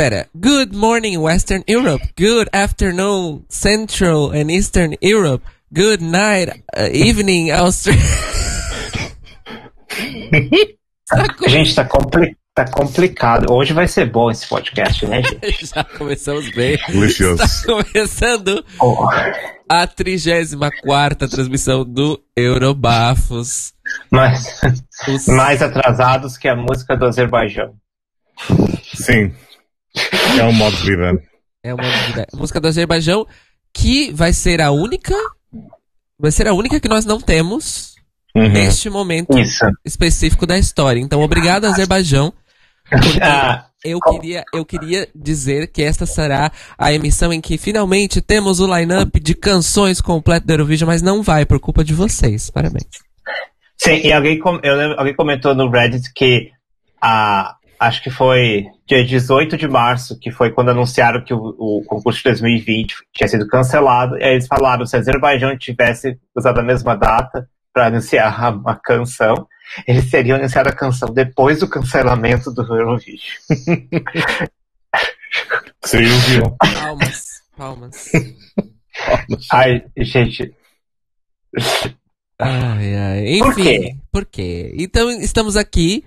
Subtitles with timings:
[0.00, 0.26] Espera.
[0.34, 2.00] Good morning, Western Europe.
[2.16, 5.44] Good afternoon, Central and Eastern Europe.
[5.74, 8.00] Good night, uh, evening, Australia.
[11.48, 13.52] Gente, tá, compli tá complicado.
[13.52, 15.66] Hoje vai ser bom esse podcast, né, gente?
[15.68, 16.78] Já começamos bem.
[16.88, 17.42] Delicioso.
[17.42, 19.06] Está começando Oh,
[19.68, 23.74] a 34 transmissão do Eurobafos.
[24.10, 24.62] mas
[25.06, 27.74] Os- mais atrasados que a música do Azerbaijão.
[28.94, 29.34] Sim.
[30.38, 31.22] É um modo de vida.
[31.62, 33.26] É uma música- música do Azerbaijão
[33.72, 35.14] que vai ser a única.
[36.18, 37.94] Vai ser a única que nós não temos
[38.34, 38.48] Uhum.
[38.48, 39.64] neste momento Isso.
[39.84, 41.00] específico da história.
[41.00, 42.32] Então, obrigado, Azerbaijão.
[43.82, 48.66] Eu queria, eu queria dizer que esta será a emissão em que finalmente temos o
[48.76, 52.50] line-up de canções completo do Eurovision, mas não vai por culpa de vocês.
[52.50, 52.84] Parabéns.
[53.78, 56.50] sim, e alguém, com- eu lembro- alguém comentou no Reddit que
[57.00, 61.82] a, acho que foi dia 18 de março, que foi quando anunciaram que o, o
[61.86, 64.18] concurso de 2020 tinha sido cancelado.
[64.18, 68.50] E aí eles falaram se o Azerbaijão tivesse usado a mesma data para anunciar a-
[68.50, 69.46] uma canção,
[69.86, 73.18] eles teriam anunciado a canção depois do cancelamento do Eurovision.
[75.82, 76.56] O viu.
[76.58, 77.24] Palmas,
[77.56, 78.10] palmas.
[79.52, 80.52] Ai, gente,
[82.38, 83.26] Ai, ai.
[83.28, 83.96] Enfim, Por quê?
[84.12, 84.74] por quê?
[84.78, 86.04] Então, estamos aqui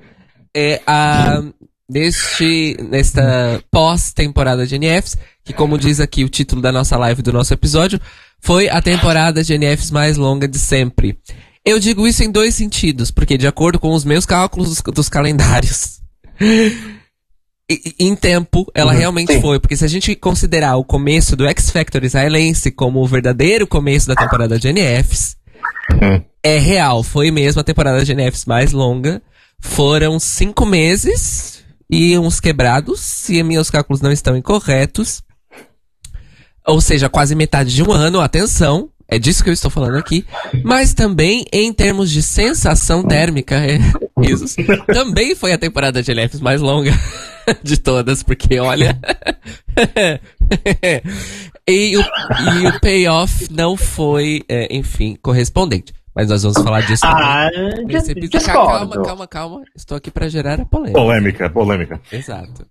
[0.55, 1.43] é, a,
[1.89, 7.33] neste, nesta pós-temporada de NFs, que como diz aqui o título da nossa live, do
[7.33, 7.99] nosso episódio,
[8.39, 11.17] foi a temporada de NFs mais longa de sempre.
[11.65, 15.09] Eu digo isso em dois sentidos, porque de acordo com os meus cálculos dos, dos
[15.09, 16.02] calendários,
[17.97, 19.42] em tempo, ela Uhum, realmente sim.
[19.42, 23.65] foi, porque se a gente considerar o começo do X Factor israelense como o verdadeiro
[23.65, 25.37] começo da temporada de NFs,
[26.43, 29.21] é real, foi mesmo a temporada de NFs mais longa.
[29.63, 35.23] Foram cinco meses e uns quebrados, se meus cálculos não estão incorretos.
[36.67, 40.25] Ou seja, quase metade de um ano, atenção, é disso que eu estou falando aqui.
[40.63, 43.59] Mas também em termos de sensação térmica,
[44.93, 46.91] também foi a temporada de NFs mais longa
[47.63, 48.99] de todas, porque olha.
[51.67, 55.93] e, o, e o payoff não foi, é, enfim, correspondente.
[56.15, 57.49] Mas nós vamos falar disso ah,
[57.85, 58.45] nesse episódio.
[58.45, 59.61] Calma, calma, calma.
[59.75, 60.99] Estou aqui para gerar a polêmica.
[60.99, 62.01] Polêmica, polêmica.
[62.11, 62.67] Exato.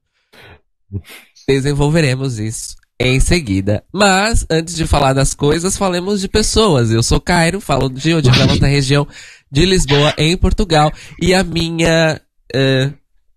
[1.49, 3.83] Desenvolveremos isso em seguida.
[3.93, 6.91] Mas, antes de falar das coisas, falemos de pessoas.
[6.91, 9.07] Eu sou Cairo, falo de Odivelas da região
[9.51, 10.93] de Lisboa, em Portugal.
[11.21, 12.21] E a minha.
[12.55, 12.93] eh,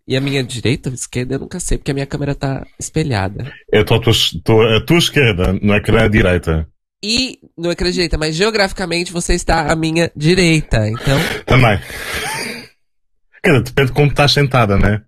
[0.08, 3.52] e a minha direita ou esquerda, eu nunca sei, porque a minha câmera tá espelhada.
[3.72, 6.68] Eu estou à tua, tô à tua esquerda, no ecrã direita.
[7.08, 7.40] E
[7.70, 10.90] ecrã direita, mas geograficamente você está à minha direita.
[10.90, 11.78] Então, Também.
[13.46, 15.04] Dizer, depende de como estás sentada, né?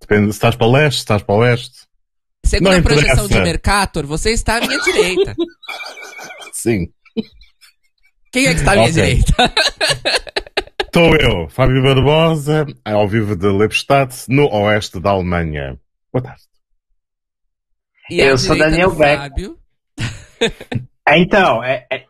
[0.00, 1.80] Depende se estás para o leste, se estás para o oeste.
[2.42, 3.38] segundo Não a projeção de.
[3.38, 5.34] Mercator, você está à minha direita.
[6.54, 6.86] Sim.
[8.32, 8.94] Quem é que está à minha Ok.
[8.94, 9.34] direita?
[10.86, 15.78] Estou eu, Fábio Barbosa, ao vivo de Lippstadt, no oeste da Alemanha.
[16.10, 16.42] Boa tarde.
[18.10, 19.18] E Eu sou Daniel Beck.
[19.18, 19.58] Fábio.
[21.08, 22.06] É, Então, é, é-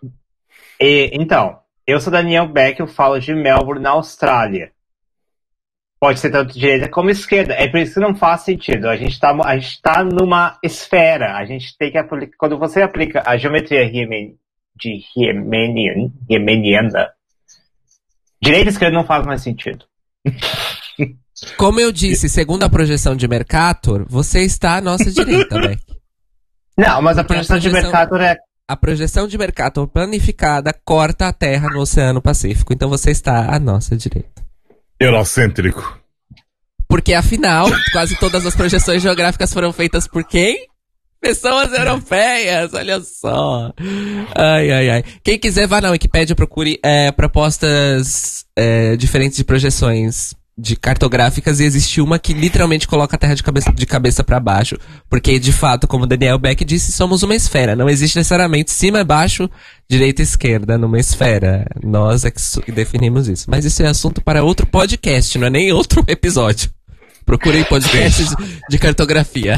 [1.15, 4.71] então, eu sou Daniel Beck, eu falo de Melbourne, na Austrália.
[5.99, 7.55] Pode ser tanto direita como esquerda.
[7.55, 8.89] É por isso que não faz sentido.
[8.89, 11.37] A gente está a gente tá numa esfera.
[11.37, 12.37] A gente tem que aplicar.
[12.37, 14.35] Quando você aplica a geometria Riemann-
[14.77, 17.11] de Riemannian, Riemanniana,
[18.43, 19.85] direita e esquerda não faz mais sentido.
[21.57, 25.81] Como eu disse, segundo a projeção de Mercator, você está à nossa direita, Beck.
[26.77, 28.37] Não, mas a Porque a projeção de projeção- mercado é.
[28.69, 32.73] A projeção de Mercator planificada corta a Terra no Oceano Pacífico.
[32.73, 34.43] Então você está à nossa direita.
[34.99, 35.99] Eurocêntrico.
[36.89, 40.69] Porque afinal, quase todas as projeções geográficas foram feitas por quem?
[41.21, 43.73] Pessoas europeias, olha só.
[44.35, 45.05] Ai, ai, ai.
[45.23, 51.65] Quem quiser, vá na Wikipédia, procure é, propostas é, diferentes de projeções de cartográficas e
[51.65, 54.77] existe uma que literalmente coloca a Terra de cabeça, de cabeça para baixo.
[55.09, 57.75] Porque, de fato, como Daniel Beck disse, somos uma esfera.
[57.75, 59.49] Não existe necessariamente cima e baixo,
[59.89, 61.67] direita e esquerda numa esfera.
[61.83, 63.47] Nós é que definimos isso.
[63.49, 66.71] Mas isso é assunto para outro podcast, não é nem outro episódio.
[67.25, 69.57] Procurei podcasts de, de cartografia.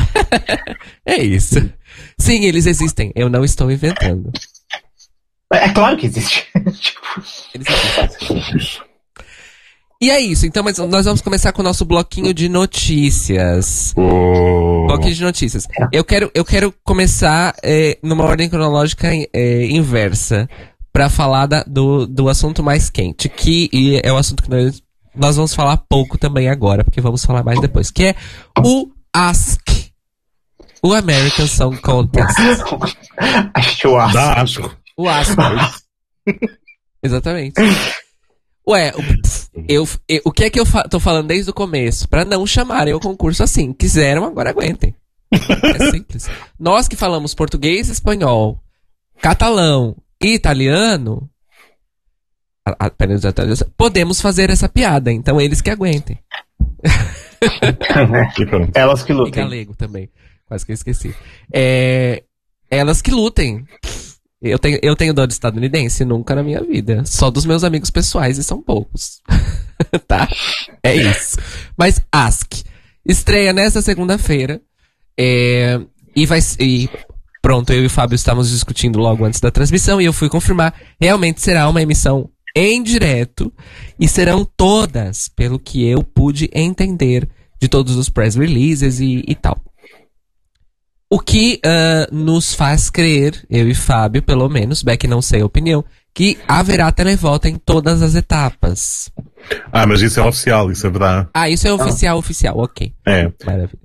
[1.05, 1.71] é isso.
[2.19, 3.11] Sim, eles existem.
[3.17, 4.31] Eu não estou inventando.
[5.53, 6.47] É claro que existe.
[6.55, 7.01] Tipo,
[7.55, 8.94] Eles existem.
[10.01, 10.45] E é isso.
[10.47, 13.95] Então, mas nós vamos começar com o nosso bloquinho de notícias.
[13.97, 14.87] Oh.
[14.87, 15.67] Bloquinho de notícias.
[15.93, 20.49] Eu quero, eu quero começar eh, numa ordem cronológica eh, inversa
[20.93, 24.83] para falar da- do, do assunto mais quente, que e é o assunto que nós
[25.17, 28.15] nós vamos falar pouco também agora, porque vamos falar mais depois, que é
[28.65, 29.61] o Ask.
[30.83, 32.37] O American Song Contest.
[33.55, 34.77] Acho o asco.
[34.97, 35.39] O Ask.
[37.03, 37.55] Exatamente.
[38.69, 39.03] Ué, o,
[39.69, 42.09] eu, eu- o que é que eu fa- tô falando desde o começo?
[42.09, 43.73] Pra não chamarem o concurso assim.
[43.73, 44.95] Quiseram, agora aguentem.
[45.33, 46.29] É simples.
[46.59, 48.61] Nós que falamos português, espanhol,
[49.21, 51.29] catalão e italiano,
[52.67, 55.11] a- italiano, podemos fazer essa piada.
[55.13, 56.19] Então eles que aguentem.
[57.93, 58.71] E.
[58.75, 59.43] Elas que E lutem.
[59.45, 60.09] galego também.
[60.47, 61.15] Quase que eu esqueci.
[61.53, 62.23] É,
[62.71, 63.67] elas que lutem.
[64.45, 66.05] Eu tenho, eu tenho dó de estadunidense?
[66.05, 67.03] Nunca na minha vida.
[67.07, 69.23] Só dos meus amigos pessoais e são poucos.
[70.07, 70.29] tá?
[70.83, 71.39] É isso.
[71.77, 72.53] Mas Ask.
[73.07, 74.61] Estreia nesta segunda-feira.
[75.19, 75.81] É,
[76.15, 76.89] e vai e
[77.41, 80.75] Pronto, eu e o Fábio estávamos discutindo logo antes da transmissão e eu fui confirmar.
[81.01, 83.53] Realmente será uma emissão em direto
[84.01, 87.29] e serão todas, pelo que eu pude entender,
[87.61, 89.61] de todos os press releases e, e tal.
[91.15, 95.47] O que ah, nos faz crer, eu e Fábio, pelo menos, Beck não sei a
[95.47, 99.13] opinião, que haverá televoto em todas as etapas.
[99.73, 101.29] Ah, mas isso é oficial, isso é verdade.
[101.33, 102.93] Ah, isso é oficial, oficial, ok.
[103.07, 103.31] É.
[103.47, 103.79] Maravilha.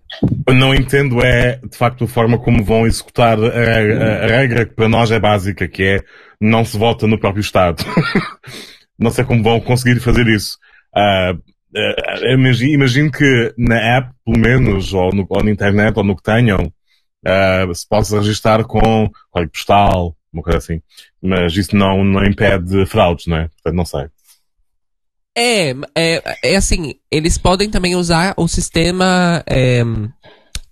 [0.50, 4.74] Não entendo é, de facto, a forma como vão executar a, a- a regra que
[4.74, 6.00] para nós é básica, que é
[6.42, 7.86] não se vota no próprio Estado.
[8.98, 10.58] não sei como vão conseguir fazer isso.
[10.96, 11.34] Ah,
[11.75, 16.16] ah, imagino, imagino que na app, pelo menos, ou, no, ou na internet, ou no
[16.16, 16.74] que tenham,
[17.25, 20.81] ah, se possa registrar com código postal, uma coisa assim.
[21.21, 23.48] Mas isso não, não impede fraudes, não é?
[23.50, 24.06] Portanto, não sei.
[25.38, 29.81] É, é, é assim, eles podem também usar o sistema, é,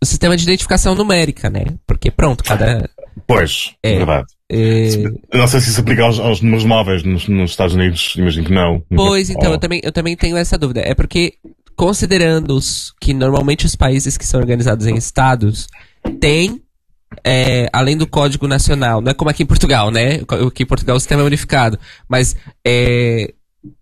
[0.02, 1.66] o sistema de identificação numérica, né?
[1.86, 2.90] Porque pronto, cada,
[3.26, 3.98] Pois, É.
[3.98, 4.28] verdade.
[4.52, 4.90] é,
[5.34, 8.54] Não sei se isso aplica aos, aos números móveis nos, nos Estados Unidos, imagino que
[8.54, 8.84] não.
[8.96, 9.56] Pois, então, Oh.
[9.56, 10.82] eu também, eu também tenho essa dúvida.
[10.82, 11.34] É porque,
[11.76, 15.68] considerando os, que normalmente os países que são organizados em estados
[16.20, 16.62] têm,
[17.24, 20.22] é, além do Código Nacional, não é como aqui em Portugal, né?
[20.48, 21.80] Aqui em Portugal o sistema é unificado.
[22.08, 22.36] Mas
[22.66, 23.34] é,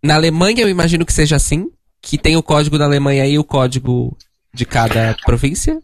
[0.04, 1.70] na Alemanha eu imagino que seja assim,
[2.02, 4.16] que tem o código da Alemanha e o código
[4.54, 5.80] de cada província.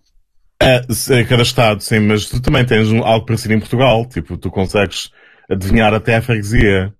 [0.62, 4.06] É, é cada estado, sim, mas tu também tens um, algo parecido em Portugal.
[4.06, 5.10] Tipo, tu consegues
[5.50, 6.94] adivinhar até a freguesia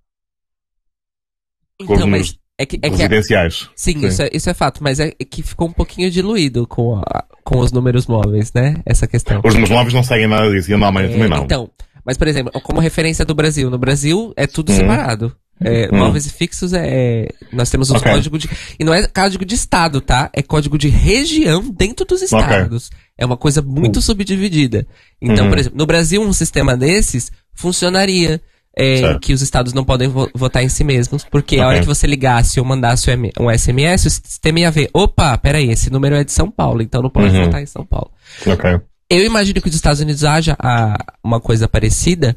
[1.80, 3.68] Então, mas é que, é que residenciais.
[3.74, 4.06] Sim, Sim.
[4.06, 7.58] Isso, é, isso é fato, mas é que ficou um pouquinho diluído com, a- com
[7.58, 8.76] os números móveis, né?
[8.86, 9.40] Essa questão.
[9.44, 11.44] Os números móveis não seguem nada disso, e na Alemanha É, também não.
[11.44, 11.70] Então,
[12.04, 14.76] mas por exemplo, como referência do Brasil, no Brasil é tudo Uhum.
[14.78, 15.34] separado.
[15.64, 15.98] É, Uhum.
[15.98, 17.28] Móveis e fixos é.
[17.52, 18.10] Nós temos os Ok.
[18.10, 18.50] códigos de.
[18.80, 20.28] E não é código de estado, tá?
[20.32, 22.90] É código de região dentro dos estados.
[23.16, 24.84] É uma coisa muito subdividida.
[25.20, 25.50] Então, Uhum.
[25.50, 28.40] por exemplo, no Brasil, um sistema desses funcionaria.
[28.76, 31.68] É, que os estados não podem vo- votar em si mesmos, porque a Ok.
[31.68, 35.90] hora que você ligasse ou mandasse um SMS, o sistema ia ver, opa, peraí, esse
[35.90, 37.44] número é de São Paulo, então não pode Uhum.
[37.44, 38.10] votar em São Paulo.
[38.46, 38.80] Ok.
[39.10, 42.34] Eu imagino que nos Estados Unidos haja a- uma coisa parecida,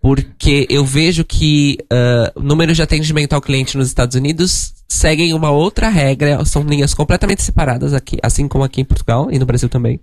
[0.00, 5.50] porque eu vejo que ah, números de atendimento ao cliente nos Estados Unidos seguem uma
[5.50, 9.68] outra regra, são linhas completamente separadas aqui, assim como aqui em Portugal e no Brasil
[9.68, 10.00] também.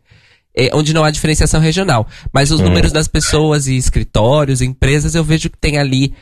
[0.58, 2.08] É, onde não há diferenciação regional.
[2.34, 2.66] Mas os Hum.
[2.66, 6.14] números das pessoas e escritórios, empresas, eu vejo que tem ali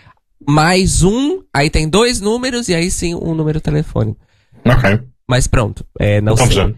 [0.46, 4.20] mais um, aí tem dois números e aí sim um número telefônico.
[4.66, 5.00] Ok.
[5.28, 6.56] Mas pronto, é, não Então, sei.
[6.56, 6.72] já.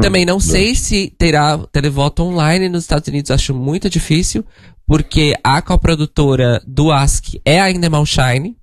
[0.00, 4.44] Também não sei se terá televoto online nos Estados Unidos, acho muito difícil,
[4.86, 8.56] porque a coprodutora do Ask é a Endemol Shine,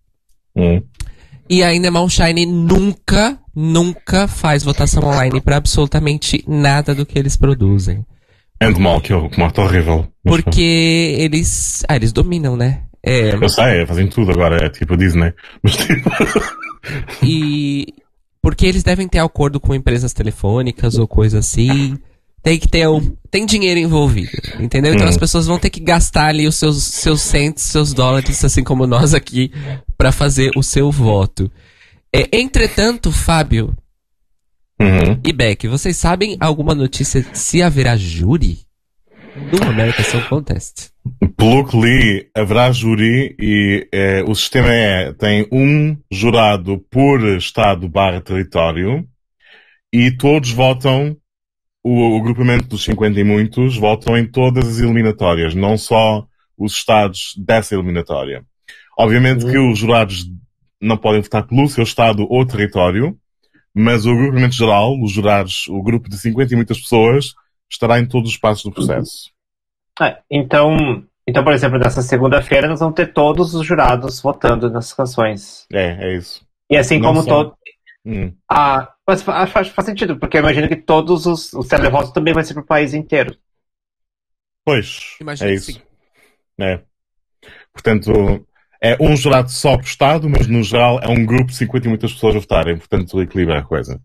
[0.56, 0.82] Hum.
[1.50, 7.36] e a Endemol Shine nunca, nunca faz votação online para absolutamente nada do que eles
[7.36, 8.06] produzem.
[8.60, 10.08] Que é que morte horrível.
[10.24, 12.84] Porque eles, ah, eles dominam, né?
[13.04, 15.34] É, Eu sei, fazem tudo agora, é tipo Disney.
[15.64, 16.10] Mas tipo.
[17.24, 17.94] E
[18.42, 21.98] porque eles devem ter acordo com empresas telefônicas ou coisa assim.
[22.42, 24.94] Tem que ter um, tem dinheiro envolvido, entendeu?
[24.94, 25.10] Então Hum.
[25.10, 28.88] as pessoas vão ter que gastar ali os seus seus cents, seus dólares, assim como
[28.88, 29.52] nós aqui,
[29.98, 31.52] pra fazer o seu voto.
[32.14, 33.76] É, entretanto, Fábio
[34.80, 35.20] Uhum.
[35.26, 38.60] e Beck, vocês sabem alguma notícia se haverá júri
[39.52, 40.92] no American Song Contest?
[41.36, 47.90] Pelo que li, haverá júri e eh, o sistema é, tem um jurado por estado
[47.90, 49.08] barra território
[49.92, 51.16] e todos votam,
[51.84, 56.26] o, o grupamento dos 50 e muitos votam em todas as eliminatórias, não só
[56.58, 58.44] os estados dessa eliminatória.
[58.98, 60.26] Obviamente que os jurados
[60.82, 63.18] não podem votar pelo seu estado ou território,
[63.78, 67.34] mas o grupamento geral, os jurados, o grupo de 50 e muitas pessoas,
[67.70, 69.32] estará em todos os passos do processo.
[70.00, 74.94] Ah, então, então, por exemplo, nessa segunda-feira nós vamos ter todos os jurados votando nas
[74.94, 75.66] canções.
[75.72, 76.46] É, é isso.
[76.70, 77.30] E assim Não como só.
[77.30, 77.58] todo.
[78.06, 78.34] Hum.
[78.50, 82.34] Ah, mas fa- faz, faz sentido, porque eu imagino que todos os, os televotos também
[82.34, 83.36] vai ser pro país inteiro.
[84.66, 85.74] Pois, Imagino é que isso.
[85.74, 85.82] sim.
[86.60, 86.82] É.
[87.74, 88.12] Portanto,
[88.82, 91.90] é um jurado só pro Estado, mas no geral é um grupo de 50 e
[91.90, 92.78] muitas pessoas a votarem.
[92.78, 94.00] Portanto, equilibra a coisa.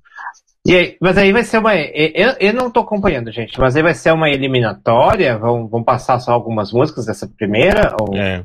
[0.65, 1.75] E aí, mas aí vai ser uma.
[1.75, 5.37] Eu, eu não tô acompanhando, gente, mas aí vai ser uma eliminatória?
[5.37, 7.97] Vão, vão passar só algumas músicas dessa primeira?
[8.01, 8.17] Ou...
[8.17, 8.45] É.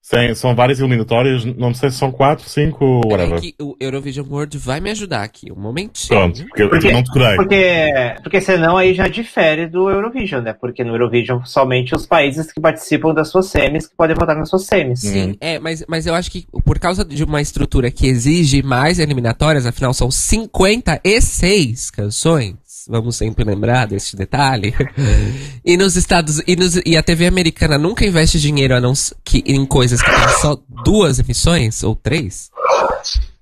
[0.00, 3.40] Sem- são várias eliminatórias, não sei se são quatro, cinco, whatever.
[3.40, 6.08] que o Eurovision World vai me ajudar aqui, um momentinho.
[6.18, 6.86] Pronto, porque eu, Por quê?
[6.86, 7.36] eu não decorei.
[7.36, 7.90] Porque,
[8.22, 10.54] porque senão aí já difere do Eurovision, né?
[10.54, 14.48] Porque no Eurovision somente os países que participam das suas semis que podem votar nas
[14.48, 15.00] suas semis.
[15.00, 15.36] Sim, Uhum.
[15.40, 19.66] é, mas, mas eu acho que por causa de uma estrutura que exige mais eliminatórias,
[19.66, 22.54] afinal são 56 canções,
[22.88, 24.74] vamos sempre lembrar deste detalhe.
[25.64, 28.92] e nos Estados e, nos- e a TV americana nunca investe dinheiro a não,
[29.24, 32.50] que, em coisas que tem só duas emissões, ou três.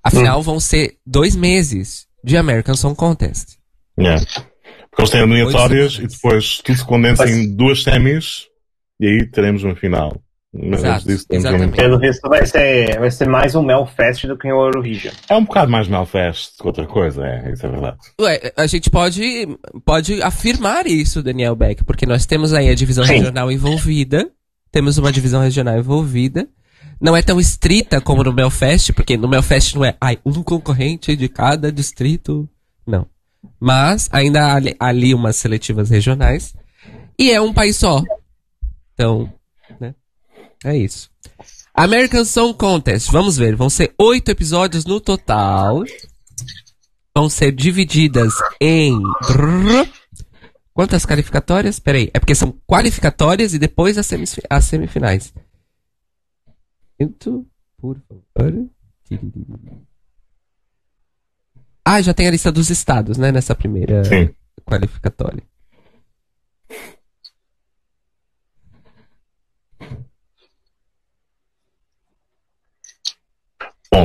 [0.03, 3.57] Afinal, vão ser dois meses de American Song Contest.
[3.99, 4.15] É.
[4.17, 8.45] Porque eles têm eliminatórias e depois tudo se condensa Mas- em duas semis
[8.99, 10.19] e aí teremos uma final.
[10.53, 11.73] Mas Exato, antes disso, exatamente.
[11.73, 15.13] um- Pelo visto vai ser, vai ser mais um Melfest do que um Eurovision.
[15.29, 17.97] É um bocado mais Melfest que outra coisa, é, isso é verdade.
[18.21, 19.47] Ué, a gente pode,
[19.85, 23.13] pode afirmar isso, Daniel Beck, porque nós temos aí a divisão Sim.
[23.17, 24.29] regional envolvida,
[24.71, 26.47] temos uma divisão regional envolvida,
[26.99, 31.15] não é tão estrita como no Melfest, porque no Melfest não é, ai, um concorrente
[31.15, 32.49] de cada distrito,
[32.85, 33.05] não.
[33.59, 36.55] Mas ainda há ali, ali umas seletivas regionais,
[37.19, 38.01] e é um país só.
[38.93, 39.31] Então,
[39.79, 39.93] né,
[40.63, 41.09] é isso.
[41.73, 45.83] American Song Contest, vamos ver, vão ser oito episódios no total
[47.15, 49.01] vão ser divididas em.
[50.73, 51.79] Quantas qualificatórias?
[51.79, 55.33] Peraí, é porque são qualificatórias e depois as, semis- as semifinais.
[56.99, 57.43] Então,
[57.77, 58.67] por favor.
[61.83, 63.31] Ah, já tem a lista dos estados, né?
[63.31, 64.29] Nessa primeira Sim.
[64.65, 65.41] qualificatória.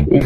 [0.00, 0.20] Bom,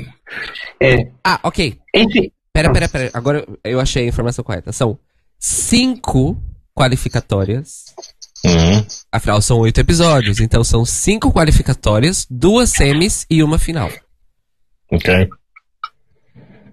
[0.80, 1.78] É, Ah, ok.
[1.94, 3.10] enfim, Pera, pera, pera.
[3.12, 4.72] Agora eu achei a informação correta.
[4.72, 4.98] São
[5.38, 6.36] cinco
[6.74, 7.84] qualificatórias
[8.44, 13.90] hum, Afinal, são oito episódios, então são cinco qualificatórias, duas semis e uma final,
[14.90, 15.28] ok.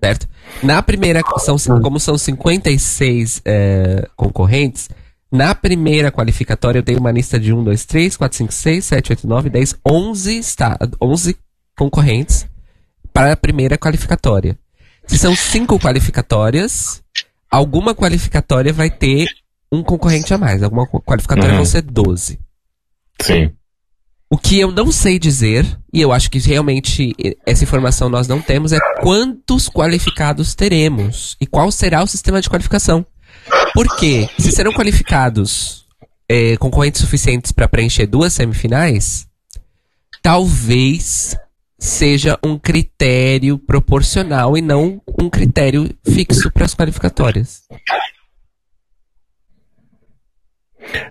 [0.01, 0.27] certo?
[0.61, 4.89] Na primeira, são, como são 56 é, concorrentes,
[5.31, 9.11] na primeira qualificatória eu tenho uma lista de 1, 2, 3, 4, 5, 6, 7,
[9.13, 11.35] 8, 9, 10, 11, está, 11
[11.77, 12.47] concorrentes
[13.13, 14.57] para a primeira qualificatória.
[15.05, 17.03] Se são cinco qualificatórias,
[17.49, 19.27] alguma qualificatória vai ter
[19.71, 20.63] um concorrente a mais.
[20.63, 21.57] Alguma qualificatória Uhum.
[21.57, 22.39] vão ser 12.
[23.21, 23.51] Sim.
[24.29, 25.63] O que eu não sei dizer,
[25.93, 27.13] e eu acho que realmente
[27.45, 32.49] essa informação nós não temos, é quantos qualificados teremos e qual será o sistema de
[32.49, 33.05] qualificação.
[33.73, 35.85] Porque se serão qualificados
[36.27, 39.27] eh, concorrentes suficientes para preencher duas semifinais,
[40.21, 41.35] talvez
[41.83, 47.63] seja um critério proporcional e não um critério fixo para as qualificatórias.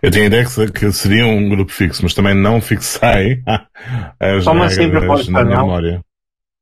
[0.02, 3.43] Eu tinha a ideia que se- que seria um grupo fixo, mas também não fixei
[4.19, 6.05] as Como assim, regras na minha memória.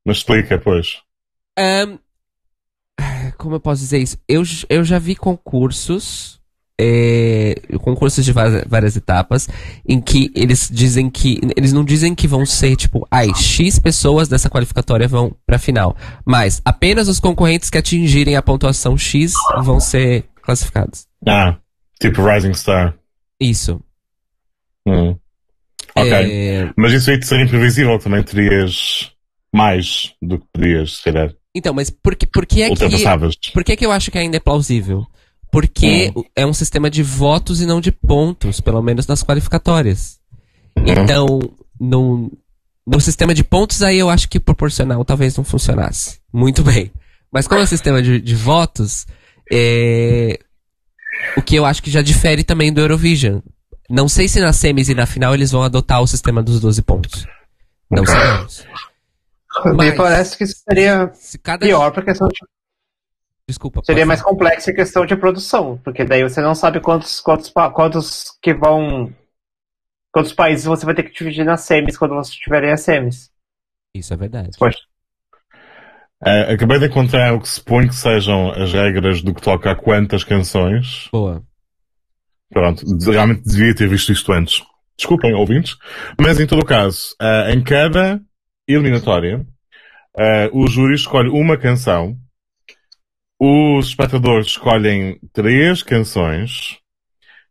[0.04, 1.00] Mas explica, pois.
[1.56, 1.98] Ahn,
[3.36, 4.18] como eu posso dizer isso?
[4.28, 6.39] Eu, eu já vi concursos,
[6.82, 9.46] é, concursos de várias, várias etapas,
[9.86, 11.38] em que eles dizem que.
[11.54, 15.94] Eles não dizem que vão ser, tipo, ai, X pessoas dessa qualificatória vão pra final.
[16.24, 21.06] Mas apenas os concorrentes que atingirem a pontuação X vão ser classificados.
[21.26, 21.58] Ah,
[22.00, 22.94] tipo Rising Star.
[23.38, 23.80] Isso.
[24.86, 25.14] Hum.
[25.94, 26.12] Ok.
[26.12, 29.10] É, Mas isso aí de ser imprevisível também terias
[29.52, 31.34] mais do que podias, se calhar.
[31.54, 33.52] então, mas por que, por que é que.
[33.52, 35.04] Por que, que eu acho que ainda é plausível?
[35.52, 40.18] Porque é um sistema de votos e não de pontos, pelo menos nas qualificatórias.
[40.76, 41.40] Então,
[41.78, 42.30] no,
[42.86, 46.20] no sistema de pontos, aí eu acho que proporcional talvez não funcionasse.
[46.32, 46.90] Muito bem.
[47.32, 49.06] Mas como é um sistema de, de votos,
[49.52, 50.38] é,
[51.36, 53.40] o que eu acho que já difere também do Eurovision.
[53.88, 56.82] Não sei se na semis e na final eles vão adotar o sistema dos 12
[56.82, 57.26] pontos.
[57.90, 58.64] Não sabemos.
[59.66, 61.66] me Mas- parece que isso seria Se cada.
[61.66, 62.38] pior pra questão de
[63.50, 63.80] Desculpa.
[63.84, 68.38] Seria mais complexo em questão de produção, porque daí você não sabe quantos, quantos, quantos
[68.40, 69.12] que vão.
[70.12, 73.30] Quantos países você vai ter que dividir nas semis quando você tiverem as semis.
[73.94, 74.50] Isso é verdade.
[74.58, 74.78] Poxa,
[76.22, 79.76] Ah, acabei de encontrar o que suponho que sejam as regras do que toca a
[79.76, 81.08] quantas canções.
[81.12, 81.42] Boa.
[82.52, 84.62] Pronto, realmente devia ter visto isto antes.
[84.96, 85.76] Desculpem, ouvintes.
[86.20, 88.20] Mas em todo o caso, ah, em cada
[88.68, 89.46] eliminatória,
[90.12, 92.18] Uh, o júri escolhe uma canção,
[93.40, 96.76] os espectadores escolhem três canções,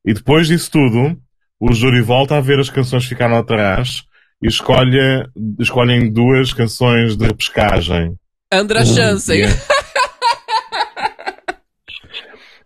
[0.06, 1.20] e depois disso tudo,
[1.60, 4.04] o júri volta a ver as canções que ficaram atrás
[4.42, 5.28] e escolhe,
[5.60, 8.16] escolhem duas canções de pescagem.
[8.54, 9.34] Andra Chance.
[9.34, 9.56] Yeah.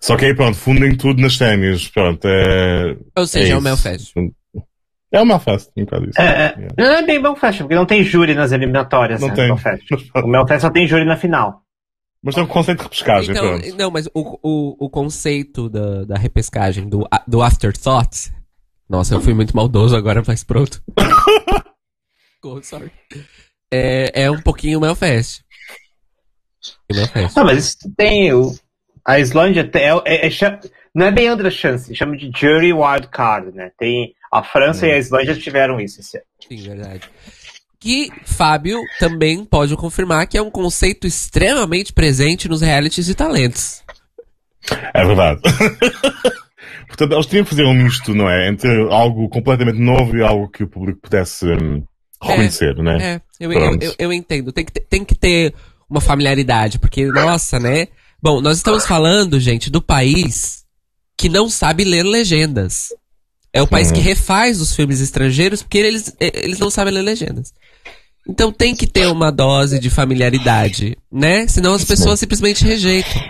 [0.02, 2.28] Só que aí pronto, fundem tudo nas ténis, pronto.
[2.28, 4.14] É, Ou seja, é, é o Melfest.
[5.14, 6.22] É o Melfest, um bocado isso.
[6.22, 6.68] É, é.
[6.78, 9.22] Não é bem Melfest, porque não tem júri nas eliminatórias.
[9.22, 9.48] Não né, tem.
[9.48, 9.86] Melfest.
[10.14, 11.63] O Melfest só tem júri na final.
[12.24, 13.76] Mas tem um conceito de repescagem, então, pronto.
[13.78, 18.32] Não, mas o, o, o conceito da, da repescagem, do, do afterthought.
[18.90, 20.82] Nossa, eu fui muito maldoso agora, mas pronto.
[22.42, 22.92] oh, sorry.
[23.70, 25.44] É, é um pouquinho Melfest.
[26.90, 27.36] Melfest.
[27.36, 28.56] Não, mas tem o,
[29.06, 30.60] a Islândia tem, é, é, é,
[30.96, 33.72] não é bem outra chance, chama de Jury Wild Card, né?
[33.78, 34.90] Tem, a França hum.
[34.90, 36.26] e a Islândia tiveram isso esse ano.
[36.48, 37.10] Sim, verdade.
[37.84, 43.84] Que Fábio também pode confirmar que é um conceito extremamente presente nos realities de talentos.
[44.94, 45.42] É verdade.
[46.88, 48.48] Portanto, eles tinham que fazer um misto, não é?
[48.48, 51.84] Entre algo completamente novo e algo que o público pudesse hum,
[52.22, 52.98] reconhecer, é, né?
[53.04, 54.54] É, eu, eu, eu, eu, entendo.
[54.54, 55.54] Tem que, ter, tem que ter
[55.90, 57.90] uma familiaridade, porque, nossa, né?
[58.22, 60.64] Bom, nós estamos falando, gente, do país
[61.18, 62.94] que não sabe ler legendas.
[63.52, 64.06] É o país que uhum.
[64.06, 67.54] refaz os filmes estrangeiros porque eles, eles não sabem ler legendas.
[68.28, 71.48] Então tem que ter uma dose de familiaridade, né?
[71.48, 73.22] Senão as pessoas simplesmente rejeitam.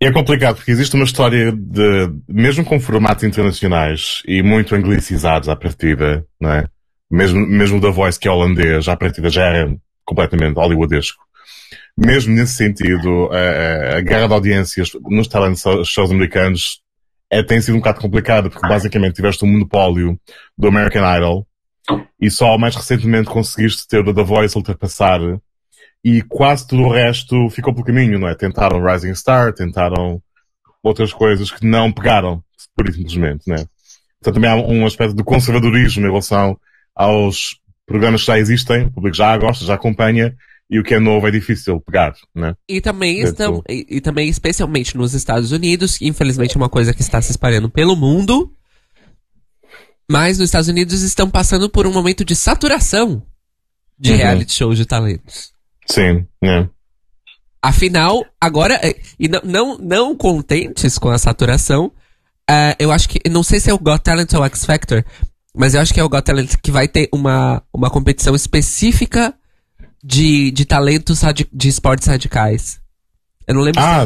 [0.00, 5.56] É complicado porque existe uma história de, mesmo com formatos internacionais e muito anglicizados à
[5.56, 6.66] partida, não é?
[7.10, 11.24] Mesmo, mesmo da Voice que é holandês, à partida já era completamente hollywoodesco
[11.96, 16.80] mesmo nesse sentido, a, a guerra de audiências nos talent shows americanos
[17.30, 20.18] é, tem sido um bocado complicada, porque basicamente tiveste um monopólio
[20.58, 21.46] do American Idol
[22.20, 25.20] e só mais recentemente conseguiste ter o The Voice ultrapassar
[26.04, 28.34] e quase tudo o resto ficou pelo caminho, não é?
[28.34, 30.22] Tentaram Rising Star, tentaram
[30.82, 32.42] outras coisas que não pegaram,
[32.76, 33.64] por simplesmente, né?
[34.18, 36.58] Então também há um aspecto de conservadorismo em relação
[36.94, 40.34] aos programas que já existem, o público já gosta, já acompanha,
[40.68, 42.54] e o que é novo é difícil pegar, né?
[42.68, 46.92] E também estão, e, e, também especialmente nos Estados Unidos, que infelizmente é uma coisa
[46.92, 48.52] que está se espalhando pelo mundo,
[50.10, 53.22] mas nos Estados Unidos estão passando por um momento de saturação
[53.98, 54.16] de uhum.
[54.16, 55.52] reality shows de talentos.
[55.86, 56.68] Sim, né?
[57.62, 61.86] Afinal, agora, é, e não, não, não contentes com a saturação,
[62.50, 65.04] uh, eu acho que, não sei se é o Got Talent ou o X Factor,
[65.56, 69.34] mas eu acho que é o Got Talent que vai ter uma, uma competição específica
[70.02, 72.80] de, de talentos de esportes radicais.
[73.46, 74.04] Eu não lembro ah,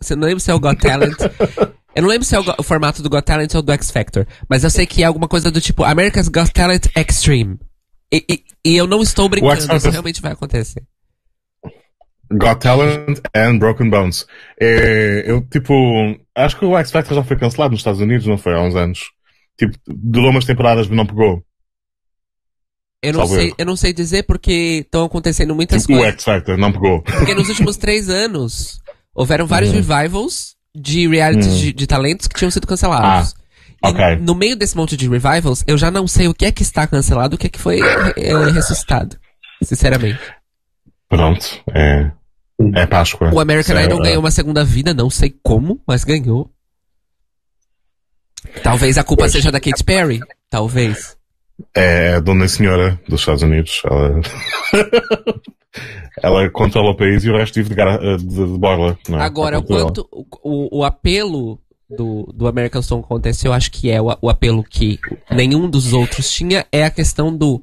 [0.00, 1.16] se é, eu não lembro se é o Got Talent.
[1.94, 4.26] eu não lembro se é o, o, formato do Got Talent ou do X Factor.
[4.48, 7.58] Mas eu sei que é alguma coisa do tipo America's Got Talent Extreme.
[8.12, 10.82] E, e, e eu não estou brincando, isso realmente vai acontecer.
[12.32, 14.26] Got Talent and Broken Bones.
[14.60, 15.74] É, eu, tipo,
[16.34, 18.54] acho que o X Factor já foi cancelado nos Estados Unidos, não foi?
[18.54, 19.00] Há uns anos.
[19.58, 21.42] Tipo, durou umas temporadas, mas não pegou.
[23.02, 26.12] Eu não, sei, eu não sei dizer porque estão acontecendo muitas tipo coisas.
[26.12, 27.02] O X Factor não pegou.
[27.02, 28.78] Porque nos últimos três anos
[29.14, 29.80] houveram vários uhum.
[29.82, 31.58] revivals de realities uhum.
[31.58, 33.34] de, de, talentos que tinham sido cancelados.
[33.82, 34.16] Ah, ok.
[34.16, 36.86] no meio desse monte de revivals, eu já não sei o que é que está
[36.86, 37.80] cancelado, o que é que foi
[38.16, 39.16] é, ressuscitado.
[39.62, 40.20] Sinceramente.
[41.08, 41.46] Pronto.
[41.74, 42.10] É,
[42.74, 43.32] é Páscoa.
[43.32, 46.50] O American é, Idol ganhou uma segunda vida, não sei como, mas ganhou.
[48.62, 49.32] Talvez a culpa pois.
[49.32, 50.20] seja da Katy Perry.
[50.48, 51.16] Talvez.
[51.74, 53.82] É a dona senhora dos Estados Unidos.
[53.84, 54.20] Ela,
[56.22, 58.98] ela controla o país e o resto vive de, de, de borla.
[59.08, 59.14] É?
[59.14, 60.08] Agora, o quanto
[60.42, 64.62] o, o apelo do, do American Song Contest, eu acho que é o, o apelo
[64.62, 64.98] que
[65.30, 67.62] nenhum dos outros tinha, é a questão do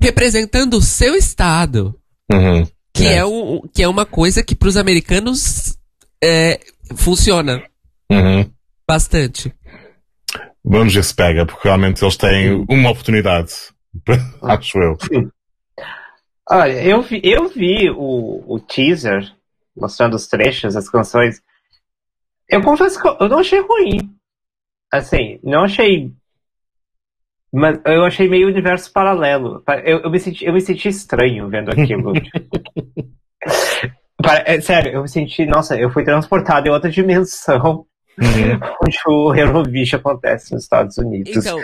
[0.00, 1.94] representando o seu estado.
[2.30, 3.16] Uhum, que, é.
[3.16, 3.24] é.
[3.24, 5.76] o, que é uma coisa que para os americanos
[6.22, 6.60] é,
[6.94, 7.62] funciona
[8.10, 8.48] uhum.
[8.86, 9.52] bastante.
[10.64, 13.52] Vamos ver se pega, porque realmente eles têm uma oportunidade,
[14.42, 14.96] acho eu.
[16.48, 19.32] Olha, eu vi, eu vi o, o teaser
[19.76, 21.40] mostrando os trechos, as canções.
[22.48, 24.14] Eu confesso que eu não achei ruim.
[24.92, 26.12] Assim, não achei.
[27.52, 29.62] Mas eu achei meio universo paralelo.
[29.84, 32.12] Eu, eu, me, senti, eu me senti estranho vendo aquilo.
[34.46, 35.44] É, sério, eu me senti.
[35.44, 37.84] Nossa, eu fui transportado em outra dimensão.
[38.20, 38.60] Uhum.
[38.82, 41.34] onde o Eurovision acontece nos Estados Unidos.
[41.34, 41.58] Então,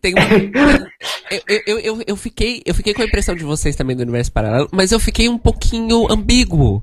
[0.00, 0.22] tem uma...
[1.30, 4.32] eu, eu, eu, eu, fiquei, eu fiquei com a impressão de vocês também do universo
[4.32, 6.82] paralelo, mas eu fiquei um pouquinho ambíguo.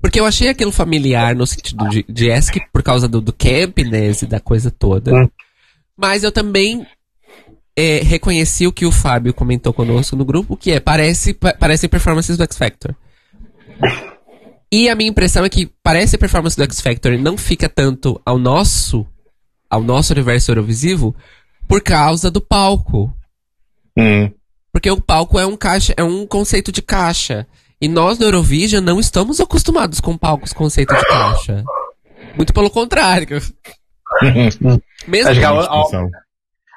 [0.00, 4.22] Porque eu achei aquilo familiar no sentido de, de ESC por causa do, do campiness
[4.22, 5.12] e da coisa toda.
[5.12, 5.30] Uhum.
[5.96, 6.86] Mas eu também
[7.76, 11.88] é, reconheci o que o Fábio comentou conosco no grupo, que é, parece, pa- parece
[11.88, 12.94] performances do X Factor.
[14.70, 18.38] E a minha impressão é que parece performance do X Factor não fica tanto ao
[18.38, 19.06] nosso,
[19.70, 21.14] ao nosso universo Eurovisivo,
[21.68, 23.12] por causa do palco.
[23.96, 24.30] Hum.
[24.72, 27.46] Porque o palco é um caixa, é um conceito de caixa.
[27.80, 31.64] E nós no Eurovision não estamos acostumados com palcos conceito de caixa.
[32.36, 33.40] Muito pelo contrário.
[35.06, 36.08] Mesmo Acho que a, a-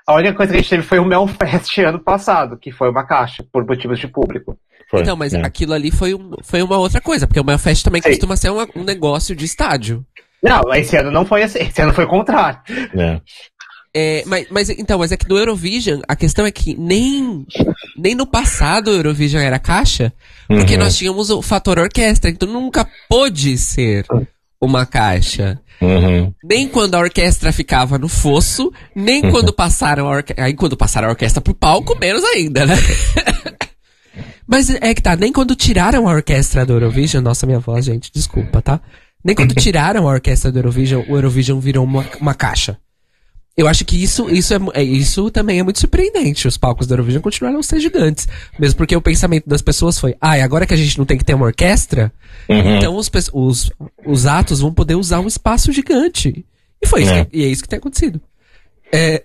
[0.07, 3.05] a única coisa que a gente teve foi o Melfest ano passado, que foi uma
[3.05, 4.57] caixa, por motivos de público.
[4.89, 5.01] Foi.
[5.01, 5.41] Então, mas É.
[5.41, 8.09] aquilo ali foi, um- foi uma outra coisa, porque o Melfest também Sim.
[8.09, 10.05] costuma ser uma- um negócio de estádio.
[10.41, 12.59] Não, esse ano não foi assim, esse ano foi o contrário.
[12.97, 13.21] É.
[13.93, 17.45] É, mas, mas então, mas é que no Eurovision, a questão é que nem,
[17.97, 20.13] nem no passado o Eurovision era caixa,
[20.47, 20.79] porque Uhum.
[20.81, 24.05] nós tínhamos o fator orquestra, então nunca pôde ser
[24.61, 25.59] uma caixa.
[25.81, 26.31] Uhum.
[26.43, 30.45] Nem quando a orquestra ficava no fosso, nem quando passaram a orquestra.
[30.45, 32.75] Aí quando passaram a orquestra pro palco, menos ainda, né?
[34.45, 38.11] Mas é que tá, nem quando tiraram a orquestra do Eurovision, nossa, minha voz, gente,
[38.13, 38.79] desculpa, tá?
[39.23, 42.77] Nem quando tiraram a orquestra do Eurovision, o Eurovision virou uma, uma caixa.
[43.55, 46.47] Eu acho que isso, isso, é, é- isso também é muito surpreendente.
[46.47, 48.27] Os palcos do Eurovision continuaram a ser gigantes.
[48.59, 51.17] Mesmo porque o pensamento das pessoas foi, ah, e agora que a gente não tem
[51.17, 52.13] que ter uma orquestra,
[52.47, 52.77] Uhum.
[52.77, 53.71] então os, os,
[54.05, 56.45] os atos vão poder usar um espaço gigante.
[56.79, 57.25] E foi isso, É.
[57.25, 58.21] que- e é isso que tem acontecido.
[58.93, 59.23] É,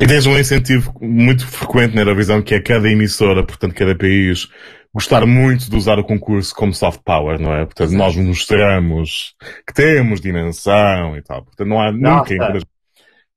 [0.00, 4.48] E tens um incentivo muito frequente na Eurovisão, que é cada emissora, portanto, cada país,
[4.94, 7.64] gostar muito de usar o concurso como soft power, não é?
[7.66, 9.34] Portanto, nós mostramos
[9.66, 11.44] que temos dimensão e tal.
[11.44, 12.34] Portanto, não há Nossa.
[12.34, 12.62] nunca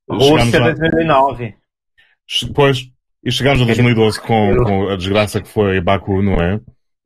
[0.08, 1.54] Rússia lá- 2009.
[2.42, 2.88] Depois,
[3.24, 6.60] e chegamos a 2012 com, com a desgraça que foi Baku, não é?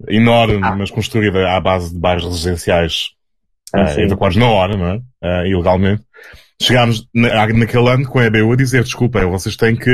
[0.08, 0.76] Enorme, Ah.
[0.76, 3.08] mas construída à base de bairros residenciais
[3.74, 4.02] Ah, eh, sim.
[4.02, 5.00] evacuados na hora, não é?
[5.22, 6.02] Eh, ilegalmente.
[6.60, 9.90] Chegámos na, naquele ano com a EBU a dizer, desculpem, vocês têm que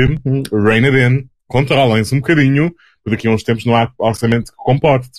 [0.51, 2.71] rein it in, controlem-se um bocadinho,
[3.03, 5.09] porque daqui a uns tempos não há orçamento que comporte.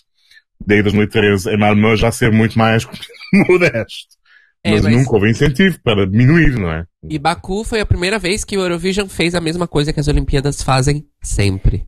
[0.67, 2.85] Daí 2013 a Malmö já ser muito mais
[3.49, 4.17] modesto.
[4.65, 6.85] É, mas, mas- nunca houve incentivo para diminuir, não é?
[7.09, 10.09] e Baku foi a primeira vez que o Eurovision fez a mesma coisa que as
[10.09, 11.87] Olimpíadas fazem sempre.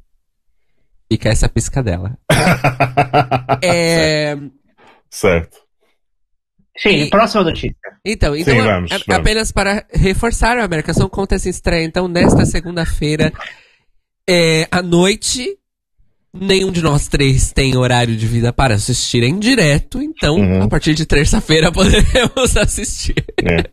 [1.10, 2.16] Fica essa piscadela.
[3.62, 4.36] É,
[5.10, 5.58] certo.
[6.80, 7.74] Sim, E- próxima notícia.
[8.04, 9.08] Então, então Sim, vamos, a- vamos.
[9.20, 13.32] apenas para reforçar, a Americação conta essa estreia, então, nesta segunda-feira,
[14.28, 15.56] é, à noite,
[16.32, 20.62] nenhum de nós três tem horário de vida para assistir em direto, então, Uhum.
[20.62, 23.24] a partir de terça-feira poderemos assistir.
[23.42, 23.64] É.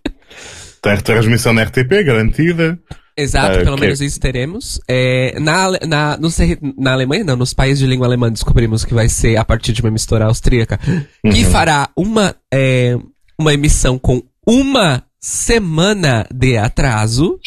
[0.82, 2.80] Tem transmissão na RTP, garantida.
[3.18, 3.82] Exato, Ah, pelo ok.
[3.82, 4.80] menos isso teremos.
[4.88, 9.08] É, na, na, sei, na Alemanha, não, nos países de língua alemã descobrimos que vai
[9.08, 11.50] ser a partir de uma emissora austríaca, que Uhum.
[11.52, 12.98] fará uma, é,
[13.40, 17.40] uma emissão com uma semana de atraso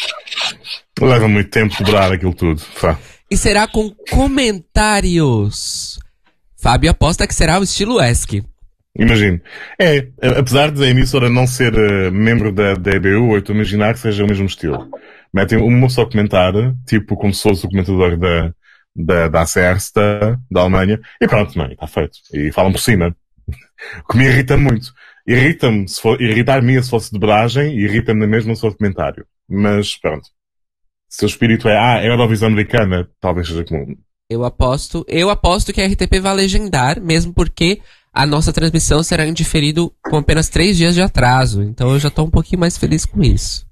[1.00, 2.60] Leva muito tempo dobrar aquilo tudo.
[3.30, 5.98] E será com comentários.
[6.60, 8.42] Fábio aposta que será o estilo ESC.
[8.96, 9.40] Imagino.
[9.80, 13.56] É, apesar de a emissora não ser eh, membro da, da EBU, eu estou a
[13.56, 14.88] imaginar que seja o mesmo estilo.
[15.32, 16.52] Metem uma só comentar,
[16.86, 18.52] tipo como se fosse o comentador da,
[18.96, 19.44] da, da
[20.50, 22.18] da, Alemanha, e pronto, não, está feito.
[22.34, 23.14] E falam por cima.
[24.02, 24.92] O que me irrita muito.
[25.24, 29.24] Irrita-me, se for, irritar-me se fosse dobragem, irrita-me na mesma se for comentário.
[29.48, 30.28] Mas pronto.
[31.08, 33.94] Se o espírito é, ah, é Eurovisão americana, talvez seja comum.
[34.28, 37.80] Eu aposto, eu aposto que a RTP vai legendar, mesmo porque
[38.20, 41.62] a nossa transmissão será em diferido com apenas três dias de atraso.
[41.62, 43.64] Então eu já tô um pouquinho mais feliz com isso.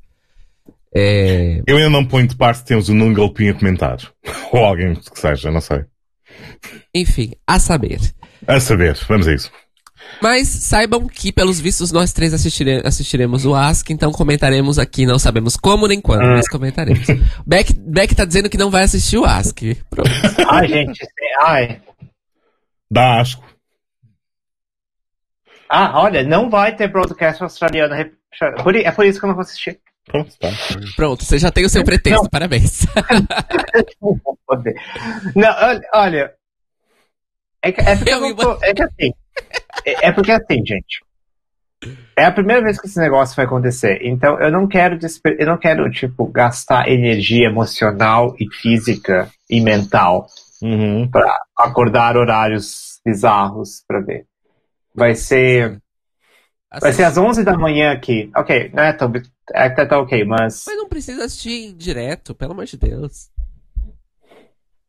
[0.94, 3.98] É, Eu ainda não ponho de parte que temos o Nuno Galpim a comentar.
[4.52, 5.85] Ou alguém que seja, não sei.
[6.94, 8.00] enfim, a saber.
[8.46, 9.50] A saber, vamos a isso.
[10.22, 15.18] Mas saibam que, pelos vistos, nós três assistire- assistiremos o Ask, então comentaremos aqui, não
[15.18, 17.06] sabemos como nem quando, mas comentaremos.
[17.44, 19.59] Beck, Beck tá dizendo que não vai assistir o Ask.
[19.90, 20.09] Pronto.
[20.48, 21.80] Ai, gente, sim, ai.
[22.88, 23.44] Dá asco.
[25.68, 27.94] Ah, olha, não vai ter broadcast australiano.
[27.94, 28.14] rep-
[28.62, 29.81] por i- É por isso que eu não vou assistir.
[30.05, 30.48] Pronto, tá.
[30.94, 32.31] Pronto, você já tem o seu pretexto, Não.
[32.31, 32.87] parabéns.
[34.00, 34.74] Não vou poder.
[35.35, 36.33] Não, olha- olha.
[37.62, 39.12] É que, é porque, eu Eu não tô- é que assim.
[39.85, 41.05] É, é porque assim, gente.
[42.16, 43.98] É a primeira vez que esse negócio vai acontecer.
[44.02, 49.61] Então eu não quero desper- eu não quero, tipo, gastar energia emocional e física e
[49.61, 50.26] mental
[50.62, 51.09] Uhum.
[51.11, 54.24] pra acordar horários bizarros pra ver.
[54.96, 55.80] Vai ser.
[56.80, 58.30] Vai ser às 11 da manhã aqui.
[58.37, 59.12] Ok, não é tão.
[59.54, 60.64] É, tá, tá ok, mas.
[60.66, 63.28] Mas não precisa assistir em direto, pelo amor de Deus.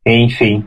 [0.06, 0.64] Enfim.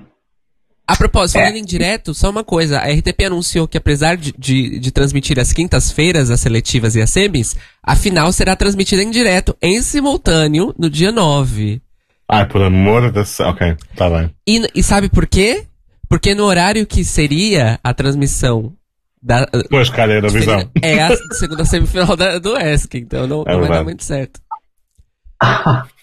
[0.88, 1.44] A propósito, É.
[1.44, 2.80] falando em direto, só uma coisa.
[2.80, 7.10] A RTP anunciou que apesar de, de, de transmitir as quintas-feiras, as seletivas e as
[7.10, 11.82] semis, a final será transmitida em direto, em simultâneo, no dia 9.
[12.28, 13.22] Ah, por amor da...
[13.22, 14.34] Ok, tá bem.
[14.48, 15.66] E, e sabe por quê?
[16.10, 18.74] Porque no horário que seria a transmissão
[19.22, 20.70] da, Pois, cara, era a visão.
[20.82, 24.40] é a segunda semifinal da, do ESC, então não, É não vai dar muito certo.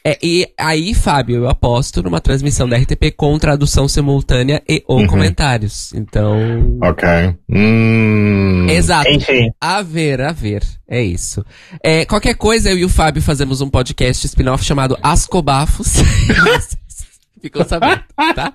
[0.05, 5.01] É, e aí, Fábio, eu aposto numa transmissão da RTP com tradução simultânea e ou
[5.01, 5.07] Uhum.
[5.07, 5.93] comentários.
[5.95, 6.79] Então.
[6.83, 7.07] Ok.
[7.49, 8.67] Hum.
[8.69, 9.09] Exato.
[9.11, 9.51] Enfim.
[9.61, 10.65] A ver, a ver.
[10.89, 11.45] É isso.
[11.85, 15.95] É, qualquer coisa, eu e o Fábio fazemos um podcast spin-off chamado Ascobafos.
[17.41, 18.03] Ficou sabendo,
[18.35, 18.53] tá?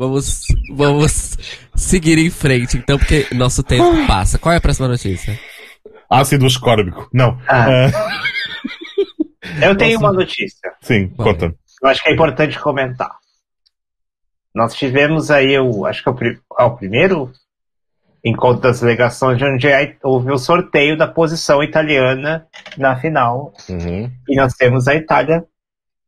[0.00, 1.36] Vamos, vamos
[1.74, 4.38] seguir em frente, então, porque nosso tempo passa.
[4.38, 5.38] Qual é a próxima notícia?
[6.08, 7.06] Ácido ascórbico.
[7.12, 7.38] Não.
[7.46, 7.66] Ah.
[7.84, 8.20] Ah,
[9.62, 10.06] Eu tenho Nossa.
[10.06, 10.72] uma notícia.
[10.80, 11.54] sim, conta.
[11.82, 13.10] Eu acho que é importante comentar.
[14.54, 16.16] Nós tivemos aí o, acho que é o,
[16.60, 17.30] é o primeiro
[18.24, 19.68] encontro das delegações onde
[20.02, 22.46] houve o sorteio da posição italiana
[22.78, 23.52] na final.
[23.68, 24.10] Uhum.
[24.26, 25.44] E nós temos a Itália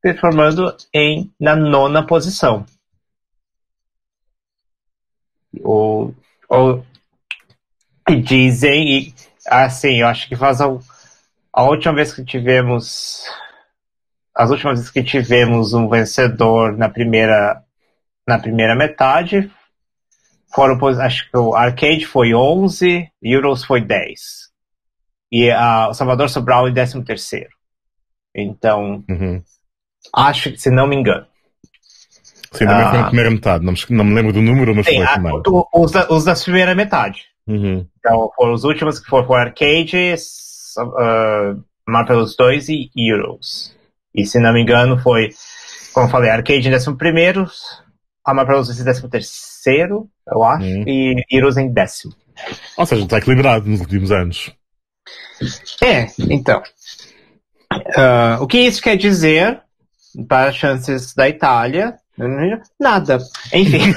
[0.01, 2.65] performando em, na nona posição.
[5.61, 6.13] O,
[6.49, 6.83] o,
[8.09, 9.15] e dizem, e,
[9.47, 10.67] assim, eu acho que faz a,
[11.53, 13.25] a última vez que tivemos.
[14.35, 17.63] As últimas vezes que tivemos um vencedor na primeira,
[18.27, 19.51] na primeira metade
[20.55, 24.51] foram, acho que o Arcade foi 11, Euros foi 10.
[25.31, 27.51] E a, o Salvador Sobral em 13 terceiro.
[28.35, 29.43] Então, Uhum.
[30.15, 31.27] acho que, se não me engano.
[32.53, 33.01] Sim, também foi Ah.
[33.03, 33.65] na primeira metade.
[33.65, 35.43] Não me, não me lembro do número, mas Sim, foi a primeira.
[35.49, 37.23] o- os, da, os da primeira metade.
[37.47, 37.87] Uhum.
[37.99, 40.15] Então, foram os últimos que foram, foram Arcade,
[40.79, 43.75] uh, Marvelous 2 e Heroes.
[44.15, 45.31] E se não me engano, foi,
[45.95, 46.87] como eu falei, Arcade em 11,
[48.25, 49.31] a Marvelous 2 em 13,
[50.29, 50.85] eu acho, Hum.
[50.87, 52.15] e Heroes em décimo.
[52.77, 54.53] Ou seja, está equilibrado nos últimos anos.
[55.83, 56.63] É, então.
[57.97, 59.61] Ah, o que isso quer dizer
[60.29, 61.97] para as chances da Itália?
[62.81, 63.19] Nada.
[63.53, 63.95] Enfim.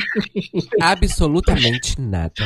[0.80, 2.44] Absolutamente nada.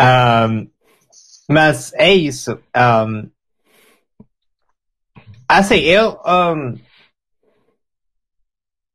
[0.00, 0.68] Um,
[1.48, 2.58] mas é isso.
[2.76, 3.28] Um,
[5.48, 6.20] assim, eu.
[6.24, 6.78] um,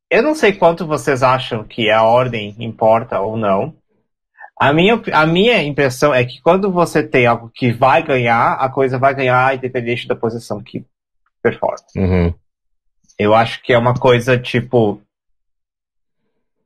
[0.09, 3.75] eu não sei quanto vocês acham que a ordem importa ou não.
[4.59, 8.69] A minha, a minha impressão é que quando você tem algo que vai ganhar, a
[8.69, 10.85] coisa vai ganhar independente da posição que
[11.41, 11.83] performa.
[11.95, 12.33] Uhum.
[13.17, 15.01] Eu acho que é uma coisa tipo.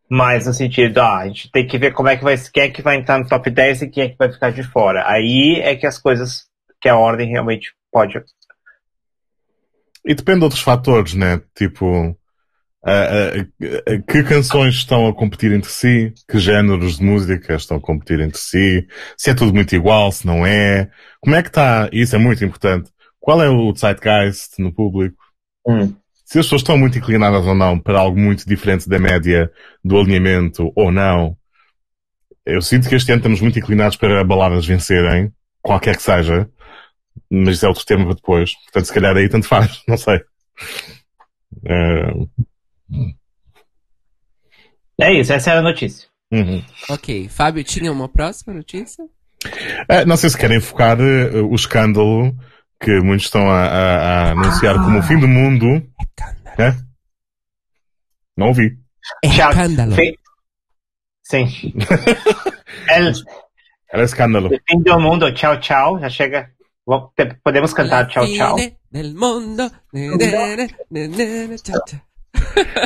[0.10, 2.70] Mais no sentido, ah, a gente tem que ver como é que vai, quem é
[2.70, 5.04] que vai entrar no top 10 e quem é que vai ficar de fora.
[5.06, 6.46] Aí é que as coisas,
[6.80, 8.18] que a ordem realmente pode.
[10.06, 11.42] E depende de outros fatores, né?
[11.54, 12.18] Tipo,
[14.08, 18.40] que canções estão a competir entre si, que géneros de música estão a competir entre
[18.40, 20.90] si, se é tudo muito igual, se não é.
[21.20, 21.90] Como é que está?
[21.92, 22.90] Isso é muito importante.
[23.20, 25.18] Qual é o zeitgeist no público?
[25.68, 25.94] Hum.
[26.30, 29.50] Se as pessoas estão muito inclinadas ou não para algo muito diferente da média
[29.82, 31.38] do alinhamento ou não.
[32.46, 36.50] Eu sinto que este ano estamos muito inclinados para baladas vencerem, qualquer que seja,
[37.32, 38.54] mas isso é outro tema para depois.
[38.66, 40.20] Portanto, se calhar aí tanto faz, não sei.
[41.66, 42.14] Eh,
[45.00, 46.08] É isso, essa era a notícia.
[46.32, 46.62] uhum.
[46.90, 47.30] Ok.
[47.30, 49.04] Fábio, tinha uma próxima notícia?
[49.88, 52.36] Eh, não sei se querem focar eh, o escândalo
[52.82, 55.84] que muitos estão a, a- a anunciar como o fim do mundo.
[56.58, 56.74] É?
[58.36, 58.78] Não ouvi.
[59.24, 59.50] É Tchau.
[59.52, 59.96] escândalo.
[59.96, 60.18] Fe-
[61.24, 61.48] Sim.
[62.90, 63.12] El,
[63.92, 64.50] Era escândalo.
[64.70, 66.00] fim do mundo, tchau, tchau.
[66.00, 66.50] Já chega.
[67.44, 68.56] Podemos cantar tchau, tchau.
[68.92, 69.70] Del mundo.
[69.94, 70.18] Tchau,
[71.64, 72.00] tchau.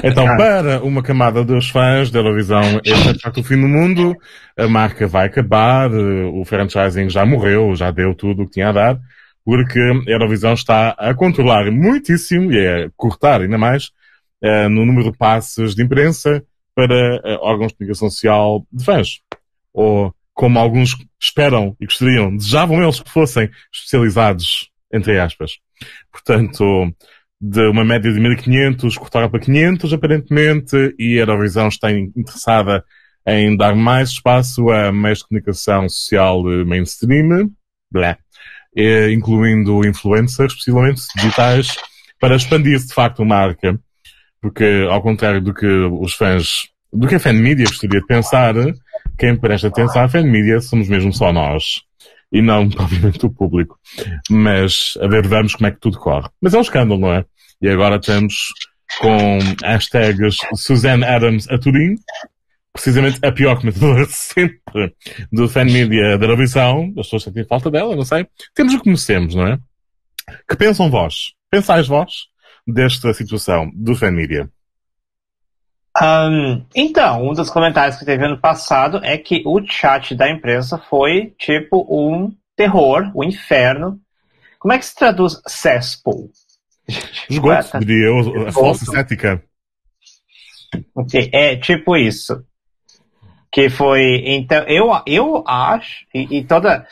[0.04, 0.38] Então, Ah.
[0.38, 4.16] para uma camada dos fãs da Eurovisão, este é de facto o fim do mundo,
[4.58, 8.72] a marca vai acabar, o franchising já morreu, já deu tudo o que tinha a
[8.72, 9.00] dar,
[9.44, 13.90] porque a Eurovisão está a controlar muitíssimo, e a cortar ainda mais,
[14.42, 16.44] eh, no número de passes de imprensa
[16.76, 19.20] para eh, órgãos de comunicação social de fãs.
[19.74, 25.52] Ou, como alguns esperam e gostariam, desejavam eles que fossem especializados, entre aspas.
[26.12, 26.64] Portanto,
[27.40, 32.84] de uma média de 1500 cortaram para 500 aparentemente e a Eurovisão está in- interessada
[33.26, 37.52] em dar mais espaço a meios de comunicação social mainstream,
[37.92, 38.18] blá,
[38.76, 41.76] eh, incluindo influencers, possivelmente digitais,
[42.20, 43.80] para expandir-se de facto a marca.
[44.42, 48.56] Porque, ao contrário do que os fãs, do que a fan media gostaria de pensar,
[49.18, 51.82] quem presta atenção à fan media somos mesmo só nós.
[52.32, 53.78] E não, propriamente, o público.
[54.30, 56.30] Mas, a ver, vamos como é que tudo corre.
[56.42, 57.26] Mas é um escândalo, não é?
[57.62, 58.52] E agora estamos
[59.00, 61.96] com hashtags Suzanne Adams a Turim,
[62.74, 64.96] precisamente a pior comentadora sempre
[65.32, 66.94] do fan media da Eurovisão.
[66.98, 68.28] As pessoas sentem falta dela, não sei.
[68.54, 69.60] Temos o que conhecemos, não é?
[70.50, 71.34] Que pensam vós?
[71.50, 72.32] Pensais vós?
[72.68, 74.50] desta situação do fan media?
[76.02, 80.78] Um, então, um dos comentários que teve ano passado é que o chat da empresa
[80.78, 84.00] foi tipo um terror, um inferno.
[84.58, 86.32] Como é que se traduz cesspool?
[87.30, 89.44] Esgoto, diria eu, a falsa cética.
[90.96, 92.46] Ok, é tipo isso.
[93.52, 96.86] Que foi, então, eu, eu acho, e, e toda,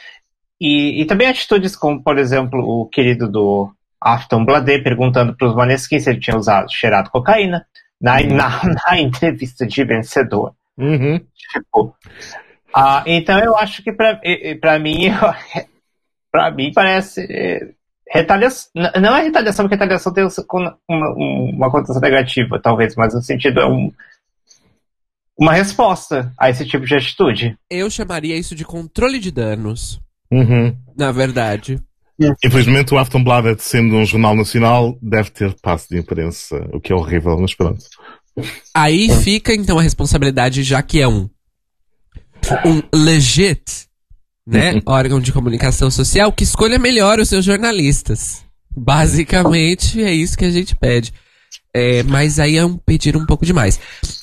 [0.60, 5.56] e, e, também atitudes como, por exemplo, o querido do Afton Bladé perguntando para os
[5.56, 7.65] Maneskin se ele tinha usado, cheirado cocaína
[8.02, 8.36] na, uhum.
[8.36, 10.54] na, na, entrevista de vencedor.
[10.78, 11.19] Uhum.
[11.36, 11.95] Tipo,
[12.76, 15.10] uh, então eu acho que para mim,
[16.32, 17.69] para mim parece é,
[18.10, 18.69] retaliação.
[19.02, 23.65] Não é retaliação, porque retaliação tem uma, uma conotação negativa, talvez, mas no sentido é
[23.65, 23.91] um,
[25.39, 27.58] uma resposta a esse tipo de atitude.
[27.69, 29.99] Eu chamaria isso de controle de danos.
[30.30, 30.75] Uhum.
[30.97, 31.80] Na verdade.
[32.43, 36.95] Infelizmente, o Aftonbladet, sendo um jornal nacional, deve ter passo de imprensa, o que é
[36.95, 37.80] horrível, mas pronto.
[38.75, 41.30] Aí fica, então, a responsabilidade, já que é um,
[42.65, 43.88] um legit,
[44.45, 44.82] né, uhum.
[44.86, 48.43] órgão de comunicação social, que escolha melhor os seus jornalistas.
[48.75, 51.13] Basicamente, é isso que a gente pede.
[51.74, 53.80] É, mas aí é um pedir um pouco demais.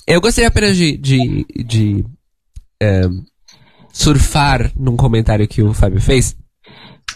[0.06, 2.04] Eu gostaria apenas de, de, de
[2.82, 3.02] é,
[3.92, 6.36] surfar num comentário que o Fábio fez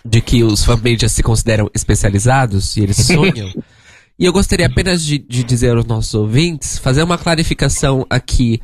[0.05, 3.53] de que os fanpages se consideram especializados e eles sonham.
[4.19, 8.61] e eu gostaria apenas de, de, dizer aos nossos ouvintes, fazer uma clarificação aqui,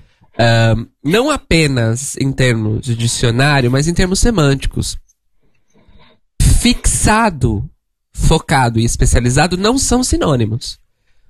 [0.77, 4.97] um, não apenas em termos de dicionário, mas em termos semânticos.
[6.41, 7.69] Fixado,
[8.13, 10.79] focado e especializado não são sinônimos.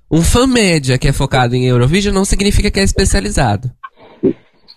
[0.09, 3.71] Um fan média que é focado em Eurovision não significa que é especializado.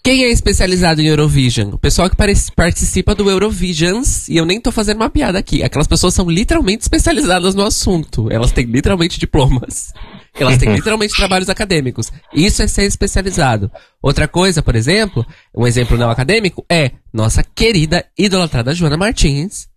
[0.02, 1.74] Quem é especializado em Eurovision?
[1.74, 2.16] O pessoal que
[2.56, 5.62] participa do Eurovisions, e eu nem tô fazendo uma piada aqui.
[5.62, 8.32] Aquelas pessoas são literalmente especializadas no assunto.
[8.32, 9.92] Elas têm literalmente diplomas.
[10.34, 12.10] Elas têm literalmente trabalhos acadêmicos.
[12.34, 13.70] Isso é ser especializado.
[14.02, 19.68] Outra coisa, por exemplo, um exemplo não acadêmico, é nossa querida idolatrada Joana Martins,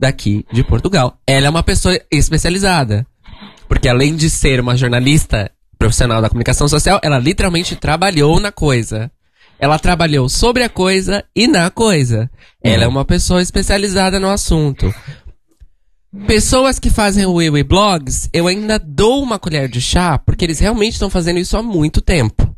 [0.00, 1.18] daqui de Portugal.
[1.26, 3.06] Ela é uma pessoa especializada.
[3.68, 9.10] Porque além de ser uma jornalista profissional da comunicação social, ela literalmente trabalhou na coisa.
[9.58, 12.30] Ela trabalhou sobre a coisa e na coisa.
[12.62, 12.92] Ela é uhum.
[12.92, 14.92] uma pessoa especializada no assunto.
[16.26, 20.58] Pessoas que fazem o Wiwi Blogs, eu ainda dou uma colher de chá, porque eles
[20.58, 22.54] realmente estão fazendo isso há muito tempo.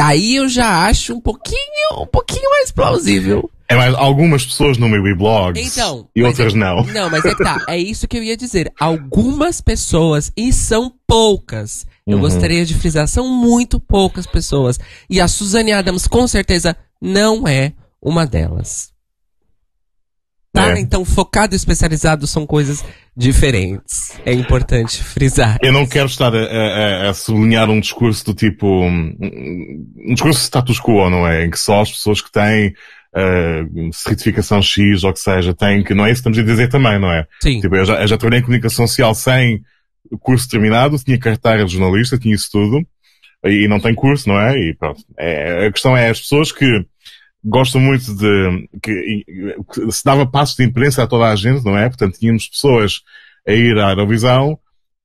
[0.00, 3.50] Aí eu já acho um pouquinho, um pouquinho mais plausível.
[3.70, 6.84] É, mas algumas pessoas no Wiwi Blogs então, e outras é, não.
[6.84, 7.66] Não, mas é que tá.
[7.68, 8.72] É isso que eu ia dizer.
[8.80, 12.22] Algumas pessoas, e são poucas, eu uhum.
[12.22, 14.80] gostaria de frisar, são muito poucas pessoas.
[15.10, 18.90] E a Suzane Adams, com certeza, não é uma delas.
[20.50, 20.72] Tá?
[20.72, 20.80] É.
[20.80, 22.82] Então, focado e especializado são coisas
[23.14, 24.18] diferentes.
[24.24, 25.58] É importante frisar.
[25.62, 28.66] Eu não quero estar a, a, a sublinhar um discurso do tipo.
[28.66, 29.14] Um,
[30.06, 31.44] um discurso de status quo, não é?
[31.44, 32.72] Em que só as pessoas que têm
[33.14, 35.94] uh, certificação X ou que seja têm que.
[35.94, 37.26] Não é isso que estamos a dizer também, não é?
[37.42, 37.60] Sim.
[37.60, 39.62] Tipo, eu já, eu já trabalhei em comunicação social sem
[40.20, 42.86] curso terminado, tinha carteira de jornalista, tinha isso tudo,
[43.44, 44.58] e não tem curso, não é?
[44.58, 45.02] E pronto.
[45.18, 46.66] É, a questão é as pessoas que
[47.44, 49.24] gostam muito de, que,
[49.72, 51.88] que, se dava passos de imprensa a toda a gente, não é?
[51.88, 53.02] Portanto, tínhamos pessoas
[53.46, 54.58] a ir à Eurovisão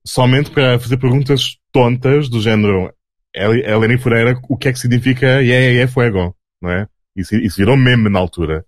[0.05, 2.93] somente para fazer perguntas tontas do género
[3.33, 6.87] Helene Fureira, o que é que significa yeah, yeah, fuego, não é?
[7.15, 8.65] Isso, isso virou meme na altura.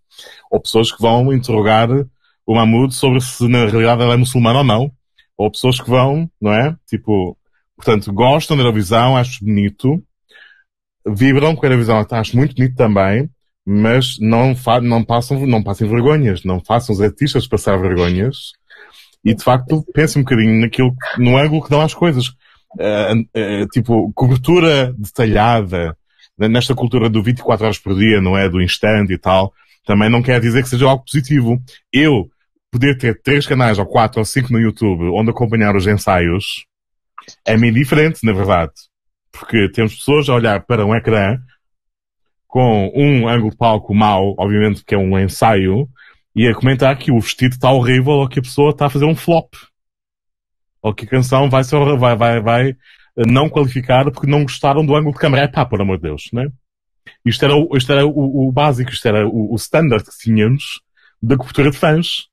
[0.51, 1.89] Ou pessoas que vão interrogar
[2.45, 4.91] o Mahmoud sobre se na realidade ela é muçulmana ou não
[5.37, 6.75] ou pessoas que vão, não é?
[6.87, 7.37] Tipo,
[7.75, 10.01] portanto, gostam da Eurovisão, acho bonito,
[11.05, 13.29] vibram com a Eurovisão, acho muito bonito também,
[13.65, 18.53] mas não, fa não passam, não passem vergonhas, não façam os artistas passar vergonhas,
[19.23, 22.27] e de facto pensem um bocadinho naquilo, no ângulo que dão às coisas.
[22.77, 23.21] Uh,
[23.63, 25.97] uh, tipo, cobertura detalhada,
[26.37, 28.49] nesta cultura do 24 horas por dia, não é?
[28.49, 29.53] Do instante e tal,
[29.85, 31.61] também não quer dizer que seja algo positivo.
[31.91, 32.29] Eu,
[32.71, 36.65] poder ter três canais, ou quatro, ou cinco no YouTube, onde acompanhar os ensaios,
[37.45, 38.73] é meio diferente, na verdade.
[39.31, 41.37] Porque temos pessoas a olhar para um ecrã
[42.47, 45.87] com um ângulo de palco mau, obviamente que é um ensaio,
[46.35, 49.05] e a comentar que o vestido está horrível ou que a pessoa está a fazer
[49.05, 49.53] um flop.
[50.81, 52.75] Ou que a canção vai ser, vai, vai, vai
[53.17, 55.45] não qualificada porque não gostaram do ângulo de câmera.
[55.45, 56.47] É pá, por amor de Deus, né?
[57.23, 60.81] Isto era, o, isto era o, o básico, isto era o, o standard que tínhamos
[61.21, 62.27] da cobertura de fãs.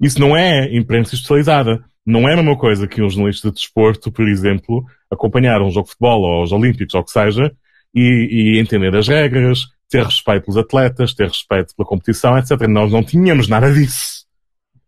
[0.00, 1.84] Isso não é imprensa especializada.
[2.04, 5.86] Não é a mesma coisa que um jornalista de desporto, por exemplo, acompanhar um jogo
[5.86, 7.52] de futebol ou os Olímpicos ou o que seja
[7.94, 12.60] e, e entender as regras, ter respeito pelos atletas, ter respeito pela competição, etc.
[12.68, 14.24] Nós não tínhamos nada disso.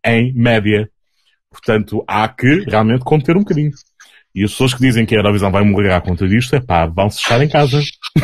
[0.05, 0.90] Em média.
[1.50, 3.70] Portanto, há que realmente conter um bocadinho.
[4.35, 6.87] E as pessoas que dizem que a Eurovisão vai morrer à conta disto, é pá,
[6.87, 7.80] vão-se fechar em casa.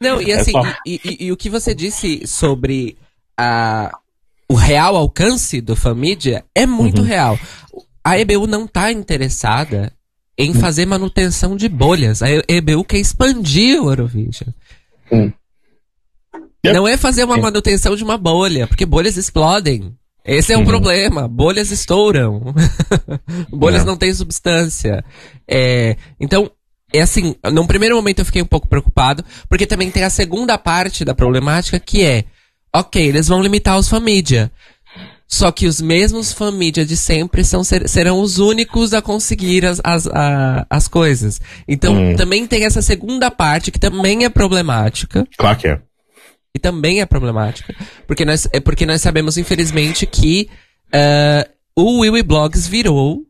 [0.00, 0.62] Não, e assim, só.
[0.86, 2.96] e, e- e o que você disse sobre
[3.38, 3.90] a,
[4.48, 7.06] o real alcance do Famídia é muito Uhum.
[7.06, 7.38] real.
[8.04, 9.92] A EBU não tá interessada
[10.36, 12.20] em fazer manutenção de bolhas.
[12.22, 14.48] A EBU quer expandir o Eurovision.
[15.10, 15.32] Hum.
[16.64, 19.94] Não é fazer uma manutenção de uma bolha, porque bolhas explodem.
[20.24, 20.66] Esse é o Uhum.
[20.66, 21.26] problema.
[21.28, 22.54] Bolhas estouram.
[23.50, 23.84] bolhas É.
[23.84, 25.04] não têm substância.
[25.48, 26.50] É, então,
[26.92, 30.56] é assim, num primeiro momento eu fiquei um pouco preocupado, porque também tem a segunda
[30.58, 32.24] parte da problemática que é,
[32.74, 34.50] ok, eles vão limitar os famídia.
[35.26, 39.80] Só que os mesmos famídia de sempre são, ser- serão os únicos a conseguir as,
[39.82, 41.40] as, a- as coisas.
[41.66, 42.16] Então, Hum.
[42.16, 45.80] também tem essa segunda parte que também é problemática Claro que é.
[46.54, 47.74] E também é problemática,
[48.06, 50.48] porque nós, é porque nós sabemos, infelizmente, que
[50.92, 53.22] ah, o Wiwi Blogs virou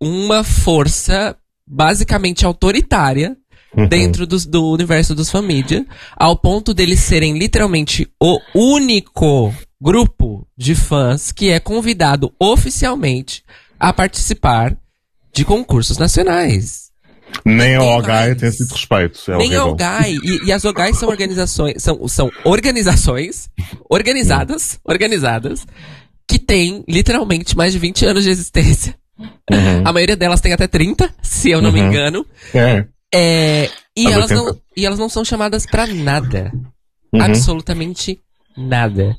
[0.00, 1.36] uma força
[1.66, 3.36] basicamente autoritária
[3.76, 3.88] Uhum.
[3.88, 5.84] dentro dos- do universo dos família,
[6.16, 13.44] ao ponto deles serem literalmente o único grupo de fãs que é convidado oficialmente
[13.78, 14.74] a participar
[15.34, 16.85] de concursos nacionais.
[17.44, 19.20] Nem a OGAI tem esse respeito.
[19.30, 19.64] É Nem a.
[19.64, 20.16] OGAI.
[20.22, 23.48] E, e as OGAI são organizações, são, são organizações
[23.90, 25.66] organizadas, organizadas,
[26.28, 28.96] que têm literalmente mais de 20 anos de existência.
[29.18, 29.82] Uhum.
[29.84, 31.88] A maioria delas tem até 30, se eu não me Uhum.
[31.88, 32.26] engano.
[32.54, 32.84] É.
[33.14, 34.34] É, e, elas 80.
[34.34, 36.52] não, e elas não são chamadas pra nada.
[37.12, 37.22] Uhum.
[37.22, 38.18] Absolutamente
[38.56, 39.16] nada.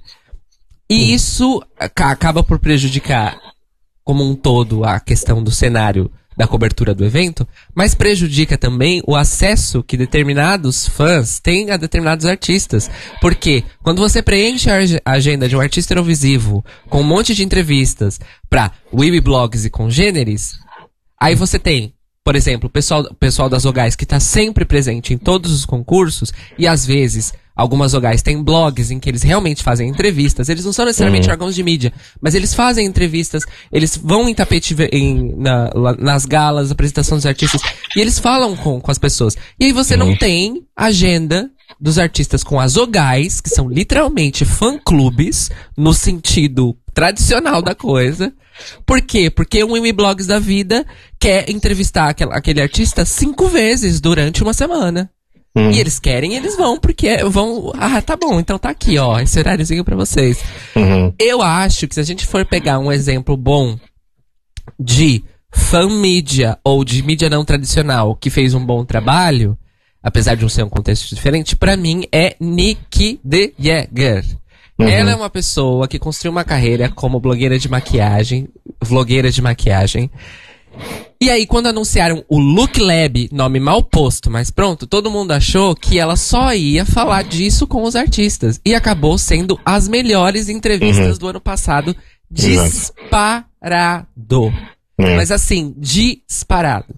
[0.90, 3.38] E isso aca- acaba por prejudicar
[4.04, 9.16] como um todo a questão do cenário da cobertura do evento, mas prejudica também o
[9.16, 12.92] acesso que determinados fãs têm a determinados artistas.
[13.20, 17.34] Porque quando você preenche a ag- a agenda de um artista Eurovisivo com um monte
[17.34, 20.54] de entrevistas pra Wiwi Blogs e congêneres,
[21.20, 25.18] aí você tem, por exemplo, o pessoal, pessoal das Ogais que está sempre presente em
[25.18, 29.90] todos os concursos e às vezes algumas Ogais têm blogs em que eles realmente fazem
[29.90, 30.48] entrevistas.
[30.48, 31.92] Eles não são necessariamente órgãos de mídia,
[32.22, 37.62] mas eles fazem entrevistas, eles vão em tapete em, na- nas galas, apresentação dos artistas
[37.96, 39.36] e eles falam com, com as pessoas.
[39.60, 41.50] E aí você não tem agenda
[41.80, 48.34] dos artistas com as Ogais, que são literalmente fã-clubes, no sentido tradicional da coisa.
[48.86, 49.30] Por quê?
[49.30, 50.86] Porque um Blogs da vida
[51.20, 55.10] quer entrevistar aquele artista cinco vezes durante uma semana.
[55.58, 55.72] Hum.
[55.72, 57.74] E eles querem, eles vão, porque vão.
[57.76, 60.40] Ah, tá bom, então tá aqui, ó, esse horáriozinho pra vocês.
[60.76, 61.12] Uhum.
[61.18, 63.76] Eu acho que se a gente for pegar um exemplo bom
[64.80, 69.58] de fan mídia ou de mídia não tradicional que fez um bom trabalho,
[70.04, 74.24] apesar de um ser um contexto diferente, pra mim é Nikki de Jäger.
[74.78, 74.88] Uhum.
[74.88, 78.48] Ela é uma pessoa que construiu uma carreira como blogueira de maquiagem,
[78.80, 80.12] vlogueira de maquiagem.
[81.20, 85.76] E aí, quando anunciaram o Look Lab, nome mal posto, mas pronto, todo mundo achou
[85.76, 88.62] que ela só ia falar disso com os artistas.
[88.64, 91.18] E acabou sendo as melhores entrevistas Uhum.
[91.18, 91.96] do ano passado,
[92.30, 94.54] disparado.
[95.00, 95.16] É.
[95.16, 96.94] Mas assim, disparado.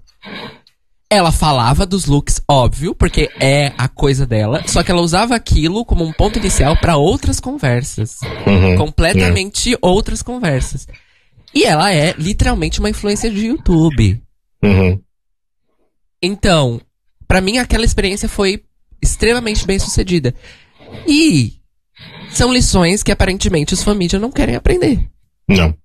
[1.12, 5.84] Ela falava dos looks, óbvio, porque é a coisa dela, só que ela usava aquilo
[5.84, 8.18] como um ponto inicial pra outras conversas.
[8.46, 8.76] Uhum.
[8.78, 10.88] Completamente outras conversas.
[11.54, 14.22] E ela é literalmente uma influência de YouTube.
[14.64, 15.02] Uhum.
[16.22, 16.82] Então,
[17.28, 18.64] pra mim aquela experiência foi
[19.02, 20.34] extremamente bem sucedida.
[21.08, 21.60] E
[22.32, 25.10] são lições que aparentemente os família não querem aprender.
[25.48, 25.76] Não.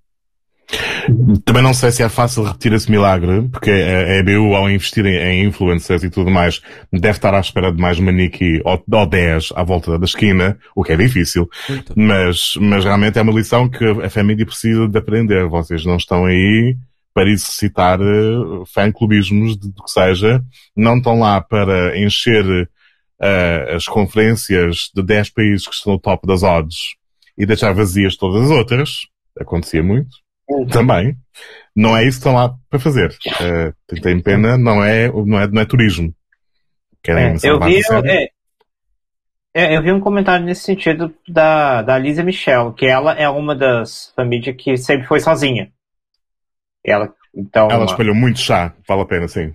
[1.43, 5.43] Também não sei se é fácil repetir esse milagre, porque a EBU, ao investir em,
[5.45, 6.61] influencers e tudo mais,
[6.91, 10.83] deve estar à espera de mais manique ou, ou 10 à volta da esquina, o
[10.83, 11.47] que é difícil.
[11.69, 11.93] Muito.
[11.95, 15.47] Mas, mas realmente é uma lição que a família precisa de aprender.
[15.47, 16.75] Vocês não estão aí
[17.13, 20.43] para exercitar uh, fã-clubismos de- do que seja.
[20.75, 26.27] Não estão lá para encher uh, as conferências de 10 países que estão no top
[26.27, 26.95] das odds
[27.37, 28.89] e deixar vazias todas as outras.
[29.39, 30.24] Acontecia muito.
[30.71, 31.15] Também.
[31.75, 33.09] Não é isso que estão lá para fazer.
[33.09, 36.13] Uh, tem- pena, não é, não é, não é turismo.
[37.03, 38.29] Querem É, eu, vi, é,
[39.53, 43.55] é, eu vi um comentário nesse sentido da, da Lisa Michelle, que ela é uma
[43.55, 45.71] das famílias que sempre foi sozinha.
[46.83, 49.53] Ela, então, Ela espalhou muito chá, vale a pena, sim.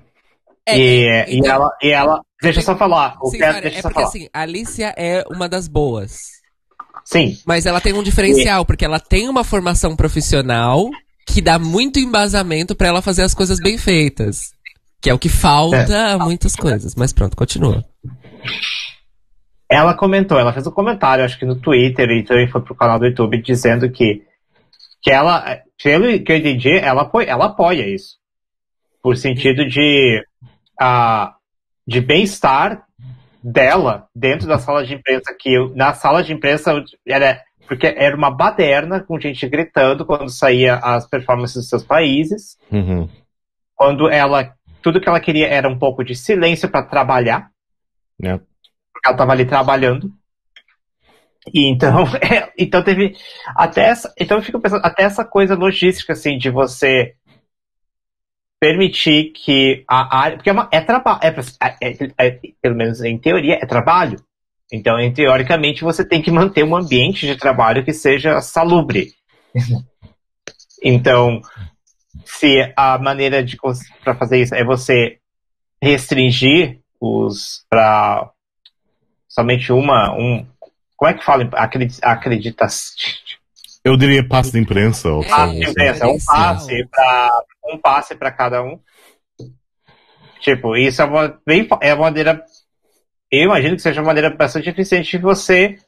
[0.67, 3.79] É, e, e ela, e ela, deixa eu só falar, o Sim, Pedro, cara, deixa
[3.79, 4.09] é só porque falar.
[4.09, 6.40] assim, a Alicia é uma das boas.
[7.11, 10.89] Sim, Mas ela tem um diferencial, porque ela tem uma formação profissional
[11.27, 14.53] que dá muito embasamento pra ela fazer as coisas bem feitas.
[15.03, 16.95] Que é o que falta a muitas coisas.
[16.95, 17.85] Mas pronto, continua.
[19.69, 22.99] ela comentou, ela fez um comentário, acho que no Twitter e também foi pro canal
[22.99, 24.23] do YouTube, dizendo que
[25.03, 28.17] que ela, pelo que eu entendi, ela apoia, ela apoia isso.
[29.03, 30.23] Por sentido de,
[30.81, 31.33] uh,
[31.87, 32.85] de bem-estar
[33.43, 38.17] dela dentro da sala de imprensa, que eu, na sala de imprensa era, porque era
[38.17, 42.59] uma baderna com gente gritando quando saía as performances dos seus países.
[42.71, 43.09] Uhum.
[43.75, 47.51] Quando ela, tudo que ela queria era um pouco de silêncio para trabalhar.
[48.23, 48.37] É.
[48.37, 50.13] Porque ela estava ali trabalhando.
[51.53, 53.17] E então, é, então teve
[53.57, 57.15] até essa, então eu fico pensando até essa coisa logística assim de você
[58.61, 63.19] permitir que a área, porque é, uma, é trabalho, é, é, é, pelo menos em
[63.19, 64.23] teoria é trabalho.
[64.73, 69.13] Então, teoricamente, você tem que manter um ambiente de trabalho que seja salubre.
[70.85, 71.41] então,
[72.25, 73.57] se a maneira de
[74.05, 75.19] para fazer isso é você
[75.83, 78.31] restringir os para
[79.27, 80.47] somente uma um
[80.97, 81.49] como é que fala
[82.03, 82.67] acredita
[83.83, 87.31] eu diria passe de imprensa ou passe de imprensa um passe para
[87.73, 88.79] um passe para cada um
[90.41, 92.45] tipo isso é uma bem é uma maneira
[93.31, 95.79] eu imagino que seja uma maneira bastante eficiente de você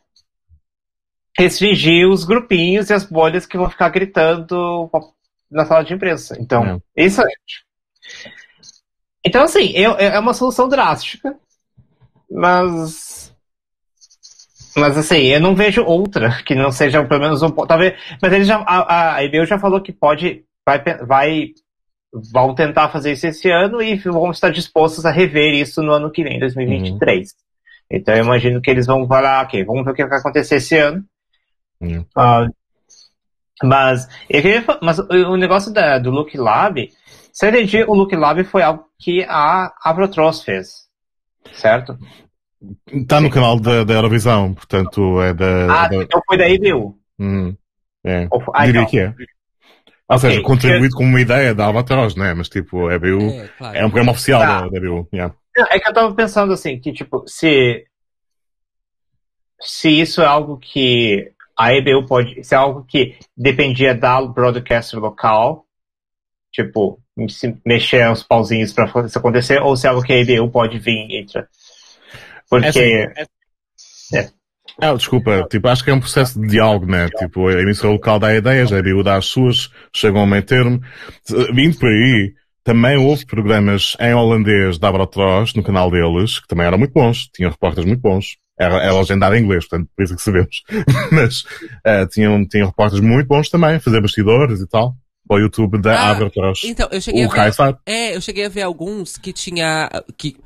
[1.36, 4.90] restringir os grupinhos e as bolhas que vão ficar gritando
[5.50, 6.36] na sala de imprensa.
[6.40, 7.04] Então, é.
[7.04, 7.26] isso é.
[9.24, 11.36] Então, assim, é, é uma solução drástica,
[12.30, 13.22] mas.
[14.74, 18.44] Mas assim, eu não vejo outra que não seja pelo menos um talvez, mas ele
[18.44, 21.48] já a, a EBU já falou que pode vai vai
[22.12, 26.10] vão tentar fazer isso esse ano e vão estar dispostos a rever isso no ano
[26.10, 27.30] que vem, 2023.
[27.30, 27.36] Uhum.
[27.90, 30.76] Então eu imagino que eles vão falar, ok, vamos ver o que vai acontecer esse
[30.76, 31.04] ano.
[31.80, 32.00] Uhum.
[32.16, 32.52] Uh,
[33.64, 36.90] mas, queria, mas o negócio da, do Look Lab,
[37.32, 40.86] se eu entendi, o Look Lab foi algo que a Avrotros fez,
[41.52, 41.96] certo?
[42.86, 45.84] Está no canal da, da Eurovisão, portanto é da.
[45.84, 45.96] Ah, da...
[45.96, 46.96] então foi da IBU.
[47.18, 47.54] Hum,
[48.04, 48.28] é.
[48.52, 48.90] ah, Diria então.
[48.90, 49.14] que é.
[50.12, 52.34] Ou okay, seja, contribuído com uma ideia da Albatross, né?
[52.34, 53.76] Mas tipo, a EBU é, claro.
[53.76, 54.68] é um programa oficial tá.
[54.68, 55.08] da, EBU.
[55.12, 55.34] Yeah.
[55.70, 57.86] É que eu tava pensando assim, que tipo, se.
[59.58, 62.44] Se isso é algo que a EBU pode.
[62.44, 65.64] Se é algo que dependia da broadcaster local,
[66.52, 70.50] tipo, se mexer os pauzinhos para isso acontecer, ou se é algo que a EBU
[70.50, 71.48] pode vir e entra.
[72.50, 72.80] Porque.
[73.16, 74.41] É, assim, é.
[74.80, 77.08] Ah, desculpa, tipo, acho que é um processo de diálogo, né?
[77.10, 80.80] Tipo, a emissora local dá ideias, a EBU dá as suas, chegam ao meio termo.
[81.52, 82.32] Vindo por aí,
[82.64, 87.28] também houve programas em holandês da Abrotros, no canal deles, que também eram muito bons,
[87.34, 88.36] tinham repórteres muito bons.
[88.58, 90.62] Era, era legendado em inglês, portanto, por isso que sabemos.
[91.10, 94.94] Mas uh, tinham, tinham repórteres muito bons também, fazer bastidores e tal.
[95.26, 96.62] Para o YouTube da ah, Abrotros.
[96.64, 97.78] Então, eu cheguei o a ver.
[97.86, 99.88] É, eu cheguei a ver alguns que tinha.
[100.18, 100.36] que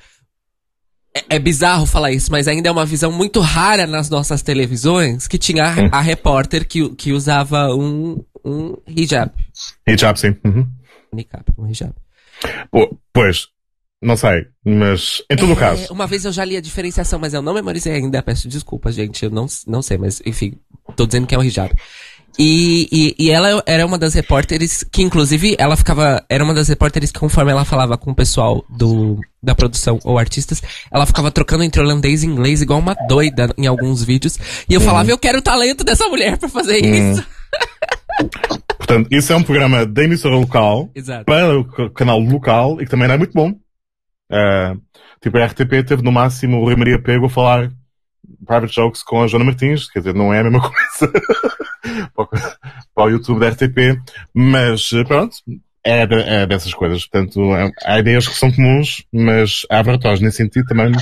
[1.17, 5.27] é, é, bizarro falar isso, mas ainda é uma visão muito rara nas nossas televisões
[5.27, 9.33] que tinha a, a repórter que, que usava um, um hijab.
[9.89, 10.37] Hijab, sim.
[10.45, 10.67] Uhum.
[11.13, 11.95] Niqab, um hijab.
[12.71, 13.49] Pô, pois,
[14.03, 15.93] não sei, mas em todo é, caso.
[15.93, 18.23] Uma vez eu já li a diferenciação, mas eu não memorizei ainda.
[18.23, 19.25] Peço desculpas, gente.
[19.25, 20.59] Eu não, não sei, mas enfim,
[20.95, 21.75] tô dizendo que é um hijab.
[22.39, 26.23] E, e, e, ela era uma das repórteres que, inclusive, ela ficava.
[26.29, 30.19] Era uma das repórteres que, conforme ela falava com o pessoal do, da produção ou
[30.19, 30.63] artistas,
[30.93, 34.39] ela ficava trocando entre holandês e inglês igual uma doida em alguns vídeos.
[34.69, 34.87] E eu uhum.
[34.87, 37.13] falava, eu quero o talento dessa mulher para fazer uhum.
[37.13, 37.27] isso.
[38.77, 41.25] Portanto, isso é um programa da emissora local Exato.
[41.25, 43.51] para o canal local e que também não é muito bom.
[44.31, 44.81] Uh,
[45.21, 47.73] tipo, a RTP teve no máximo o Rui Maria Pego a falar
[48.47, 51.13] private jokes com a Joana Martins, quer dizer, não é a mesma coisa
[52.95, 54.01] para o YouTube da RTP,
[54.35, 55.37] mas pronto,
[55.85, 56.03] é,
[56.43, 57.07] é dessas coisas.
[57.07, 57.51] Portanto,
[57.85, 60.93] há ideias que são comuns, mas a Abratos, nesse sentido, também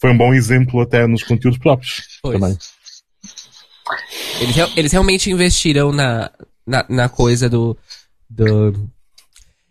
[0.00, 2.18] foi um bom exemplo até nos conteúdos próprios.
[2.22, 2.38] Pois.
[2.38, 2.58] Também.
[4.40, 6.30] Eles, eles realmente investiram na,
[6.66, 7.76] na, na coisa do,
[8.28, 8.90] do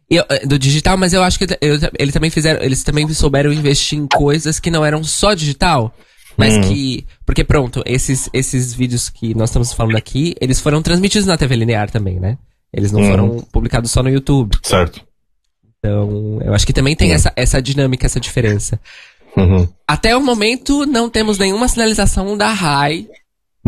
[0.09, 3.51] eu, eh, do digital, mas eu acho que eu, eles também fizeram, eles também souberam
[3.51, 5.93] investir em coisas que não eram só digital,
[6.37, 6.61] mas hum.
[6.61, 11.37] que, porque pronto, esses, esses vídeos que nós estamos falando aqui, eles foram transmitidos na
[11.37, 12.37] TV linear também, né?
[12.71, 13.09] Eles não hum.
[13.09, 14.57] foram publicados só no YouTube.
[14.61, 15.01] Certo.
[15.79, 17.15] Então, eu acho que também tem hum.
[17.15, 18.79] essa, essa dinâmica, essa diferença.
[19.35, 19.67] Uhum.
[19.87, 23.07] Até o momento, não temos nenhuma sinalização da RAI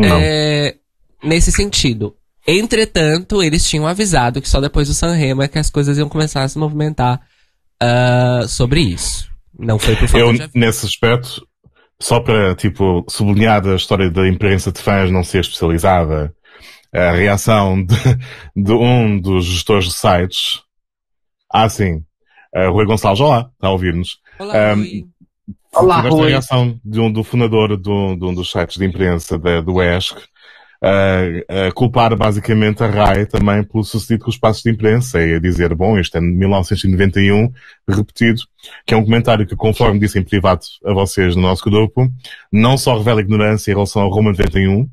[0.02, 0.76] é,
[1.22, 2.16] nesse sentido.
[2.46, 6.42] Entretanto, eles tinham avisado que só depois do Sanremo é que as coisas iam começar
[6.42, 7.20] a se movimentar
[7.82, 9.30] uh, sobre isso.
[9.56, 10.34] Não foi por favor.
[10.34, 11.46] Eu, nesse aspecto,
[12.00, 16.34] só para, tipo, sublinhar a história da imprensa de fãs não ser especializada,
[16.92, 17.94] a reação de,
[18.56, 20.62] de um dos gestores de sites,
[21.52, 22.02] ah, sim,
[22.56, 24.18] uh, Rui Gonçalves, olá, está a ouvir-nos.
[24.38, 25.06] Olá, um, Rui.
[25.74, 26.26] Olá, Rui.
[26.26, 29.60] a reação de um, do fundador de um, de um dos sites de imprensa da,
[29.60, 30.16] do ESC,
[30.82, 35.34] uh, uh, culpar basicamente a RAI também pelo sucedido com os passos de imprensa e
[35.34, 37.52] a dizer, bom, este é de 1991
[37.88, 38.42] repetido,
[38.86, 42.10] que é um comentário que, conforme disse em privado a vocês no nosso grupo,
[42.52, 44.88] não só revela ignorância em relação ao Roma 91,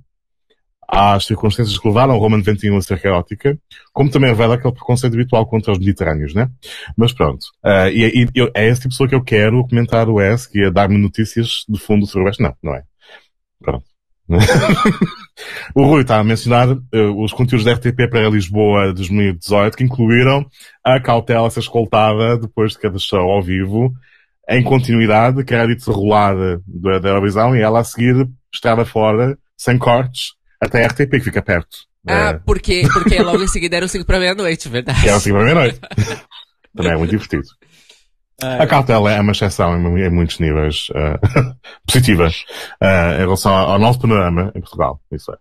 [0.89, 3.59] às circunstâncias que levaram Roma 91 a ser caótica,
[3.91, 6.49] como também revela aquele preconceito habitual contra os mediterrâneos, né?
[6.95, 7.43] Mas pronto.
[7.63, 10.57] Uh, e, e eu, é esse tipo de pessoa que eu quero comentar o ESC
[10.57, 12.41] e a dar-me notícias de fundo sobre o Oeste.
[12.41, 12.83] Não, não é.
[13.61, 13.85] Pronto.
[15.75, 19.83] o Rui está a mencionar uh, os conteúdos da RTP para Lisboa de 2018 que
[19.83, 20.45] incluíram
[20.83, 23.93] a cautela ser escoltada depois de cada show ao vivo
[24.49, 26.33] em continuidade, que era dito rolar
[26.67, 31.19] da, da Eurovisão e ela a seguir estava fora, sem cortes, até a RTP que
[31.19, 31.85] fica perto.
[32.07, 32.33] Ah, é.
[32.45, 35.05] porque, porque logo em seguida era o 5 para meia-noite, verdade.
[35.05, 35.79] Era o 5 para meia-noite.
[36.75, 37.43] Também é muito divertido.
[38.41, 41.17] A cautela é uma exceção em, em muitos níveis uh,
[41.95, 45.01] uh, em relação ao nosso panorama em Portugal.
[45.11, 45.37] Isso é.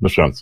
[0.00, 0.38] Mas pronto.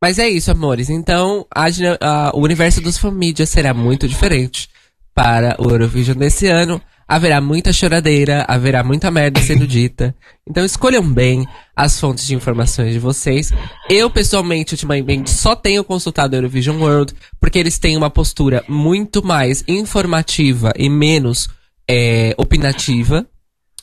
[0.00, 0.88] Mas é isso, amores.
[0.88, 1.66] Então, a,
[2.00, 4.70] a, o universo dos famílias será muito diferente
[5.14, 6.80] para o Eurovision desse ano
[7.10, 10.14] haverá muita choradeira, haverá muita merda sendo dita.
[10.48, 11.44] Então escolham bem
[11.74, 13.52] as fontes de informações de vocês.
[13.88, 19.26] Eu, pessoalmente, ultimamente, só tenho consultado a Eurovision World, porque eles têm uma postura muito
[19.26, 21.48] mais informativa e menos
[21.88, 23.26] é, opinativa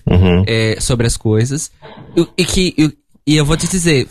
[0.10, 0.46] uhum.
[0.48, 1.70] é, sobre as coisas.
[2.16, 2.98] E, e que, e,
[3.34, 4.08] e eu vou te dizer,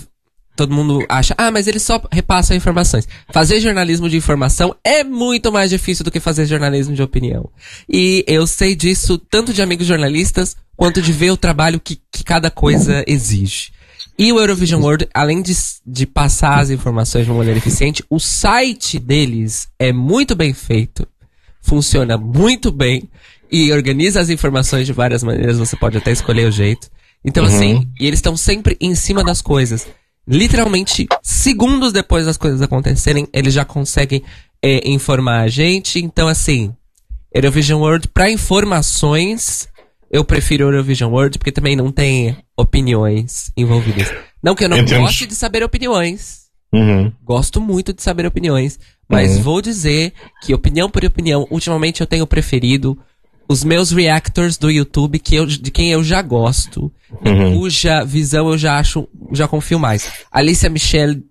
[0.56, 3.06] todo mundo acha, ah, mas eles só repassam informações.
[3.30, 7.48] Fazer jornalismo de informação é muito mais difícil do que fazer jornalismo de opinião.
[7.88, 12.24] E eu sei disso tanto de amigos jornalistas, quanto de ver o trabalho que, que
[12.24, 13.70] cada coisa exige.
[14.18, 15.54] E o Eurovision World, além de,
[15.86, 21.06] de passar as informações de uma maneira eficiente, o site deles é muito bem feito,
[21.60, 23.10] funciona muito bem
[23.52, 26.88] e organiza as informações de várias maneiras, você pode até escolher o jeito.
[27.22, 27.54] Então, uhum.
[27.54, 29.86] assim, e eles estão sempre em cima das coisas
[30.26, 34.22] literalmente segundos depois das coisas acontecerem, eles já conseguem
[34.62, 35.98] é, informar a gente.
[35.98, 36.74] Então, assim,
[37.32, 39.68] Eurovision World, para informações,
[40.10, 44.12] eu prefiro Eurovision World, porque também não tem opiniões envolvidas.
[44.42, 45.00] Não que eu não Entendo.
[45.00, 46.46] goste de saber opiniões.
[46.72, 47.12] Uhum.
[47.22, 48.78] Gosto muito de saber opiniões.
[49.08, 49.42] Mas uhum.
[49.42, 50.12] vou dizer
[50.42, 52.98] que, opinião por opinião, ultimamente eu tenho preferido
[53.48, 56.92] os meus reactors do YouTube, que eu, de quem eu já gosto,
[57.24, 57.58] uhum.
[57.58, 60.10] cuja visão eu já acho, já confio mais.
[60.30, 61.22] Alicia Michelle,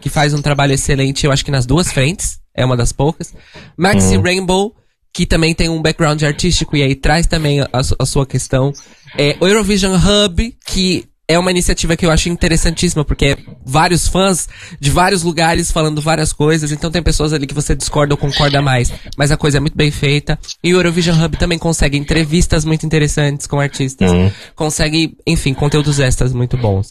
[0.00, 3.34] que faz um trabalho excelente, eu acho que nas duas frentes, é uma das poucas.
[3.76, 4.22] Maxi uhum.
[4.22, 4.74] Rainbow,
[5.12, 7.68] que também tem um background artístico e aí traz também a,
[7.98, 8.72] a sua questão.
[9.16, 14.08] É, o Eurovision Hub, que é uma iniciativa que eu acho interessantíssima, porque é vários
[14.08, 14.48] fãs
[14.80, 18.62] de vários lugares falando várias coisas, então tem pessoas ali que você discorda ou concorda
[18.62, 20.38] mais, mas a coisa é muito bem feita.
[20.64, 24.32] E o Eurovision Hub também consegue entrevistas muito interessantes com artistas, uhum.
[24.56, 26.88] consegue, enfim, conteúdos extras muito bons.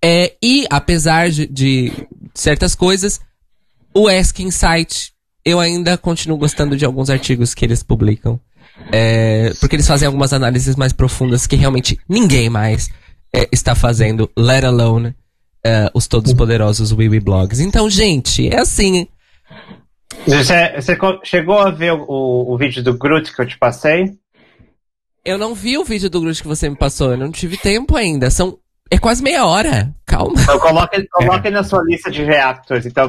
[0.00, 1.92] É, e, apesar de, de
[2.32, 3.20] certas coisas,
[3.92, 5.12] o Ask Insight,
[5.44, 8.40] eu ainda continuo gostando de alguns artigos que eles publicam.
[8.92, 12.88] É, porque eles fazem algumas análises mais profundas que realmente ninguém mais
[13.32, 17.60] é, está fazendo, let alone uh, os todos poderosos Wiwi Blogs.
[17.60, 19.06] Então, gente, é assim.
[20.26, 24.18] Você, você chegou a ver o, o, vídeo do Groot que eu te passei?
[25.24, 27.96] Eu não vi o vídeo do Groot que você me passou, eu não tive tempo
[27.96, 28.30] ainda.
[28.30, 28.58] São
[28.90, 29.94] é quase meia hora.
[30.04, 30.40] Calma.
[30.42, 31.50] Então coloque, coloque é.
[31.50, 33.08] na sua lista de reactors, então.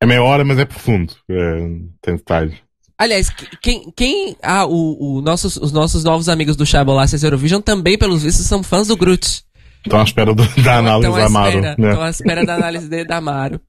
[0.00, 1.14] É meia hora, mas é profundo.
[1.28, 1.56] É,
[2.00, 2.56] tem detalhe.
[2.98, 3.28] Aliás,
[3.60, 3.92] quem.
[3.96, 8.46] quem ah, o, o nossos, os nossos novos amigos do Chabolasses Eurovision também, pelos vistos,
[8.46, 9.42] são fãs do Groot.
[9.84, 11.58] Estão à espera do, da análise da Amaro.
[11.58, 12.02] Estão né?
[12.02, 13.60] à espera da análise dele da Amaro.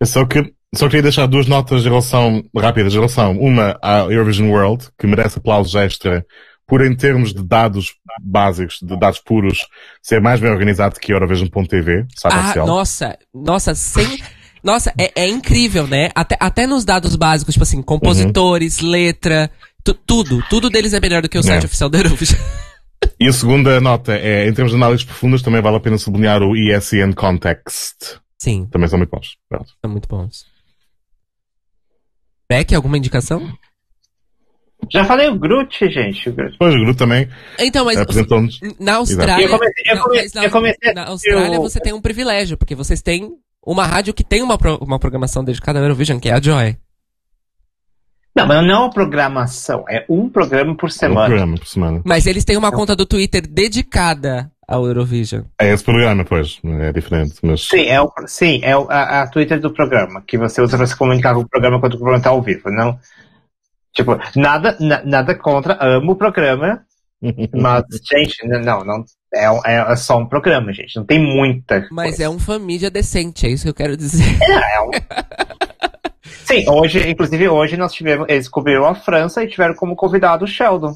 [0.00, 3.36] Eu só, que, só queria deixar duas notas de relação, rápidas de relação.
[3.38, 6.24] Uma à Eurovision World, que merece aplausos extra
[6.68, 9.66] por em termos de dados básicos, de dados puros,
[10.02, 12.66] ser mais bem organizado que Eurovision.tv, sabe ah, oficial.
[12.66, 14.18] Nossa, nossa, sem,
[14.62, 16.10] nossa, é, é incrível, né?
[16.14, 18.90] Até, até nos dados básicos, tipo assim, compositores, uhum.
[18.90, 19.50] letra,
[20.06, 20.42] tudo.
[20.48, 21.66] Tudo deles é melhor do que o site é.
[21.66, 22.40] oficial da Eurovision.
[23.20, 26.42] E a segunda nota é, em termos de análises profundas, também vale a pena sublinhar
[26.42, 28.18] o ESN Context.
[28.38, 28.66] Sim.
[28.70, 29.36] Também são muito bons.
[29.48, 29.72] Pronto.
[29.80, 30.46] São muito bons.
[32.48, 33.52] Beck, alguma indicação?
[34.90, 36.30] Já falei o Groot, gente.
[36.30, 36.56] O Groot.
[36.58, 37.28] Pois, o Groot também.
[37.58, 37.96] Então, mas
[38.78, 39.44] na Austrália.
[39.44, 43.36] Eu comecei, eu comecei, eu comecei na, Austrália você tem um privilégio, porque vocês têm
[43.70, 46.76] uma rádio que tem uma, pro, uma programação dedicada ao Eurovision, que é a Joy.
[48.34, 51.26] Não, mas não é uma programação, é um programa por semana.
[51.26, 52.02] Um programa por semana.
[52.04, 55.42] Mas eles têm uma conta do Twitter dedicada ao Eurovision.
[55.60, 57.34] É esse programa, pois, é diferente.
[57.42, 57.68] Mas...
[57.68, 60.96] Sim, é, o, sim, é a, a Twitter do programa, que você usa para se
[60.96, 62.70] comunicar com o programa quando o programa está ao vivo.
[62.70, 62.98] Não,
[63.92, 66.86] tipo, nada, na, nada contra, amo o programa,
[67.52, 69.04] Mas, gente, não, não.
[69.34, 70.96] É, é, é só um programa, gente.
[70.96, 71.86] Não tem muita.
[71.90, 72.24] Mas coisa.
[72.24, 74.24] é um família decente, é isso que eu quero dizer.
[74.42, 74.90] É um-
[76.46, 78.26] Sim, hoje, inclusive hoje nós tivemos.
[78.28, 80.94] Eles cobriram a França e tiveram como convidado o Sheldon.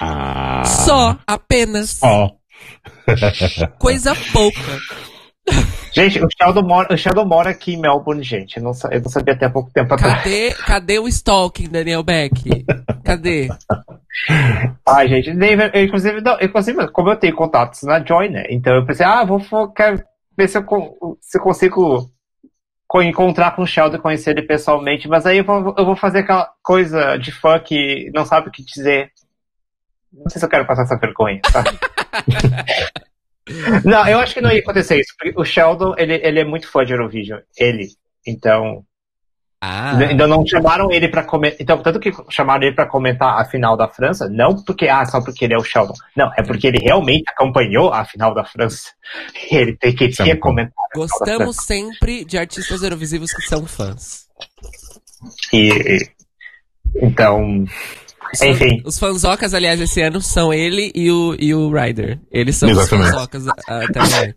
[0.00, 0.64] Ah.
[0.64, 1.98] Só, apenas.
[2.02, 2.30] Ó.
[3.78, 4.60] Coisa pouca.
[5.96, 8.58] Gente, o Sheldon mora, o Sheldon mora aqui em Melbourne, gente.
[8.58, 10.22] Eu não, eu não sabia até pouco tempo atrás.
[10.22, 12.66] Cadê, cadê o stalking, Daniel Beck?
[13.02, 13.48] Cadê?
[14.86, 18.44] Ai, gente, eu, inclusive, não, inclusive, como eu tenho contatos na Joy, né?
[18.50, 19.40] Então eu pensei, ah, vou
[19.72, 20.02] quero
[20.36, 20.64] ver se eu,
[21.18, 22.10] se eu consigo
[22.86, 25.96] co- encontrar com o Sheldon e conhecer ele pessoalmente, mas aí eu vou, eu vou
[25.96, 29.10] fazer aquela coisa de fã que não sabe o que dizer.
[30.12, 31.70] Não sei se eu quero passar essa vergonha, sabe?
[33.84, 36.68] não, eu acho que não ia acontecer isso, porque o Sheldon, ele, ele é muito
[36.68, 37.40] fã de Eurovision.
[37.56, 37.88] Ele.
[38.26, 38.84] Então,
[39.60, 41.60] Ah, Ainda não chamaram ele pra comentar.
[41.60, 45.22] Então, tanto que chamaram ele pra comentar a final da França, não porque, ah, só
[45.22, 45.94] porque ele é o Sheldon.
[46.16, 48.90] Não, é porque ele realmente acompanhou a final da França.
[49.50, 54.26] Ele tem que é final da gostamos sempre de artistas eurovisivos que são fãs.
[55.52, 55.98] E,
[56.96, 57.64] então,
[58.36, 58.82] Os fãs- Enfim.
[58.84, 62.18] Os fanzocas, aliás, esse ano são ele e o, e o Ryder.
[62.30, 63.06] Eles são Exatamente.
[63.08, 64.36] os fanzocas ah, até o momento.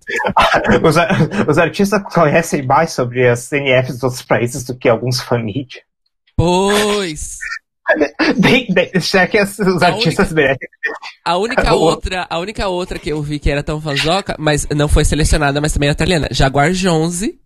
[0.87, 5.65] os, os artistas conhecem mais sobre as CNFs dos outros países do que alguns família.
[6.35, 7.37] Pois!
[8.37, 10.67] Bem, bem, já que as- os A artistas merecem.
[11.25, 14.87] A única outra, a única outra que eu vi que era tão fanzoca, mas não
[14.87, 16.27] foi selecionada, mas também é italiana.
[16.29, 17.38] Jaguar Jonze,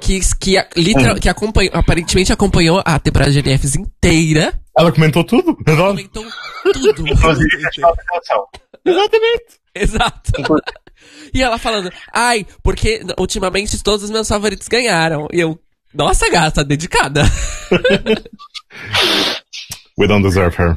[0.00, 1.20] que, que, a- literal, Hum.
[1.20, 4.60] que acompanhou, aparentemente acompanhou a temporada de NFs inteira.
[4.76, 5.56] Ela comentou tudo?
[5.66, 5.88] Adoro.
[5.96, 6.24] Comentou
[6.72, 7.08] tudo.
[7.08, 7.48] Inclusive.
[8.84, 9.44] Exatamente.
[9.74, 10.32] Exato.
[11.34, 15.26] E ela falando, ai, porque ultimamente todos os meus favoritos ganharam.
[15.32, 15.58] E eu,
[15.94, 17.22] nossa gata, dedicada.
[19.98, 20.76] We don't deserve her.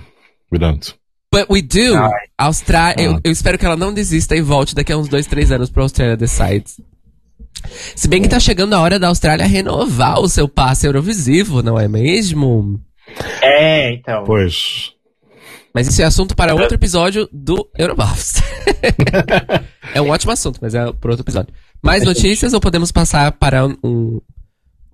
[0.52, 0.94] We don't.
[1.32, 1.94] But we do.
[2.38, 3.04] Austrália.
[3.04, 3.20] Eu, Ah.
[3.24, 5.84] eu espero que ela não desista e volte daqui a uns dois, três anos pra
[5.84, 6.82] Australia Decides.
[7.96, 11.80] Se bem que tá chegando a hora da Austrália renovar o seu passe Eurovisivo, não
[11.80, 12.80] é mesmo?
[13.42, 14.24] É, então.
[14.26, 14.92] Pois.
[15.74, 18.42] Mas isso é assunto para outro episódio do Eurobuffs.
[19.94, 21.54] é um ótimo assunto, mas é para outro episódio.
[21.82, 24.20] Mais notícias ou podemos passar para um.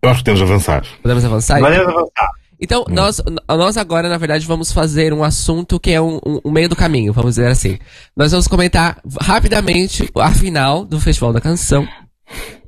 [0.02, 0.86] Eu acho que temos avançar.
[1.02, 1.60] podemos avançar?
[1.60, 2.30] Valeu avançar.
[2.60, 6.52] Então, nós, nós agora, na verdade, vamos fazer um assunto que é um, um- um
[6.52, 7.78] meio do caminho, vamos dizer assim.
[8.16, 11.88] Nós vamos comentar rapidamente a final do Festival da Canção,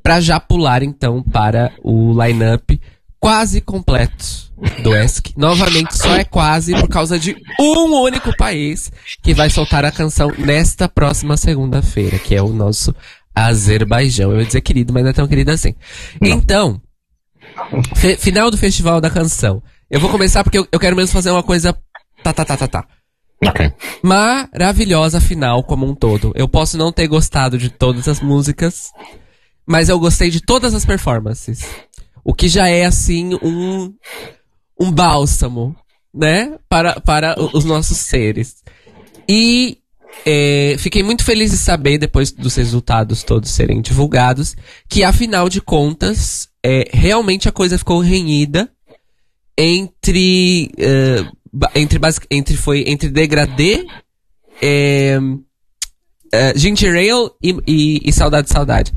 [0.03, 2.79] pra já pular, então, para o line-up
[3.19, 4.49] quase completo
[4.81, 5.33] do ESC.
[5.35, 8.91] Novamente, só é quase por causa de um único país
[9.21, 12.95] que vai soltar a canção nesta próxima segunda-feira, que é o nosso
[13.35, 14.31] Azerbaijão.
[14.31, 15.75] Eu ia dizer querido, mas não é tão querido assim.
[16.21, 16.81] Então,
[17.95, 19.61] Fe- final do Festival da Canção.
[19.89, 21.75] Eu vou começar porque eu, eu quero mesmo fazer uma coisa.
[22.23, 22.85] Tá, tá, tá, tá, tá.
[23.45, 23.71] Ok.
[24.03, 26.31] Maravilhosa final como um todo.
[26.35, 28.91] Eu posso não ter gostado de todas as músicas,
[29.69, 31.63] mas eu gostei de todas as performances.
[32.23, 33.93] O que já é, assim, um.
[34.81, 35.75] Um bálsamo,
[36.13, 36.57] né?
[36.69, 38.63] Para, para os nossos seres.
[39.27, 39.77] E
[40.25, 44.55] é, fiquei muito feliz de saber, depois dos resultados todos serem divulgados,
[44.87, 48.71] que afinal de contas, é, realmente a coisa ficou renhida
[49.57, 50.71] entre.
[51.51, 51.99] ba- entre,
[52.31, 53.85] entre foi entre degradê,
[54.61, 55.19] é,
[56.31, 58.93] é, Ginger Ale e, e, e Saudade Saudade.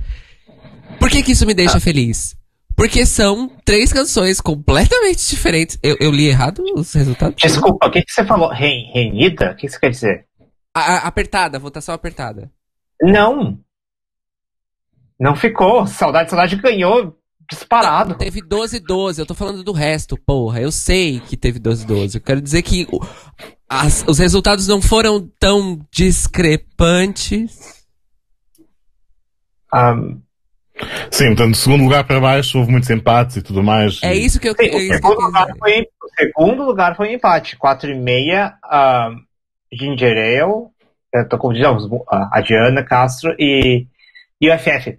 [1.03, 2.36] Por que, que isso me deixa feliz?
[2.76, 5.76] Porque são três canções completamente diferentes.
[5.82, 7.34] Eu, eu li errado os resultados?
[7.42, 8.48] Desculpa, o que, que você falou?
[8.50, 9.50] Renhida?
[9.50, 10.26] O que você quer dizer?
[10.72, 12.48] A- a- apertada, votação apertada.
[13.03, 13.59] Não.
[15.18, 15.86] Não ficou.
[15.88, 17.18] Saudade, saudade ganhou
[17.50, 18.14] disparado.
[18.14, 20.61] Teve 12-12, eu tô falando do resto, porra.
[20.61, 22.14] Eu sei que teve 12-12.
[22.14, 22.86] Eu quero dizer que
[23.68, 27.84] as- os resultados não foram tão discrepantes.
[29.70, 29.94] Ah,
[31.11, 34.01] Sim, portanto, segundo lugar para baixo, houve muitos empates e tudo mais.
[34.03, 35.59] É e- isso que eu, sim, é o, isso que eu segundo quis lugar dizer.
[35.59, 37.57] foi, o segundo lugar foi um empate.
[37.57, 39.20] 4,5 uh,
[39.73, 40.66] Ginger Ale,
[41.12, 41.68] eu tô confundindo
[42.09, 43.87] a Diana Castro e,
[44.41, 44.99] e o FF.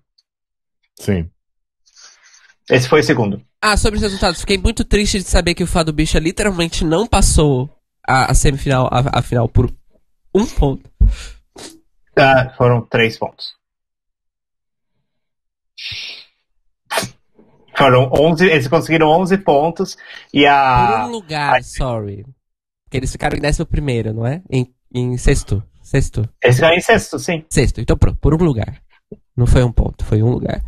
[1.00, 1.30] Sim.
[2.70, 3.42] Esse foi o segundo.
[3.62, 7.08] Ah, sobre os resultados, fiquei muito triste de saber que o Fado Bicha literalmente não
[7.08, 7.70] passou
[8.08, 9.72] a, a semifinal, a, a final por
[10.34, 10.90] um ponto.
[12.18, 13.54] Ah, foram três pontos.
[17.76, 19.98] Foram 11, eles conseguiram 11 pontos
[20.34, 22.24] e Por a um lugar, sorry.
[22.86, 24.44] Porque eles ficaram em décimo primeiro, não é?
[24.50, 25.64] Em, em sexto.
[25.82, 26.28] Sexto.
[26.42, 27.44] eles ganharam em sexto, sim.
[27.50, 27.82] Sexto.
[27.82, 28.80] Então pronto, por um lugar.
[29.36, 30.64] Não foi um ponto, foi um lugar.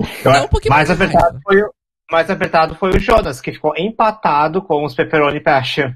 [0.00, 1.70] Acho- um pouquinho mais apertado foi o
[2.10, 5.92] mais apertado foi o Jonas, que ficou empatado com os Pepperoni Passion.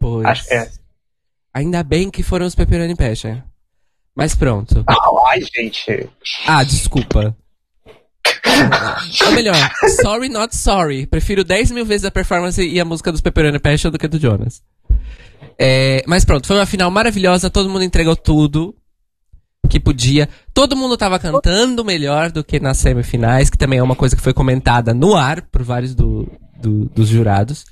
[0.00, 0.24] Pois.
[0.26, 0.68] Acho que é.
[1.52, 3.40] Ainda bem que foram os Pepperoni Passion.
[4.16, 4.82] Mas pronto.
[5.28, 6.08] Ai, gente.
[6.46, 7.36] Ah, desculpa.
[9.26, 9.56] Ou melhor,
[10.02, 11.06] sorry not sorry.
[11.06, 14.18] Prefiro 10 mil vezes a performance e a música dos Pepperoni Passion do que do
[14.18, 14.62] Jonas.
[15.58, 18.74] É, mas pronto, foi uma final maravilhosa, todo mundo entregou tudo
[19.68, 20.28] que podia.
[20.52, 24.22] Todo mundo tava cantando melhor do que nas semifinais, que também é uma coisa que
[24.22, 26.28] foi comentada no ar por vários do,
[26.60, 27.64] do- dos jurados.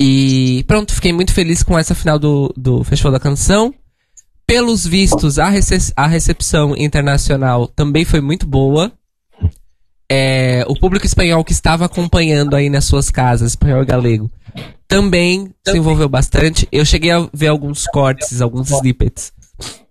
[0.00, 3.72] E pronto, fiquei muito feliz com essa final do, do Festival da Canção.
[4.46, 8.92] Pelos vistos, a, rece- a recepção internacional também foi muito boa.
[10.14, 14.30] É, o público espanhol que estava acompanhando aí nas suas casas, espanhol e galego,
[14.86, 16.68] também se envolveu bastante.
[16.70, 19.32] Eu cheguei a ver alguns cortes, alguns snippets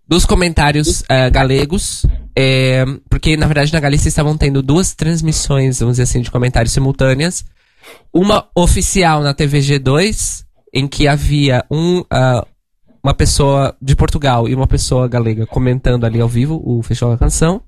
[0.08, 2.06] dos comentários eh, galegos,
[2.38, 6.72] é, porque na verdade na Galícia estavam tendo duas transmissões, vamos dizer assim, de comentários
[6.72, 7.44] simultâneas.
[8.14, 12.46] Uma oficial na TVG2, em que havia um, ah,
[13.04, 17.18] uma pessoa de Portugal e uma pessoa galega comentando ali ao vivo o Festival da
[17.18, 17.64] Canção.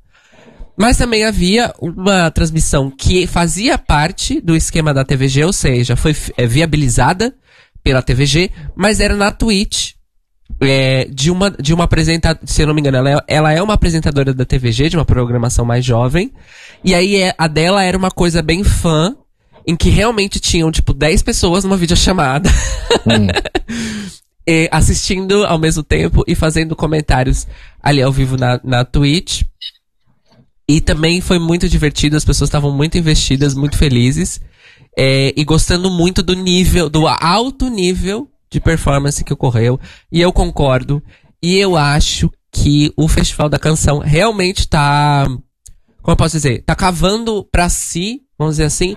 [0.78, 6.16] Mas também havia uma transmissão que fazia parte do esquema da TVG, ou seja, foi
[6.36, 7.34] eh, viabilizada
[7.84, 9.94] pela TVG, mas era na Twitch
[10.62, 13.62] é, de uma de uma apresentadora, se eu não me engano, ela é, ela é
[13.62, 16.32] uma apresentadora da TVG, de uma programação mais jovem.
[16.84, 19.16] E aí é, a dela era uma coisa bem fã,
[19.66, 22.50] em que realmente tinham, tipo, 10 pessoas numa videochamada.
[24.46, 27.48] e assistindo ao mesmo tempo e fazendo comentários
[27.82, 29.44] ali ao vivo na, na Twitch.
[30.68, 34.40] E também foi muito divertido, as pessoas estavam muito investidas, muito felizes.
[34.98, 39.80] é, e gostando muito do nível, do alto nível de performance que ocorreu.
[40.12, 41.02] E eu concordo.
[41.42, 45.26] E eu acho que o Festival da Canção realmente tá.
[46.02, 46.64] Como eu posso dizer?
[46.64, 48.96] Tá cavando pra si, vamos dizer assim,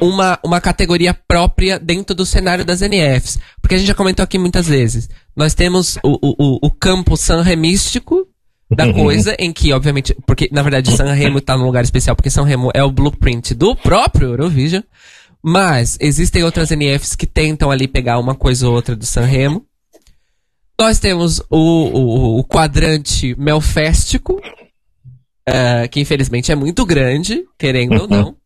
[0.00, 3.38] uma, uma categoria própria dentro do cenário das NFs.
[3.62, 5.08] Porque a gente já comentou aqui muitas vezes.
[5.36, 8.26] Nós temos o, o- o campo sanremístico
[8.70, 12.30] da coisa, em que, obviamente, porque na verdade San Remo tá num lugar especial, porque
[12.30, 14.82] San Remo é o blueprint do próprio Eurovision.
[15.42, 19.64] Mas existem outras NFs que tentam ali pegar uma coisa ou outra do San Remo.
[20.78, 24.40] Nós temos o, o, o quadrante melféstico,
[25.46, 28.36] eh, que infelizmente é muito grande, querendo ou não.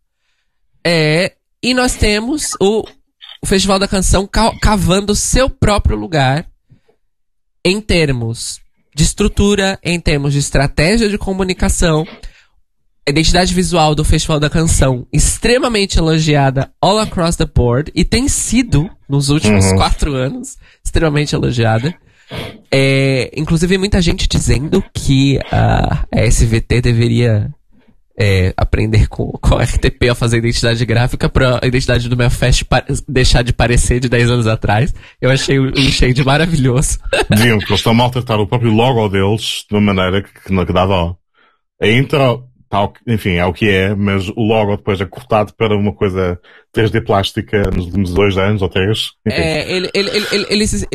[0.87, 2.85] É, e nós temos o,
[3.43, 6.47] o Festival da Canção ca- cavando seu próprio lugar
[7.65, 8.61] em termos
[8.95, 12.07] de estrutura, em termos de estratégia de comunicação,
[13.07, 18.29] a identidade visual do Festival da Canção extremamente elogiada all across the board e tem
[18.29, 19.77] sido, nos últimos Uhum.
[19.77, 21.95] quatro anos, extremamente elogiada.
[22.71, 27.51] É, inclusive, muita gente dizendo que a, a SVT deveria
[28.19, 32.85] é, aprender com, com RTP a fazer identidade gráfica pra a identidade do Melfest pa-
[33.09, 34.95] deixar de parecer de 10 anos atrás.
[35.21, 36.99] Eu achei o, o shade maravilhoso.
[37.31, 40.67] Diziam que eles estão a maltratar o próprio logo deles de uma maneira que, que
[40.67, 41.17] que dá dó.
[41.81, 42.45] A intro,
[43.07, 46.39] enfim, é o que é, mas logo depois é cortado para uma coisa
[46.75, 49.11] 3D plástica nos últimos dois anos ou três.
[49.27, 49.37] Enfim.
[49.41, 50.89] É, ele, ele, ele, ele, se-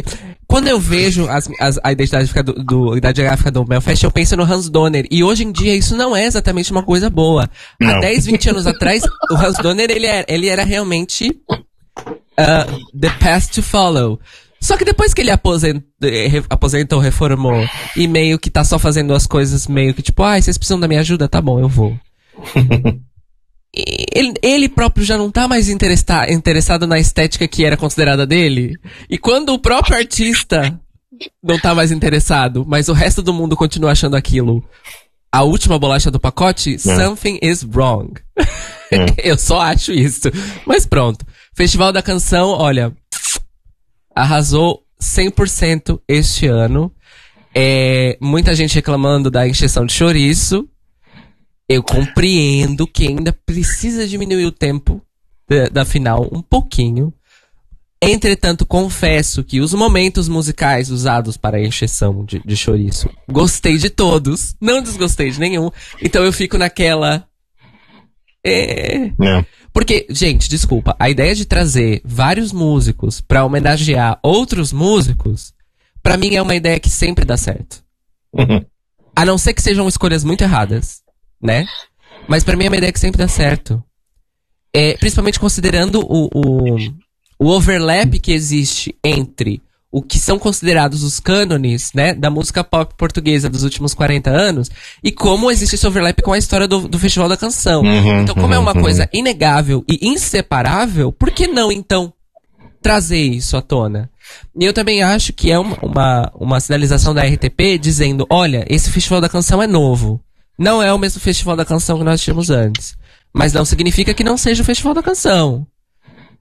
[0.47, 4.03] quando eu vejo as, as- a identidade gráfica do, do, a identidade gráfica do Melfest,
[4.03, 5.05] eu penso no Hans Donner.
[5.11, 7.47] E hoje em dia isso não é exatamente uma coisa boa.
[7.82, 7.99] Há Não.
[7.99, 11.32] 10, 20 anos atrás, o Hans Donner, ele era, ele era realmente
[12.38, 12.65] ah,
[12.99, 14.19] the path to follow.
[14.60, 17.64] Só que depois que ele aposent, eh, aposentou, reformou,
[17.95, 20.88] e meio que tá só fazendo as coisas meio que tipo, ah, vocês precisam da
[20.88, 21.28] minha ajuda?
[21.30, 21.97] Tá bom, eu vou.
[23.76, 28.26] E ele, ele próprio já não tá mais interessa- interessado na estética que era considerada
[28.26, 28.74] dele.
[29.10, 30.80] E quando o próprio artista
[31.43, 34.64] não tá mais interessado, mas o resto do mundo continua achando aquilo
[35.32, 38.14] a última bolacha do pacote, something is wrong.
[39.22, 40.30] Eu só acho isso.
[40.66, 41.24] Mas pronto.
[41.55, 42.91] Festival da Canção, olha,
[44.18, 46.91] arrasou 100% este ano.
[47.53, 50.68] É, muita gente reclamando da encheção de chouriço.
[51.70, 55.01] Eu compreendo que ainda precisa diminuir o tempo
[55.47, 57.13] da, da final um pouquinho.
[58.01, 63.89] Entretanto, confesso que os momentos musicais usados para a encheção de, de chouriço, gostei de
[63.89, 65.72] todos, não desgostei de nenhum.
[66.01, 67.28] Então eu fico naquela.
[68.49, 69.45] É, É.
[69.73, 75.53] porque, gente, desculpa, a ideia de trazer vários músicos pra homenagear outros músicos,
[76.01, 77.83] pra mim é uma ideia que sempre dá certo.
[78.33, 78.63] Uhum.
[79.15, 81.01] A não ser que sejam escolhas muito erradas,
[81.41, 81.65] né?
[82.27, 83.83] Mas pra mim é uma ideia que sempre dá certo.
[84.73, 86.77] É, principalmente considerando o, o,
[87.39, 89.61] o overlap que existe entre
[89.97, 94.69] o que são considerados os cânones, né, da música pop portuguesa dos últimos 40 anos,
[95.03, 97.81] e como existe esse overlap com a história do, do Festival da Canção.
[97.81, 102.13] Uhum, então, como é uma uhum, coisa inegável e inseparável, por que não, então,
[102.81, 104.09] trazer isso à tona.
[104.59, 108.91] E eu também acho que é uma, uma, uma sinalização da RTP dizendo, olha, esse
[108.91, 110.21] Festival da Canção é novo.
[110.59, 112.95] Não é o mesmo Festival da Canção que nós tínhamos antes.
[113.33, 115.65] Mas não significa que não seja o Festival da Canção.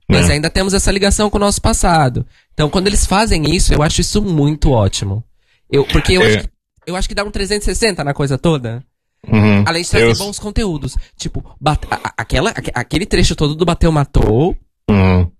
[0.09, 0.33] Nós É.
[0.33, 2.25] ainda temos essa ligação com o nosso passado.
[2.57, 5.23] Então, quando eles fazem isso, eu acho isso muito ótimo.
[5.69, 6.37] Eu, porque eu, É.
[6.37, 6.49] acho que,
[6.87, 8.83] eu acho que dá um 360 na coisa toda.
[9.27, 9.63] Uhum.
[9.67, 10.95] Além de trazer Eu- bons conteúdos.
[11.15, 14.57] Tipo, bate- a- a- aquela, aque- aquele trecho todo do Bateu Matou
[14.89, 15.31] Uhum.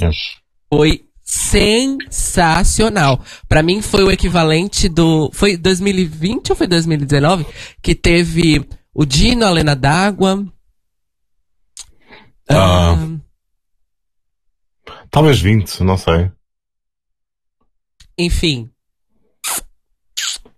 [0.00, 0.16] Yes.
[0.72, 3.20] foi sensacional.
[3.48, 5.28] Pra mim foi o equivalente do.
[5.32, 7.44] Foi 2020 ou foi 2019?
[7.82, 10.46] Que teve o Dino, a Lena d'Água.
[12.48, 12.90] Ah.
[12.92, 13.18] ahn,
[15.10, 16.30] Talvez 20, não sei.
[18.18, 18.70] Enfim,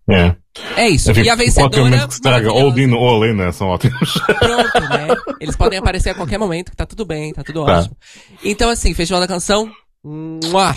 [0.09, 0.35] É.
[0.77, 1.11] é isso.
[1.11, 1.85] Enfim, e a qualquer vencedora.
[1.85, 2.73] momento que se traga ou.
[2.73, 4.15] Dino ou a Lena são ótimos.
[4.39, 5.09] Pronto, né?
[5.41, 7.81] Eles podem aparecer a qualquer momento, que tá tudo bem, tá tudo Tá.
[7.81, 7.97] ótimo.
[8.43, 9.71] Então, assim, Festival da Canção.
[10.03, 10.75] Mua,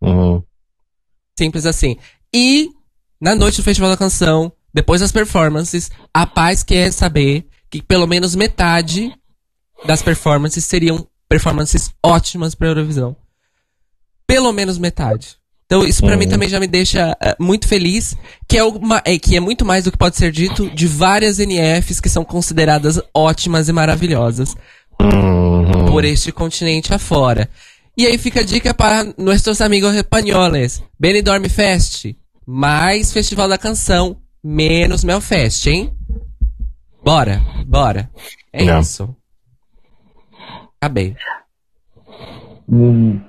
[0.00, 0.42] Uhum.
[1.38, 1.96] simples assim.
[2.32, 2.70] E,
[3.20, 8.06] na noite do Festival da Canção, depois das performances, a paz quer saber que pelo
[8.06, 9.12] menos metade
[9.84, 13.16] das performances seriam performances ótimas pra Eurovisão.
[14.26, 15.36] Pelo menos metade.
[15.66, 16.18] Então, isso pra Uhum.
[16.20, 18.16] mim também já me deixa eh, muito feliz,
[18.48, 21.38] que é, uma, é, que é muito mais do que pode ser dito de várias
[21.40, 24.54] NFs que são consideradas ótimas e maravilhosas
[25.02, 25.86] Uhum.
[25.86, 27.50] por este continente afora.
[27.98, 30.82] E aí fica a dica para nossos amigos espanhóis.
[31.00, 32.14] Benidorm Fest,
[32.46, 35.92] mais Festival da Canção, menos Melfest, hein?
[37.04, 38.08] Bora, bora.
[38.52, 38.80] É Não.
[38.80, 39.14] isso.
[40.80, 41.16] Acabei.
[42.68, 43.20] Hum.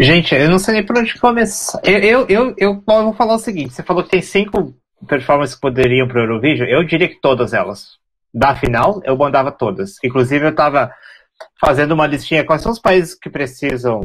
[0.00, 1.78] Gente, eu não sei nem por onde começar.
[1.84, 4.74] Eu, eu, eu, eu vou falar o seguinte: você falou que tem cinco
[5.06, 6.66] performances que poderiam pro Eurovision.
[6.68, 7.98] Eu diria que todas elas.
[8.32, 9.96] Da final, eu mandava todas.
[10.02, 10.90] Inclusive, eu tava
[11.60, 12.44] fazendo uma listinha.
[12.44, 14.00] Quais são os países que precisam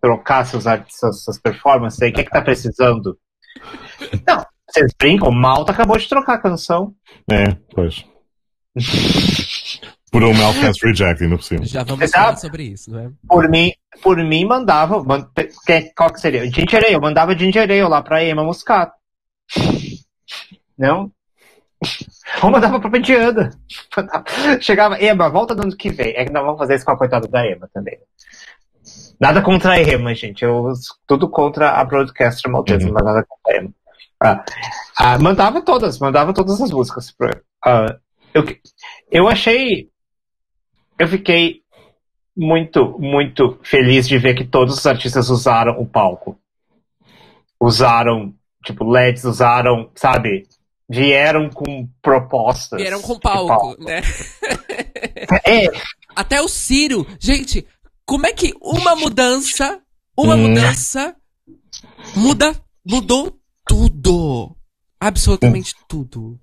[0.00, 2.12] trocar seus, art- suas, performances aí?
[2.12, 3.18] Quem é que tá precisando?
[4.26, 5.32] Não, vocês brincam?
[5.32, 6.94] Malta acabou de trocar a canção.
[7.30, 8.04] É, pois.
[10.10, 11.64] Por um Melfast Reject, ainda por cima.
[11.64, 13.10] Já vamos falar sobre isso, não é?
[13.28, 13.70] Por mim,
[14.02, 15.02] por mim mandava.
[15.04, 15.28] man-
[15.66, 16.44] que- Qual que seria?
[16.50, 16.94] Ginger Ale.
[16.94, 18.92] Eu mandava Ginger Ale lá pra Emma Muscato.
[20.76, 21.10] Não?
[22.42, 23.50] Ou mandava pra Diana.
[24.60, 26.12] Chegava, Emma, volta do ano que vem.
[26.16, 27.98] É que nós vamos fazer isso com a coitada da Emma também.
[29.20, 30.42] Nada contra a Emma, gente.
[30.44, 30.72] Eu,
[31.06, 32.92] tudo contra a broadcaster maltesa, Uhum.
[32.94, 33.70] mas nada contra a Emma.
[34.22, 34.44] Ah,
[34.98, 37.10] ah, mandava todas, mandava todas as músicas.
[37.12, 37.30] Pra,
[37.64, 37.96] ah,
[38.34, 38.44] eu,
[39.10, 39.89] eu achei.
[41.00, 41.62] Eu fiquei
[42.36, 46.38] muito, muito feliz de ver que todos os artistas usaram o palco.
[47.58, 50.46] Usaram, tipo, LEDs, usaram, sabe?
[50.86, 52.78] Vieram com propostas.
[52.78, 54.02] Vieram com de palco, né?
[55.46, 55.68] É,
[56.14, 57.06] Até o Ciro.
[57.18, 57.66] Gente,
[58.04, 59.80] como é que uma mudança,
[60.14, 60.48] uma Hum.
[60.48, 61.16] mudança
[62.14, 62.54] muda,
[62.86, 64.54] mudou tudo.
[65.00, 66.38] Absolutamente tudo.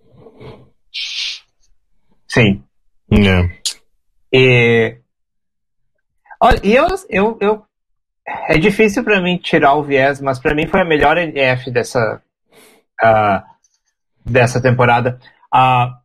[2.27, 2.63] sim.
[3.11, 3.67] É.
[4.33, 4.97] E.
[6.39, 7.63] Olha, e eu, eu, eu.
[8.49, 12.21] É difícil pra mim tirar o viés, mas pra mim foi a melhor NF dessa.
[13.01, 13.43] ah,
[14.25, 15.19] dessa temporada.
[15.51, 15.99] Ah,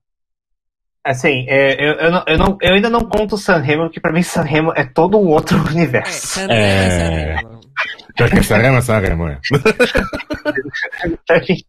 [1.05, 4.13] assim, é, eu, eu, não, eu, não, eu ainda não conto o Sanremo, porque pra
[4.13, 6.27] mim Sanremo é todo um outro É, universo.
[6.29, 7.37] Sanremo, É.
[7.37, 7.61] Sanremo.
[8.15, 8.43] Que
[8.83, 9.41] Sanremo, é.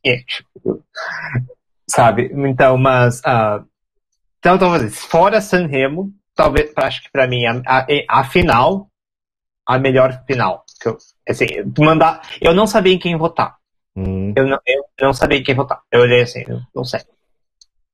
[0.05, 0.23] É,
[1.89, 2.31] Sabe?
[2.33, 3.21] Então, mas.
[3.25, 3.63] ah,
[4.39, 8.89] então, talvez, fora Sanremo, talvez, acho que pra mim, a, a, a final,
[9.67, 10.63] a melhor final.
[10.81, 11.45] Que eu, assim,
[11.79, 13.57] mandar, eu não sabia em quem votar.
[13.95, 14.33] Hum.
[14.35, 15.81] Eu não, eu não sabia em quem votar.
[15.91, 17.01] Eu olhei assim, eu não sei.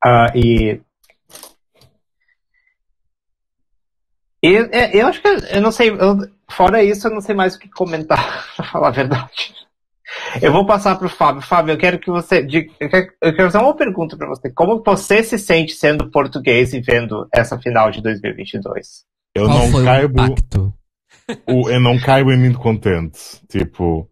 [0.03, 0.81] Ah, e.
[4.41, 5.89] E é, eu acho que eu não sei.
[5.91, 8.17] eu- fora isso, eu não sei mais o que comentar,
[8.55, 9.53] pra falar a verdade.
[10.41, 11.41] Eu vou passar pro Fábio.
[11.41, 12.39] Fábio, eu quero que você.
[12.80, 14.49] Eu quero, eu quero fazer uma pergunta pra você.
[14.51, 19.03] Como você se sente sendo português e vendo essa final de 2022?
[19.36, 20.21] Eu Qual não foi o caibo.
[20.23, 20.73] impacto?
[21.47, 23.19] o- eu não caibo em mim de contente.
[23.49, 24.09] Tipo,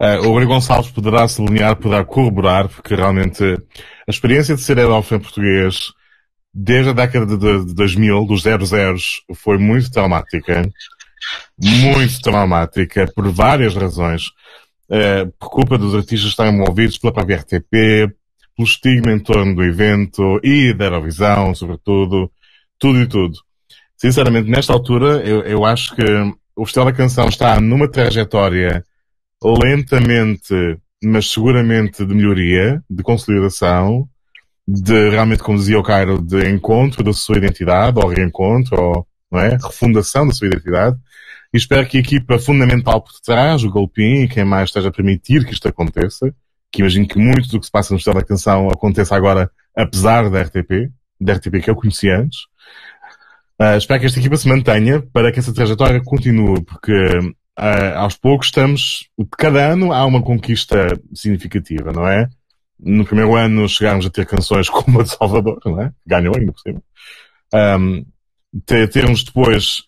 [0.00, 4.78] eh, o Rui Gonçalves poderá se alinhar, poderá corroborar, porque realmente a experiência de ser
[4.80, 5.92] Adolfo em português,
[6.52, 8.96] desde a década de, de, de 2000, dos 00,
[9.34, 10.68] foi muito traumática.
[11.60, 14.24] Muito traumática, por várias razões.
[14.88, 17.70] Eh, por culpa dos artistas estarem envolvidos pela própria RTP,
[18.56, 22.30] pelo estigma em torno do evento e da Eurovisão, sobretudo,
[22.78, 23.36] tudo e tudo.
[23.96, 26.02] Sinceramente, nesta altura, eu, eu acho que
[26.54, 28.84] o Festival da Canção está numa trajetória
[29.42, 30.54] lentamente,
[31.02, 34.08] mas seguramente de melhoria, de consolidação,
[34.66, 39.40] de realmente, como dizia o Cairo, de encontro da sua identidade, ou reencontro, ou não
[39.40, 39.50] é?
[39.50, 40.96] Refundação da sua identidade.
[41.56, 44.92] E espero que a equipa fundamental por trás, o Golpin e quem mais esteja a
[44.92, 46.30] permitir que isto aconteça,
[46.70, 50.28] que imagino que muito do que se passa no estado da canção aconteça agora, apesar
[50.28, 52.40] da RTP, da RTP que eu conheci antes.
[53.58, 58.18] Uh, espero que esta equipa se mantenha para que essa trajetória continue, porque uh, aos
[58.18, 62.28] poucos estamos, cada ano há uma conquista significativa, não é?
[62.78, 65.90] No primeiro ano chegámos a ter canções como a de Salvador, não é?
[66.06, 66.82] Ganhou ainda por cima.
[67.54, 68.04] Um,
[68.92, 69.86] termos depois,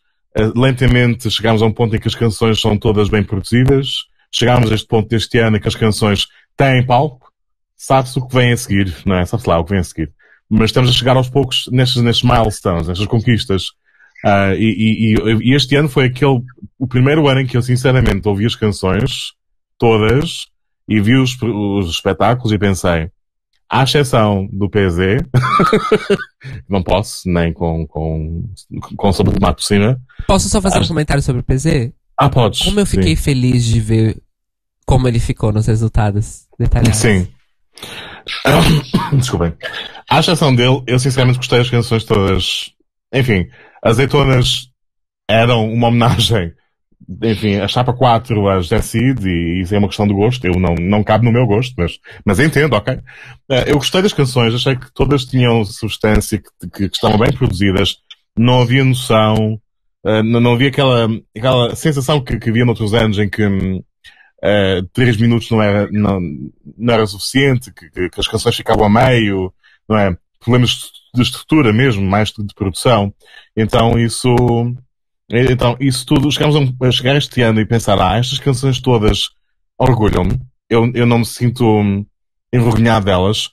[0.55, 4.07] lentamente, chegámos a um ponto em que as canções são todas bem produzidas.
[4.33, 6.27] Chegámos a este ponto deste ano em que as canções
[6.57, 7.33] têm palco.
[7.77, 9.25] Sabe-se o que vem a seguir, não é?
[9.25, 10.13] Sabe-se lá o que vem a seguir.
[10.49, 13.65] Mas estamos a chegar aos poucos nestes, nestes milestones, nestas conquistas.
[14.25, 16.43] Uh, e, e, e, este ano foi aquele,
[16.79, 19.33] o primeiro ano em que eu sinceramente ouvi as canções,
[19.79, 20.47] todas,
[20.89, 23.11] e vi os, os espetáculos e pensei,
[23.71, 25.23] à exceção do PZ,
[26.69, 28.49] não posso, nem com, com,
[28.97, 30.01] com sobre tomate por cima.
[30.27, 31.93] Posso só fazer um comentário sobre o PZ?
[32.17, 32.63] Ah, podes.
[32.63, 33.23] Como eu fiquei sim.
[33.23, 34.17] feliz de ver
[34.87, 36.99] como ele ficou nos resultados detalhados.
[36.99, 37.29] Sim.
[39.13, 39.53] Desculpem.
[40.09, 42.73] À exceção dele, eu sinceramente gostei das canções todas.
[43.13, 43.47] Enfim,
[43.83, 44.71] Azeitonas
[45.29, 46.53] eram uma homenagem
[47.23, 50.55] enfim, a chapa 4 a José Cid, e isso é uma questão de gosto, eu
[50.55, 52.99] não, não cabe no meu gosto, mas, mas entendo, ok?
[53.51, 57.33] Eh, eu gostei das canções, achei que todas tinham substância, que, que, que estavam bem
[57.33, 57.97] produzidas,
[58.37, 59.59] não havia noção,
[60.05, 65.17] eh, não, havia aquela, aquela sensação que, que havia noutros anos em que uh, três
[65.17, 66.21] minutos não era, não,
[66.77, 69.53] não era suficiente, que, que as canções ficavam a meio,
[69.89, 70.17] não é?
[70.41, 73.13] Problemas de estrutura mesmo, mais de produção.
[73.57, 74.29] Então isso,
[75.31, 79.29] então, isso tudo, chegamos a, chegar este ano e pensar, ah, estas canções todas
[79.79, 82.05] orgulham-me, eu, eu não me sinto
[82.53, 83.51] envergonhado delas.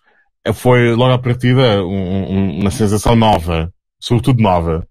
[0.54, 4.88] Foi logo à partida um, um, uma sensação nova, sobretudo nova.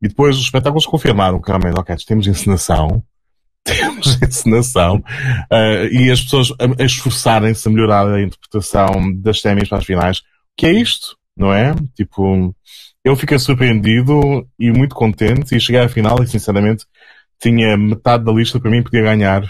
[0.00, 3.02] E depois os espetáculos confirmaram que realmente, ok, temos encenação,
[3.64, 9.68] temos encenação, uh, e as pessoas a, a esforçarem-se a melhorar a interpretação das témis
[9.68, 10.22] para as finais.
[10.56, 11.16] Que é isto?
[11.36, 11.74] Não é?
[11.96, 12.54] Tipo,
[13.04, 16.86] eu fiquei surpreendido e muito contente e cheguei à final e sinceramente
[17.40, 19.42] tinha metade da lista para mim podia ganhar.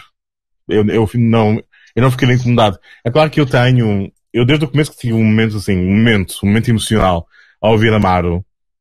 [0.68, 1.62] Eu, eu não,
[1.94, 2.78] eu não fiquei incomodado.
[3.04, 5.96] É claro que eu tenho, eu desde o começo que tive um momento assim, um
[5.96, 7.26] momento, um momento emocional
[7.60, 8.38] ao ouvir Amaro,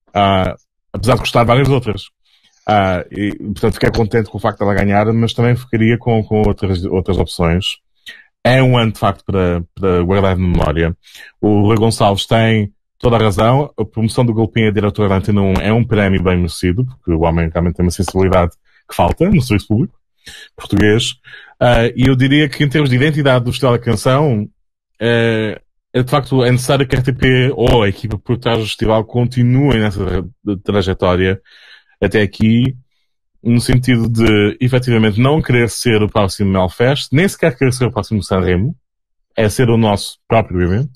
[0.09, 0.55] uh,
[0.93, 2.03] apesar de gostar de várias outras.
[2.69, 6.23] Uh, e, portanto, fiquei contente com o facto de ela ganhar, mas também ficaria com,
[6.23, 7.79] com outras, outras opções.
[8.43, 10.95] É um ano, de facto, para, para guardar de memória.
[11.39, 13.73] O Rui Gonçalves tem toda a razão.
[13.77, 17.11] A promoção do Golpinho a diretora da Antena 1 é um prémio bem merecido, porque
[17.11, 18.51] o homem realmente tem uma sensibilidade
[18.87, 19.99] que falta no serviço público
[20.55, 21.13] português.
[21.59, 25.61] Uh, e eu diria que em termos de identidade do Festival da Canção, uh,
[25.93, 29.03] é de facto é necessário que a RTP ou a equipa por trás do festival
[29.03, 30.25] continuem nessa
[30.63, 31.41] trajetória
[31.99, 32.75] até aqui,
[33.43, 37.91] no sentido de efetivamente não querer ser o próximo Melfest, nem sequer querer ser o
[37.91, 38.73] próximo Sanremo,
[39.35, 40.91] é ser o nosso próprio evento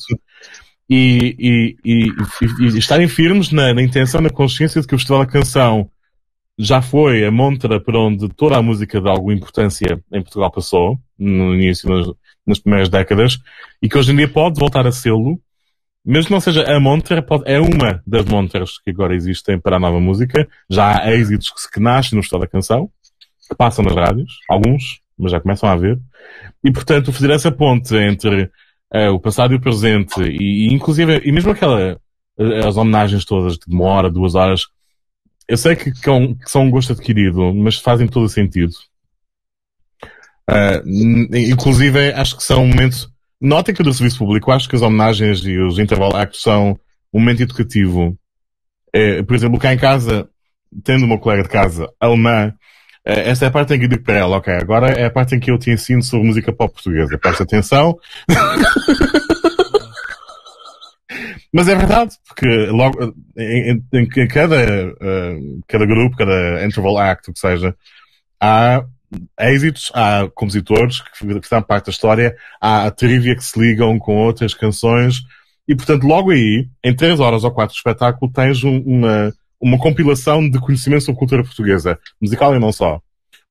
[0.90, 5.26] e, e, e, e estarem firmes na, na, intenção, na consciência de que o Festival
[5.26, 5.90] da Canção
[6.58, 10.98] já foi a montra por onde toda a música de alguma importância em Portugal passou,
[11.18, 12.08] no início, nas,
[12.46, 13.40] nas primeiras décadas,
[13.82, 15.40] e que hoje em dia pode voltar a sê-lo,
[16.06, 19.78] mesmo que não seja a montra, pode, é uma das montras que agora existem para
[19.78, 20.48] a nova música.
[20.70, 22.92] Já há êxitos que, que nascem no Festival da Canção,
[23.50, 26.00] que passam nas rádios, alguns, mas já começam a haver.
[26.64, 28.52] E, portanto, fazer essa ponte entre
[28.96, 32.00] uh, o passado e o presente, e, e, inclusive, e mesmo aquela,
[32.40, 34.68] eh, as homenagens todas de uma hora, duas horas,
[35.48, 38.30] eu sei que, que, é um, que são um gosto adquirido, mas fazem todo o
[38.30, 38.74] sentido.
[40.50, 43.12] Uh, inclusive, acho que são um momento,
[43.42, 46.80] notem que do serviço público, acho que as homenagens e os interval actos são
[47.14, 48.18] um momento educativo.
[48.94, 50.30] É, por exemplo, cá em casa,
[50.84, 52.54] tendo uma colega de casa alemã,
[53.06, 55.36] essa é a parte em que eu digo para ela, ok, agora é a parte
[55.36, 57.18] em que eu te ensino sobre música pop portuguesa.
[57.18, 57.98] Presta atenção.
[61.54, 64.58] Mas é verdade, porque logo, em, em, em cada,
[64.88, 67.74] uh, cada grupo, cada interval act, o que seja,
[68.42, 68.84] há
[69.40, 73.98] êxitos, há compositores que, que estão parte da história, há a trivia que se ligam
[73.98, 75.22] com outras canções,
[75.66, 79.78] e portanto logo aí, em três horas ou quatro de espetáculo, tens um, uma, uma
[79.78, 83.02] compilação de conhecimento sobre cultura portuguesa, musical e não só.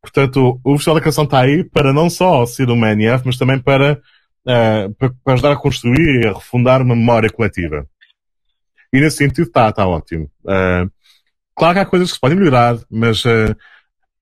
[0.05, 3.59] Portanto, o Festival da Canção está aí para não só ser uma NF, mas também
[3.59, 3.95] para,
[4.47, 7.87] uh, para, ajudar a construir e a refundar uma memória coletiva.
[8.93, 10.31] E nesse sentido está, está ótimo.
[10.45, 10.91] Uh,
[11.57, 13.57] claro que há coisas que se podem melhorar, mas uh,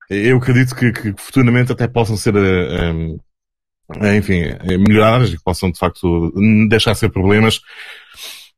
[0.09, 3.19] eu acredito que, que, futuramente até possam ser, um,
[4.17, 4.41] enfim,
[4.87, 6.31] melhoradas e que possam de facto
[6.69, 7.59] deixar de ser problemas.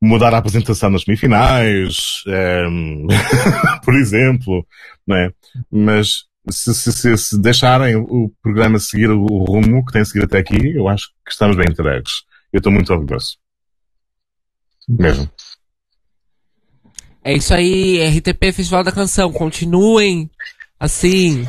[0.01, 2.23] Mudar a apresentação nas semifinais,
[2.69, 3.07] um,
[3.84, 4.65] por exemplo,
[5.07, 5.31] né?
[5.72, 10.39] Mas se, se, se, se, deixarem o programa seguir o rumo que tem seguido até
[10.39, 12.23] aqui, eu acho que estamos bem entregues.
[12.53, 13.38] Eu estou muito orgulhoso.
[14.88, 15.30] Mesmo.
[17.23, 19.31] É isso aí, RTP Festival da Canção.
[19.31, 20.30] Continuem
[20.80, 21.47] assim.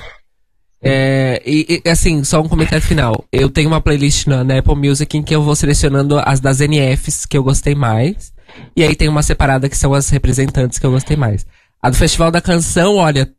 [0.81, 3.25] É, e, e, assim, só um comentário final.
[3.31, 6.61] Eu tenho uma playlist na, na, Apple Music em que eu vou selecionando as das
[6.61, 8.33] NFs que eu gostei mais.
[8.75, 11.47] E aí tem uma separada que são as representantes que eu gostei mais.
[11.83, 13.31] A do Festival da Canção, olha,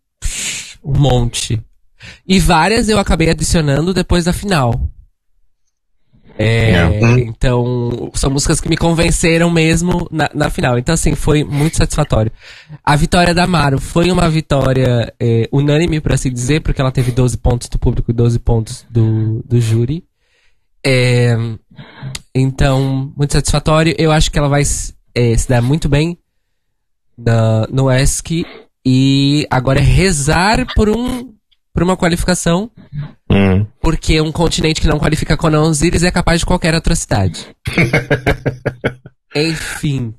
[0.83, 1.61] um monte.
[2.27, 4.89] E várias eu acabei adicionando depois da final.
[6.39, 7.19] É, é.
[7.21, 10.77] Então, são músicas que me convenceram mesmo na, na, final.
[10.77, 12.31] Então, assim, foi muito satisfatório.
[12.83, 17.11] A vitória da Amaro foi uma vitória é, unânime, por assim dizer, porque ela teve
[17.11, 20.03] 12 pontos do público e 12 pontos do, do júri.
[20.85, 21.35] É,
[22.35, 23.95] então, muito satisfatório.
[23.97, 24.63] Eu acho que ela vai
[25.17, 26.17] é, se dar muito bem
[27.17, 28.45] na, no ESC.
[28.85, 31.33] E agora é rezar por um
[31.73, 32.71] por uma qualificação,
[33.29, 33.63] hum.
[33.79, 37.55] porque um continente que não qualifica Conan Osiris é capaz de qualquer atrocidade.
[39.35, 40.15] Enfim.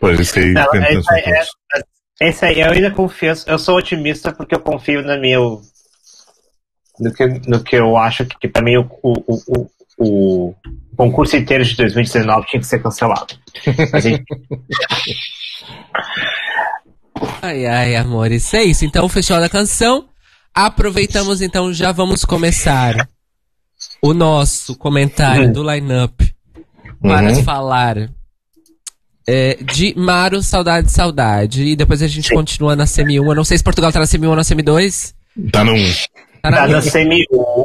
[0.00, 4.32] Pois, isso aí, não, esse, aí é, esse aí eu ainda confio, eu sou otimista
[4.32, 5.60] porque eu confio no meu.
[6.98, 10.54] No que, no que eu acho que, que para mim o, o, o, o
[10.96, 13.34] concurso inteiro de 2019 tinha que ser cancelado.
[14.00, 14.24] Gente...
[17.42, 18.84] ai, ai, amor, isso é isso.
[18.84, 20.08] Então, fechou a canção.
[20.54, 23.08] Aproveitamos então, já vamos começar
[24.00, 25.52] o nosso comentário uhum.
[25.52, 26.18] do lineup
[27.00, 27.44] para uhum.
[27.44, 28.10] falar
[29.28, 31.62] é, de Maro, Saudade, Saudade.
[31.62, 32.34] E depois a gente Sim.
[32.34, 33.24] continua na semi 1.
[33.24, 35.14] Eu não sei se Portugal tá na semi 1 ou na semi 2.
[35.52, 35.76] Tá no 1.
[36.44, 37.64] Na, na semi 1.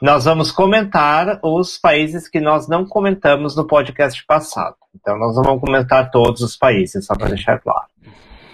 [0.00, 4.76] Nós vamos comentar os países que nós não comentamos no podcast passado.
[4.94, 7.86] Então nós vamos comentar todos os países, só para deixar claro.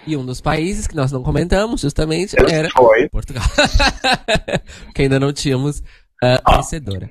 [0.07, 3.09] E um dos países que nós não comentamos, justamente, era Foi.
[3.09, 3.45] Portugal.
[4.95, 5.82] que ainda não tínhamos
[6.23, 7.11] a ah, vencedora.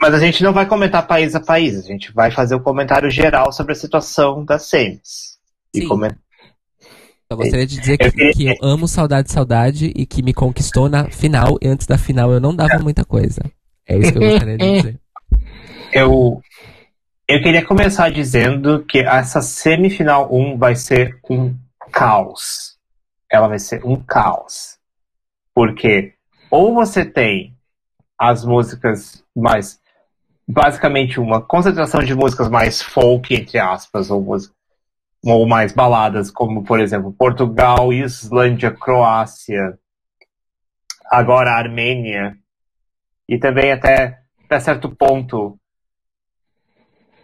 [0.00, 2.62] Mas a gente não vai comentar país a país, a gente vai fazer o um
[2.62, 5.38] comentário geral sobre a situação das semis.
[5.74, 5.82] Sim.
[5.82, 6.16] E coment...
[7.28, 11.10] Eu gostaria de dizer que, que, eu amo Saudade Saudade e que me conquistou na
[11.10, 13.42] final, e antes da final eu não dava muita coisa.
[13.86, 15.00] É isso que eu gostaria de dizer.
[15.92, 16.42] Eu,
[17.26, 21.56] eu queria começar dizendo que essa semifinal 1 vai ser um
[21.90, 22.76] caos.
[23.30, 24.76] Ela vai ser um caos.
[25.54, 26.12] Porque
[26.50, 27.56] ou você tem
[28.18, 29.80] as músicas mais.
[30.46, 34.36] Basicamente, uma concentração de músicas mais folk, entre aspas, ou,
[35.32, 39.78] ou mais baladas, como, por exemplo, Portugal, Islândia, Croácia,
[41.10, 42.38] agora Armênia,
[43.28, 45.58] e também até, até certo ponto.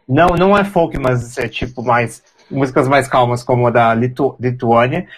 [0.08, 4.36] Não, não é folk, mas é tipo mais músicas mais calmas, como a da Litu
[4.38, 5.08] Lituânia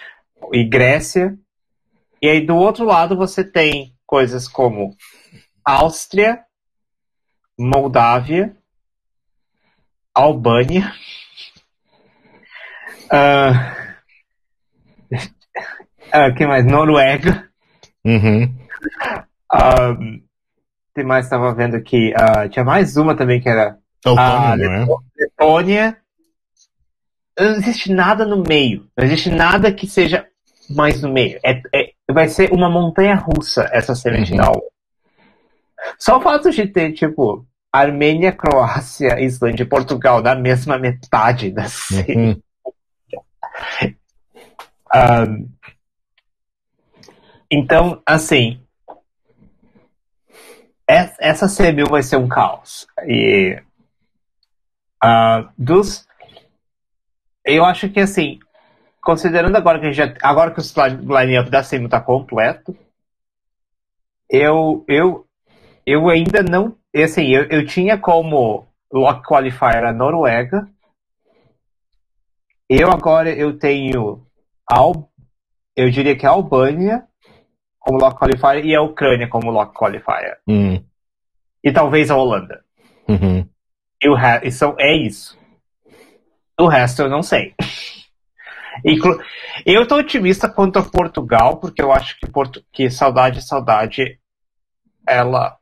[0.53, 1.37] e Grécia.
[2.21, 4.95] E aí do outro lado você tem coisas como
[5.63, 6.43] Áustria,
[7.57, 8.55] Moldávia,
[10.13, 10.93] Albânia,
[13.11, 13.55] uh,
[15.13, 16.65] uh, que mais?
[16.65, 17.47] Noruega.
[18.03, 18.53] Uhum.
[19.53, 20.21] Um,
[20.93, 22.13] tem mais estava vendo aqui?
[22.13, 25.97] Uh, tinha mais uma também que era Letônia, a Letônia,
[27.39, 28.87] não existe nada no meio.
[28.97, 30.25] Não existe nada que seja
[30.69, 31.39] mais no meio.
[31.43, 34.53] É, é vai ser uma montanha russa essa semifinal.
[34.53, 34.61] Uhum.
[35.99, 41.65] Só o fato de ter, tipo, Armênia, Croácia, Islândia e Portugal na mesma metade da
[41.65, 42.15] série.
[42.15, 42.41] Uhum.
[47.49, 48.61] Então, assim,
[50.87, 52.87] essa semi vai ser um caos.
[53.07, 53.61] E
[55.03, 56.05] uh, dos
[57.45, 58.39] eu acho que assim,
[59.01, 62.75] considerando agora que já, agora que o line-up da Semi está completo,
[64.27, 65.27] eu, eu,
[65.85, 70.67] eu ainda não, assim, eu, eu tinha como lock qualifier a Noruega.
[72.69, 74.25] Eu agora eu tenho
[74.67, 75.11] Al,
[75.75, 77.05] eu diria que a Albânia
[77.85, 80.39] como lock qualifier e a Ucrânia como lock qualifier.
[80.47, 80.83] Hum.
[81.63, 82.63] E talvez a Holanda.
[83.07, 83.47] Uhum.
[84.01, 85.37] E o resto, é isso.
[86.59, 87.53] O resto eu não sei.
[88.83, 89.19] Inclu
[89.65, 94.19] eu estou otimista quanto a Portugal, porque eu acho que, Porto que Saudade, Saudade,
[95.07, 95.57] ela,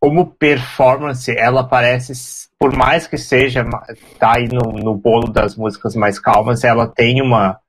[0.00, 2.12] como performance, ela parece,
[2.58, 3.64] por mais que seja,
[4.18, 7.60] tá aí no, no bolo das músicas mais calmas, ela tem uma.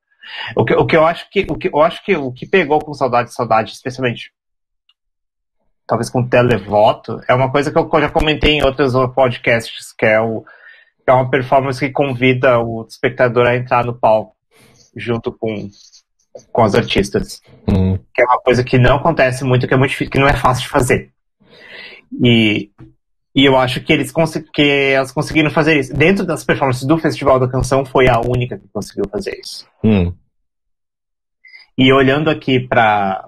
[0.55, 2.79] O que, o que eu acho que o que eu acho que o que pegou
[2.79, 4.31] com Saudade, Saudade, especialmente
[5.85, 10.21] talvez com televoto, é uma coisa que eu já comentei em outros podcasts, que é
[10.21, 10.45] o
[11.05, 14.33] é uma performance que convida o espectador a entrar no palco
[14.95, 15.69] junto com,
[16.51, 17.41] com os artistas.
[17.67, 17.97] Hum.
[18.13, 20.33] Que é uma coisa que não acontece muito, que é muito difícil, que não é
[20.33, 21.10] fácil de fazer.
[22.23, 22.71] E,
[23.35, 24.11] e eu acho que eles,
[24.53, 25.93] que elas conseguiram fazer isso.
[25.93, 29.67] Dentro das performances do Festival da Canção, foi a única que conseguiu fazer isso.
[29.83, 30.13] Hum.
[31.77, 33.27] E olhando aqui para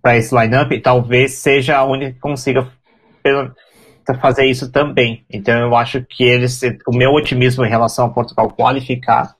[0.00, 2.70] para esse lineup, talvez seja a única que consiga
[4.20, 5.24] fazer isso também.
[5.30, 9.34] Então eu acho que eles, o meu otimismo em relação a Portugal qualificar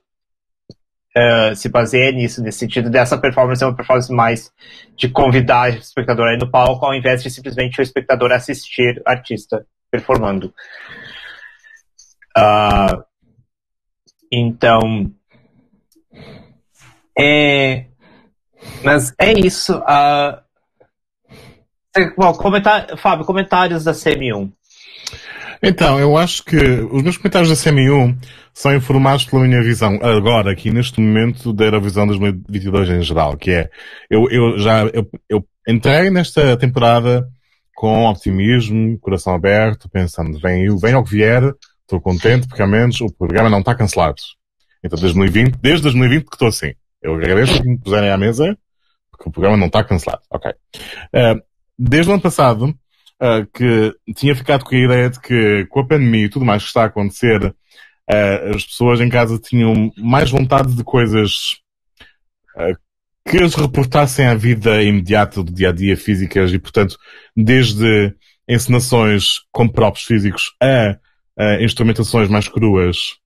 [1.17, 4.51] uh, se baseia nisso, nesse sentido dessa performance é uma performance mais
[4.95, 9.65] de convidar o espectador aí no palco, ao invés de simplesmente o espectador assistir artista
[9.91, 10.53] performando.
[12.37, 13.03] Uh,
[14.31, 15.11] então,
[17.17, 17.85] é,
[18.83, 19.77] mas é isso.
[19.79, 20.39] Uh,
[22.15, 24.51] bom, comentar, Fábio, comentários da CM1.
[25.61, 28.17] Então, eu acho que os meus comentários da CM1
[28.53, 33.51] são informados pela minha visão agora, aqui neste momento, da Eurovisão 2022 em geral, que
[33.51, 33.69] é,
[34.09, 37.27] eu, eu já, eu, eu entrei nesta temporada
[37.75, 41.43] com optimismo, coração aberto, pensando, vem, vem ao que vier,
[41.81, 44.21] estou contente porque ao menos o programa não está cancelado.
[44.83, 46.73] Então, desde 2020, desde 2020 que estou assim.
[47.01, 48.57] Eu agradeço que me puserem à mesa,
[49.11, 50.21] porque o programa não está cancelado.
[50.29, 50.51] Ok.
[50.51, 51.41] Uh,
[51.77, 52.73] desde o ano passado,
[53.21, 56.63] uh, que tinha ficado com a ideia de que com a pandemia e tudo mais
[56.63, 61.57] que está a acontecer, uh, as pessoas em casa tinham mais vontade de coisas
[62.55, 62.77] uh,
[63.29, 66.97] que as reportassem à vida imediata do dia a dia físicas e, portanto,
[67.35, 68.15] desde
[68.47, 70.97] encenações com próprios físicos a,
[71.61, 73.19] instrumentações mais cruas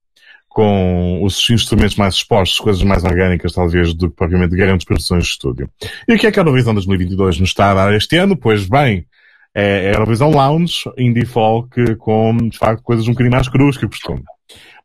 [0.50, 5.30] com os instrumentos mais expostos, coisas mais orgânicas, talvez, do que propriamente grandes produções de
[5.32, 5.68] estúdio.
[6.08, 8.38] E o que é que a Eurovisão 2022 nos está a dar este ano?
[8.38, 9.06] Pois bem,
[9.54, 13.78] é, é a Eurovisão Lounge, Indie Folk, com, de facto, coisas um bocadinho mais cruas
[13.78, 14.24] que o costume.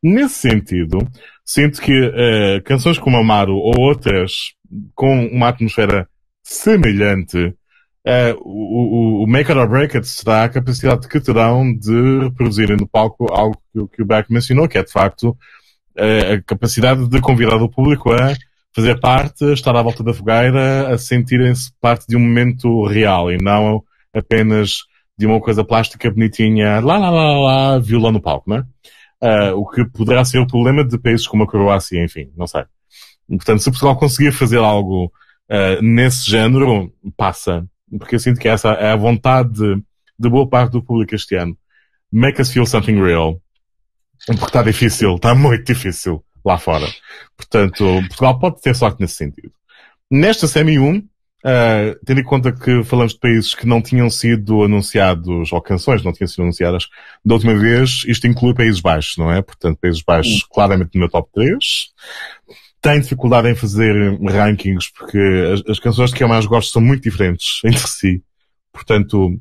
[0.02, 0.98] Nesse sentido,
[1.44, 4.52] sinto que uh, canções como Amaro ou outras
[4.94, 6.08] com uma atmosfera
[6.42, 11.74] semelhante, uh, o, o, o Make It or Break It será a capacidade que terão
[11.74, 16.34] de reproduzirem no palco algo que, que o Beck mencionou, que é de facto uh,
[16.34, 18.34] a capacidade de convidar o público a
[18.74, 23.38] fazer parte, estar à volta da fogueira, a sentirem-se parte de um momento real e
[23.38, 23.82] não
[24.14, 24.84] apenas
[25.16, 28.64] de uma coisa plástica bonitinha, lá, lá, lá, lá, violão no palco, não é?
[29.20, 32.64] Uh, o que poderá ser o problema de países como a Croácia, enfim, não sei.
[33.28, 35.12] Portanto, se Portugal conseguir fazer algo
[35.50, 37.66] uh, nesse género, passa.
[37.98, 39.82] Porque eu sinto que essa é a vontade de,
[40.18, 41.56] de boa parte do público este ano.
[42.12, 43.40] Make us feel something real.
[44.26, 46.86] Porque está difícil, está muito difícil lá fora.
[47.36, 49.52] Portanto, Portugal pode ter sorte nesse sentido.
[50.10, 51.04] Nesta semi-1,
[51.44, 56.02] Uh, tendo em conta que falamos de países que não tinham sido anunciados, ou canções
[56.02, 56.88] não tinham sido anunciadas
[57.24, 59.40] da última vez, isto inclui Países Baixos, não é?
[59.40, 61.56] Portanto, Países Baixos claramente no meu top 3.
[62.82, 65.18] Tenho dificuldade em fazer rankings porque
[65.52, 68.22] as, as canções que eu mais gosto são muito diferentes entre si.
[68.72, 69.40] Portanto,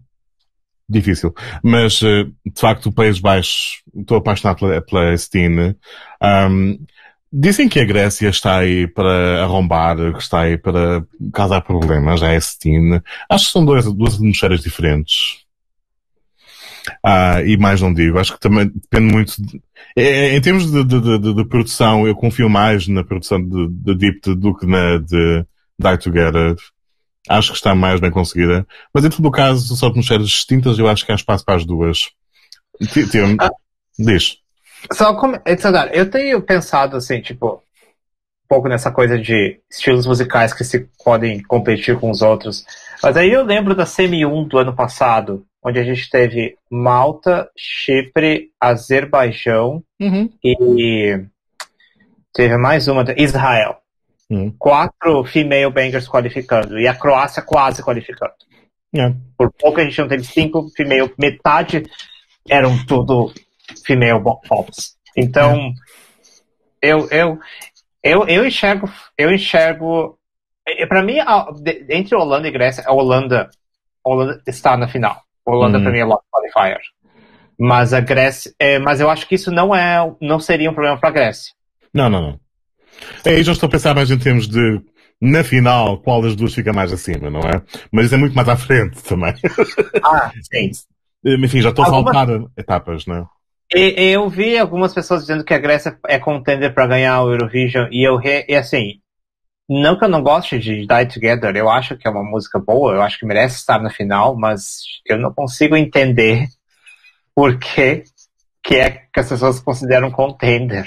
[0.88, 1.34] difícil.
[1.64, 5.76] Mas, uh, de facto, Países Baixos, estou apaixonado pela, pela Stine.
[6.22, 6.80] Um,
[7.32, 12.36] Dizem que a Grécia está aí para arrombar, que está aí para causar problemas, a
[12.36, 13.02] Estine.
[13.30, 15.45] Acho que são duas, duas atmosferas diferentes.
[17.04, 19.62] Ah, e mais não digo, acho que também depende muito de,
[19.95, 23.95] é, é em termos de, de, de, produção, eu confio mais na produção de, de
[23.95, 25.44] Deep do que na de
[25.80, 26.56] Die Together.
[27.28, 28.66] Acho que está mais bem conseguida.
[28.94, 31.66] Mas em todo o caso, são atmosferas distintas, eu acho que há espaço para as
[31.66, 32.12] duas.
[33.12, 33.49] Tem, ah.
[33.98, 34.38] Diz.
[34.94, 35.40] Só como,
[35.94, 41.41] eu tenho pensado assim, tipo, um pouco nessa coisa de estilos musicais que se podem
[41.44, 42.66] competir com os outros.
[43.04, 48.52] Mas aí eu lembro da CM1 do ano passado, onde a gente teve Malta, Chipre,
[48.60, 50.30] Azerbaijão uhum.
[50.44, 51.26] e
[52.34, 53.78] teve mais uma, Israel.
[54.30, 54.54] Uhum.
[54.58, 58.34] Quatro female bangers qualificando e a Croácia quase qualificando.
[58.95, 59.14] É.
[59.38, 61.84] Por pouco a gente não teve cinco female, metade
[62.49, 63.34] eram tudo
[63.85, 64.98] female pops.
[65.15, 65.73] Então,
[66.81, 66.91] é.
[66.91, 67.39] eu, eu,
[68.03, 70.18] eu, eu enxergo, eu enxergo,
[70.88, 71.15] para mim,
[71.89, 73.49] entre Holanda e Grécia, a Holanda,
[74.06, 75.22] a Holanda está na final.
[75.45, 75.84] A Holanda, uhum.
[75.84, 76.80] para mim, é lock qualifier.
[77.60, 80.99] Mas a Grécia, é, mas eu acho que isso não é, não seria um problema
[80.99, 81.53] para a Grécia.
[81.94, 82.39] Não, não, não.
[83.26, 84.81] É, aí já estou a pensar mais em termos de
[85.19, 87.61] na final, qual das duas fica mais acima, não é?
[87.91, 89.34] Mas isso é muito mais à frente também.
[90.03, 90.72] Ah, sim.
[91.44, 92.11] Enfim, já estou Alguma...
[92.11, 93.26] a saltar etapas, não é?
[93.69, 98.07] Eu vi algumas pessoas dizendo que a Grécia é contender para ganhar o Eurovision e
[98.07, 99.02] eu re, e assim,
[99.69, 102.94] não que eu não goste de Die Together, eu acho que é uma música boa,
[102.94, 106.48] eu acho que merece estar na final, mas eu não consigo entender
[107.35, 108.03] por que
[108.64, 110.85] que é que as pessoas consideram contender.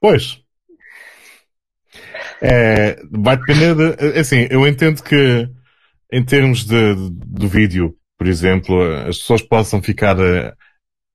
[0.00, 0.42] Pois.
[2.40, 4.18] É, vai depender de.
[4.18, 5.48] Assim, eu entendo que
[6.12, 6.94] em termos de-
[7.26, 10.52] do vídeo, por exemplo, as pessoas possam ficar eh,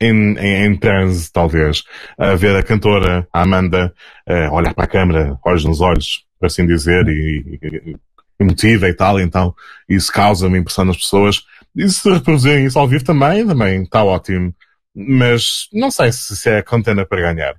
[0.02, 1.84] em, em, em transe, talvez,
[2.18, 3.94] a ver a cantora, a Amanda,
[4.28, 7.96] eh, olhar para a câmera, olhos nos olhos, por assim dizer, e, e
[8.40, 9.54] emotiva e tal, então
[9.88, 11.44] isso causa uma impressão nas pessoas.
[11.76, 14.54] E se reproduzirem isso ao vivo também, também está ótimo.
[14.96, 17.56] Mas não sei se, se é contender para ganhar.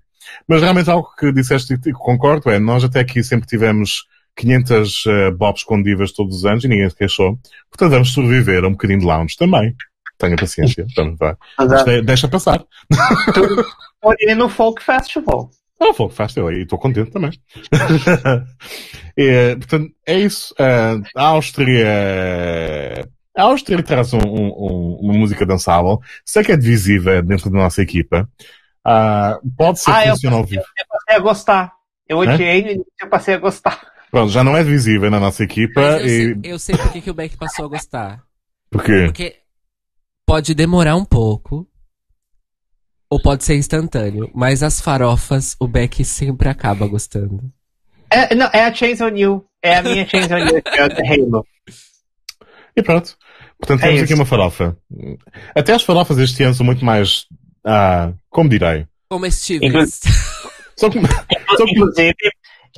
[0.49, 4.05] Mas realmente algo que disseste e concordo é, nós até aqui sempre tivemos
[4.37, 7.39] 500 uh, bobs com divas todos os anos e ninguém se queixou.
[7.71, 9.75] Portanto, vamos sobreviver a um bocadinho de lounge também.
[10.19, 10.87] Tenha paciência.
[10.97, 11.37] Vamos, vai.
[11.59, 12.65] Mas, De- deixa passar.
[14.01, 15.51] Porém, no Folk Festival.
[15.81, 17.31] Ah, foi fácil e estou contente também.
[19.19, 20.55] É, portanto, é isso.
[20.59, 21.89] Ah, a Áustria.
[23.37, 26.01] A Áustria traz um- um- um- uma música dançável.
[26.25, 28.29] Sei que é divisiva dentro da nossa equipa.
[28.85, 30.63] Ah, pode ser Ah, que eu- funcione ao vivo.
[30.79, 31.73] Eu passei a gostar.
[32.09, 33.81] Eu odiei no início, eu passei a gostar.
[34.11, 35.81] Pronto, já não é divisiva na nossa equipa.
[35.81, 36.11] Mas eu, E...
[36.11, 38.23] sei, eu sei por que que o Beck passou a gostar.
[38.71, 39.03] Por quê?
[39.07, 39.37] Porque
[40.27, 41.67] pode demorar um pouco.
[43.09, 44.29] Ou pode ser instantâneo.
[44.35, 47.53] Mas as farofas, o Beck sempre acaba gostando.
[48.11, 49.45] É, não, é a Chains on You.
[49.63, 51.47] É a minha Chains on You, que é a Halo.
[52.77, 53.17] E pronto.
[53.59, 54.05] Portanto, É temos isso.
[54.05, 54.77] aqui uma farofa.
[55.55, 57.27] Até as farofas este ano são muito mais,
[57.65, 58.87] ah, como direi?
[59.09, 60.01] Comestíveis.
[60.79, 62.15] São, são, Inclusive,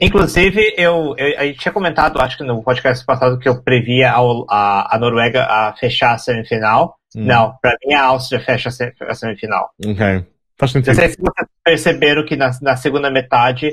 [0.01, 4.13] inclusive eu, eu, a gente tinha comentado, acho que no podcast passado, que eu previa
[4.13, 6.97] a, a Noruega a fechar a semifinal.
[7.17, 7.25] Hum.
[7.25, 9.71] Não, pra mim a Áustria fecha a se- a semifinal.
[9.85, 10.27] ok.
[10.59, 10.95] Faz Não sentido.
[10.97, 13.71] sei se vocês perceberam que na, na segunda metade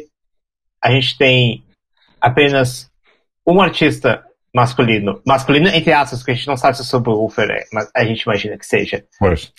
[0.82, 1.64] a gente tem
[2.22, 2.90] apenas
[3.46, 4.24] um artista
[4.54, 5.22] masculino.
[5.26, 8.22] Masculino, entre aspas, porque a gente não sabe se o subwoofer é, mas a gente
[8.22, 9.04] imagina que seja.
[9.20, 9.52] Pois.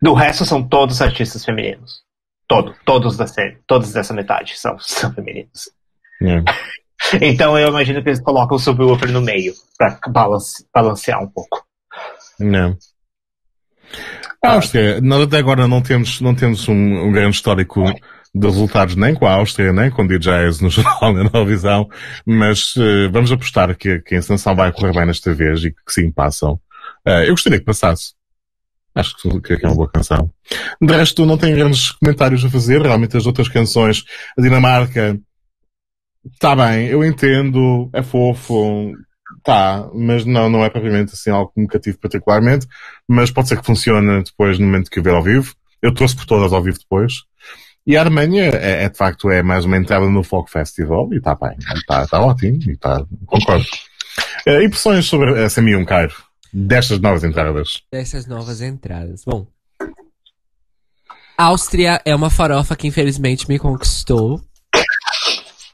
[0.00, 2.02] Do resto são todos artistas femininos.
[2.48, 5.70] Todo, todos da série, todos dessa metade são, são femininos.
[6.22, 6.42] É.
[7.20, 11.64] Então eu imagino que eles colocam o subwoofer no meio pra balance, balancear um pouco.
[12.40, 12.76] Não.
[14.42, 17.84] A Áustria, nós até agora não temos, não temos um, um grande histórico
[18.34, 21.88] de resultados nem com a Áustria, nem com DJs no geral na Eurovisão,
[22.24, 25.92] mas eh, vamos apostar que, que a encenação vai correr bem nesta vez e que
[25.92, 26.60] sim, passam.
[27.04, 28.14] Eh, eu gostaria que passasse.
[28.94, 30.30] Acho que, que é uma boa canção.
[30.80, 32.80] De resto, não tenho grandes comentários a fazer.
[32.80, 34.04] Realmente as outras canções,
[34.38, 35.18] a Dinamarca,
[36.32, 38.92] está bem, eu entendo, é fofo,
[39.42, 42.66] tá, mas não, não é propriamente assim algo que me cative particularmente,
[43.08, 45.54] mas pode ser que funcione depois no momento que eu ver ao vivo.
[45.80, 47.12] Eu trouxe por todas ao vivo depois.
[47.86, 51.18] E a Alemanha é, é, de facto é mais uma entrada no Folk Festival e
[51.18, 53.64] está bem, está tá ótimo e está, concordo.
[54.46, 56.14] Uh, impressões sobre a Semi Cairo,
[56.52, 57.82] destas novas entradas.
[57.92, 59.22] Dessas novas entradas.
[59.24, 59.46] Bom.
[61.38, 64.40] Áustria é uma farofa que infelizmente me conquistou.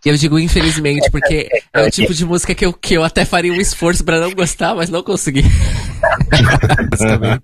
[0.04, 3.24] E eu digo infelizmente porque é o tipo de música que eu, que eu até
[3.24, 5.42] faria um esforço pra não gostar, mas não consegui.
[6.90, 7.42] Basicamente.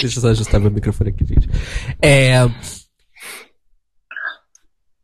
[0.00, 1.48] Deixa eu só ajustar meu microfone aqui, gente.
[2.00, 2.36] É.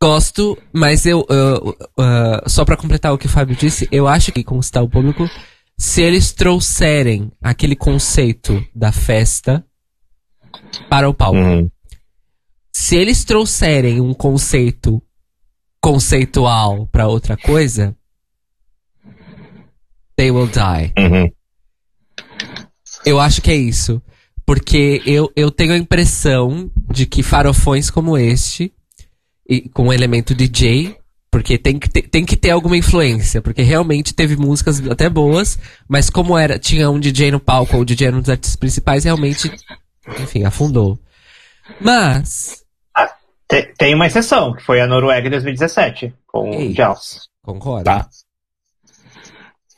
[0.01, 1.25] Gosto, mas eu.
[1.29, 4.89] eu, uh, só pra completar o que o Fábio disse, eu acho que conquistar o
[4.89, 5.29] público,
[5.79, 9.65] se eles trouxerem aquele conceito da festa
[10.89, 11.39] para o palco.
[11.39, 11.71] Uhum.
[12.73, 15.03] Se eles trouxerem um conceito
[15.83, 17.95] conceitual pra outra coisa,
[20.17, 20.93] they will die.
[20.97, 21.31] Uhum.
[23.05, 24.01] Eu acho que é isso.
[24.47, 28.73] Porque eu, eu tenho a impressão de que farofões como este,
[29.49, 30.97] e com o elemento DJ,
[31.31, 35.59] porque tem que, ter, tem que ter alguma influência, porque realmente teve músicas até boas,
[35.89, 38.57] mas como era tinha um DJ no palco ou o DJ era um dos artistas
[38.57, 39.51] principais, realmente,
[40.21, 40.99] enfim, afundou.
[41.81, 42.62] Mas,
[43.53, 46.71] Tem, tem uma exceção, que foi a Noruega em 2017, com Ei.
[46.71, 47.29] o Jaws.
[47.43, 47.85] concordo.
[47.85, 48.09] Tá.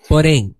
[0.09, 0.55] Porém,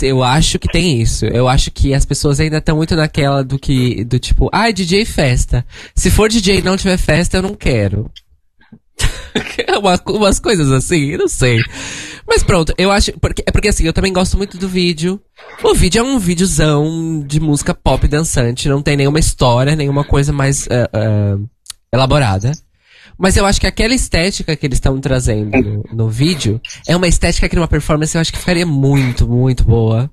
[0.00, 1.26] eu acho que tem isso.
[1.26, 5.04] Eu acho que as pessoas ainda estão muito naquela do que, do tipo, ah, DJ
[5.04, 5.66] festa.
[5.96, 8.08] Se for DJ e não tiver festa, eu não quero.
[9.78, 11.60] Uma- umas coisas assim, não sei.
[12.26, 13.12] Mas pronto, eu acho.
[13.20, 15.20] Porque, é porque assim, eu também gosto muito do vídeo.
[15.62, 20.32] O vídeo é um videozão de música pop dançante, não tem nenhuma história, nenhuma coisa
[20.32, 21.38] mais ah, ah,
[21.92, 22.52] elaborada.
[23.18, 27.08] Mas eu acho que aquela estética que eles estão trazendo no, no vídeo é uma
[27.08, 30.08] estética que numa performance eu acho que ficaria muito, muito boa.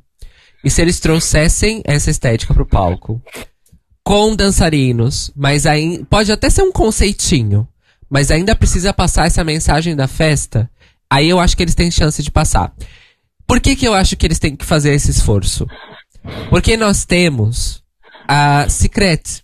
[0.64, 3.22] E se eles trouxessem essa estética pro palco,
[4.04, 7.68] com dançarinos, mas aí pode até ser um conceitinho,
[8.10, 10.70] mas ainda precisa passar essa mensagem da festa,
[11.10, 12.74] aí eu acho que eles têm chance de passar.
[13.48, 15.68] Por que que eu acho que eles têm que fazer esse esforço?
[16.50, 17.84] Porque nós temos
[18.28, 19.44] a Secret.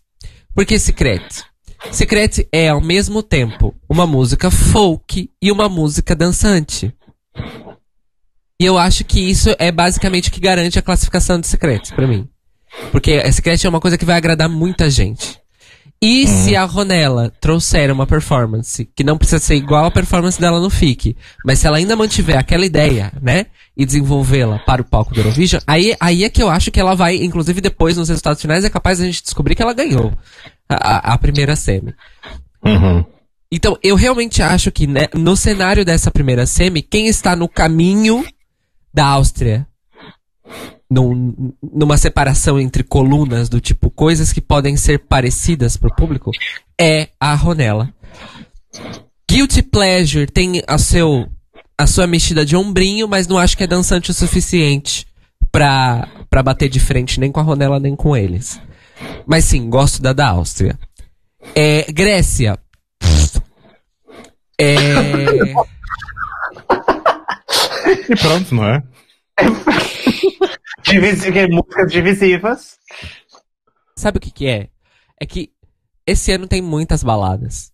[0.56, 1.44] Por que Secret?
[1.92, 6.94] Secret é ao mesmo tempo uma música folk e uma música dançante.
[8.60, 12.08] E eu acho que isso é basicamente o que garante a classificação de Secret para
[12.08, 12.28] mim.
[12.92, 15.41] Porque a Secret é uma coisa que vai agradar muita gente.
[16.04, 16.28] E uhum.
[16.28, 20.70] se a Ronella trouxer uma performance que não precisa ser igual à performance dela no
[20.70, 21.16] FIC,
[21.46, 23.46] mas se ela ainda mantiver aquela ideia, né,
[23.78, 26.96] e desenvolvê-la para o palco do Eurovision, aí, aí é que eu acho que ela
[26.96, 30.12] vai, inclusive depois nos resultados finais, é capaz a gente descobrir que ela ganhou
[30.68, 31.94] a, a primeira semi.
[32.66, 33.06] Uhum.
[33.52, 38.26] Então, eu realmente acho que né, no cenário dessa primeira semi, quem está no caminho
[38.92, 39.68] da Áustria
[40.92, 46.32] num, numa separação entre colunas do tipo coisas que podem ser parecidas pro público
[46.80, 47.94] é a Ronella.
[49.30, 51.30] Guilty Pleasure tem a, seu,
[51.78, 55.08] a sua mexida de ombrinho, mas não acho que é dançante o suficiente
[55.50, 58.60] pra, pra bater de frente nem com a Ronella nem com eles.
[59.26, 60.78] Mas sim, gosto da da Áustria.
[61.56, 62.60] É, Grécia.
[64.60, 64.76] É...
[68.10, 68.84] E pronto, não é?
[70.84, 71.26] Divis...
[71.50, 72.78] Músicas divisivas.
[73.96, 74.70] Sabe o que que é?
[75.20, 75.52] É que
[76.06, 77.72] esse ano tem muitas baladas.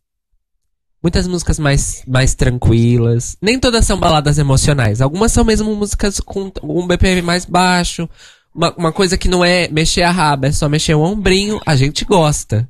[1.02, 3.38] Muitas músicas mais, mais tranquilas.
[3.42, 5.00] Nem todas são baladas emocionais.
[5.00, 8.10] Algumas são mesmo músicas com um BPM mais baixo.
[8.54, 11.62] Uma, uma coisa que não é mexer a raba, é só mexer o ombrinho.
[11.66, 12.70] A gente gosta.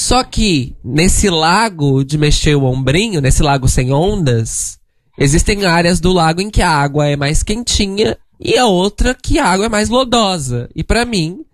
[0.00, 4.77] Só que, nesse lago de mexer o ombrinho, nesse lago sem ondas,
[5.18, 9.38] existem áreas do lago em que a água é mais quentinha e a outra que
[9.38, 10.68] a água é mais lodosa.
[10.74, 11.44] E para mim,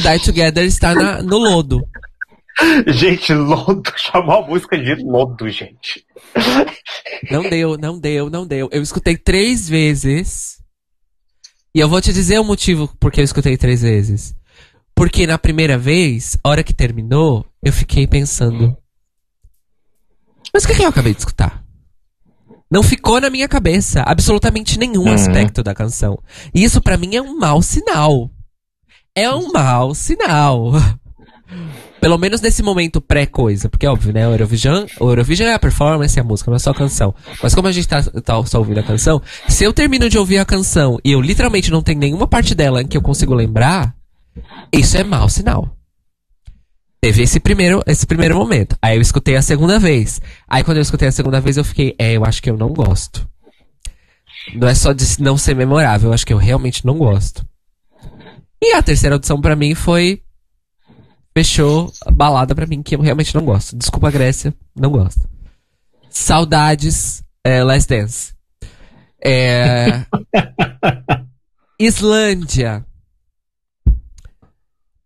[0.00, 1.80] Die Together está na, no lodo.
[2.88, 6.04] Gente, lodo, chamou a música de lodo, gente.
[7.30, 8.68] Não deu, não deu, não deu.
[8.72, 10.58] Eu escutei três vezes.
[11.74, 14.34] E eu vou te dizer o motivo por que eu escutei três vezes.
[14.94, 18.76] Porque na primeira vez, a hora que terminou, eu fiquei pensando.
[20.52, 21.62] Mas o que, que eu acabei de escutar?
[22.70, 25.14] Não ficou na minha cabeça absolutamente nenhum uhum.
[25.14, 26.18] aspecto da canção.
[26.54, 28.30] E isso para mim é um mau sinal.
[29.14, 30.72] É um mau sinal.
[32.00, 33.68] Pelo menos nesse momento pré-coisa.
[33.68, 34.28] Porque, óbvio, né?
[34.28, 37.14] O Eurovision, o Eurovision é a performance, é a música, não é só a canção.
[37.42, 40.38] Mas como a gente tá, tá só ouvindo a canção, se eu termino de ouvir
[40.38, 43.94] a canção e eu literalmente não tenho nenhuma parte dela que eu consigo lembrar,
[44.72, 45.77] isso é mau sinal.
[47.00, 48.76] Teve esse primeiro, esse primeiro momento.
[48.82, 50.20] Aí eu escutei a segunda vez.
[50.48, 52.68] Aí quando eu escutei a segunda vez, eu fiquei, é, eu acho que eu não
[52.70, 53.28] gosto.
[54.54, 57.46] Não é só de não ser memorável, eu acho que eu realmente não gosto.
[58.62, 60.22] E a terceira audição para mim foi.
[61.36, 63.76] Fechou a balada para mim, que eu realmente não gosto.
[63.76, 65.28] Desculpa, Grécia, não gosto.
[66.10, 68.34] Saudades, é, Last Dance.
[69.24, 70.04] É...
[71.78, 72.84] Islândia.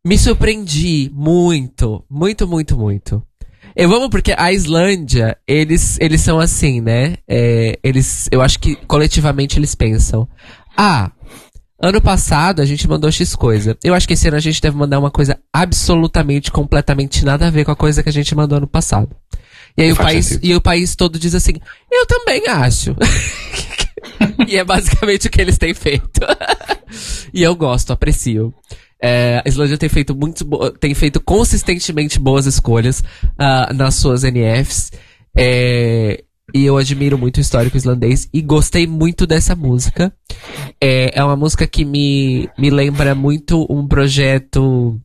[0.05, 3.23] Me surpreendi muito, muito, muito, muito.
[3.77, 7.19] Eu vamos porque a Islândia, eles, eles são assim, né?
[7.29, 10.29] É, eles, eu acho que coletivamente eles pensam:
[10.77, 11.13] ah,
[11.81, 13.79] ano passado a gente mandou X coisa.
[13.83, 17.51] Eu acho que esse ano a gente deve mandar uma coisa absolutamente, completamente nada a
[17.51, 19.15] ver com a coisa que a gente mandou ano passado.
[19.79, 21.55] E aí o país, e o país todo diz assim:
[21.89, 22.97] eu também acho.
[24.49, 26.21] e é basicamente o que eles têm feito.
[27.33, 28.53] e eu gosto, aprecio.
[29.03, 30.45] É, a Islândia tem feito muito,
[30.79, 34.93] tem feito consistentemente boas escolhas uh, nas suas NFs.
[35.37, 36.23] É,
[36.55, 40.13] e eu admiro muito o histórico islandês e gostei muito dessa música.
[40.81, 45.01] É, é uma música que me, me lembra muito um projeto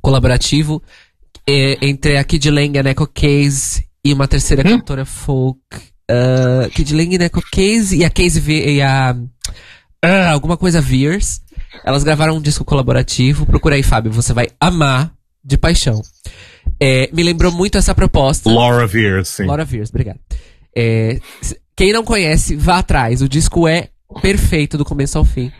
[0.00, 0.82] colaborativo
[1.48, 4.78] é, entre a Kid Lang a Neko Case e uma terceira hum?
[4.78, 5.60] cantora folk.
[6.10, 9.16] Uh, Kid Lang e Neko Case e a Case v, e a.
[10.04, 11.40] Uh, alguma coisa Veers.
[11.84, 13.46] Elas gravaram um disco colaborativo.
[13.46, 15.12] Procura aí, Fábio, você vai amar
[15.44, 16.02] de paixão.
[16.80, 18.50] É, me lembrou muito essa proposta.
[18.50, 19.44] Laura Veers, sim.
[19.46, 20.18] Laura Veers, obrigado.
[20.76, 21.20] É,
[21.76, 23.22] quem não conhece, vá atrás.
[23.22, 23.88] O disco é
[24.20, 25.50] perfeito do começo ao fim.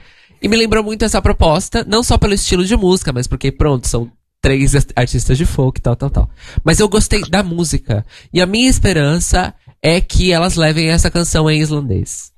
[0.41, 3.89] E me lembrou muito essa proposta, não só pelo estilo de música, mas porque, pronto,
[3.89, 4.11] são
[4.41, 6.31] três artistas de folk, tal, tal, tal.
[6.63, 8.07] Mas eu gostei da música.
[8.33, 9.53] E a minha esperança
[9.83, 12.33] é que elas levem essa canção em islandês.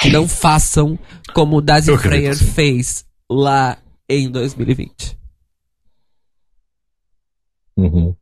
[0.00, 0.98] Que não façam
[1.32, 3.78] como o Dazi Freyer fez lá
[4.08, 5.18] em 2020.
[7.76, 8.14] Uhum.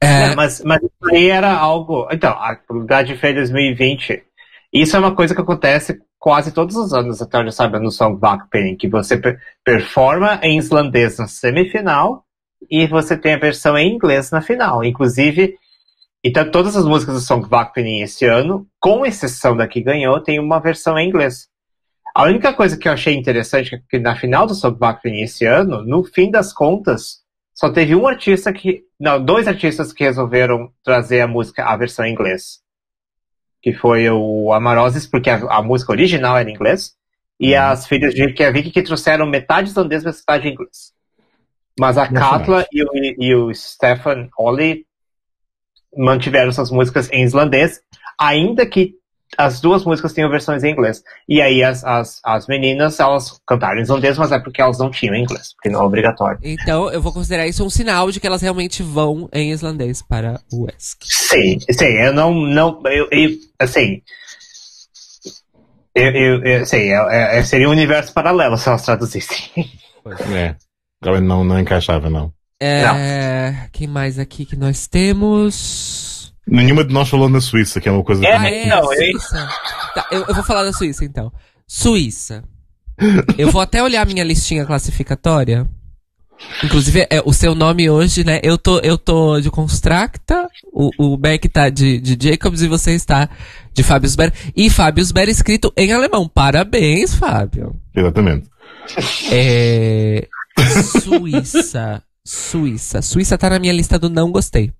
[0.00, 0.34] É...
[0.34, 2.08] mas, mas isso aí era algo.
[2.10, 4.22] Então, a Dazi Freyer 2020.
[4.72, 7.90] Isso é uma coisa que acontece quase todos os anos, até onde eu sabe, no
[7.90, 9.20] Song Backpenning, que você
[9.64, 12.24] performa em islandês na semifinal
[12.70, 14.84] e você tem a versão em inglês na final.
[14.84, 15.56] Inclusive,
[16.24, 20.40] então todas as músicas do Song Backpenning esse ano, com exceção da que ganhou, tem
[20.40, 21.48] uma versão em inglês.
[22.16, 25.84] A única coisa que eu achei interessante é que na final do Soundbackling esse ano,
[25.84, 27.18] no fim das contas,
[27.52, 28.84] só teve um artista que.
[28.98, 32.62] Não, dois artistas que resolveram trazer a música, a versão em inglês.
[33.60, 36.94] Que foi o Amaroses, porque a, a música original era em inglês,
[37.38, 37.60] e Uhum.
[37.60, 40.94] as filhas de Reykjavik que trouxeram metade islandês e metade inglês.
[41.78, 42.08] Mas a.
[42.10, 42.88] Katla e o,
[43.22, 44.86] e o Stefan Olli
[45.94, 47.78] mantiveram suas músicas em islandês,
[48.18, 48.94] ainda que
[49.36, 51.02] as duas músicas tenham versões em inglês.
[51.28, 54.90] E aí as, as, as meninas, elas cantaram em islandês, mas é porque elas não
[54.90, 56.38] tinham inglês, porque não é obrigatório.
[56.42, 60.40] Então, eu vou considerar isso um sinal de que elas realmente vão em islandês para
[60.52, 60.96] o ESC.
[61.02, 64.02] Sim, sim, eu não, não, eu, eu assim,
[65.94, 69.38] eu, eu, eu sim, é, é- seria um universo paralelo se elas traduzissem.
[70.32, 70.54] É.
[71.20, 72.32] Não, não encaixava, não.
[72.60, 76.32] É, quem mais aqui que nós temos?
[76.46, 79.12] Nenhuma de nós falou na Suíça, que é uma coisa É, que é, não, eu-
[79.12, 79.48] Suíça.
[79.94, 81.32] Tá, eu, eu vou falar da Suíça, então.
[81.66, 82.44] Suíça.
[83.36, 85.68] Eu vou até olhar a minha listinha classificatória.
[86.62, 88.40] Inclusive, é, o seu nome hoje, né?
[88.42, 92.92] Eu tô, eu tô de Constracta, o, o Beck tá de, de Jacobs e você
[92.92, 93.28] está
[93.72, 94.32] de Fábio Sber.
[94.54, 96.28] E Fábio Sber escrito em alemão.
[96.28, 97.74] Parabéns, Fábio.
[97.94, 98.48] Exatamente.
[99.32, 100.28] É...
[101.02, 102.02] Suíça.
[102.24, 103.02] Suíça.
[103.02, 104.72] Suíça tá na minha lista do não gostei.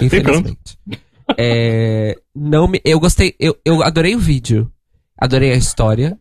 [0.00, 0.78] Infelizmente.
[1.38, 2.16] É...
[2.34, 2.80] Não me...
[2.84, 3.34] Eu gostei.
[3.38, 4.70] Eu, eu adorei o vídeo.
[5.18, 6.18] Adorei a história.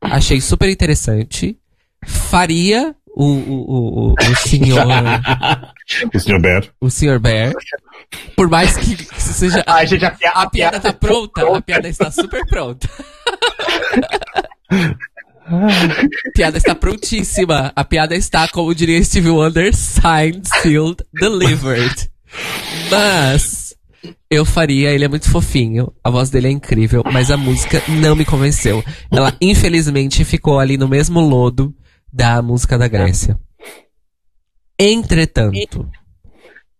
[0.00, 1.58] Achei super interessante.
[2.04, 4.84] Faria o, o, o, o, o senhor.
[6.14, 6.40] o Sr.
[6.40, 6.64] Bear.
[6.80, 7.52] o senhor Bear.
[8.36, 9.64] Por mais que seja.
[9.66, 12.88] A gente, a, pia- A piada tá pronta, a piada está super pronta.
[14.70, 17.72] A piada está prontíssima.
[17.74, 22.10] A piada está, como diria Steve Wonder, signed, sealed, delivered.
[22.90, 23.76] Mas
[24.30, 28.14] eu faria, ele é muito fofinho, a voz dele é incrível, mas a música não
[28.16, 28.82] me convenceu.
[29.10, 31.74] Ela infelizmente ficou ali no mesmo lodo
[32.12, 33.38] da música da Grécia.
[34.78, 35.88] Entretanto,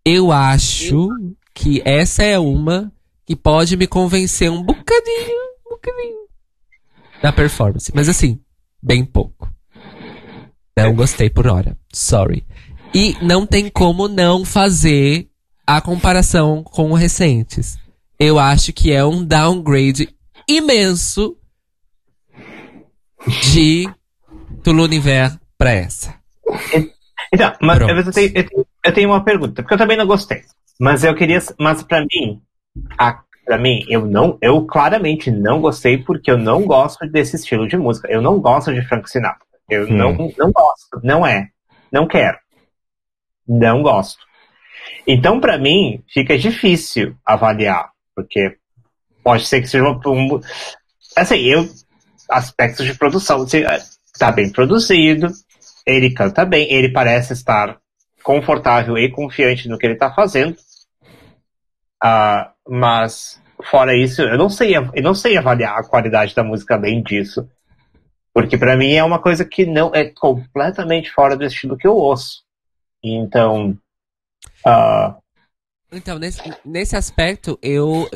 [0.04, 1.08] eu acho
[1.54, 2.92] que essa é uma
[3.24, 6.18] que pode me convencer um bocadinho, um bocadinho
[7.22, 7.90] da performance.
[7.94, 8.38] Mas assim,
[8.82, 9.52] bem pouco.
[10.76, 11.76] Não gostei por hora.
[11.92, 12.44] Sorry.
[12.94, 15.28] E não tem como não fazer
[15.66, 17.76] a comparação com os recentes.
[18.18, 20.08] Eu acho que é um downgrade
[20.48, 21.36] imenso
[23.52, 23.88] de
[24.62, 26.14] do L'Univers pra essa.
[27.32, 27.92] Então, mas Pronto.
[27.92, 28.32] eu tenho,
[28.84, 30.42] eu, tenho, uma pergunta, porque eu também não gostei.
[30.78, 31.40] Mas eu queria.
[31.58, 32.40] Mas pra mim,
[32.96, 34.38] a, pra mim, eu não.
[34.40, 38.08] Eu claramente não gostei porque eu não gosto desse estilo de música.
[38.10, 39.44] Eu não gosto de Frank Sinatra.
[39.68, 39.96] Eu Hum.
[39.96, 41.00] não, não gosto.
[41.02, 41.48] Não é.
[41.90, 42.38] Não quero.
[43.48, 44.25] Não gosto.
[45.06, 48.56] Então, pra mim, fica difícil avaliar, porque
[49.22, 50.40] pode ser que seja um.
[51.16, 51.68] assim, eu.
[52.28, 53.46] Aspectos de produção.
[53.46, 53.64] se-
[54.18, 55.28] Tá bem produzido,
[55.86, 57.78] ele canta bem, ele parece estar
[58.22, 60.56] confortável e confiante no que ele está fazendo.
[62.02, 66.74] Ah, mas, fora isso, eu não, sei, eu não sei avaliar a qualidade da música
[66.74, 67.48] além disso.
[68.32, 71.94] Porque pra mim é uma coisa que não é completamente fora do estilo que eu
[71.94, 72.42] ouço.
[73.02, 73.76] Então,
[74.66, 75.16] ah,
[75.92, 78.08] Então, nesse, nesse aspecto, eu,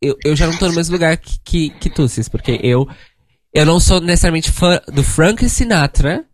[0.00, 2.88] eu, eu já não tô no mesmo lugar que, que, que tu, Cis, porque eu,
[3.52, 6.24] eu não sou necessariamente fã do Frank Sinatra.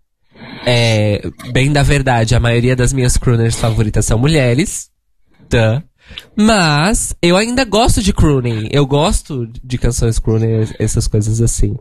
[0.64, 1.22] É,
[1.52, 4.90] bem da verdade, a maioria das minhas crooners favoritas são mulheres.
[5.48, 5.82] Tá?
[6.36, 8.68] Mas eu ainda gosto de crooning.
[8.70, 11.76] Eu gosto de canções crooner, essas coisas assim.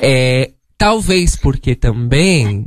[0.00, 2.66] É, talvez porque também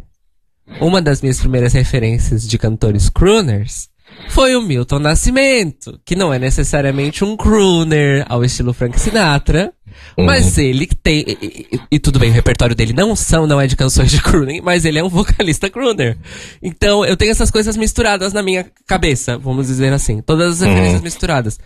[0.80, 3.90] uma das minhas primeiras referências de cantores crooners
[4.30, 9.74] foi o Milton Nascimento, que não é necessariamente um crooner ao estilo Frank Sinatra,
[10.18, 13.68] mas ele tem e, e- e tudo bem, o repertório dele não são, não é
[13.68, 16.18] de canções de crooning, mas ele é um vocalista crooner.
[16.62, 21.02] Então, eu tenho essas coisas misturadas na minha cabeça, vamos dizer assim, todas as referências
[21.02, 21.60] misturadas.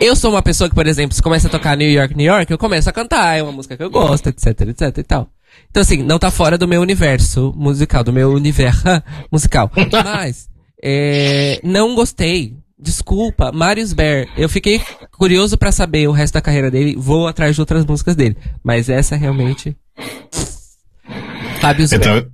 [0.00, 2.50] Eu sou uma pessoa que, por exemplo, se começa a tocar New York, New York,
[2.50, 5.28] eu começo a cantar, é uma música que eu gosto, etc, etc e tal.
[5.70, 8.82] Então, assim, não tá fora do meu universo musical, do meu universo
[9.30, 9.70] musical.
[10.04, 10.48] Mas,
[10.82, 12.54] é, não gostei.
[12.78, 14.28] Desculpa, Marius Bear.
[14.36, 14.80] Eu fiquei
[15.10, 18.36] curioso pra saber o resto da carreira dele, vou atrás de outras músicas dele.
[18.62, 19.76] Mas essa realmente.
[21.60, 21.86] Fábio.
[21.92, 22.24] Então,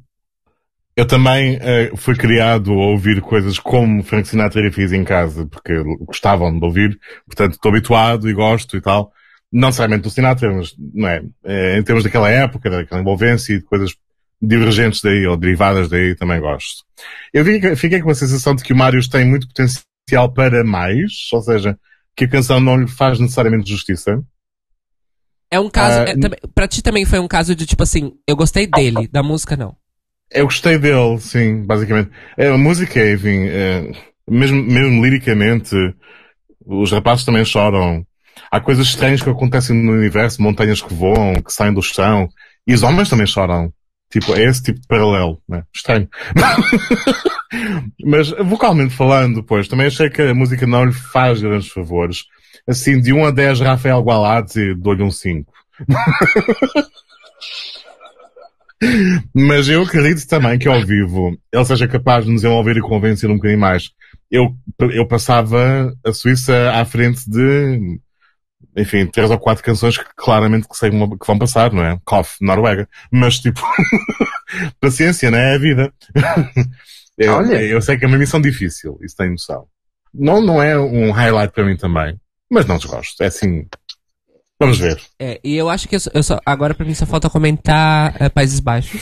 [0.97, 5.73] eu também eh, fui criado a ouvir coisas como Frank Sinatra fiz em casa, porque
[6.01, 9.11] gostavam de ouvir, portanto estou habituado e gosto e tal.
[9.51, 13.59] Não necessariamente do Sinatra, mas não é, Eh, em termos daquela época, daquela envolvência e
[13.59, 13.95] de coisas
[14.41, 16.85] divergentes daí ou derivadas daí, também gosto.
[17.33, 21.29] Eu fiquei, fiquei com a sensação de que o Marius tem muito potencial para mais,
[21.33, 21.79] ou seja,
[22.17, 24.23] que a canção não lhe faz necessariamente justiça.
[25.51, 26.01] É um caso.
[26.01, 29.09] Ah, é, também- pra ti também foi um caso de tipo assim, eu gostei dele,
[29.09, 29.77] da música não.
[30.31, 32.11] Eu gostei dele, sim, basicamente.
[32.37, 33.93] É, A música, enfim, é,
[34.29, 35.75] mesmo, mesmo liricamente,
[36.67, 38.05] os rapazes também choram.
[38.51, 42.29] Há coisas estranhas que acontecem no universo, montanhas que voam, que saem do chão,
[42.67, 43.73] e os homens também choram.
[44.15, 45.65] Tipo, é esse tipo de paralelo, né?
[45.75, 46.09] Estranho.
[48.01, 52.23] Mas, vocalmente falando, pois, também achei que a música não lhe faz grandes favores.
[52.65, 55.53] Assim, de 1 a 10, Rafael Gualazzi, dou-lhe um 5.
[59.35, 63.29] Mas eu acredito também que ao vivo ele seja capaz de nos envolver e convencer
[63.29, 63.91] um bocadinho mais.
[64.31, 64.55] Eu,
[64.93, 67.99] eu passava a Suíça à frente de,
[68.77, 71.99] enfim, três ou quatro canções que claramente que, uma- que vão passar, não é?
[72.05, 72.89] Koff, Noruega.
[73.11, 73.61] Mas tipo,
[74.81, 75.53] paciência, não é?
[75.53, 75.93] É a vida.
[77.17, 77.63] Eu, Olha.
[77.63, 79.69] eu sei que é uma missão difícil, isso tem noção.
[80.13, 82.19] Não, não é um highlight para mim também,
[82.51, 83.23] mas não desgosto.
[83.23, 83.69] É assim,
[84.59, 85.01] vamos ver.
[85.21, 88.17] É, e eu acho que eu só, eu só- agora pra mim só falta comentar
[88.21, 89.01] é, Países Baixos.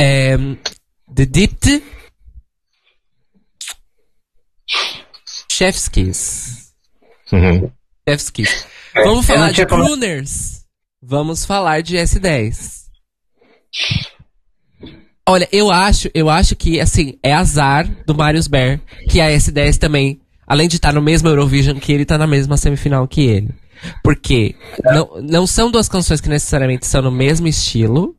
[0.00, 0.38] É,
[1.14, 1.82] The Dipt.
[5.50, 6.72] Chef's Kiss.
[7.32, 7.70] Uhum.
[8.08, 8.66] Chef's Kiss.
[8.94, 10.64] É, Vamos falar de crooners.
[11.02, 12.84] Vamos falar de S10.
[15.28, 19.78] Olha, eu acho, eu acho que, assim, é azar do Marius Bear que a S10
[19.78, 23.50] também, além de estar no mesmo Eurovision que ele, tá na mesma semifinal que ele.
[24.02, 24.54] Porque
[24.84, 28.14] não, não são duas canções que necessariamente são no mesmo estilo,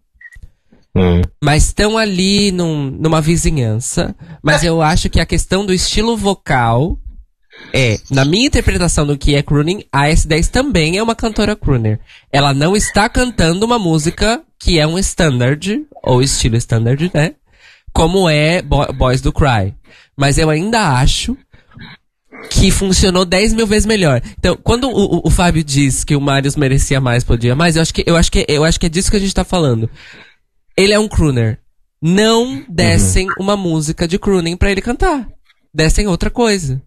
[0.96, 1.22] Uhum.
[1.44, 4.16] mas estão ali num- numa vizinhança.
[4.42, 6.98] Mas eu acho que a questão do estilo vocal
[7.74, 12.00] é, na minha interpretação do que é crooning, a S10 também é uma cantora crooner.
[12.32, 17.34] Ela não está cantando uma música que é um standard, ou estilo standard, né?
[17.94, 19.74] Como é Bo- Boys do Cry.
[20.18, 21.38] Mas eu ainda acho
[22.50, 24.22] que funcionou 10 mil vezes melhor.
[24.38, 27.82] Então, quando o, o, o Fábio diz que o Marius merecia mais, podia mais, eu
[27.82, 29.90] acho que, eu acho que, eu acho que é disso que a gente tá falando.
[30.78, 31.60] Ele é um crooner.
[32.02, 35.28] Não dessem uma música de crooning pra ele cantar.
[35.74, 36.82] Dessem outra coisa.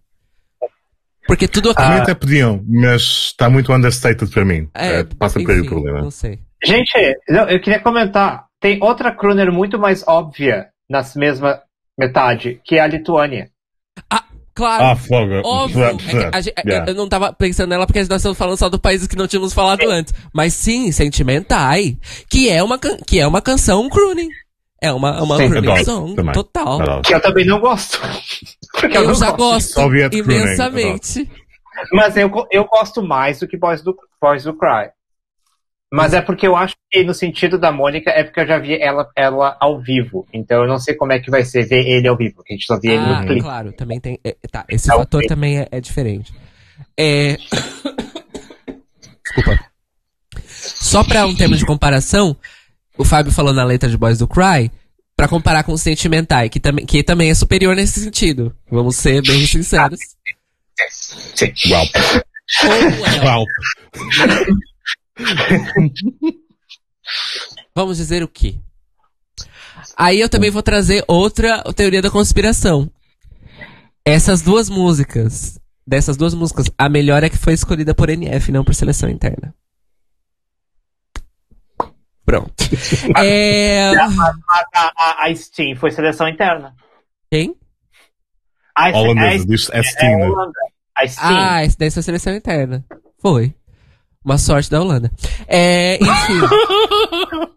[1.29, 1.83] Porque tudo aqui.
[1.83, 4.67] Também até podiam, mas está muito understated para mim.
[4.73, 6.01] É, passa por aí o problema.
[6.01, 6.39] Não sei.
[6.65, 6.91] Gente,
[7.29, 8.45] não, eu queria comentar.
[8.59, 11.61] Tem outra crooner muito mais óbvia nas mesma
[11.97, 13.49] metade, que é a Lituânia.
[14.55, 14.83] Claro.
[14.83, 15.41] Ah, fogo.
[15.45, 15.85] Óbvio.
[15.85, 16.91] É que a Yeah.
[16.91, 19.53] Eu não tava pensando nela porque nós estamos falando só do países que não tínhamos
[19.53, 20.13] falado antes.
[20.33, 21.97] Mas sim, Sentimentai,
[22.29, 24.27] que é uma, que é uma canção crooning.
[24.81, 26.33] É uma, uma adoro song, também.
[26.33, 26.81] total.
[26.81, 27.01] Adoro.
[27.01, 27.99] Que eu também não gosto.
[28.79, 31.29] Porque Eu não já gosto crooning, imensamente.
[31.93, 34.89] Mas eu, eu gosto mais do que Boys do, Boys do Cry.
[35.91, 38.79] Mas é porque eu acho que no sentido da Mônica é porque eu já vi
[38.79, 40.27] ela, ela ao vivo.
[40.31, 42.55] Então eu não sei como é que vai ser ver ele ao vivo, porque a
[42.55, 43.41] gente só vê ele Ah, no clipe.
[43.41, 44.19] claro, também tem.
[44.23, 46.31] é, tá, esse É o fator também é, é diferente.
[46.95, 47.37] É.
[49.25, 49.59] Desculpa.
[50.45, 52.35] Só pra um termo de comparação,
[52.99, 54.69] o Fábio falou na letra de Boys do Cry,
[55.15, 58.53] pra comparar com o Sentimentai, que também, que também é superior nesse sentido.
[58.69, 59.99] Vamos ser bem sinceros.
[60.89, 61.53] Sim.
[61.71, 61.85] Uau.
[62.65, 63.45] Ou Uau.
[67.73, 68.55] vamos dizer o quê?
[69.97, 72.89] Aí eu também vou trazer outra teoria da conspiração.
[74.05, 75.57] Essas duas músicas,
[75.87, 79.53] dessas duas músicas, a melhor é que foi escolhida por NF, não por seleção interna.
[82.29, 82.53] Pronto.
[83.17, 83.91] É...
[83.95, 84.05] A,
[84.75, 86.75] a, a Steam foi seleção interna.
[87.31, 87.55] Quem?
[88.75, 90.25] A, Holandesa, é Estina.
[90.27, 90.59] Holanda.
[90.95, 91.27] A Steam.
[91.27, 92.85] Ah, esse daí foi seleção interna.
[93.19, 93.55] Foi.
[94.23, 95.11] Uma sorte da Holanda.
[95.47, 96.39] É, enfim.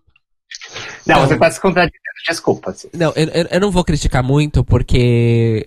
[1.07, 2.01] não, você tá se contradizendo.
[2.27, 2.73] Desculpa.
[2.73, 2.89] sim.
[2.94, 5.66] Não, eu, eu, eu não vou criticar muito, porque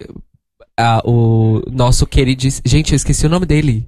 [0.75, 2.41] ah, o nosso querido.
[2.65, 3.87] Gente, eu esqueci o nome dele.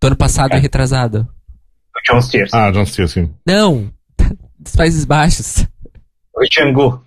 [0.00, 0.60] Do ano passado e É.
[0.60, 1.28] retrasado.
[2.06, 2.52] John Steers.
[2.52, 3.34] Ah, John Steele, sim.
[3.46, 3.92] Não!
[4.58, 5.66] Dos Países Baixos.
[6.34, 7.02] O Django.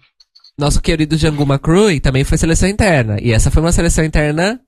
[0.57, 3.17] Nosso querido Django McCroy também foi seleção interna.
[3.21, 4.59] E essa foi uma seleção interna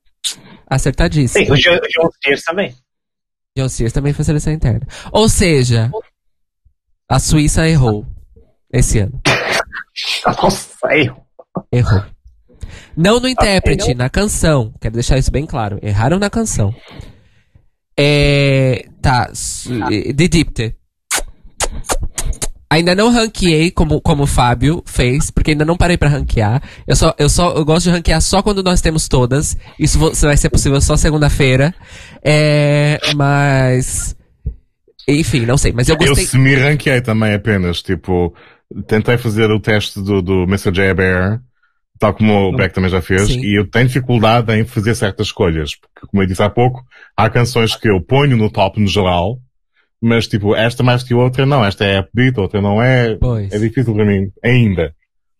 [0.68, 1.44] acertadíssima.
[1.44, 2.74] Sim, o John, o John Steers também.
[3.56, 4.86] John Sears também foi seleção interna.
[5.12, 5.90] Ou seja,
[7.08, 8.06] a Suíça errou
[8.72, 9.20] esse ano.
[10.24, 11.26] Nossa, erro.
[11.72, 12.04] Errou.
[12.96, 14.72] Não no intérprete, na canção.
[14.80, 15.78] Quero deixar isso bem claro.
[15.82, 16.74] Erraram na canção.
[18.02, 18.86] É.
[19.02, 19.30] Tá.
[19.34, 19.70] su-
[20.16, 20.74] The Dipte.
[22.72, 26.62] Ainda não ranqueei como, como o Fábio fez, porque ainda não parei pra ranquear.
[26.86, 29.56] Eu só, eu só, eu gosto de ranquear só quando nós temos todas.
[29.78, 31.74] Isso vai ser possível só segunda-feira.
[32.24, 34.14] É, mas,
[35.08, 35.72] enfim, não sei.
[35.72, 36.26] Mas eu Eu gostei.
[36.26, 37.82] semi-ranqueei também apenas.
[37.82, 38.32] Tipo,
[38.86, 40.70] tentei fazer o teste do, do Mr.
[40.72, 40.94] J.
[40.94, 41.42] Bear,
[42.00, 43.40] tal como o Beck também já fez, Sim.
[43.44, 45.76] e eu tenho dificuldade em fazer certas escolhas.
[45.76, 46.82] Porque, como eu disse há pouco,
[47.16, 49.38] há canções que eu ponho no top no geral,
[50.02, 53.14] mas tipo, esta mais que outra, não, esta é upbeat, outra não é.
[53.16, 53.52] Pois.
[53.52, 54.94] É difícil para mim, ainda.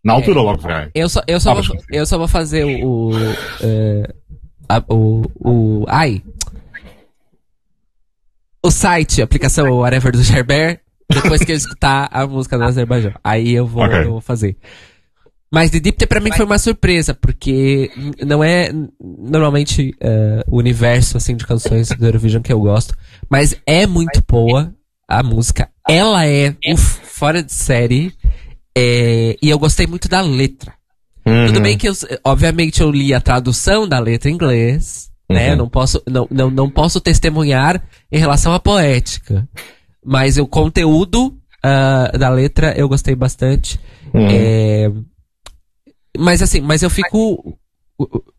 [0.05, 0.43] Na altura É.
[0.43, 0.91] logo vai.
[0.95, 3.09] Eu só, eu só, Ah, vou, eu só vou fazer o.
[3.09, 3.11] o,
[3.62, 4.15] eh,
[4.69, 5.85] a- o, o.
[5.89, 6.23] Ai!
[8.62, 10.81] O site, a aplicação whatever do Gerber,
[11.11, 13.12] depois que eu escutar a música do Azerbaijão.
[13.24, 13.99] Aí eu vou, Ok.
[14.01, 14.57] eu vou fazer.
[15.52, 17.90] Mas The Deep Ter pra mim foi uma surpresa, porque
[18.24, 18.70] não é
[19.01, 22.94] normalmente eh, o universo assim de canções do Eurovision que eu gosto,
[23.28, 24.72] mas é muito boa
[25.09, 25.68] a música.
[25.89, 28.12] Ela é uf, fora de série
[28.78, 30.72] é, e eu gostei muito da letra.
[31.24, 31.62] Tudo Uhum.
[31.62, 31.93] bem que eu,
[32.24, 35.51] obviamente eu li a tradução da letra em inglês, né?
[35.51, 35.56] Uhum.
[35.59, 39.48] Não posso, não, não, não posso testemunhar em relação à poética.
[40.05, 43.78] Mas o conteúdo ah, da letra eu gostei bastante.
[44.14, 44.28] Uhum.
[44.31, 44.90] É,
[46.16, 47.59] mas assim, mas eu fico.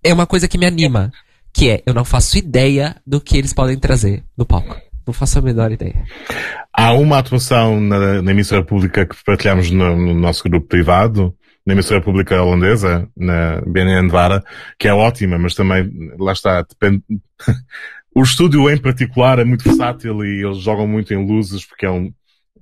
[0.04, 1.12] É uma coisa que me anima.
[1.54, 4.78] Que é, eu não faço ideia do que eles podem trazer no palco.
[5.06, 6.06] Não faço a menor ideia.
[6.72, 11.36] Há uma atuação na, na emissora pública que partilhamos no, no nosso grupo privado,
[11.66, 14.42] na emissora pública holandesa, na BNN Vara,
[14.80, 17.04] que é ótima, mas também, lá está, depende.
[18.16, 21.92] o estúdio em particular é muito versátil e eles jogam muito em luzes porque é
[21.92, 22.14] um.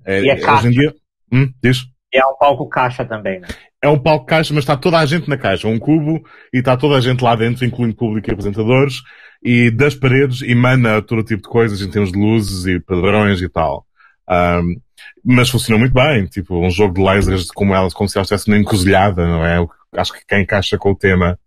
[0.05, 0.67] É, E é hoje caixa.
[0.67, 0.95] em dia.
[1.31, 1.85] Hum, diz?
[2.13, 3.47] E é um palco caixa também, né?
[3.81, 6.23] É um palco caixa, mas está toda a gente na caixa, um cubo,
[6.53, 9.01] e está toda a gente lá dentro, incluindo público e apresentadores,
[9.43, 13.47] e das paredes emana todo tipo de coisas em termos de luzes e padrões e
[13.47, 13.85] tal.
[14.27, 14.75] Ahm,
[15.23, 18.53] mas funciona muito bem, tipo, um jogo de lasers como elas, como se elas estivessem
[18.53, 19.65] na encruzilhada, não é?
[19.93, 21.39] Acho que quem encaixa com o tema.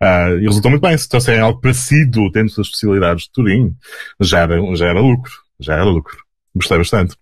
[0.00, 3.74] ah, e resultou muito bem, se trouxerem algo parecido dentro das possibilidades de Turim,
[4.20, 5.32] já era, já era lucro.
[5.60, 6.16] Já era lucro.
[6.54, 7.16] Gostei bastante.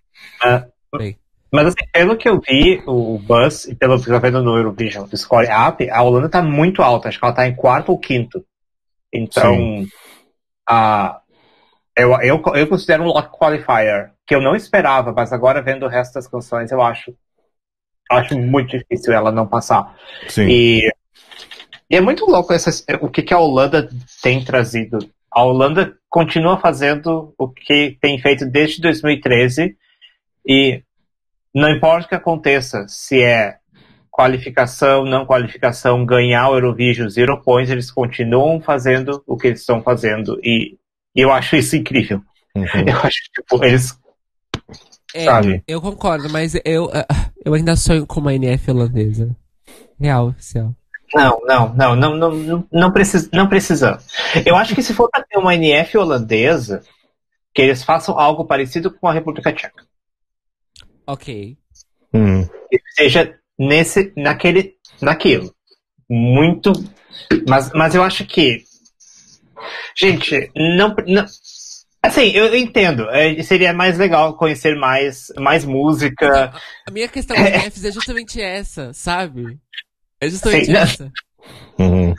[1.51, 4.57] Mas assim, pelo que eu vi, o Buzz, e pelo que eu tô vendo no
[4.57, 7.07] Eurovision do Score App, a Holanda tá muito alta.
[7.07, 8.43] Acho que ela tá em quarto ou quinto.
[9.13, 9.85] Então,
[10.67, 11.21] a,
[11.95, 15.89] eu, eu, eu considero um lock qualifier, que eu não esperava, mas agora vendo o
[15.89, 17.13] resto das canções, eu acho,
[18.11, 19.97] acho muito difícil ela não passar.
[20.27, 20.47] Sim.
[20.47, 20.91] E,
[21.89, 23.89] e é muito louco essas, o que, que a Holanda
[24.21, 24.99] tem trazido.
[25.31, 29.75] A Holanda continua fazendo o que tem feito desde 2013
[30.45, 30.83] e
[31.57, 33.57] não importa o que aconteça, se é
[34.11, 39.81] qualificação, não qualificação, ganhar o Eurovision, Zero Points, eles continuam fazendo o que eles estão
[39.81, 40.77] fazendo e,
[41.15, 42.21] eu acho isso incrível.
[42.55, 42.65] Uhum.
[42.87, 43.99] Eu acho, tipo, eles
[45.15, 45.63] É, Sabe?
[45.67, 47.05] eu concordo, mas eu, ah,
[47.43, 49.35] eu ainda sonho com uma NF holandesa.
[49.99, 50.75] Real, oficial.
[51.15, 53.97] Não, não, não, não, não, não, não, precisa, não precisa.
[54.45, 56.83] Eu acho que se for para ter uma NF holandesa,
[57.51, 59.86] que eles façam algo parecido com a República Tcheca.
[61.07, 61.57] Ok.
[62.13, 62.45] Hum.
[62.69, 65.53] Que seja nesse, naquele, naquilo.
[66.09, 66.71] Muito.
[67.47, 68.63] Mas, mas eu acho que.
[69.95, 70.95] Gente, não.
[71.07, 71.25] não
[72.03, 73.09] assim, eu entendo.
[73.09, 76.53] é, seria mais legal conhecer mais, mais música.
[76.87, 79.57] A minha questão com NFs é justamente essa, sabe?
[80.21, 80.75] É justamente Sim.
[80.77, 81.11] essa.
[81.79, 82.13] Uhum.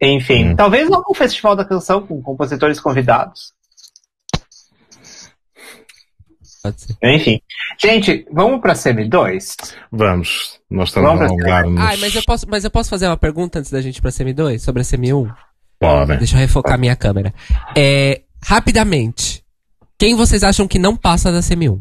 [0.00, 0.56] Enfim, Hum.
[0.56, 3.52] talvez algum festival da canção com compositores convidados.
[4.32, 5.32] Pode ser.
[7.02, 7.40] Enfim.
[7.80, 9.56] Gente, vamos pra Semi 2?
[9.92, 10.58] Vamos.
[10.70, 11.80] Nós estamos Vamos a pra- alongar-nos.
[11.80, 14.10] Ai, mas eu posso, mas eu posso fazer uma pergunta antes da gente ir pra
[14.10, 15.34] CM2 sobre a CM1?
[15.78, 16.18] Podem.
[16.18, 17.32] Deixa eu refocar minha câmera.
[17.76, 19.44] É, rapidamente.
[19.98, 21.80] Quem vocês acham que não passa da CM1?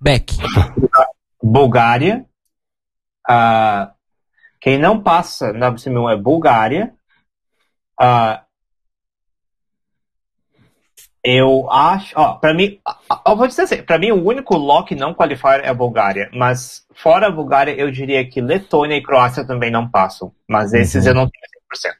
[0.00, 0.36] Beck.
[1.42, 2.24] Bulgária.
[3.28, 3.92] Ah,
[4.60, 6.92] quem não passa na Semi 1 é Bulgária.
[8.00, 8.42] Ah,
[11.24, 12.12] eu acho.
[12.18, 12.78] Ó, pra mim.
[13.26, 16.30] Eu vou dizer assim, pra mim o único lock não qualifier é a Bulgária.
[16.32, 20.32] Mas fora a Bulgária, eu diria que Letônia e Croácia também não passam.
[20.48, 21.10] Mas esses Uhum.
[21.10, 21.44] eu não tenho
[21.92, 21.94] 100%.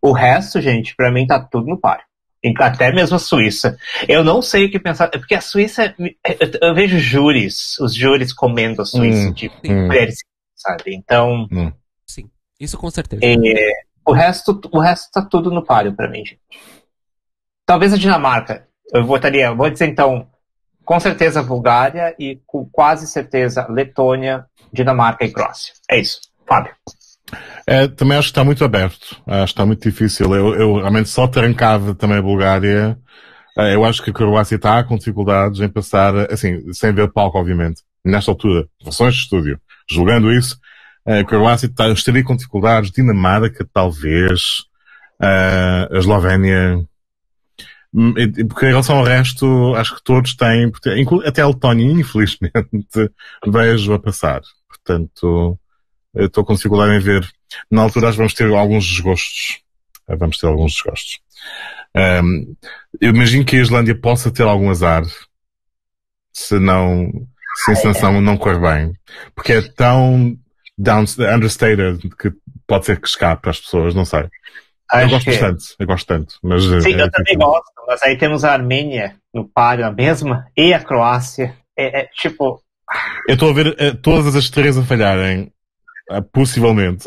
[0.00, 2.04] O resto, gente, pra mim tá tudo no páreo.
[2.42, 3.76] Em- Até mesmo a Suíça.
[4.08, 5.92] Eu não sei o que pensar, porque a Suíça,
[6.62, 9.86] eu, vejo júris, os júris comendo a Suíça, Hum, tipo, hum.
[9.86, 10.18] mulheres,
[10.54, 10.94] sabe?
[10.94, 11.48] Então,
[12.06, 13.20] Sim, isso com certeza.
[13.24, 13.72] é,
[14.06, 16.38] o resto, o resto tá tudo no páreo pra mim, gente.
[17.68, 18.66] Talvez a Dinamarca.
[18.94, 20.26] Eu votaria, vou dizer então,
[20.86, 25.74] com certeza Bulgária e com quase certeza Letônia, Dinamarca e Croácia.
[25.90, 26.18] É isso.
[26.46, 26.72] Fábio.
[27.66, 29.20] É, também acho que está muito aberto.
[29.26, 30.34] Acho que está muito difícil.
[30.34, 32.98] Eu, eu realmente só trancava também a Bulgária.
[33.58, 37.38] Eh, Eu acho que a Croácia está com dificuldades em passar, assim, sem ver palco,
[37.38, 37.82] obviamente.
[38.02, 39.60] Nesta altura, versões de estúdio.
[39.90, 40.58] Julgando isso,
[41.06, 42.90] a Croácia está, estaria com dificuldades.
[42.90, 44.64] Dinamarca, talvez.
[45.20, 46.82] Eh, a Eslovénia.
[47.94, 48.12] Hum,
[48.48, 50.70] Porque em relação ao resto, acho que todos têm,
[51.24, 52.52] até a Letónia, infelizmente,
[53.46, 54.40] vejo a passar.
[54.68, 55.58] Portanto,
[56.14, 57.28] estou com dificuldade em ver.
[57.70, 59.60] Na altura, acho que vamos ter alguns desgostos.
[60.08, 61.20] Eh, Vamos ter alguns desgostos.
[61.94, 62.54] Ahm,
[63.00, 65.04] eu imagino que a Islândia possa ter algum azar,
[66.32, 67.10] se não,
[67.64, 68.92] se a encenação não correr bem.
[69.34, 70.36] Porque é tão
[70.76, 71.04] down,
[71.34, 72.32] understated que
[72.66, 74.28] pode ser que escape para as pessoas, não sei.
[74.90, 75.30] Acho eu gosto que...
[75.30, 76.34] bastante, eu gosto tanto.
[76.42, 80.46] Mas, Sim, é, eu também gosto, mas aí temos a Armênia no páreo, a mesma,
[80.56, 81.54] e a Croácia.
[81.76, 82.62] É, é tipo.
[83.28, 85.52] Eu estou a ver é, todas as três a falharem.
[86.10, 87.04] É, possivelmente.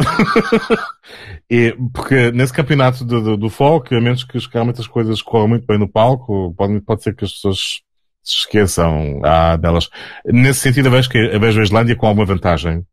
[1.50, 5.48] e, porque nesse campeonato do, do, do folk, a menos que realmente as coisas corram
[5.48, 7.82] muito bem no palco, pode, pode ser que as pessoas
[8.24, 9.90] se esqueçam ah, delas.
[10.24, 12.86] Nesse sentido, eu vejo, que, eu vejo a Islândia com alguma vantagem.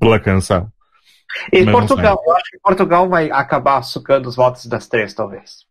[0.00, 0.72] Pela canção.
[1.52, 5.66] E Mas Portugal, eu acho que Portugal vai acabar sucando os votos das três, talvez.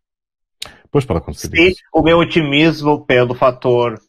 [0.90, 1.50] Pois pode acontecer.
[1.54, 4.00] E o meu otimismo pelo fator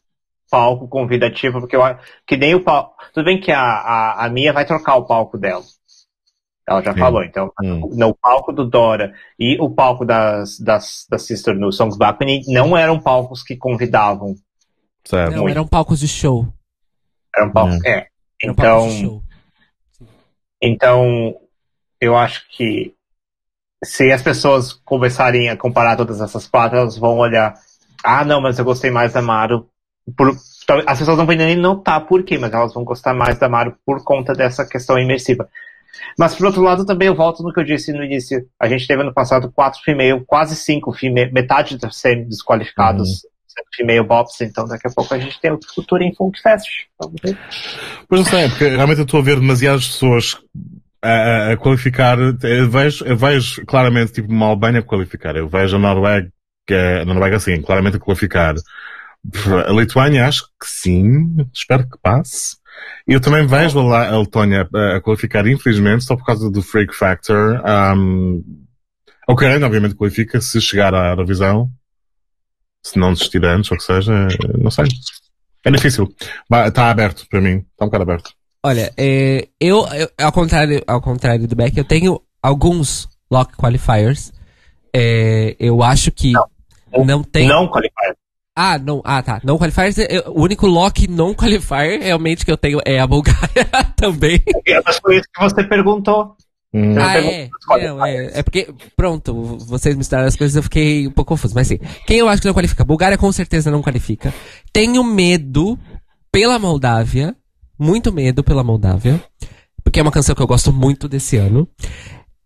[0.50, 1.82] palco convidativo, porque eu
[2.26, 2.96] que nem o palco.
[3.14, 5.62] Tudo bem que a, a, a Mia vai trocar o palco dela.
[6.68, 7.00] Ela já Sim.
[7.00, 7.90] falou, então, hum.
[7.94, 12.76] no palco do Dora e o palco das, das, das Sister no Songs Balcony não
[12.76, 14.36] eram palcos que convidavam.
[15.04, 15.34] Certo.
[15.34, 16.46] Não, eram palcos de show.
[17.36, 17.86] Eram palcos, hum.
[17.86, 18.06] é.
[18.42, 19.22] Então,
[20.62, 21.34] então,
[22.00, 22.94] eu acho que
[23.84, 27.54] se as pessoas começarem a comparar todas essas quatro, elas vão olhar,
[28.02, 29.68] ah, não, mas eu gostei mais da Maru.
[30.16, 30.36] Por,
[30.86, 33.74] as pessoas não vão nem notar por quê, mas elas vão gostar mais da Maru
[33.84, 35.48] por conta dessa questão imersiva.
[36.18, 38.46] Mas, por outro lado, também eu volto no que eu disse no início.
[38.58, 43.64] A gente teve no passado quatro female, quase cinco female, metade dos semi desqualificados uhum.
[43.74, 46.68] female bops, então daqui a pouco a gente tem o futuro em Funk Fest.
[46.98, 47.36] Vamos ver.
[48.08, 50.38] Pois não sei, porque realmente eu estou a ver demasiadas pessoas
[51.02, 55.78] a, a, qualificar, eu vejo, eu vejo claramente tipo uma Albânia qualificar, eu vejo a
[55.78, 56.30] Noruega,
[57.00, 58.54] a Noruega assim, claramente a qualificar.
[59.68, 62.56] A Lituânia acho que sim, espero que passe.
[63.06, 67.60] Eu também vejo a, Letónia a, qualificar, infelizmente, só por causa do Freak Factor.
[67.66, 68.42] Um,
[69.28, 71.70] a Ucrânia, obviamente, qualifica se chegar à Eurovisão.
[72.82, 74.28] Se não desistir antes, ou que seja,
[74.58, 74.86] não sei.
[75.64, 76.14] É difícil.
[76.66, 77.66] Está aberto para mim.
[77.72, 78.39] Está um bocado aberto.
[78.64, 84.32] Olha, é, eu, eu, ao, contrário, ao contrário do Beck, eu tenho alguns lock qualifiers.
[84.94, 87.48] É, eu acho que não, não tem.
[87.48, 88.16] Não qualifiers.
[88.54, 89.40] Ah, não, ah, tá.
[89.42, 93.66] Não qualifiers, eu, o único lock não qualifier realmente que eu tenho é a Bulgária
[93.96, 94.42] também.
[94.66, 96.36] É, mas foi isso que você perguntou.
[96.72, 96.94] Hum.
[96.98, 97.48] Ah, é.
[97.82, 98.38] Não, é.
[98.40, 101.54] É porque, pronto, vocês misturaram as coisas eu fiquei um pouco confuso.
[101.54, 102.84] Mas sim, quem eu acho que não qualifica?
[102.84, 104.34] Bulgária com certeza não qualifica.
[104.70, 105.78] Tenho medo
[106.30, 107.34] pela Moldávia
[107.80, 109.20] muito medo pela Moldávia,
[109.82, 111.66] porque é uma canção que eu gosto muito desse ano.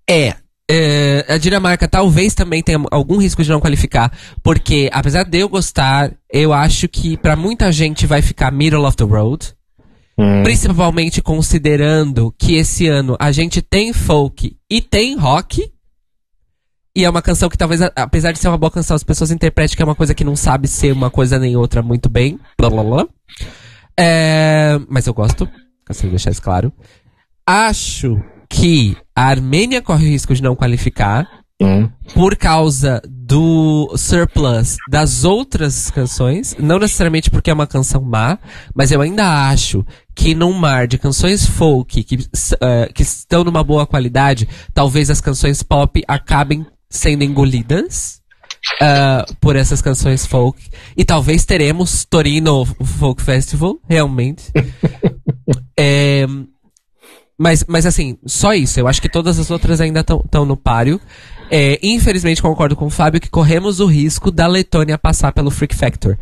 [0.08, 0.36] É,
[0.70, 5.48] é, a Dinamarca talvez também tenha algum risco de não qualificar, porque apesar de eu
[5.48, 9.54] gostar, eu acho que para muita gente vai ficar middle of the road.
[10.16, 10.44] Hum.
[10.44, 15.70] Principalmente considerando que esse ano a gente tem folk e tem rock.
[16.96, 19.76] E é uma canção que talvez, apesar de ser uma boa canção, as pessoas interpretem
[19.76, 22.38] que é uma coisa que não sabe ser uma coisa nem outra muito bem.
[22.56, 23.08] Blá blá blá.
[23.98, 25.48] É, mas eu gosto,
[25.86, 26.72] quero deixar isso claro.
[27.46, 31.28] Acho que a Armênia corre o risco de não qualificar
[31.60, 31.88] hum.
[32.14, 36.56] por causa do surplus das outras canções.
[36.58, 38.38] Não necessariamente porque é uma canção má,
[38.74, 39.84] mas eu ainda acho
[40.14, 45.20] que num mar de canções folk que, uh, que estão numa boa qualidade, talvez as
[45.20, 48.22] canções pop acabem sendo engolidas
[48.74, 50.60] uh, por essas canções folk.
[50.96, 54.50] E talvez teremos Torino Folk Festival, realmente.
[55.78, 56.26] é,
[57.38, 58.78] mas, mas assim, só isso.
[58.78, 61.00] Eu acho que todas as outras ainda estão no páreo.
[61.50, 65.74] É, infelizmente, concordo com o Fábio que corremos o risco da Letônia passar pelo Freak
[65.74, 66.16] Factor.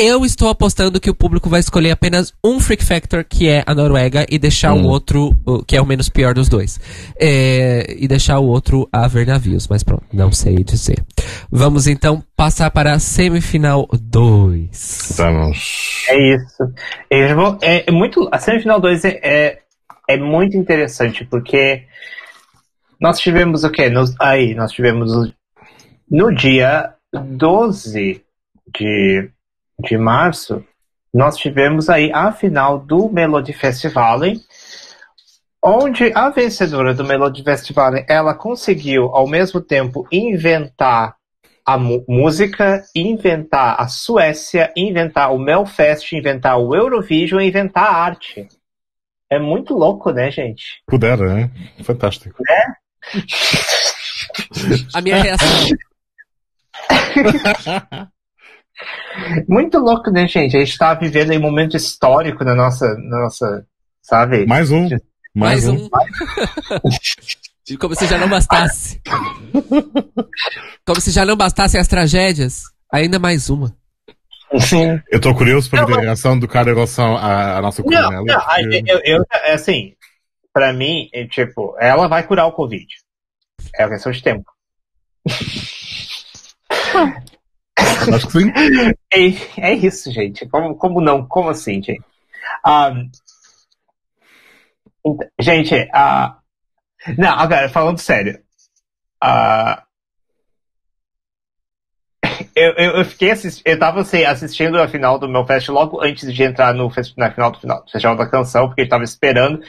[0.00, 3.74] Eu estou apostando que o público vai escolher apenas um Freak Factor, que é a
[3.74, 4.84] Noruega, e deixar hum.
[4.84, 6.78] o outro, que é o menos pior dos dois.
[7.18, 11.04] É, e deixar o outro a ver navios, mas pronto, não sei dizer.
[11.50, 15.14] Vamos então passar para a semifinal 2.
[15.16, 16.04] Vamos.
[16.08, 16.72] É isso.
[17.10, 19.58] É, é muito, a semifinal 2 é, é,
[20.08, 21.82] é, muito interessante, porque
[23.00, 23.90] nós tivemos o quê?
[23.90, 25.10] Nos, aí, nós tivemos
[26.08, 28.22] no dia 12
[28.72, 29.28] de
[29.80, 30.64] de março,
[31.14, 34.20] nós tivemos aí a final do Melody Festival,
[35.62, 41.16] onde a vencedora do Melody Festival, ela conseguiu ao mesmo tempo inventar
[41.64, 48.48] a música, inventar a Suécia, inventar o Melfest, inventar o Eurovision, inventar a arte.
[49.30, 50.82] É muito louco, né, gente?
[50.86, 51.50] Pudera, né?
[51.82, 52.42] Fantástico.
[52.42, 52.74] Né?
[54.94, 55.76] a minha reação.
[59.48, 60.56] Muito louco, né, gente?
[60.56, 63.66] A gente tá vivendo aí um momento histórico na nossa, na nossa
[64.02, 64.46] sabe?
[64.46, 64.88] Mais um.
[65.34, 65.84] Mais, Mais um.
[65.84, 65.88] um.
[67.78, 69.00] Como se já não bastasse.
[70.86, 73.74] Como se já não bastassem as tragédias, ainda mais uma.
[74.60, 74.98] Sim.
[75.10, 77.82] Eu estou curioso para Não, ver a reação do cara em relação à, à nossa
[77.82, 78.22] Não, Cornélia.
[78.24, 79.92] não, porque- eu, eu, é assim,
[80.54, 82.86] pra mim, é, tipo, ela vai curar o Covid.
[83.76, 84.50] É uma questão de tempo.
[88.14, 88.52] Acho que sim.
[89.12, 90.46] É, é isso, gente.
[90.48, 91.26] Como, como não?
[91.26, 92.02] Como assim, gente?
[92.64, 92.92] Ah,
[95.04, 96.38] ent- gente, ah,
[97.18, 98.40] não, agora, falando sério.
[99.22, 99.84] ah,
[102.54, 103.32] eu, eu, eu fiquei
[103.64, 107.30] eu tava assim, assistindo a final do meu fest logo antes de entrar no na
[107.30, 109.60] final do final do Festival da Canção, porque eu tava esperando.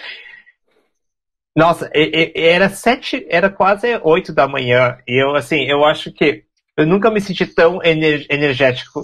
[1.55, 6.45] Nossa, era sete, era quase oito da manhã, e eu, assim, eu acho que
[6.79, 9.03] eu nunca me senti tão ener- energético,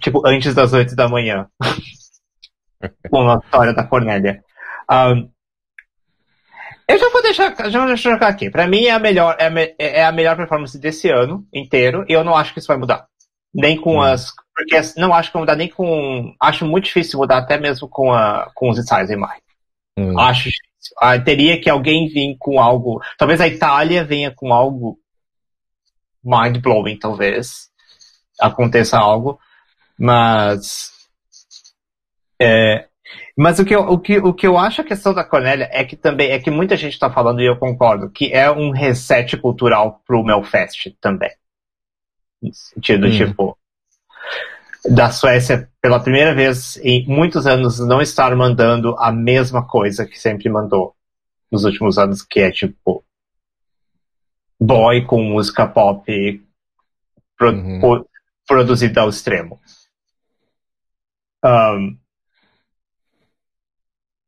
[0.00, 1.46] tipo, antes das oito da manhã.
[3.10, 4.42] Com a história da Cornélia.
[4.88, 5.28] Ahn,
[6.88, 8.50] eu já vou deixar, já vou deixar aqui.
[8.50, 12.04] Pra mim é a melhor, é a, me- é a melhor performance desse ano inteiro,
[12.08, 13.06] e eu não acho que isso vai mudar.
[13.52, 14.02] Nem com Hum.
[14.02, 17.88] as, porque não acho que vai mudar nem com, acho muito difícil mudar até mesmo
[17.88, 19.40] com a, com os ensaios em maio.
[19.98, 20.18] Hum.
[20.20, 20.94] Acho difícil.
[21.00, 23.00] Ah, teria que alguém vir com algo.
[23.18, 24.98] Talvez a Itália venha com algo
[26.26, 27.70] mind blowing, talvez.
[28.40, 29.38] Aconteça algo.
[29.98, 30.90] Mas.
[32.40, 32.86] é,
[33.36, 35.84] mas o que, eu, o, que, o que eu acho a questão da Cornélia é
[35.84, 39.36] que também é que muita gente está falando, e eu concordo, que é um reset
[39.36, 41.30] cultural pro Melfest também.
[42.42, 43.10] No sentido, Hum.
[43.10, 43.58] tipo,
[44.88, 50.18] da Suécia, pela primeira vez em muitos anos, não estar mandando a mesma coisa que
[50.18, 50.94] sempre mandou
[51.50, 53.04] nos últimos anos, que é tipo
[54.60, 56.42] boy com música pop
[57.36, 57.80] pro, Uhum.
[57.80, 58.08] po-
[58.46, 59.60] produzida ao extremo.
[61.44, 61.96] Ahn,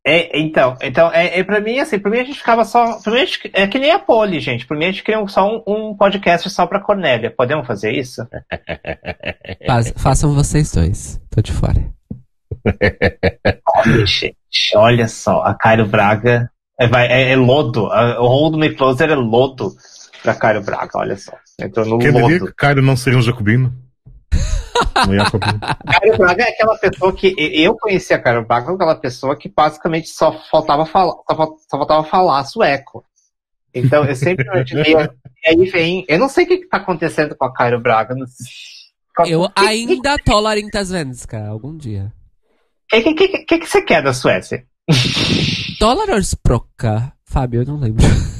[0.06, 3.12] é, então, então é, é para mim assim, para mim a gente ficava só, pra
[3.12, 4.66] mim gente, é que nem a Poli, gente.
[4.66, 7.30] Para mim a gente um- só um, um podcast só para Cornélia.
[7.30, 8.26] Podemos fazer isso?
[9.66, 11.20] Faz- façam vocês dois.
[11.30, 11.92] Tô de fora.
[13.84, 14.36] Olha, gente,
[14.76, 16.50] olha só, a Cairo Braga
[16.80, 17.86] é, vai- é- é lodo.
[17.92, 19.72] A- O Hold Me Closer é lodo
[20.22, 21.32] pra Cairo Braga, olha só.
[21.60, 23.72] Entrou no Quem diria que Cairo não seria um jacobino?
[25.86, 27.34] Cairo Braga é aquela pessoa que.
[27.38, 31.56] Eu conheci a Cairo Braga como aquela pessoa que basicamente só faltava falar, só, fal-
[31.68, 33.04] só faltava falar sueco.
[33.74, 34.94] Então eu sempre imaginei.
[34.94, 36.04] E aí vem.
[36.08, 38.14] Eu não sei o que, que tá acontecendo com a Cairo Braga.
[38.14, 38.46] não sei.
[39.26, 42.12] Eu ainda talar inte svenska algum dia.
[42.92, 44.64] O que, que, que, que, que você quer da Suécia?
[45.80, 47.12] Dólar ou?
[47.26, 48.04] Fábio, eu não lembro.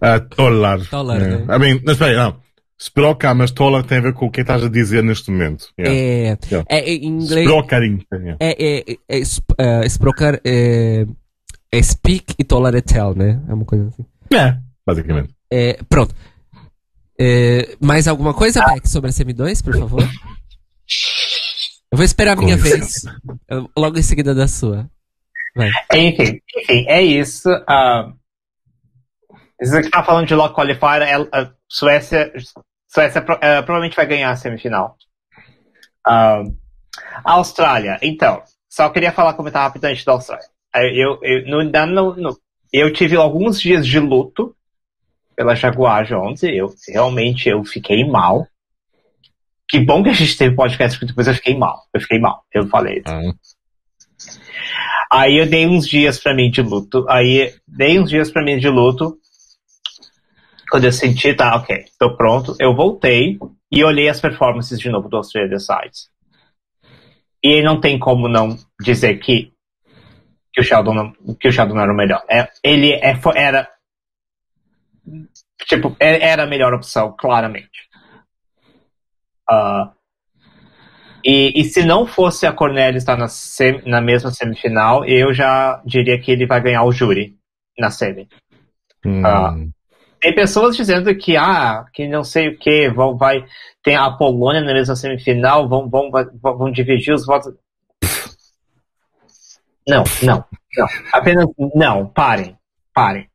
[0.00, 0.78] Ah, Tolar.
[0.90, 1.28] Dólar, É.
[1.38, 1.56] né?
[1.56, 2.40] I mean, mas espera aí, não.
[2.78, 5.68] Sproca, mas Tolar tem a ver com o que estás a dizer neste momento.
[5.78, 5.98] Yeah.
[5.98, 6.66] É, Yeah.
[6.68, 7.46] é, em inglês.
[7.46, 8.00] Sprocarim.
[8.12, 8.36] Yeah.
[8.40, 9.20] É, é, é,
[9.82, 11.06] é, sprockar é,
[11.72, 13.40] é speak e tolar é tell, né?
[13.48, 14.04] É uma coisa assim.
[14.34, 14.56] É,
[14.86, 15.30] basicamente.
[15.50, 16.14] É, pronto.
[17.18, 20.02] É, mais alguma coisa, Beck, sobre a CM2, por favor?
[21.90, 23.02] Eu vou esperar a minha vez.
[23.76, 24.88] Logo em seguida da sua.
[25.56, 25.70] Vai.
[25.94, 27.48] Enfim, enfim, é isso.
[27.66, 28.12] ah
[29.60, 32.32] isso que tá falando de Lock Qualifier, é, a Suécia,
[32.88, 34.96] Suécia eh, provavelmente vai ganhar a semifinal.
[36.06, 36.42] Ah,
[37.24, 40.46] a Austrália, então, só queria falar, comentar rapidamente da Austrália.
[40.74, 42.38] Eu, eu, no, no- no-
[42.72, 44.54] eu tive alguns dias de luto
[45.34, 48.46] pela Jaguar Jones, eu realmente eu fiquei mal.
[49.68, 51.82] Que bom que a gente teve podcast, porque depois eu fiquei mal.
[51.92, 53.02] Eu fiquei mal, eu falei.
[53.06, 53.20] Ah,
[55.10, 57.04] Aí eu dei uns dias pra mim de luto.
[57.08, 59.18] Aí dei uns dias pra mim de luto.
[60.70, 62.56] Quando eu senti, tá, ok, tô pronto.
[62.58, 63.38] Eu voltei
[63.70, 66.10] e olhei as performances de novo do Australia Sides.
[67.42, 69.52] E aí não tem como não dizer que,
[70.52, 72.22] que, o, Sheldon não, que o Sheldon não era o melhor.
[72.28, 73.68] É, ele é, era.
[75.66, 77.88] Tipo, é- era a melhor opção, claramente.
[79.48, 79.92] Ah,
[81.24, 85.82] e, e se não fosse a Cornélia estar na, sem- na mesma semifinal, eu já
[85.84, 87.36] diria que ele vai ganhar o júri
[87.76, 88.28] na semi.
[89.04, 89.54] hum, Ah.
[90.26, 93.44] Tem pessoas dizendo que, ah, que não sei o que, vão, vai,
[93.80, 97.54] tem a Polônia na mesma semifinal, vão, vão, vão, vão dividir os votos.
[99.86, 100.44] Não, não,
[100.76, 100.88] não.
[101.12, 101.46] Apenas
[101.76, 102.58] não, parem,
[102.92, 103.30] parem.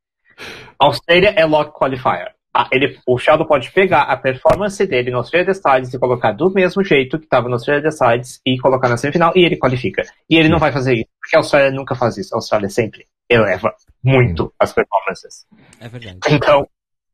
[0.78, 2.36] Austrália é lock qualifier.
[2.54, 6.52] Ah, ele, o Sheldon pode pegar a performance dele no Australia Decides e colocar do
[6.52, 10.04] mesmo jeito que estava no Australia Decides e colocar na semifinal e ele qualifica.
[10.30, 12.36] E ele não vai fazer isso, porque a Austrália nunca faz isso.
[12.36, 13.74] A Austrália sempre eleva
[14.04, 15.46] muito as performances.
[15.80, 16.20] É verdade.
[16.30, 16.68] Então,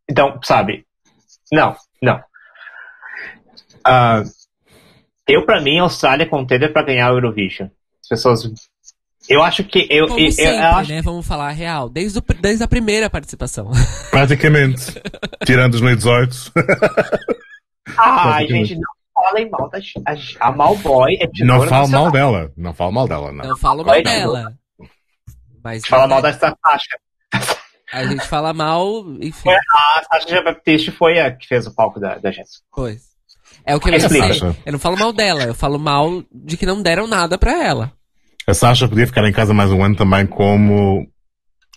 [0.09, 0.85] então, sabe?
[1.51, 2.21] Não, não.
[3.83, 4.23] Ah,
[5.27, 7.69] eu, pra mim, a Austrália é contender pra ganhar o Eurovision.
[8.01, 8.51] As pessoas.
[9.29, 9.87] Eu acho que.
[9.89, 11.01] Eu, Como eu, eu sempre, acho, né?
[11.01, 11.89] Vamos falar a real.
[11.89, 13.71] Desde, o, desde a primeira participação.
[14.09, 14.93] praticamente.
[15.45, 16.53] Tirando 2018.
[17.97, 18.67] Ai, Basicamente.
[18.67, 22.51] gente, não falem mal da a, a Malboy é Não fala mal dela.
[22.55, 23.49] Não fala mal dela, não.
[23.49, 24.53] Não falo mal dela.
[25.63, 26.97] Mas fala mal dessa Sasha.
[27.91, 29.43] A gente fala mal, enfim.
[29.43, 32.65] Foi a Sasha Baptiste foi a que fez o palco da, da Jéssica.
[32.71, 33.07] Pois.
[33.65, 34.55] É o que eu não sei.
[34.65, 37.91] Eu não falo mal dela, eu falo mal de que não deram nada pra ela.
[38.45, 41.07] A Sasha podia ficar em casa mais um ano também como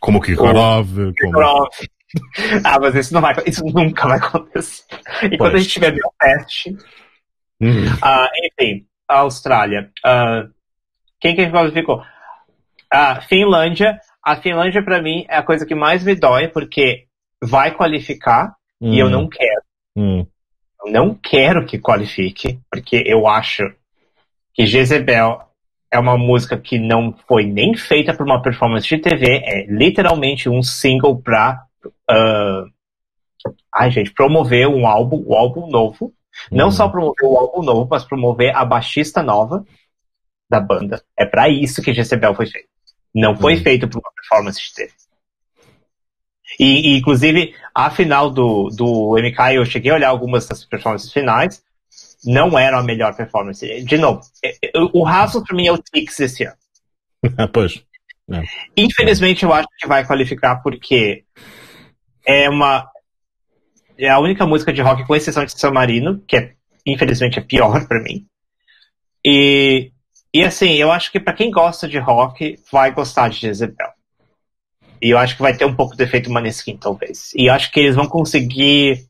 [0.01, 0.89] como o Kikorov.
[1.21, 1.69] Como...
[2.65, 4.85] ah, mas isso não vai, isso nunca vai acontecer.
[5.31, 6.67] E quando a gente tiver Belfast,
[7.61, 7.87] uhum.
[7.87, 9.91] uh, enfim, a Austrália.
[10.05, 10.51] Uh,
[11.21, 12.03] quem que qualificou?
[12.91, 14.01] A Finlândia.
[14.23, 17.07] A Finlândia para mim é a coisa que mais me dói porque
[17.43, 18.93] vai qualificar uhum.
[18.93, 19.11] e eu hum.
[19.11, 19.63] não quero.
[19.97, 20.27] Uhum.
[20.85, 23.63] Eu não quero que qualifique porque eu acho
[24.55, 25.41] que Jezebel
[25.91, 30.49] é uma música que não foi nem feita para uma performance de TV, é literalmente
[30.49, 31.65] um single para
[32.09, 32.71] uh,
[33.75, 36.13] ai gente, promover um álbum, um álbum novo.
[36.51, 36.71] Não uhum.
[36.71, 39.65] só promover o álbum novo, mas promover a baixista nova
[40.49, 41.03] da banda.
[41.17, 42.69] É para isso que Jezebel foi feito.
[43.15, 43.63] Não foi uhum.
[43.63, 44.93] feito para uma performance de TV.
[46.59, 51.13] E, e, inclusive, a final do, do MK, eu cheguei a olhar algumas das performances
[51.13, 51.63] finais,
[52.25, 53.83] não era a melhor performance.
[53.83, 56.57] De novo, é, é, o Hassel para mim é o Tix esse ano.
[57.53, 57.83] pois.
[58.33, 58.43] É.
[58.77, 61.25] Infelizmente eu acho que vai qualificar porque
[62.25, 62.89] é uma
[63.99, 66.55] é a única música de rock com exceção de San Marino, que é
[66.87, 68.27] infelizmente é pior para mim.
[69.25, 69.91] E
[70.33, 73.93] e assim, eu acho que para quem gosta de rock vai gostar de Jezebel.
[75.03, 77.33] E eu acho que vai ter um pouco de efeito Maneskin, talvez.
[77.35, 79.07] E eu acho que eles vão conseguir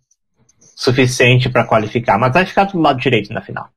[0.76, 3.68] suficiente para qualificar, mas vai ficar do lado direito na final.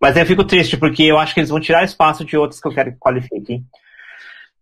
[0.00, 2.68] Mas eu fico triste porque eu acho que eles vão tirar espaço de outros que
[2.68, 3.64] eu quero que qualifiquem.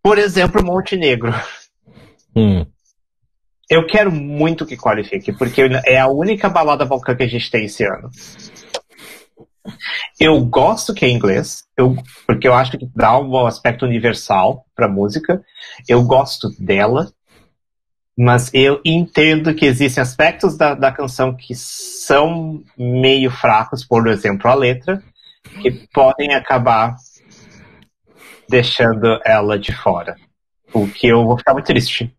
[0.02, 1.34] Por exemplo, Montenegro.
[2.34, 2.64] Hum.
[3.68, 7.64] Eu quero muito que qualifique, porque é a única balada vulcã que a gente tem
[7.64, 8.10] esse ano.
[10.18, 14.88] Eu gosto que é inglês, eu, porque eu acho que dá um aspecto universal para
[14.88, 15.42] música.
[15.88, 17.10] Eu gosto dela,
[18.16, 24.50] mas eu entendo que existem aspectos da, da canção que são meio fracos, por exemplo,
[24.50, 25.02] a letra,
[25.60, 26.96] que podem acabar
[28.48, 30.16] deixando ela de fora.
[30.72, 32.14] O que eu vou ficar muito triste.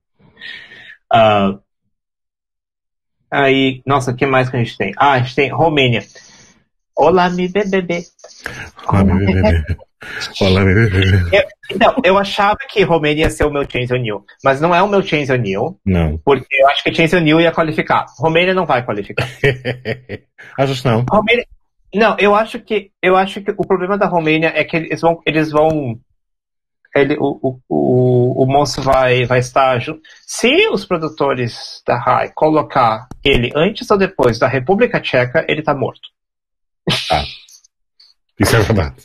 [1.13, 1.59] Uh,
[3.31, 4.93] aí, nossa, o que mais que a gente tem?
[4.97, 6.03] Ah, a gente tem Romênia.
[6.97, 8.03] Olá, mi bebê.
[8.87, 9.77] Olá, mi bebê.
[10.41, 11.47] Olá, mi bebê.
[11.69, 14.87] Então, eu achava que Romênia ia ser o meu Chains O'Neill, mas não é o
[14.87, 15.79] meu Chains O'Neill.
[15.85, 16.17] Não.
[16.17, 18.05] Porque eu acho que Chains O'Neill ia qualificar.
[18.17, 19.27] Romênia não vai qualificar.
[20.57, 21.05] Achas não?
[21.11, 21.45] Romênia,
[21.93, 25.21] não, eu acho que eu acho que o problema da Romênia é que eles vão
[25.25, 25.99] eles vão
[26.95, 30.01] ele, o, o, o, o moço vai, vai estar junto.
[30.25, 35.75] Se os produtores da RAI colocar ele antes ou depois da República Tcheca, ele tá
[35.75, 36.16] morto.
[37.11, 37.23] Ah,
[38.39, 38.95] isso é verdade.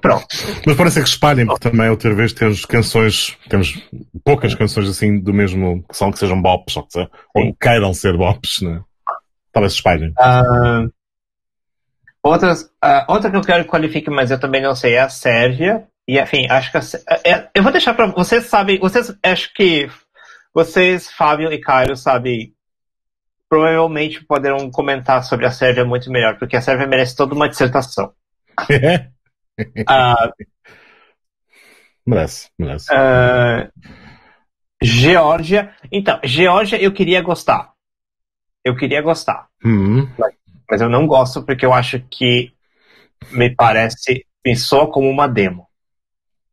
[0.00, 0.26] Pronto.
[0.66, 3.82] Mas parece que espalhem, porque também outra vez temos canções, temos
[4.24, 8.16] poucas canções assim do mesmo, que são que sejam bops, ou, que, ou queiram ser
[8.16, 8.82] bops, né?
[9.52, 10.10] Talvez se espalhem.
[10.10, 10.92] Uh,
[12.22, 15.08] outras, uh, outra que eu quero que qualifique, mas eu também não sei, é a
[15.08, 15.86] Sérvia.
[16.06, 16.82] E enfim, acho que a,
[17.24, 19.90] é, eu vou deixar para vocês sabem, vocês acho que
[20.54, 22.52] vocês, Fábio e Caio, sabem
[23.48, 28.12] provavelmente poderão comentar sobre a Sérvia muito melhor, porque a Sérvia merece toda uma dissertação.
[28.60, 29.08] uh,
[32.06, 32.92] merece, merece.
[32.92, 33.70] Uh,
[34.82, 35.74] Geórgia.
[35.90, 37.72] Então, Geórgia eu queria gostar.
[38.64, 39.48] Eu queria gostar.
[39.64, 40.08] Uhum.
[40.18, 40.34] Mas,
[40.70, 42.52] mas, eu não gosto porque eu acho que
[43.32, 45.66] me parece, me soa como uma demo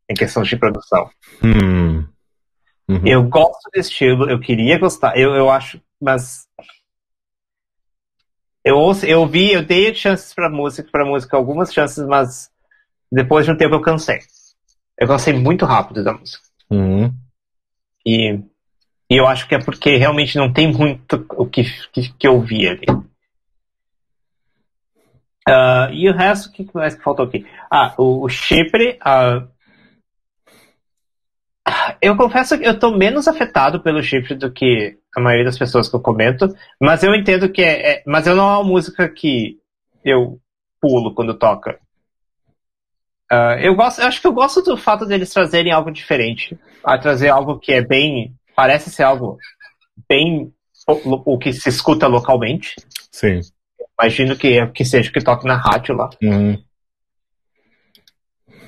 [0.10, 1.10] em questão de produção.
[1.44, 2.08] Uhum.
[2.88, 3.02] Uhum.
[3.04, 6.46] Eu gosto do estilo, eu queria gostar, eu, eu acho, mas
[8.66, 12.50] eu ouço, eu vi, eu dei chances para música, para música algumas chances, mas
[13.12, 14.20] depois de um tempo eu cansei.
[14.98, 16.44] Eu cansei muito rápido da música.
[16.72, 17.14] Uhum.
[18.04, 18.40] E,
[19.08, 22.42] e eu acho que é porque realmente não tem muito o que, que, que eu
[22.42, 22.88] vi ali.
[25.48, 27.46] Uh, e o resto, o que mais que faltou aqui?
[27.70, 28.98] Ah, o, o Chipre.
[29.02, 29.48] Uh,
[32.02, 35.90] eu confesso que eu tô menos afetado pelo Chipre do que a maioria das pessoas
[35.90, 39.10] que eu comento, mas eu entendo que é, é mas eu não é uma música
[39.10, 39.58] que
[40.04, 40.40] eu
[40.80, 41.80] pulo quando toca.
[43.32, 46.98] Uh, eu gosto, eu acho que eu gosto do fato deles trazerem algo diferente, a
[46.98, 49.40] trazer algo que é bem, parece ser algo
[50.08, 50.54] bem
[50.88, 52.76] o, o que se escuta localmente.
[53.12, 53.42] Sim.
[54.00, 56.10] Imagino que que seja o que toque na rádio lá.
[56.22, 56.64] Uhum.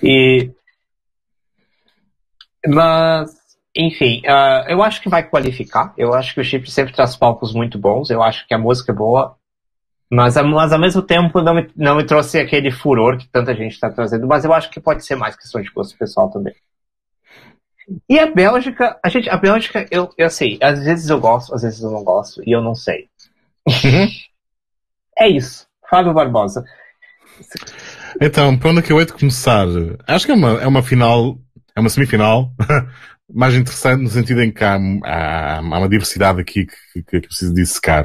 [0.01, 0.51] E
[2.65, 3.35] mas
[3.75, 5.93] enfim, uh, eu acho que vai qualificar.
[5.95, 8.09] Eu acho que o Chip sempre traz palcos muito bons.
[8.09, 9.35] Eu acho que a música é boa.
[10.09, 13.73] Mas, mas ao mesmo tempo não me, não me trouxe aquele furor que tanta gente
[13.73, 14.25] está trazendo.
[14.25, 16.55] Mas eu acho que pode ser mais questão de gosto pessoal também.
[18.09, 21.61] E a Bélgica, a gente, a Bélgica, eu, eu sei, às vezes eu gosto, às
[21.61, 23.07] vezes eu não gosto, e eu não sei.
[23.65, 24.09] Uhum.
[25.17, 25.67] é isso.
[25.89, 26.65] Fábio Barbosa.
[28.19, 29.65] Então, para onde é que eu hei de começar?
[30.05, 31.37] Acho que é uma, é uma final,
[31.77, 32.51] é uma semifinal,
[33.31, 37.27] mais interessante no sentido em que há, há, há uma diversidade aqui que, que, que
[37.27, 38.03] preciso dissecar.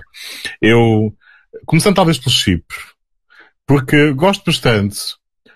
[0.61, 1.15] Eu,
[1.65, 2.77] começando talvez pelo Chipre,
[3.66, 4.99] porque gosto bastante,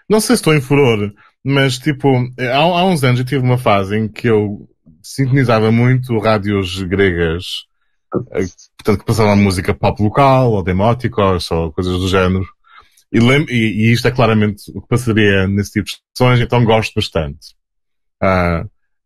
[0.08, 1.12] não sei se estou em furor,
[1.44, 4.66] mas tipo, há, há uns anos eu tive uma fase em que eu
[5.02, 7.66] sintonizava muito rádios gregas,
[8.32, 8.46] eh,
[8.78, 12.46] portanto que passavam música pop local, ou demóticos, ou coisas do género.
[13.12, 16.94] E, e, e, isto é claramente o que passaria nesse tipo de expressões, então gosto
[16.94, 17.54] bastante.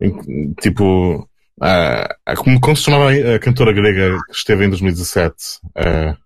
[0.00, 1.28] Em, tipo,
[1.60, 5.34] uh, como, como se chamava a cantora grega que esteve em 2017?
[5.76, 6.16] Uh,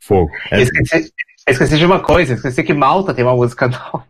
[0.00, 0.30] fogo.
[0.50, 1.12] É, esqueci,
[1.48, 4.06] esqueci de uma coisa, esqueci que Malta tem uma música nova.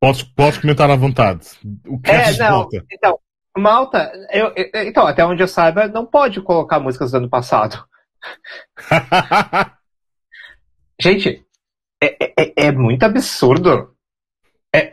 [0.00, 1.46] Podes, podes comentar à vontade.
[1.86, 2.84] O que é, não, Malta?
[2.92, 3.18] Então,
[3.56, 7.84] Malta, eu, eu, então, até onde eu saiba, não pode colocar músicas do ano passado.
[11.00, 11.44] Gente,
[12.02, 13.94] é, é, é, é, muito absurdo.
[14.74, 14.90] É,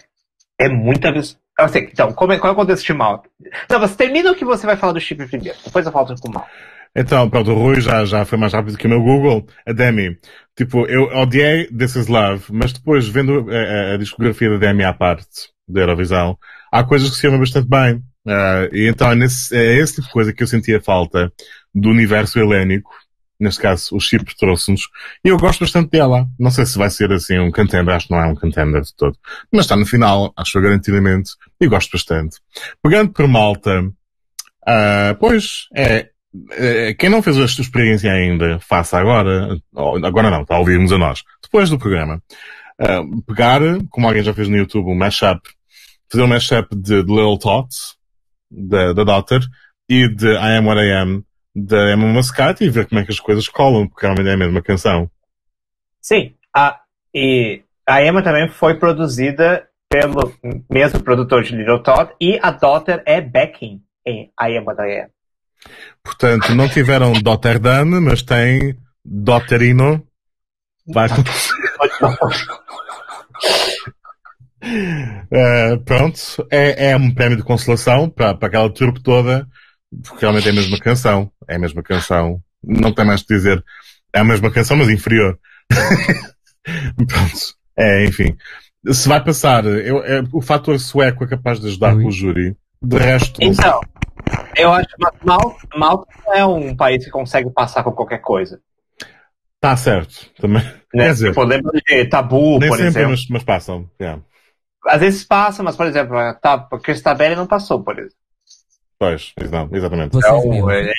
[0.60, 1.41] é muito absurdo.
[1.70, 3.30] Sei, então, como é, qual é o contexto de Malta?
[3.70, 6.30] Não, você termina o que você vai falar do chip primeiro, depois eu falo com
[6.30, 6.50] o Malta.
[6.96, 9.46] Então, pronto, o Rui já, já foi mais rápido que o meu Google.
[9.66, 10.18] A Demi,
[10.58, 14.84] tipo, eu odiei This Is Love, mas depois, vendo a, a, a discografia da Demi
[14.84, 16.38] à parte, da Eurovisão,
[16.72, 18.04] há coisas que se chamam bastante bem.
[18.26, 21.32] Uh, e então é, nesse, é esse tipo de coisa que eu sentia falta
[21.74, 22.92] do universo helénico
[23.42, 24.88] neste caso o Chipre trouxe-nos,
[25.26, 26.28] e eu gosto bastante dela.
[26.40, 28.96] Não sei se vai ser assim um contender, acho que não é um contender de
[28.96, 29.18] todo.
[29.52, 32.38] Mas está no final, acho garantidamente, e gosto bastante.
[32.82, 36.10] Pegando por Malta, uh, pois, é,
[36.52, 40.98] é, quem não fez esta experiência ainda, faça agora, agora não, está a ouvirmos a
[40.98, 42.22] nós, depois do programa.
[42.80, 43.60] Uh, pegar,
[43.90, 45.42] como alguém já fez no YouTube, um mashup,
[46.12, 47.96] fazer um mashup de, de Little Tots,
[48.52, 49.42] da, da Daughter,
[49.90, 51.24] e de I Am What I Am,
[51.56, 54.38] da Emma Muscat e ver como é que as coisas colam, porque realmente é a
[54.38, 55.10] mesma canção.
[56.00, 56.80] Sim, a,
[57.14, 60.34] e a Emma também foi produzida pelo
[60.70, 65.10] mesmo produtor de Little Todd e a Daughter é backing em Am What I Am.
[66.02, 70.04] Portanto, não tiveram Daughter Dan, mas tem Daughterino.
[70.88, 71.12] Vai uh,
[75.86, 76.20] pronto,
[76.50, 79.48] é, é um prémio de consolação para, para aquela trupe toda
[80.04, 81.32] porque realmente é a mesma canção.
[81.48, 82.42] É a mesma canção.
[82.64, 83.64] Não tem mais que dizer.
[84.14, 85.38] É a mesma canção, mas inferior.
[86.96, 87.56] Pronto.
[87.78, 88.36] É, enfim.
[88.92, 92.56] Se vai passar, eu, é, o fator sueco é capaz de ajudar com o júri.
[92.82, 93.40] De resto.
[93.42, 93.80] Então,
[94.58, 98.60] eu acho que Malta, Malta não é um país que consegue passar com qualquer coisa.
[99.60, 100.32] Tá certo.
[100.40, 100.64] Também.
[100.94, 101.06] Né?
[101.06, 103.10] Quer dizer, lembra de Tabu, nem por sempre, exemplo.
[103.12, 103.90] Mas, mas passam.
[104.00, 104.22] Yeah.
[104.88, 108.21] Às vezes passa, mas, por exemplo, tá, Cristabelli não passou, por exemplo.
[109.02, 110.12] Pois, exatamente.
[110.14, 110.94] Vocês então, é...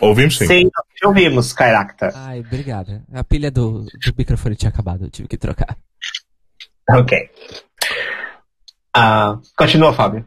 [0.00, 0.46] Ouvimos sim.
[0.48, 0.70] Sim,
[1.04, 2.10] ouvimos, Kairacta.
[2.12, 3.04] Ai, obrigada.
[3.14, 5.78] A pilha do, do microfone tinha acabado, eu tive que trocar.
[6.90, 7.30] Ok.
[8.96, 10.26] Uh, continua, Fábio.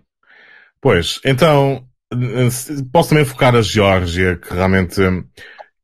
[0.80, 1.86] Pois, então,
[2.94, 5.02] posso também focar a Geórgia, que realmente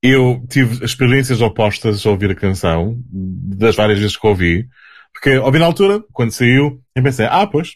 [0.02, 4.66] eu tive experiências opostas ao ouvir a canção, das várias vezes que ouvi,
[5.12, 7.76] porque ouvi na altura, quando saiu, eu pensei, ah, pois,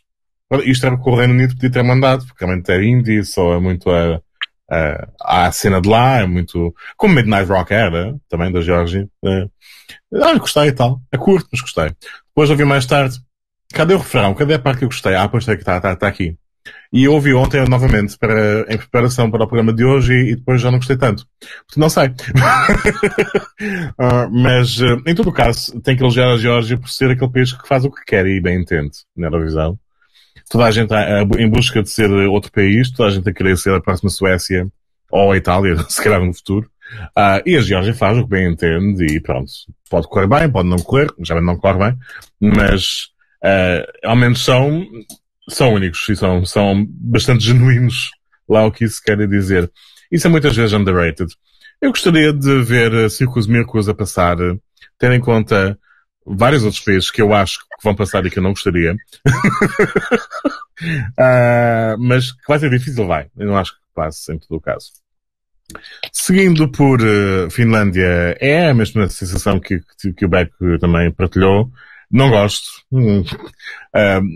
[0.59, 3.59] isto era que o Reino Unido podia ter mandado, porque realmente é indie, só é
[3.59, 4.21] muito a,
[4.69, 9.07] a, a cena de lá, é muito, como Midnight Rock era, também da Georgia.
[9.23, 9.45] É,
[10.21, 11.01] ah, gostei e tal.
[11.11, 11.91] É curto, mas gostei.
[12.27, 13.17] Depois ouvi mais tarde,
[13.73, 14.33] cadê o refrão?
[14.33, 15.15] Cadê a parte que eu gostei?
[15.15, 16.35] Ah, pois é que está, está, está aqui.
[16.93, 20.35] E eu ouvi ontem novamente para, em preparação para o programa de hoje e, e
[20.35, 21.25] depois já não gostei tanto.
[21.65, 22.07] Porque não sei.
[23.97, 27.31] uh, mas, uh, em todo o caso, tem que elogiar a Geórgia por ser aquele
[27.31, 29.79] país que faz o que quer e bem entende na Eurovisão
[30.51, 30.93] toda a gente
[31.39, 34.67] em busca de ser outro país, toda a gente a querer ser a próxima Suécia
[35.09, 36.69] ou a Itália, se calhar no futuro.
[37.17, 39.49] Uh, e a Geórgia faz o que bem entende e pronto.
[39.89, 41.97] Pode correr bem, pode não correr, já não corre bem,
[42.41, 43.05] mas
[43.41, 44.85] uh, ao menos são,
[45.47, 48.11] são únicos e são, são bastante genuínos
[48.47, 49.71] lá o que isso quer dizer.
[50.11, 51.33] Isso é muitas vezes underrated.
[51.81, 54.35] Eu gostaria de ver Circos Mircos a passar,
[54.99, 55.79] tendo em conta
[56.25, 58.93] vários outros países que eu acho que vão passar e que eu não gostaria.
[58.93, 58.97] uh,
[61.99, 63.27] mas que vai ser difícil, vai.
[63.37, 64.91] Eu não acho que passe em todo o caso.
[66.11, 71.71] Seguindo por uh, Finlândia, é a mesma sensação que, que, que o Beck também partilhou.
[72.09, 72.67] Não gosto.
[72.91, 73.23] Uh,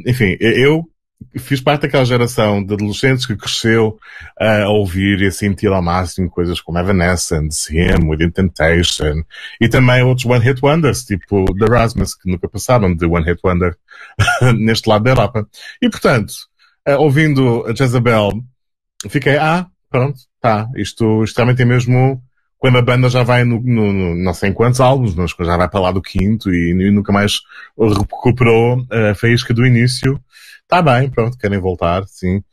[0.05, 0.89] enfim, eu
[1.37, 3.97] fiz parte daquela geração de adolescentes que cresceu
[4.39, 9.23] uh, a ouvir e a sentir ao máximo coisas como Evanescence, Him, Within Temptation
[9.59, 13.39] e também outros One Hit Wonders, tipo The Rasmus, que nunca passaram de One Hit
[13.43, 13.75] Wonder
[14.57, 15.47] neste lado da Europa.
[15.81, 16.33] E portanto,
[16.87, 18.31] uh, ouvindo a Jezebel,
[19.09, 22.21] fiquei, ah, pronto, tá, isto, isto realmente é mesmo
[22.57, 25.69] quando a banda já vai no, no, no, não sei quantos álbuns, mas já vai
[25.69, 27.41] para lá do quinto e, e nunca mais
[27.77, 30.19] recuperou a faísca do início.
[30.75, 32.43] Tá bem, pronto, querem voltar, sim.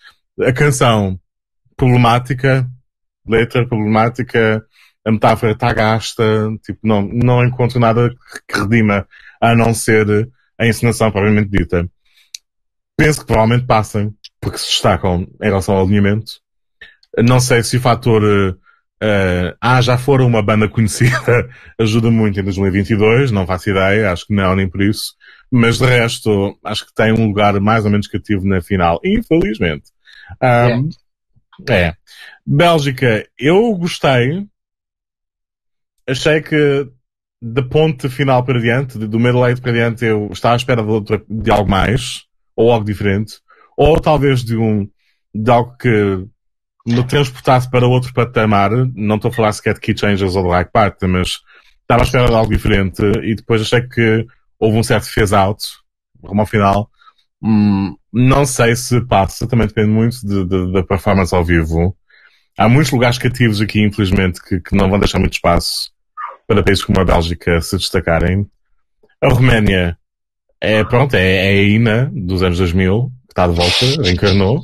[0.40, 1.18] A canção,
[1.76, 2.64] problemática,
[3.26, 4.64] letra problemática,
[5.04, 6.22] a metáfora está gasta,
[6.64, 8.14] tipo, não, não encontro nada
[8.48, 9.08] que redima
[9.40, 11.90] a não ser a encenação propriamente dita.
[12.96, 16.34] Penso que provavelmente passem, porque se destacam em relação ao alinhamento.
[17.18, 22.44] Não sei se o fator uh, ah, já foram uma banda conhecida ajuda muito em
[22.44, 25.14] 2022, não faço ideia, acho que não, nem por isso.
[25.54, 29.90] Mas de resto, acho que tem um lugar mais ou menos cativo na final, infelizmente.
[30.42, 30.88] Um,
[31.70, 31.94] é.
[32.46, 34.46] Bélgica, eu gostei.
[36.08, 36.88] Achei que
[37.40, 41.22] da ponte final para diante, do meio para diante, eu estava à espera de, outra,
[41.28, 42.22] de algo mais,
[42.56, 43.34] ou algo diferente,
[43.76, 44.88] ou talvez de um,
[45.34, 46.24] de algo que
[46.86, 48.70] me transportasse para outro patamar.
[48.94, 51.40] Não estou a falar sequer de Key Changers ou de Like Party, mas
[51.82, 54.26] estava à espera de algo diferente e depois achei que
[54.62, 55.64] houve um certo phase out,
[56.22, 56.88] rumo ao final.
[57.42, 61.96] Hum, não sei se passa, também depende muito de, de, da performance ao vivo.
[62.56, 65.90] Há muitos lugares cativos aqui, infelizmente, que, que, não vão deixar muito espaço
[66.46, 68.46] para países como a Bélgica se destacarem.
[69.20, 69.98] A Roménia
[70.60, 74.60] é, pronto, é, é a INA dos anos 2000, que está de volta, encarnou.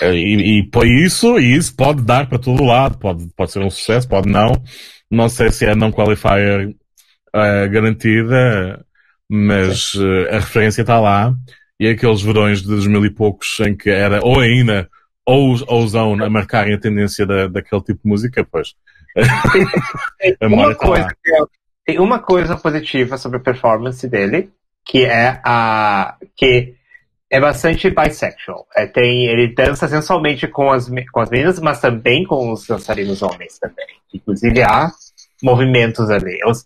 [0.00, 4.08] E, e por isso, isso pode dar para todo lado, pode, pode ser um sucesso,
[4.08, 4.52] pode não.
[5.10, 6.72] Não sei se é não qualifier
[7.34, 8.84] uh, garantida,
[9.28, 11.34] mas uh, a referência está lá.
[11.78, 14.88] E aqueles verões de 2000 e poucos em que era ou ainda
[15.26, 18.74] ou, ou Zone a marcarem a tendência da, daquele tipo de música, pois.
[20.40, 21.08] a uma tá coisa,
[21.84, 24.50] tem uma coisa positiva sobre a performance dele,
[24.84, 26.74] que é a que
[27.30, 28.66] é bastante bisexual.
[28.76, 33.22] É, tem, ele dança sensualmente com as, com as meninas, mas também com os dançarinos
[33.22, 33.86] homens também.
[34.12, 34.90] Inclusive há
[35.42, 36.38] movimentos ali.
[36.46, 36.64] Os,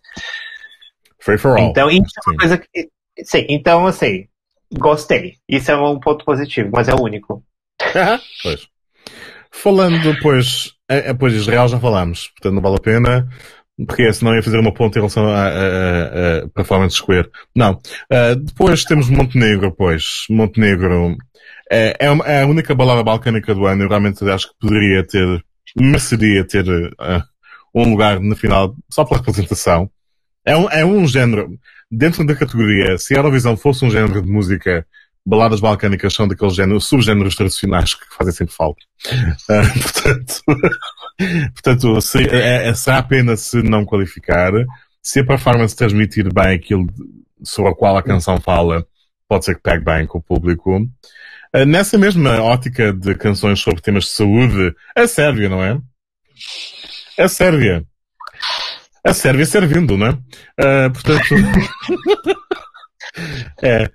[1.29, 1.71] Free for all.
[1.71, 2.89] Então, isso é uma coisa que.
[3.23, 4.27] Sim, então, assim,
[4.73, 5.35] gostei.
[5.47, 7.45] Isso é um ponto positivo, mas é o único.
[8.43, 8.67] pois.
[9.51, 13.29] Falando depois, é, depois de Israel já falámos, portanto não vale a pena,
[13.87, 17.29] porque senão ia fazer uma ponta em relação a, a, a Performance Square.
[17.55, 17.73] Não.
[18.13, 20.25] Uh, depois temos Montenegro, pois.
[20.31, 21.17] Montenegro
[21.71, 23.83] é, é, é, a única balada balcânica do ano.
[23.83, 25.45] Eu realmente acho que poderia ter,
[25.77, 27.23] mereceria ter uh,
[27.75, 29.91] um lugar na final só pela representação.
[30.45, 31.59] É um, é um género,
[31.91, 34.87] dentro da categoria, se a Eurovisão fosse um género de música,
[35.29, 38.81] baladas balcânicas são daqueles géneros, subgéneros tradicionais que fazem sempre falta.
[39.49, 40.43] Uh, portanto,
[41.53, 44.53] portanto se, é, é, será apenas se não qualificar.
[45.03, 46.87] Se a performance transmitir bem aquilo
[47.43, 48.87] sobre o qual a canção fala,
[49.29, 50.79] pode ser que pegue bem com o público.
[51.55, 55.79] Uh, nessa mesma ótica de canções sobre temas de saúde, a Sérvia, não é?
[57.19, 57.85] A Sérvia
[59.09, 60.11] a Sérvia servindo, né?
[60.61, 61.35] Uh, portanto.
[63.63, 63.91] é,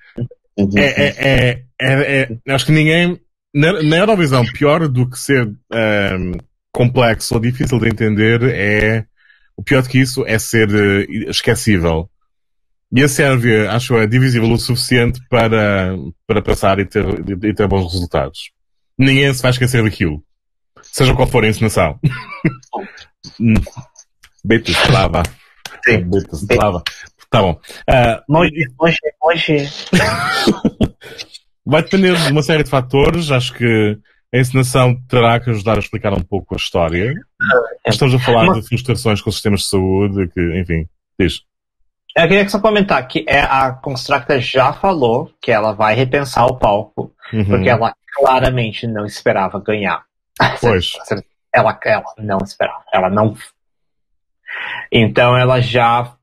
[0.58, 3.20] é, é, é, Acho que ninguém.
[3.54, 6.32] Na, na Eurovisão, pior do que ser um,
[6.72, 9.06] complexo ou difícil de entender é.
[9.56, 12.10] O pior do que isso é ser uh, esquecível.
[12.92, 15.96] E a Sérvia, acho, é divisível o suficiente para,
[16.28, 17.06] para passar e ter,
[17.44, 18.52] e ter bons resultados.
[18.98, 20.24] Ninguém se vai esquecer daquilo.
[20.82, 22.00] Seja qual for a encenação.
[24.44, 25.24] Beto Slava.
[25.86, 26.04] Sim.
[26.10, 26.84] Beto Slava.
[27.30, 27.60] Tá bom.
[27.90, 29.70] Uh, hoje, hoje, hoje.
[31.66, 33.32] Vai depender de uma série de fatores.
[33.32, 33.98] Acho que
[34.34, 37.14] a encenação terá que ajudar a explicar um pouco a história.
[37.42, 38.62] Ah, Estamos a falar Mas...
[38.62, 40.88] de frustrações com sistemas de saúde, que, enfim,
[41.20, 41.42] diz.
[42.16, 46.58] Eu queria só comentar que é, a Constructa já falou que ela vai repensar o
[46.58, 47.46] palco, uhum.
[47.46, 50.04] porque ela claramente não esperava ganhar.
[50.60, 50.94] Pois.
[51.56, 52.84] Ela, ela não esperava.
[52.92, 53.36] Ela não
[54.92, 56.16] então ela já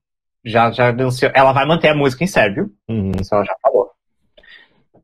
[0.44, 3.12] já já anunciou, ela vai manter a música em sérvio, uhum.
[3.20, 3.90] isso ela já falou.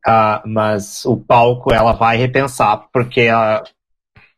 [0.07, 3.63] Uh, mas o palco ela vai repensar porque ela,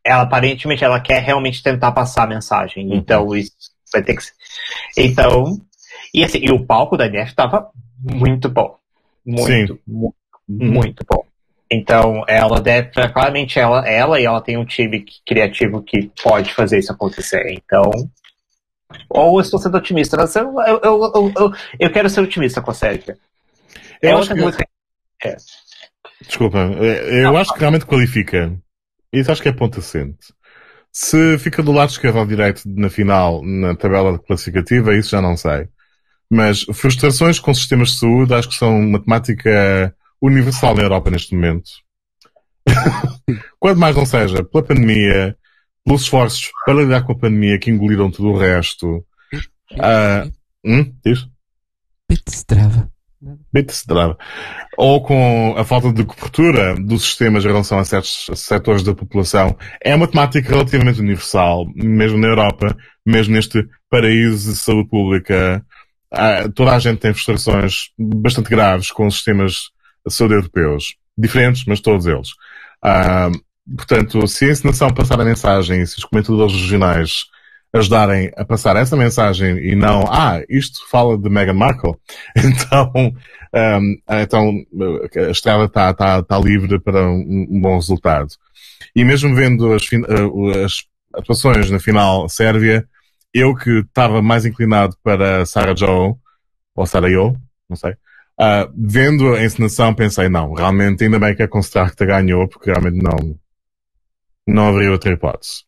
[0.04, 2.88] ela aparentemente ela quer realmente tentar passar a mensagem.
[2.88, 2.94] Uhum.
[2.94, 3.52] Então isso
[3.92, 4.32] vai ter que ser.
[4.96, 5.60] Então
[6.12, 8.76] e assim, e o palco da NF estava muito bom,
[9.24, 9.80] muito, Sim.
[9.86, 10.16] muito,
[10.48, 10.72] uhum.
[10.72, 11.24] muito bom.
[11.72, 16.80] Então, ela deve, claramente, ela, ela e ela tem um time criativo que pode fazer
[16.80, 17.46] isso acontecer.
[17.52, 17.88] Então,
[19.08, 20.16] ou eu estou sendo otimista.
[20.16, 23.04] Eu, eu, eu, eu, eu quero ser otimista com a série.
[24.02, 24.40] Eu é acho que...
[24.40, 24.66] música.
[25.24, 25.36] É.
[26.26, 28.52] Desculpa, eh, eu acho que realmente qualifica.
[29.12, 30.32] Isso acho que é ponto assente.
[30.92, 35.36] Se fica do lado esquerdo ou direito na final, na tabela classificativa, isso já não
[35.36, 35.68] sei.
[36.30, 41.34] Mas frustrações com sistemas de saúde acho que são uma temática universal na Europa neste
[41.34, 41.70] momento.
[43.58, 45.36] Quanto mais não seja, pela pandemia,
[45.84, 49.04] pelos esforços para lidar com a pandemia que engoliram tudo o resto.
[49.72, 50.32] Uh,
[50.64, 50.92] hum?
[51.04, 51.26] Diz?
[52.08, 52.90] Bitstrava.
[53.52, 54.18] Bitstrava.
[54.76, 59.56] Ou com a falta de cobertura dos sistemas em relação a certos setores da população.
[59.82, 65.64] É uma temática relativamente universal, mesmo na Europa, mesmo neste paraíso de saúde pública.
[66.12, 69.70] Uh, toda a gente tem frustrações bastante graves com os sistemas
[70.06, 70.96] de saúde europeus.
[71.16, 72.30] Diferentes, mas todos eles.
[72.82, 73.38] Uh,
[73.76, 77.26] portanto, se a encenação passar a mensagem, se os comentadores regionais
[77.72, 81.94] ajudarem a passar essa mensagem e não, ah, isto fala de Meghan Markle,
[82.36, 82.92] então,
[83.54, 84.52] um, então
[85.16, 88.28] a estrada está tá, tá livre para um, um, bom resultado.
[88.94, 90.84] E mesmo vendo as, uh, as
[91.14, 92.86] atuações na final Sérvia,
[93.32, 96.14] eu que estava mais inclinado para Sarah Joe,
[96.74, 97.36] ou Sarah Yo,
[97.68, 102.48] não sei, uh, vendo a encenação pensei, não, realmente ainda bem que a Constracta ganhou,
[102.48, 103.38] porque realmente não,
[104.50, 105.64] não haveria outra hipótese.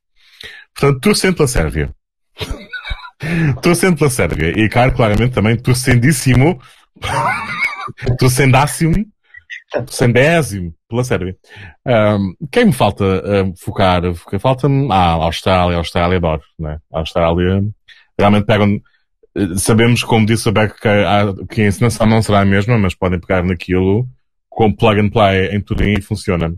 [0.75, 1.95] Portanto, torcendo pela Sérvia.
[3.63, 4.53] torcendo pela Sérvia.
[4.59, 6.61] E, claro, claramente também torcendíssimo,
[8.19, 9.07] torcendássimo,
[9.73, 11.37] torcendésimo pela Sérvia.
[11.87, 14.03] Um, quem me falta um, focar?
[14.41, 16.79] Falta-me, ah, a Austrália, Austrália adoro, né?
[16.91, 17.63] Austrália
[18.19, 18.81] realmente pegam,
[19.57, 22.95] sabemos, como disse a Beck, que a, que a encenação não será a mesma, mas
[22.95, 24.07] podem pegar naquilo
[24.49, 26.55] com plug and play em tudo e funciona.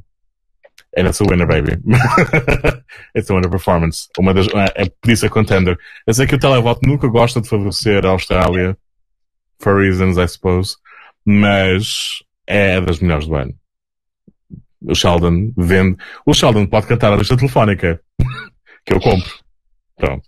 [0.97, 1.73] And it's a winner, baby.
[3.15, 4.09] it's a winner performance.
[4.19, 5.77] Uma das, é, por isso é contender.
[6.07, 8.77] Eu sei que o televoto nunca gosta de favorecer a Austrália.
[9.59, 10.77] For reasons, I suppose.
[11.25, 13.55] Mas é das melhores do ano.
[14.87, 15.97] O Sheldon vende.
[16.25, 18.01] O Sheldon pode cantar a lista telefónica.
[18.87, 19.33] que eu compro.
[19.97, 20.23] Pronto.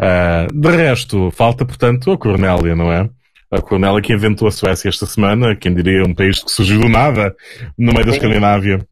[0.00, 3.08] Uh, de resto, falta, portanto, a Cornélia, não é?
[3.50, 6.88] A Cornélia que inventou a Suécia esta semana, quem diria um país que surgiu do
[6.88, 7.36] nada,
[7.76, 8.86] no meio da Escandinávia.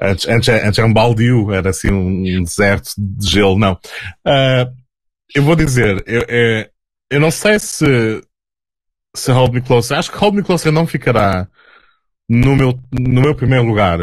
[0.00, 3.72] Antes, antes, antes era um baldio, era assim um deserto de gelo, não.
[4.26, 4.70] Uh,
[5.34, 6.68] eu vou dizer, eu, eu,
[7.10, 8.22] eu, não sei se,
[9.14, 11.48] se Hold Me Closer, acho que Hold Me Closer não ficará
[12.28, 13.98] no meu, no meu primeiro lugar,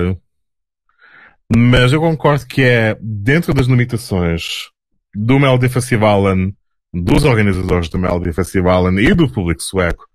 [1.55, 4.69] mas eu concordo que é dentro das limitações
[5.13, 6.23] do Melody Festival,
[6.91, 10.05] dos organizadores do Melody Festival e do público sueco,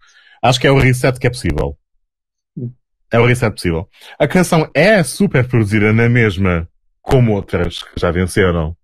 [0.43, 1.77] acho que é o reset que é possível
[3.11, 3.89] é o reset possível.
[4.19, 6.69] A canção é super produzida na mesma,
[7.01, 8.77] como outras que já venceram.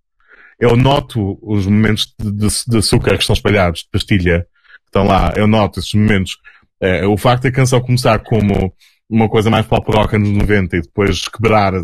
[0.58, 5.32] Eu noto os momentos de, de, açúcar que estão espalhados, de pastilha, que estão lá.
[5.36, 6.38] Eu noto esses momentos.
[6.80, 8.72] É, o facto da canção começar como
[9.08, 11.74] uma coisa mais pop rock anos 90 e depois quebrar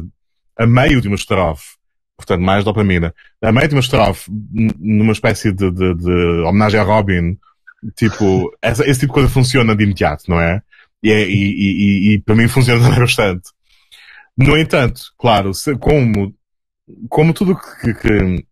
[0.57, 1.65] a meio de uma estrofe,
[2.17, 4.31] portanto, mais dopamina, a meio de uma estrofe,
[4.79, 7.39] numa espécie de, de, de homenagem a Robin,
[7.97, 10.62] tipo, essa, esse tipo de coisa funciona de imediato, não é?
[11.02, 13.51] E, é, e, e, e, para mim funciona bastante.
[14.36, 16.35] No entanto, claro, se, como,
[17.09, 18.44] como tudo que, que,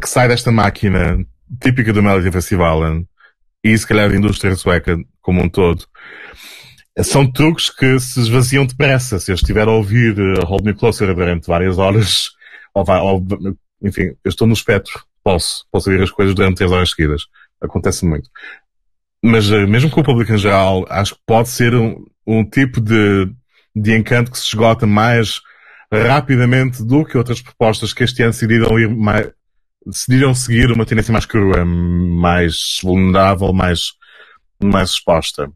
[0.00, 1.24] que, sai desta máquina
[1.60, 3.04] típica do Melody Festival
[3.62, 5.86] e se calhar da indústria sueca como um todo,
[7.02, 9.18] são truques que se esvaziam depressa.
[9.18, 12.30] Se eu estiver a ouvir uh, Hold Me Closer durante várias horas,
[12.72, 13.24] ou, vai, ou,
[13.82, 17.22] enfim, eu estou no espectro, posso, posso ouvir as coisas durante três horas seguidas.
[17.60, 18.30] Acontece muito
[19.22, 22.80] mas eh, mesmo com o público em geral, acho que pode ser um, um tipo
[22.80, 23.28] de,
[23.74, 25.40] de encanto que se esgota mais
[25.92, 29.30] rapidamente do que outras propostas que este ano decidiram ir mais,
[29.86, 33.92] decidiram seguir uma tendência mais crua, mais vulnerável, mais,
[34.62, 35.50] mais exposta.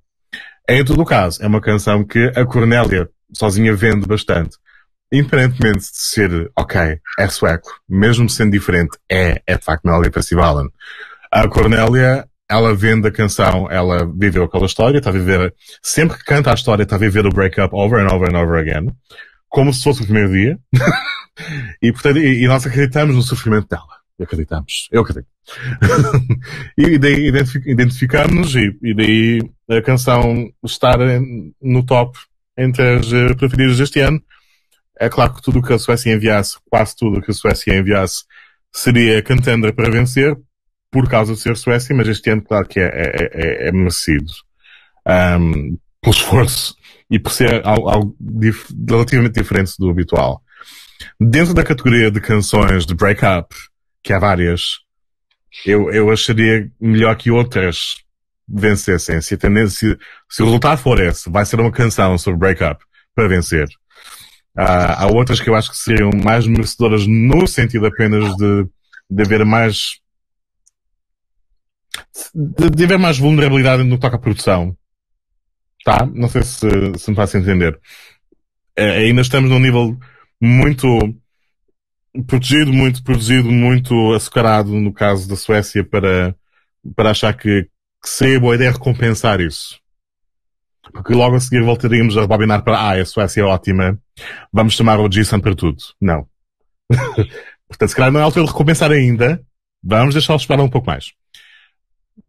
[0.68, 4.56] Em todo o caso, é uma canção que a Cornélia sozinha vende bastante.
[5.12, 10.68] Independentemente de ser, ok, é sueco, mesmo sendo diferente, é, é de facto Melody Festival.
[11.32, 16.24] A Cornélia ela vende a canção, ela viveu aquela história, está a viver, sempre que
[16.24, 18.92] canta a história, está a viver o breakup over and over and over again,
[19.48, 20.58] como se fosse o primeiro dia.
[21.80, 24.00] e, portanto, e, e, nós acreditamos no sofrimento dela.
[24.20, 24.88] Acreditamos.
[24.90, 25.28] Eu acredito.
[26.76, 27.32] e daí
[27.66, 29.40] identificamos e, e daí
[29.70, 30.98] a canção estar
[31.62, 32.18] no top
[32.58, 34.20] entre as uh, preferidas deste ano.
[34.98, 37.78] É claro que tudo o que a Suécia enviasse, quase tudo o que a Suécia
[37.78, 38.24] enviasse,
[38.70, 40.36] seria contender para vencer,
[40.90, 44.32] por causa de ser Suécia, mas este ano, claro que é, é, é, é merecido.
[45.06, 46.74] Um, pelo esforço
[47.10, 50.42] e por ser algo, algo dif relativamente diferente do habitual.
[51.20, 53.54] Dentro da categoria de canções de break-up,
[54.02, 54.78] que há várias,
[55.66, 57.96] eu, eu acharia melhor que outras
[58.48, 59.98] vencessem, se, a tendência,
[60.28, 62.82] se o resultado for esse, vai ser uma canção sobre breakup
[63.14, 63.68] para vencer.
[64.56, 68.66] Há, há outras que eu acho que seriam mais merecedoras no sentido apenas de,
[69.10, 69.99] de haver mais
[72.34, 74.76] de, haver mais vulnerabilidade no que toca à produção.
[75.84, 76.06] Tá?
[76.06, 76.68] Não sei se,
[76.98, 77.78] se me faz entender.
[78.76, 79.98] É, ainda estamos num nível
[80.40, 80.86] muito
[82.26, 86.34] protegido, muito produzido, muito açucarado no caso da Suécia para,
[86.94, 89.78] para achar que, que seria boa ideia recompensar isso.
[90.92, 93.98] Porque logo a seguir voltaríamos a rebobinar para, ah, a Suécia é ótima,
[94.52, 95.78] vamos chamar o Jason para tudo.
[96.00, 96.26] Não.
[97.68, 99.40] Portanto, se calhar não é altura de recompensar ainda,
[99.82, 101.12] vamos deixá-los esperar um pouco mais.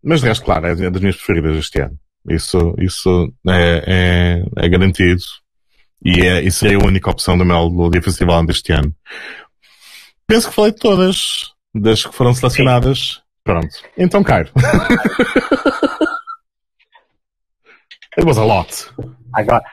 [0.03, 1.99] Mas de resto, claro, é das minhas preferidas este ano.
[2.27, 5.21] Isso, isso é, é, é garantido.
[6.03, 8.95] E, é, e seria a única opção do Melody Festival deste ano.
[10.25, 12.99] Penso que falei de todas, das que foram selecionadas.
[12.99, 13.21] Sim.
[13.43, 13.69] Pronto.
[13.97, 14.51] Então, Cairo.
[18.17, 18.89] It was a lot.
[19.33, 19.63] Agora.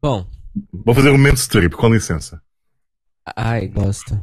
[0.00, 0.26] Bom.
[0.72, 2.42] Vou fazer um momento strip, com licença.
[3.36, 4.22] Ai, gosto.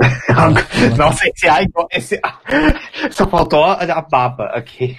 [0.96, 2.20] Nossa, esse ai, esse,
[3.12, 4.96] só faltou a baba aqui.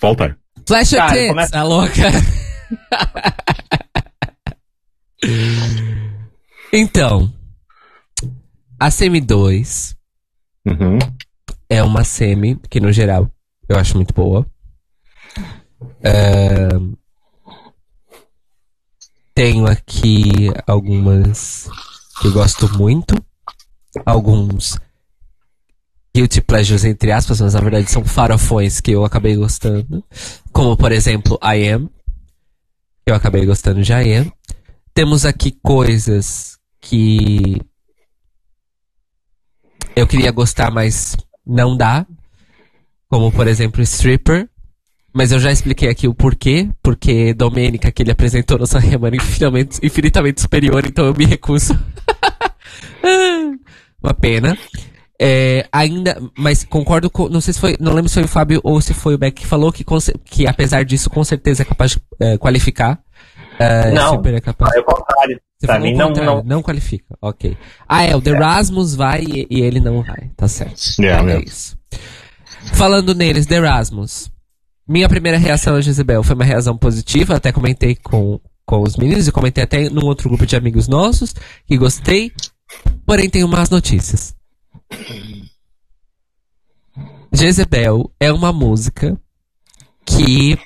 [0.00, 0.36] Volta.
[0.66, 1.58] Flash Cara, tits, começa...
[1.58, 2.02] a louca.
[6.72, 7.32] então,
[8.78, 9.96] a Semi 2
[10.66, 10.98] uhum.
[11.68, 13.30] é uma Semi que, no geral,
[13.68, 14.46] eu acho muito boa.
[15.80, 16.98] Uh,
[19.40, 21.66] tenho aqui algumas
[22.20, 23.14] que eu gosto muito.
[24.04, 24.78] Alguns
[26.14, 30.04] guilty pleasures, entre aspas, mas na verdade são farofões que eu acabei gostando.
[30.52, 31.88] Como, por exemplo, I Am.
[33.06, 34.32] Eu acabei gostando de I Am.
[34.92, 37.62] Temos aqui coisas que
[39.96, 42.06] eu queria gostar, mas não dá.
[43.08, 44.49] Como, por exemplo, Stripper.
[45.12, 46.68] Mas eu já expliquei aqui o porquê.
[46.82, 51.78] Porque Domênica, que ele apresentou no Sanremo, era infinitamente, infinitamente superior, então eu me recuso.
[54.02, 54.56] Uma pena.
[55.22, 58.58] É, ainda, mas concordo com, não sei se foi, não lembro se foi o Fábio
[58.64, 59.84] ou se foi o Beck que falou que,
[60.24, 62.98] que apesar disso, com certeza é capaz de é, qualificar.
[63.58, 64.74] É, não, é capaz...
[64.74, 65.38] é o contrário.
[65.58, 66.42] Você pra mim não, não...
[66.42, 67.54] não qualifica, ok.
[67.86, 68.38] Ah, é, o The é.
[68.38, 70.80] Rasmus vai e, e, ele não vai, tá certo.
[70.98, 71.76] Yeah, é isso.
[72.72, 74.30] Falando neles, The Rasmus.
[74.90, 79.28] Minha primeira reação a Jezebel foi uma reação positiva, até comentei com, com os meninos
[79.28, 81.32] e comentei até num outro grupo de amigos nossos
[81.64, 82.32] que gostei,
[83.06, 84.34] porém tenho más notícias.
[87.32, 89.16] Jezebel é uma música
[90.04, 90.58] que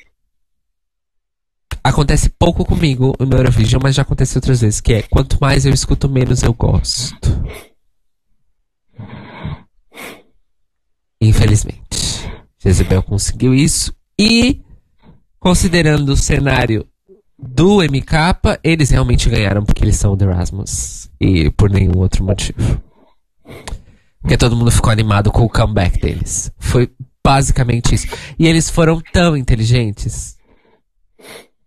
[1.82, 5.74] acontece pouco comigo no Eurovision, mas já aconteceu outras vezes, que é quanto mais eu
[5.74, 7.28] escuto, menos eu gosto.
[11.20, 11.84] Infelizmente.
[12.58, 14.62] Jezebel conseguiu isso e
[15.38, 16.86] considerando o cenário
[17.38, 22.82] do MK, eles realmente ganharam porque eles são The Erasmus e por nenhum outro motivo.
[24.20, 26.50] Porque todo mundo ficou animado com o comeback deles.
[26.58, 26.90] Foi
[27.24, 28.06] basicamente isso.
[28.38, 30.38] E eles foram tão inteligentes.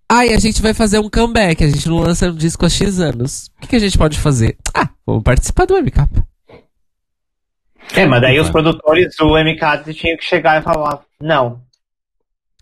[0.09, 1.63] Ai, a gente vai fazer um comeback.
[1.63, 3.51] A gente não lança um disco há X anos.
[3.57, 4.57] O que, que a gente pode fazer?
[4.73, 6.07] Ah, vamos participar do MK.
[7.95, 11.61] É, mas daí os produtores do MK tinham que chegar e falar: não.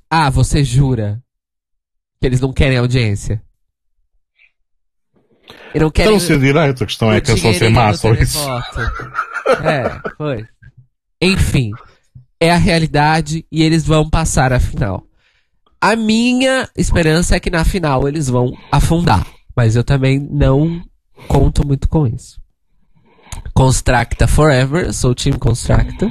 [0.09, 1.21] Ah, você jura
[2.19, 3.41] que eles não querem audiência?
[5.73, 6.15] E não querem.
[6.15, 8.39] Então, ser direito, a questão é que é só ser massa ou isso.
[9.63, 10.45] É, foi.
[11.21, 11.71] Enfim,
[12.39, 15.03] é a realidade e eles vão passar a final.
[15.79, 19.25] A minha esperança é que na final eles vão afundar,
[19.55, 20.81] mas eu também não
[21.27, 22.41] conto muito com isso.
[23.53, 26.09] Constracta Forever, sou o time Constracta.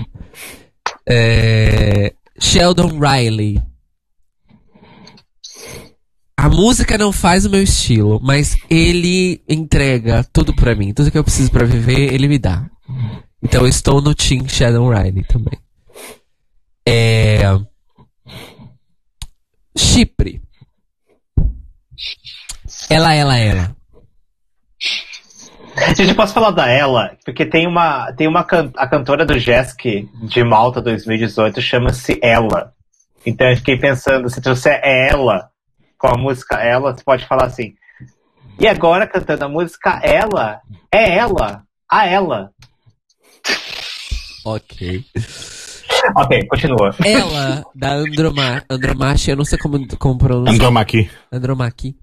[1.07, 2.15] É...
[2.39, 3.63] Sheldon Riley.
[6.37, 10.93] A música não faz o meu estilo, mas ele entrega tudo para mim.
[10.93, 12.69] Tudo que eu preciso para viver, ele me dá.
[13.43, 15.59] Então eu estou no Team Shadow Riley também.
[16.87, 17.41] É...
[19.77, 20.43] Chipre.
[22.91, 23.77] Ela, ela, ela.
[25.97, 28.47] Gente, eu posso falar da ela, porque tem uma, tem uma
[28.77, 32.73] a cantora do Jesk de Malta 2018 chama-se Ela.
[33.27, 35.51] Então eu fiquei pensando, se trouxer ela
[36.05, 37.73] com a música Ela, você pode falar assim.
[38.61, 40.61] E agora cantando a música Ela,
[40.93, 42.51] é ela, a ela.
[44.47, 45.03] Ok.
[46.15, 46.95] ok, continua.
[47.03, 50.55] Ela, da Androma, Andromache, eu não sei como, como pronunciar.
[50.55, 51.11] Andromaki.
[51.33, 51.97] Andromaki.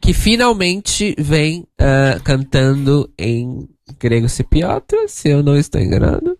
[0.00, 3.68] Que finalmente vem uh, cantando em
[4.00, 6.38] grego cipriota, se eu não estou enganado.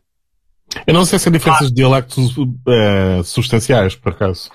[0.86, 2.34] Eu não sei se há diferenças de dialectos
[2.66, 4.50] eh, substanciais, por acaso.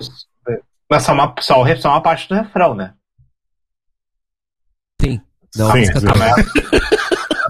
[0.90, 2.94] Mas só uma, só, o só uma parte do refrão, né?
[5.00, 5.20] Sim.
[5.56, 5.84] Não, Sim,
[6.18, 6.38] maior,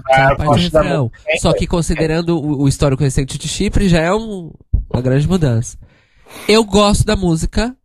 [0.09, 4.51] a Só é que considerando o, o histórico recente de Chipre, já é um-
[4.91, 5.77] uma grande mudança.
[6.47, 7.75] Eu gosto da música.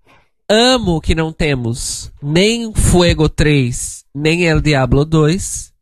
[0.49, 5.73] Amo que não temos nem Fuego 3, nem El Diablo 2.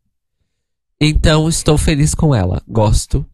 [1.01, 2.63] Então estou feliz com ela.
[2.69, 3.25] Gosto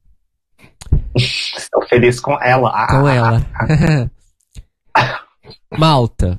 [1.17, 2.87] Estou feliz com ela.
[2.87, 3.41] Com ela.
[5.78, 6.39] Malta.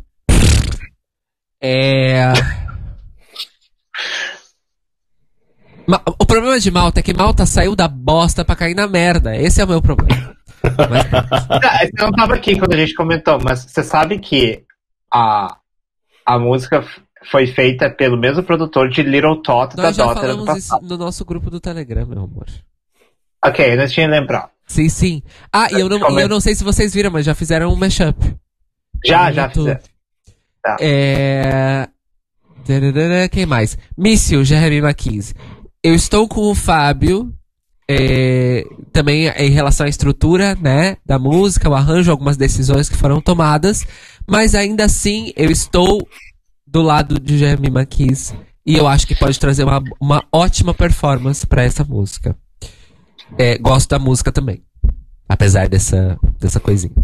[1.61, 2.31] É.
[5.87, 9.35] Ma- O problema de Malta é que Malta saiu da bosta pra cair na merda.
[9.35, 10.35] Esse é o meu problema.
[10.63, 14.63] Mas- Você não estava aqui quando a gente comentou, mas você sabe que
[15.13, 15.57] a,
[16.25, 16.83] a música
[17.29, 20.69] foi feita pelo mesmo produtor de Little Tot da Nós já Daughter ano falamos isso
[20.69, 20.87] passado.
[20.89, 22.45] no nosso grupo do Telegram, meu amor.
[23.43, 24.49] Ok, eu não tinha lembrado.
[24.67, 25.21] Sim, sim.
[25.53, 28.35] Ah, e eu não, eu não sei se vocês viram, mas já fizeram um mashup.
[29.05, 29.79] Já, já fizeram.
[30.61, 30.77] Tá.
[30.79, 31.87] É.
[33.31, 33.77] Quem mais?
[33.97, 35.35] Míssil, Jeremy McKinsey.
[35.83, 37.31] Eu estou com o Fábio.
[37.87, 43.21] é, também em relação à estrutura, né, da música, o arranjo, algumas decisões que foram
[43.21, 43.85] tomadas,
[44.27, 46.07] mas ainda assim eu estou
[46.65, 48.35] do lado de Jeremy McKinsey
[48.65, 52.35] e eu acho que pode trazer uma, uma ótima performance para essa música.
[53.37, 54.63] É, gosto da música também,
[55.29, 56.95] apesar dessa, dessa coisinha.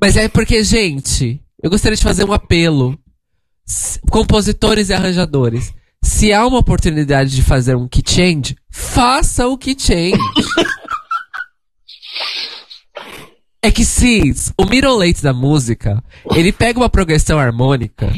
[0.00, 2.98] Mas é porque, gente, eu gostaria de fazer um apelo.
[4.10, 5.72] Compositores e arranjadores.
[6.02, 10.16] Se há uma oportunidade de fazer um key change, faça o key change.
[13.60, 16.02] é que se o middle late da música,
[16.34, 18.12] ele pega uma progressão harmônica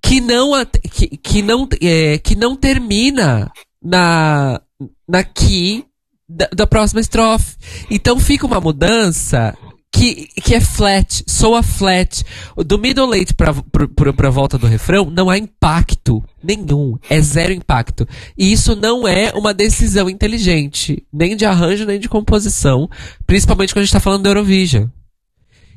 [0.00, 0.52] que não
[0.90, 4.60] que, que não é, que não termina na
[5.06, 5.84] na key
[6.26, 7.56] da, da próxima estrofe.
[7.90, 9.54] Então fica uma mudança
[9.92, 12.24] que, que é flat, soa flat.
[12.56, 16.96] Do middle late pra, pra, pra, volta do refrão, não há impacto nenhum.
[17.08, 18.06] É zero impacto.
[18.36, 22.88] E isso não é uma decisão inteligente, nem de arranjo, nem de composição.
[23.26, 24.86] Principalmente quando a gente tá falando do Eurovision.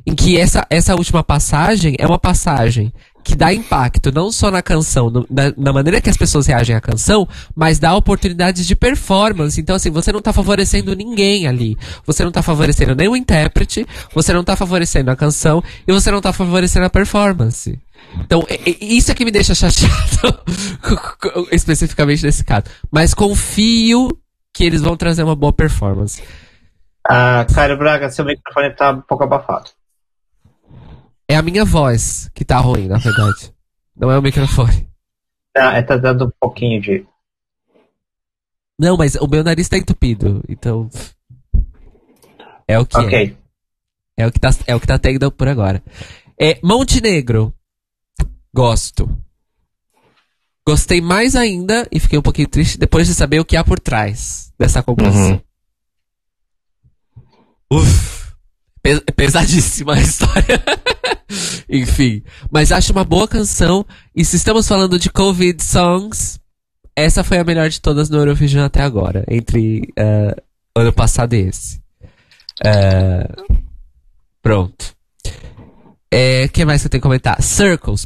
[0.05, 2.91] Em que essa, essa última passagem é uma passagem
[3.31, 6.75] que dá impacto não só na canção, no- na, na maneira que as pessoas reagem
[6.75, 9.59] à canção, mas dá oportunidades de performance.
[9.59, 11.77] Então, assim, você não tá favorecendo ninguém ali.
[12.05, 16.11] Você não tá favorecendo nem o intérprete, você não tá favorecendo a canção e você
[16.11, 17.79] não tá favorecendo a performance.
[18.19, 18.45] Então,
[18.81, 20.39] isso é que me deixa chateado,
[21.51, 22.65] especificamente nesse caso.
[22.91, 24.09] Mas confio
[24.53, 26.21] que eles vão trazer uma boa performance.
[27.07, 29.69] Ah, Caio Braga, seu microfone tá um pouco abafado.
[31.31, 33.53] É a minha voz que tá ruim, na verdade.
[33.95, 34.89] Não é o microfone.
[35.55, 37.05] Ah, é, tá dando um pouquinho de.
[38.77, 40.89] Não, mas o meu nariz tá entupido, então.
[42.67, 43.33] É o que é.
[44.17, 45.81] É o que tá, é o que tá tendo por agora.
[46.37, 47.53] É, Montenegro.
[48.53, 49.09] Gosto.
[50.67, 53.79] Gostei mais ainda e fiquei um pouquinho triste depois de saber o que há por
[53.79, 55.41] trás dessa composição.
[57.71, 57.79] Uhum.
[57.79, 58.33] Uf.
[58.83, 60.61] Pe- pesadíssima a história.
[61.69, 62.23] Enfim.
[62.51, 63.85] Mas acho uma boa canção.
[64.15, 66.39] E se estamos falando de Covid songs,
[66.95, 69.23] essa foi a melhor de todas no Eurovision até agora.
[69.29, 70.35] Entre eh,
[70.75, 71.79] ano passado e esse.
[72.63, 73.27] Eh,
[74.41, 74.93] pronto.
[76.13, 77.41] O que mais que eu tenho que comentar?
[77.41, 78.05] Circles.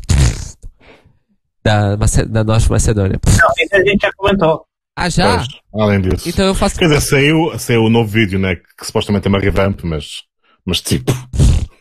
[1.63, 3.19] Da, Mace- da Norte Macedônia.
[3.25, 4.63] Não, isso a gente já comentou.
[4.95, 5.37] Ah, já?
[5.37, 5.47] Pois,
[5.83, 6.29] além disso.
[6.29, 6.77] Então eu faço.
[6.77, 8.55] Quer dizer, saiu, saiu o novo vídeo, né?
[8.55, 10.21] Que, que supostamente é uma revamp, mas.
[10.63, 11.11] Mas tipo.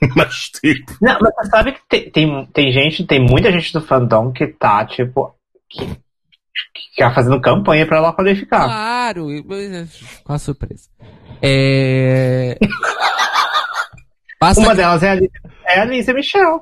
[0.17, 0.93] mas tipo.
[1.01, 4.47] Não, mas você sabe que tem, tem, tem gente, tem muita gente do fandom que
[4.47, 5.35] tá, tipo.
[5.69, 8.65] que, que tá fazendo campanha pra ela qualificar.
[8.65, 10.89] Claro, e- mas, com a surpresa.
[11.43, 12.57] É.
[14.43, 15.17] Uma que- delas é a,
[15.67, 16.61] é a Lisa Michelle.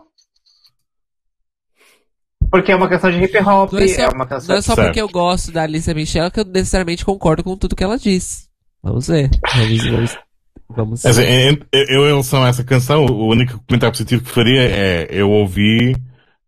[2.51, 4.49] Porque é uma canção de hip hop, Não é só, é uma canção.
[4.51, 7.75] não é só porque eu gosto da Alicia Michelle que eu necessariamente concordo com tudo
[7.75, 8.49] que ela diz.
[8.83, 9.31] Vamos ver.
[9.55, 10.19] Vamos, vamos,
[10.73, 15.09] vamos em- eu, em relação a essa canção, o único comentário positivo que faria é
[15.11, 15.95] eu ouvi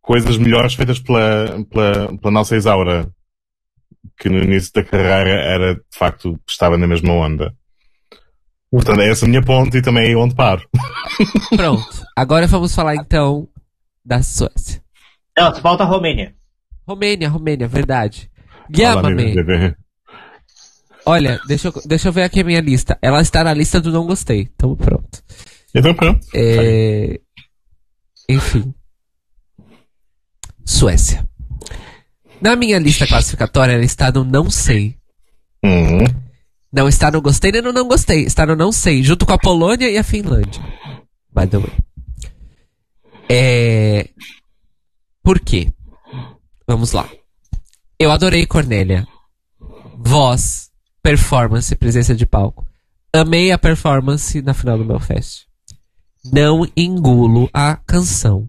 [0.01, 3.09] coisas melhores feitas pela, pela, pela nossa Isaura,
[4.19, 7.55] que no início da carreira era, de facto, estava na mesma onda.
[8.71, 10.69] Portanto, é essa a minha ponte e também é onde paro.
[11.57, 12.03] Pronto.
[12.17, 13.49] Agora vamos falar então
[14.05, 14.83] da Suécia.
[15.39, 16.35] Não, falta a Romênia.
[16.87, 18.31] Romênia, Romênia, verdade.
[18.71, 19.35] Guiama-me.
[21.07, 22.99] Olha, deixa eu, deixa eu ver aqui a minha lista.
[23.03, 24.49] Ela está na lista do não gostei.
[24.55, 25.23] Então pronto.
[25.75, 26.27] Então pronto.
[26.35, 27.21] É...
[28.29, 28.75] Enfim.
[30.65, 31.29] Suécia.
[32.41, 34.97] Na minha lista classificatória, ela está no não sei.
[35.63, 36.05] Uhum.
[36.73, 38.25] Não está no gostei nem no não gostei.
[38.25, 40.63] Está no não sei, junto com a Polônia e a Finlândia.
[41.33, 41.73] By the way.
[43.29, 44.09] É...
[45.23, 45.73] Por quê?
[46.67, 47.09] Vamos lá.
[47.99, 49.07] Eu adorei Cornélia.
[49.99, 50.71] Voz,
[51.05, 52.67] performance, presença de palco.
[53.13, 55.47] Amei a performance na final do Belfast.
[56.33, 58.49] Não engulo a canção.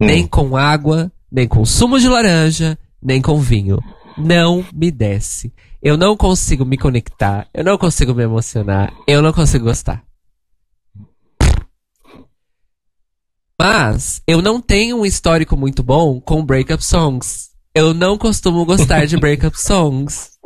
[0.00, 0.06] Hum.
[0.06, 3.82] Nem com água, nem com sumo de laranja, nem com vinho.
[4.16, 5.52] Não me desce.
[5.82, 7.48] Eu não consigo me conectar.
[7.52, 8.94] Eu não consigo me emocionar.
[9.04, 10.04] Eu não consigo gostar.
[13.60, 17.50] Mas eu não tenho um histórico muito bom com breakup songs.
[17.74, 20.38] Eu não costumo gostar de breakup songs.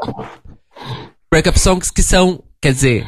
[1.31, 3.07] Breakup songs que são, quer dizer,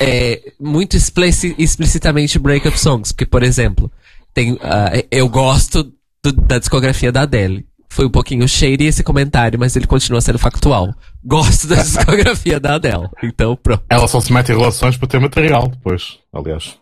[0.00, 3.12] é, muito explici- explicitamente breakup songs.
[3.12, 3.90] Porque, por exemplo,
[4.34, 7.66] tem, ah, eu gosto do- da discografia da Adele.
[7.90, 10.94] Foi um pouquinho shady esse comentário, mas ele continua sendo factual.
[11.24, 13.08] Gosto da discografia da Adele.
[13.22, 13.82] Então, pronto.
[13.88, 16.76] Ela só se mete em relações para ter material depois, aliás.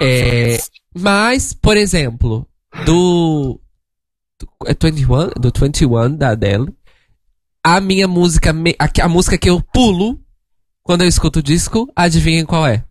[0.00, 0.56] É,
[0.94, 2.46] mas, por exemplo,
[2.86, 3.60] do,
[4.40, 6.72] do é 21, do 21 da Adele,
[7.64, 10.20] a minha música, a, a música que eu pulo
[10.82, 12.84] quando eu escuto o disco, adivinhem qual é?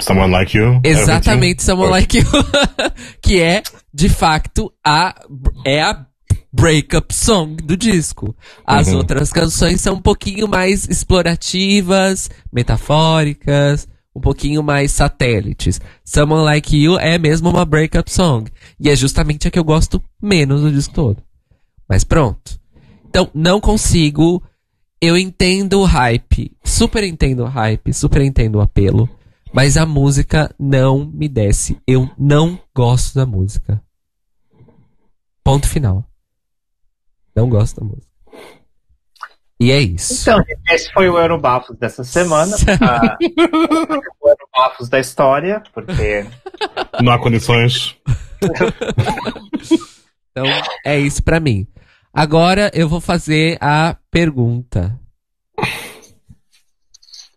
[0.00, 0.80] Someone Like You.
[0.84, 1.64] Exatamente, Everything.
[1.64, 2.24] Someone Like You,
[3.20, 5.14] que é, de facto, a,
[5.64, 6.06] é a
[6.52, 8.36] breakup song do disco.
[8.64, 8.98] As Uhum.
[8.98, 15.80] outras canções são um pouquinho mais explorativas, metafóricas, um pouquinho mais satélites.
[16.04, 18.50] Someone Like You é mesmo uma breakup song.
[18.78, 21.22] E é justamente a que eu gosto menos do disco todo.
[21.88, 22.58] Mas pronto.
[23.16, 24.42] Então, não consigo.
[25.00, 26.54] Eu entendo o hype.
[26.62, 27.94] Super entendo o hype.
[27.94, 29.08] Super entendo o apelo.
[29.54, 31.80] Mas a música não me desce.
[31.86, 33.82] Eu não gosto da música.
[35.42, 36.04] Ponto final.
[37.34, 38.06] Não gosto da música.
[39.58, 40.20] E é isso.
[40.20, 42.54] Então, esse foi o Eurobafos dessa semana.
[42.82, 43.16] Ah,
[44.20, 46.26] o Eurobafos da história, porque
[47.02, 47.96] Não há condições.
[50.38, 50.44] Então,
[50.84, 51.66] é isso pra mim.
[52.16, 54.98] Agora eu vou fazer a pergunta.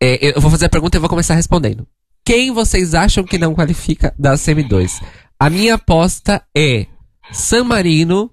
[0.02, 1.86] É, eu vou fazer a pergunta e vou começar respondendo.
[2.24, 5.04] Quem vocês acham que não qualifica da semi-2?
[5.38, 6.86] A minha aposta é
[7.34, 8.32] San Marino.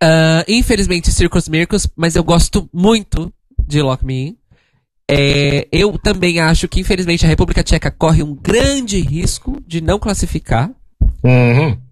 [0.00, 3.34] ah, infelizmente, Circus Mircus, mas eu gosto muito
[3.66, 4.38] de Lock Me In.
[5.10, 9.98] É, eu também acho que, infelizmente, a República Tcheca corre um grande risco de não
[9.98, 10.70] classificar.
[11.24, 11.85] Uhum.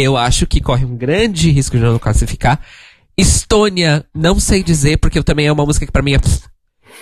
[0.00, 2.64] Eu acho que corre um grande risco de não classificar.
[3.16, 6.20] Estônia, não sei dizer, porque eu também é uma música que pra mim é.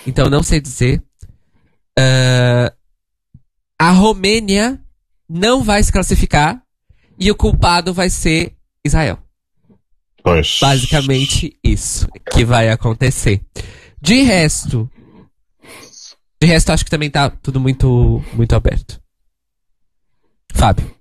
[0.07, 1.03] Então não sei dizer.
[1.97, 2.73] Ah,
[3.79, 4.81] a Romênia
[5.29, 6.61] não vai se classificar.
[7.21, 8.55] E o culpado vai ser
[8.85, 9.19] Israel.
[10.23, 10.59] Pois.
[10.61, 13.41] Basicamente isso que vai acontecer.
[14.01, 14.89] De resto.
[16.41, 19.01] De resto, acho que também tá tudo muito, muito aberto.
[20.53, 20.95] Fábio.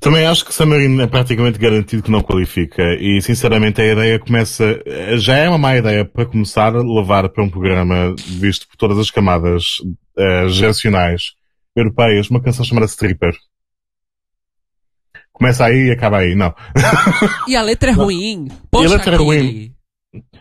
[0.00, 4.18] Também acho que San Marino é praticamente garantido que não qualifica e sinceramente a ideia
[4.18, 4.82] começa,
[5.16, 8.98] já é uma má ideia para começar a levar para um programa visto por todas
[8.98, 9.76] as camadas
[10.16, 11.32] eh, geracionais
[11.74, 13.34] europeias uma canção chamada Stripper.
[15.32, 16.54] Começa aí e acaba aí, não.
[17.48, 18.48] E a letra é ruim.
[18.70, 19.74] Poxa, E a letra é ruim.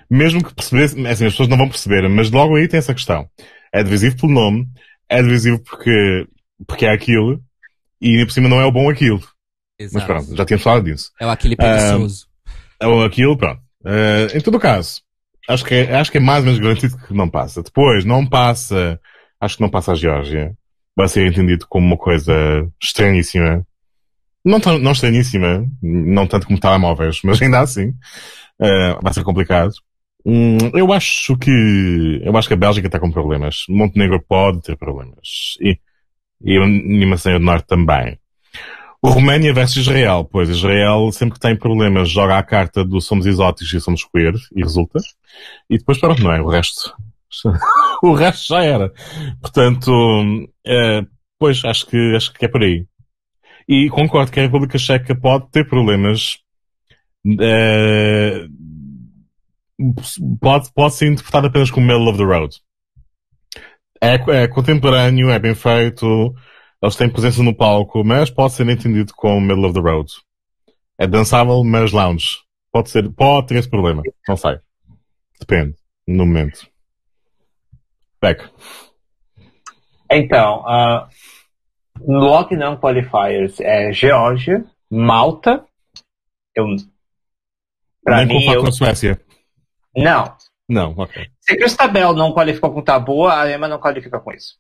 [0.10, 3.28] Mesmo que percebesse, assim, as pessoas não vão perceber, mas logo aí tem essa questão.
[3.74, 4.68] É divisivo pelo nome,
[5.10, 6.28] é divisivo porque,
[6.68, 7.42] porque é aquilo,
[8.04, 9.20] e ainda por cima não é o bom aquilo.
[9.80, 10.06] Mas Exato.
[10.06, 11.12] pronto, já tínhamos falado disso.
[11.20, 12.28] É o aquele preguiçoso.
[12.80, 13.62] É o aquilo, pronto.
[13.86, 15.02] Eh, em todo o caso,
[15.50, 17.64] acho que, é, acho que é mais ou menos garantido que não passa.
[17.64, 19.00] Depois, não passa,
[19.40, 20.56] acho que não passa a Geórgia.
[20.96, 22.34] Vai ser entendido como uma coisa
[22.82, 23.66] estranhíssima.
[24.46, 27.94] Não, tão- não estranhíssima, não tanto como telemóveis, mas ainda assim,
[28.62, 29.74] eh, vai ser complicado.
[30.26, 33.64] Hum, eu acho que, eu acho que a Bélgica está com problemas.
[33.68, 35.56] Montenegro pode ter problemas.
[35.62, 35.78] E,
[36.44, 38.20] e a Macedónia do Norte também.
[39.02, 40.24] O Roménia versus Israel.
[40.32, 44.34] Pois, Israel sempre que tem problemas joga a carta do somos exóticos e somos queer
[44.56, 45.00] e resulta.
[45.70, 46.42] E depois pronto, não é?
[46.42, 46.96] O resto,
[48.02, 48.94] o resto já era.
[49.42, 49.92] Portanto,
[50.66, 51.06] eh,
[51.38, 52.86] pois, acho que, acho que é por aí.
[53.68, 56.38] E concordo que a República Checa pode ter problemas,
[57.42, 58.46] eh,
[60.40, 62.56] pode, pode ser interpretado apenas como middle of the road.
[64.04, 66.36] É, é contemporâneo, é bem feito,
[66.82, 70.12] eles têm presença no palco, mas pode ser entendido como middle of the road.
[70.98, 72.40] É dançável, mas lounge.
[72.70, 74.04] Pode ser, pode ter esse problema.
[74.28, 74.60] Não sei.
[75.40, 75.76] Depende.
[76.06, 76.68] No momento.
[78.22, 78.44] Beck.
[80.12, 81.08] Então, ah,
[82.02, 85.66] no Lock Não Qualifiers é Geórgia, Malta.
[86.54, 86.66] Eu
[88.04, 88.64] Pra Nem mim, com eu...
[88.64, 89.20] na Suécia.
[89.96, 90.36] Não.
[90.70, 91.28] Não, ok.
[91.40, 94.56] Se Cristabel não qualificou com tabu, a Emma não qualifica com isso.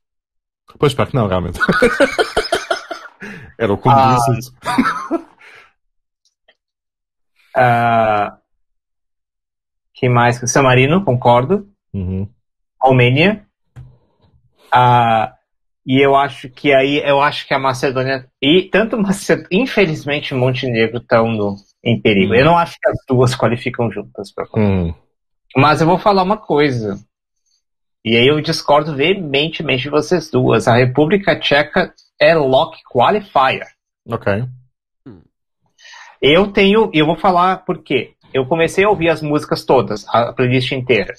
[0.77, 1.59] Pois espero que não, realmente.
[3.57, 4.17] Era o combo Ah.
[7.55, 8.37] Ah,
[9.93, 10.37] que mais?
[10.51, 11.67] San Marino, concordo.
[11.93, 12.27] Uhum.
[12.81, 13.45] Romênia.
[14.73, 15.35] Ah,
[15.85, 20.97] e eu acho que aí, eu acho que a Macedônia e tanto Macedônia, infelizmente Montenegro
[20.97, 22.33] estão em perigo.
[22.33, 24.31] Eu não acho que as duas qualificam juntas.
[24.33, 24.93] pra- Hum.
[25.55, 26.99] Mas eu vou falar uma coisa.
[28.03, 30.67] E aí eu discordo veementemente de vocês duas.
[30.67, 33.67] A República Tcheca é lock qualifier.
[34.07, 34.43] Ok.
[36.21, 38.15] Eu tenho, eu vou falar por quê.
[38.33, 41.13] Eu comecei a ouvir as músicas todas, a playlist inteira.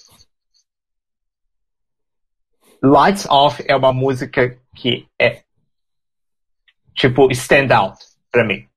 [2.82, 5.42] Lights Off é uma música que é
[6.94, 7.98] tipo stand out
[8.30, 8.68] pra mim.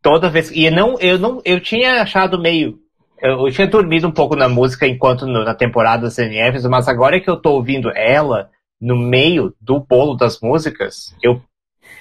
[0.00, 2.81] Toda vez e não, eu não, eu tinha achado meio
[3.22, 7.20] eu, tinha dormido um pouco na música enquanto no- na temporada das NFs, mas agora
[7.20, 11.40] que eu tô ouvindo ela no meio do bolo das músicas, eu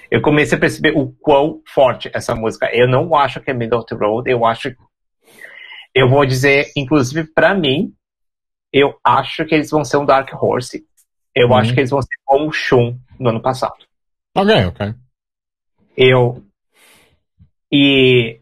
[0.09, 2.65] eu comecei a perceber o quão forte essa música.
[2.67, 2.81] é.
[2.83, 4.75] Eu não acho que é Middle of the Road, eu acho
[5.95, 7.93] eu vou dizer, inclusive pra mim,
[8.73, 10.83] eu acho que eles vão ser um Dark Horse.
[11.35, 11.55] Eu Uhum.
[11.55, 13.75] acho que eles vão ser como o Shun no ano passado.
[14.35, 14.93] Ok, ok.
[15.95, 16.43] Eu.
[17.71, 18.40] E.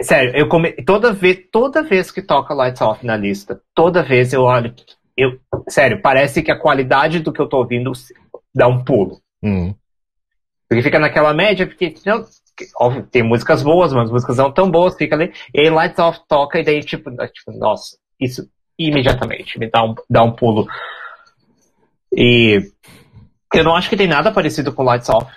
[0.00, 0.72] Sério, eu come...
[0.72, 4.74] toda, vez, toda vez que toca Lights Off na lista, toda vez eu olho.
[5.16, 5.40] Eu...
[5.68, 7.92] Sério, parece que a qualidade do que eu tô ouvindo
[8.54, 9.20] dá um pulo.
[9.42, 9.74] Hum.
[10.68, 12.24] Porque fica naquela média, porque não,
[12.76, 15.32] óbvio, tem músicas boas, mas músicas não tão boas, fica ali.
[15.52, 19.94] E aí Lights Off toca, e daí, tipo, tipo nossa, isso imediatamente me dá um,
[20.08, 20.66] dá um pulo.
[22.12, 22.70] E
[23.52, 25.32] eu não acho que tem nada parecido com Lights Off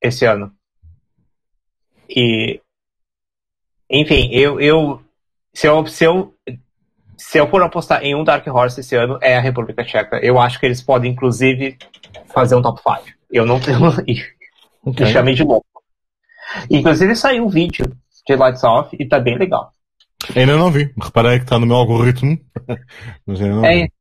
[0.00, 0.52] esse ano.
[2.08, 2.60] E
[3.92, 5.02] enfim, eu, eu
[5.54, 6.34] se eu se eu
[7.16, 10.18] se eu for apostar em um Dark Horse esse ano é a República Tcheca.
[10.22, 11.76] Eu acho que eles podem inclusive
[12.34, 13.16] fazer um top 5.
[13.30, 13.78] Eu não tenho
[14.84, 15.06] Ok.
[15.06, 15.66] me chamei de louco.
[16.68, 17.84] Inclusive saiu um vídeo
[18.26, 19.70] de Lights Off e tá bem legal.
[20.34, 20.92] Ainda não vi.
[21.00, 22.38] Reparei que está no meu algoritmo.
[23.26, 23.92] Mas ainda não É, vi.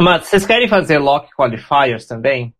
[0.00, 2.52] mas vocês querem fazer lock qualifiers também?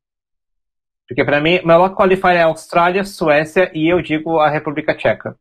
[1.09, 5.37] Porque pra mim, meu lock qualifier é Austrália, Suécia e eu digo a República Tcheca.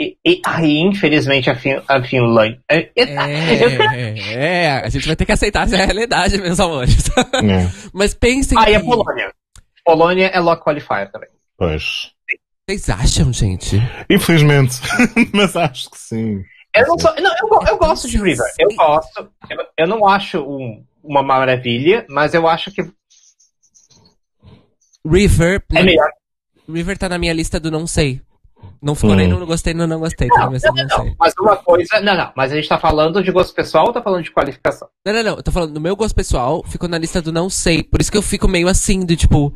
[0.00, 2.60] E, e aí, infelizmente, a, fin a Finlândia.
[2.68, 7.08] é- é- É, é, a gente vai ter que aceitar essa realidade, meus amores.
[7.16, 9.32] É, Mas pensem Ah, e a Polônia.
[9.84, 11.28] Polônia é lock qualifier também.
[11.56, 12.12] pois.
[12.68, 13.76] Vocês acham, gente?
[14.08, 14.80] Infelizmente.
[15.34, 16.42] Mas acho que sim.
[16.74, 18.46] Eu, não sou, não, eu, eu gosto de River.
[18.58, 19.30] Eu gosto.
[19.50, 22.82] Eu, eu não acho um- uma maravilha, mas eu acho que
[25.06, 25.62] River.
[25.74, 26.08] é melhor.
[26.68, 28.20] River tá na minha lista do não sei.
[28.84, 29.16] Não ficou Hum.
[29.16, 30.28] nem no gostei, no não gostei.
[30.28, 31.16] Tá Não, não, do não não.
[31.18, 32.00] Mas uma coisa.
[32.00, 32.32] Não, não.
[32.36, 34.88] Mas a gente tá falando de gosto pessoal ou tá falando de qualificação?
[35.06, 35.36] Não, não, não.
[35.36, 37.82] Eu tô falando, no meu gosto pessoal, ficou na lista do não sei.
[37.82, 39.54] Por isso que eu fico meio assim, do tipo.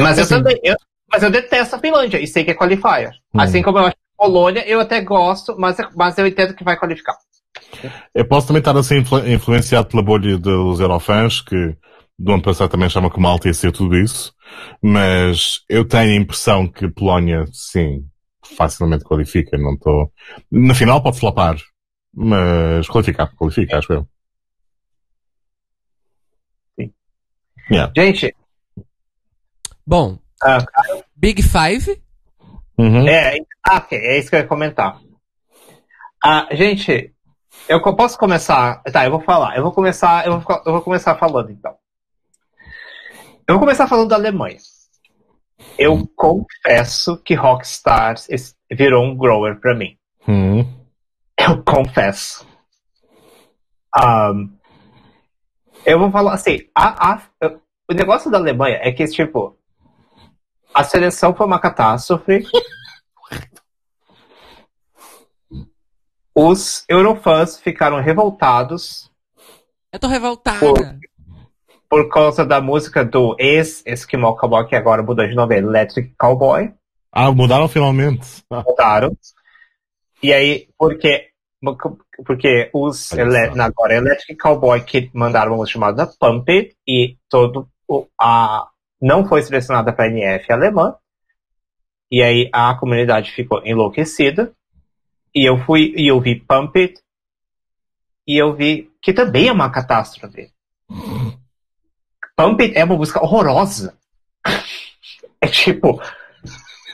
[0.00, 0.34] Mas eu Assim.
[0.36, 0.58] também.
[0.62, 0.76] eu-
[1.10, 3.10] mas eu detesto a Finlândia e sei que é qualifier.
[3.34, 3.40] Hum.
[3.40, 6.64] Assim como eu acho que a Polônia, eu até gosto, mas, mas eu entendo que
[6.64, 7.16] vai qualificar.
[8.14, 11.76] Eu posso também estar assim influ- influenciado pela bolha dos Eurofans, que
[12.18, 14.34] do ano passado também chama que Malta ia ser tudo isso.
[14.82, 18.06] Mas eu tenho a impressão que Polónia, sim,
[18.56, 19.56] facilmente qualifica.
[19.58, 20.12] Não estou.
[20.50, 21.56] Na final pode flopar.
[22.14, 24.08] Mas qualificar, qualifica, acho eu.
[26.78, 26.92] Sim.
[27.70, 27.92] Yeah.
[27.94, 28.34] Gente,
[29.86, 30.58] Bom, ah,
[31.14, 32.02] Big Five.
[32.76, 33.06] Uhum.
[33.06, 34.98] é, ah, ok, é isso que eu ia comentar.
[36.22, 37.14] Ah, gente,
[37.68, 38.82] eu posso começar.
[38.82, 39.56] Tá, eu vou falar.
[39.56, 40.26] Eu vou começar.
[40.26, 41.76] Eu vou, eu vou começar falando então.
[43.48, 44.58] Eu vou começar falando da Alemanha.
[45.78, 49.96] Eu confesso que Rockstars es- virou um grower pra mim.
[50.26, 50.60] Uhum.
[51.38, 52.46] Eu confesso.
[53.94, 54.48] Ahn,
[55.84, 57.22] eu vou falar assim, a- a-
[57.90, 59.56] o negócio da Alemanha é que, tipo,
[60.74, 62.44] a seleção foi uma catástrofe.
[66.34, 69.10] Os eurofãs ficaram revoltados
[69.92, 70.58] Eu tô revoltada.
[70.60, 70.74] Pô.
[71.88, 76.72] Por causa da música do ex-Esquimó Cowboy, que agora mudou de nome, Electric Cowboy.
[77.12, 78.44] Ah, mudaram finalmente.
[78.50, 79.16] Mudaram.
[80.22, 81.30] E aí, porque,
[82.24, 87.68] porque os ele, agora Electric Cowboy que mandaram uma música chamada Pump It e todo
[87.88, 88.68] o, a
[89.00, 90.96] não foi selecionada para a NF alemã.
[92.10, 94.52] E aí a comunidade ficou enlouquecida.
[95.34, 97.00] E eu fui e eu vi Pump It
[98.26, 100.50] e eu vi que também é uma catástrofe.
[102.36, 103.96] Pump It é uma música horrorosa.
[105.40, 106.00] É tipo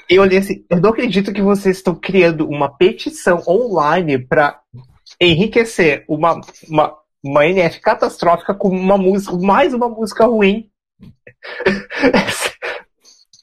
[0.09, 4.61] eu olhei assim, eu não acredito que vocês estão criando uma petição online para
[5.21, 10.71] enriquecer uma, uma, uma NF catastrófica com uma música, mais uma música ruim.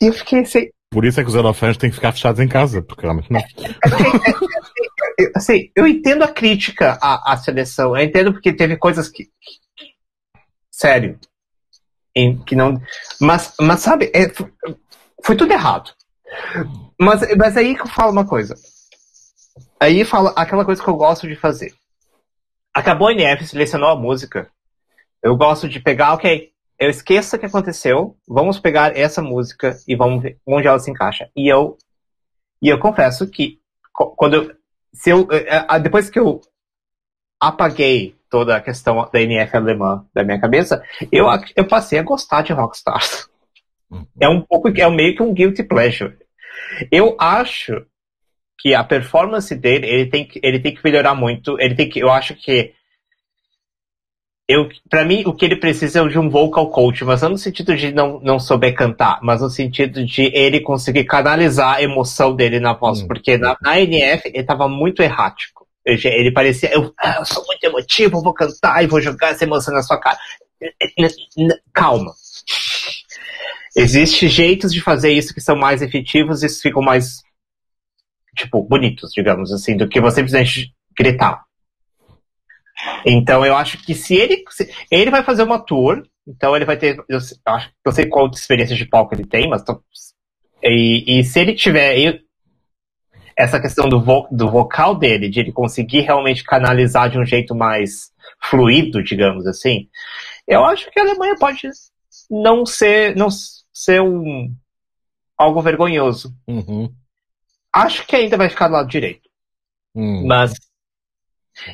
[0.01, 0.69] E eu fiquei assim.
[0.89, 3.41] Por isso é que os eurofãs têm que ficar fechados em casa, porque realmente não.
[5.35, 9.29] assim, eu entendo a crítica à, à seleção, eu entendo porque teve coisas que.
[10.71, 11.19] sério.
[12.15, 12.81] Em, que não.
[13.19, 14.31] Mas, mas sabe, é,
[15.23, 15.91] foi tudo errado.
[16.99, 18.55] Mas, mas aí que eu falo uma coisa.
[19.79, 21.73] Aí fala aquela coisa que eu gosto de fazer.
[22.73, 24.49] Acabou a NF, selecionou a música.
[25.23, 29.95] Eu gosto de pegar, ok, eu esqueço o que aconteceu, vamos pegar essa música e
[29.95, 31.29] vamos ver onde ela se encaixa.
[31.35, 31.77] E eu,
[32.61, 33.59] e eu confesso que
[33.91, 34.55] quando eu,
[34.93, 36.39] se eu, eh, eh, depois que eu
[37.39, 42.43] apaguei toda a questão da NF alemã da minha cabeça, eu, eu passei a gostar
[42.43, 43.27] de Rockstars.
[43.89, 44.05] Uhum.
[44.19, 46.15] É um pouco, é meio que um guilty pleasure.
[46.91, 47.85] Eu acho
[48.59, 51.59] que a performance dele, ele tem que, ele tem que melhorar muito.
[51.59, 52.73] Ele tem que, eu acho que
[54.47, 57.37] eu, para mim, o que ele precisa é de um vocal coach, mas não no
[57.37, 62.35] sentido de não, não souber cantar, mas no sentido de ele conseguir canalizar a emoção
[62.35, 63.07] dele na voz, hum.
[63.07, 65.58] porque na, na NF ele estava muito errático.
[65.85, 69.73] Ele, parecia, eu, ah, eu sou muito emotivo, vou cantar e vou jogar essa emoção
[69.73, 70.17] na sua cara.
[71.73, 72.13] Calma.
[73.75, 77.21] Existem jeitos de fazer isso que são mais efetivos e ficam mais,
[78.35, 81.43] tipo, bonitos, digamos assim, do que você simplesmente gritar.
[83.05, 84.43] Então eu acho que se ele.
[84.49, 86.97] Se, ele vai fazer uma tour, então ele vai ter.
[87.09, 89.63] Eu, eu acho eu sei qual experiência de palco ele tem, mas.
[89.63, 89.81] Tô,
[90.63, 91.97] e, e, se ele tiver
[93.39, 97.55] essa questão do, vo, do vocal dele, de ele conseguir realmente canalizar de um jeito
[97.55, 98.11] mais
[98.41, 99.87] fluido, digamos assim,
[100.45, 101.61] eu acho que a Alemanha pode
[102.29, 103.29] não ser, não
[103.73, 104.53] ser um,
[105.37, 106.35] algo vergonhoso.
[106.45, 106.93] Uhum.
[107.71, 109.29] Acho que ainda vai ficar do lado direito.
[109.95, 110.27] Uhum.
[110.27, 110.53] Mas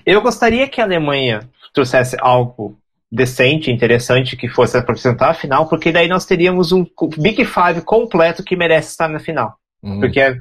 [0.05, 2.77] eu gostaria que a Alemanha trouxesse algo
[3.11, 6.85] decente, interessante, que fosse apresentar a final, porque daí nós teríamos um
[7.17, 9.57] Big Five completo que merece estar na final.
[9.81, 9.99] Uhum.
[9.99, 10.37] Porque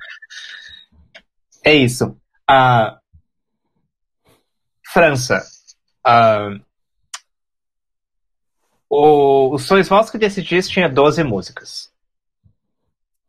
[1.64, 2.16] é, isso.
[2.48, 2.98] A
[4.92, 5.42] França.
[6.04, 6.50] A,
[8.88, 11.92] o, o Sois Vós que decidisse tinha 12 músicas.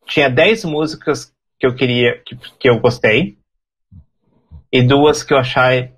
[0.05, 3.37] Tinha 10 músicas que eu queria, que, que eu gostei.
[4.71, 5.95] E duas que eu achei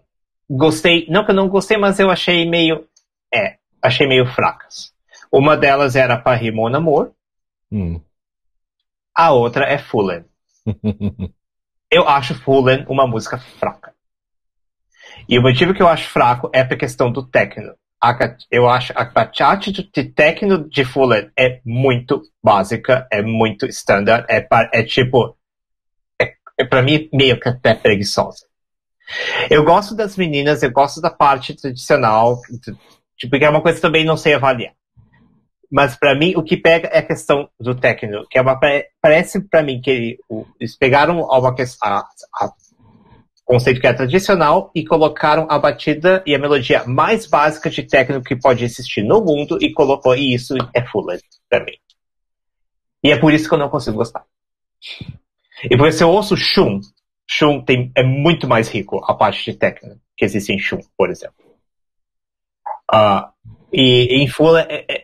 [0.49, 2.88] gostei, não que eu não gostei, mas eu achei meio,
[3.33, 4.93] é, achei meio fracas.
[5.32, 7.11] Uma delas era Paris Mon Amour.
[7.72, 7.99] Hum.
[9.14, 10.25] A outra é Fulham.
[11.91, 13.93] eu acho Fulham uma música fraca.
[15.27, 17.74] E o motivo que eu acho fraco é por questão do techno.
[18.51, 24.48] eu acho a bachata de techno de Fulham é muito básica, é muito standard, é,
[24.74, 25.35] é tipo,
[26.22, 28.45] é, é para mim meio que até preguiçosa.
[29.49, 32.41] Eu gosto das meninas, eu gosto da parte tradicional,
[33.17, 34.76] tipo, que é uma coisa que também não sei avaliar.
[35.70, 38.58] Mas para mim, o que pega é a questão do técnico, que é uma,
[39.02, 40.18] parece para mim que
[40.60, 41.56] eles pegaram uma,
[43.48, 48.26] conceito que é tradicional e colocaram a batida e a melodia mais básica de técnico
[48.26, 51.78] que pode existir no mundo e colocou, e isso é Fuller para mim.
[53.04, 54.26] E é por isso que eu não consigo gostar.
[55.64, 56.82] E por isso eu ouço Shun,
[57.26, 61.10] Shun tem, é muito mais rico a parte de técnica que existe em Shun, por
[61.10, 61.36] exemplo.
[62.94, 63.32] Uh,
[63.72, 65.04] e em Fula, é, é,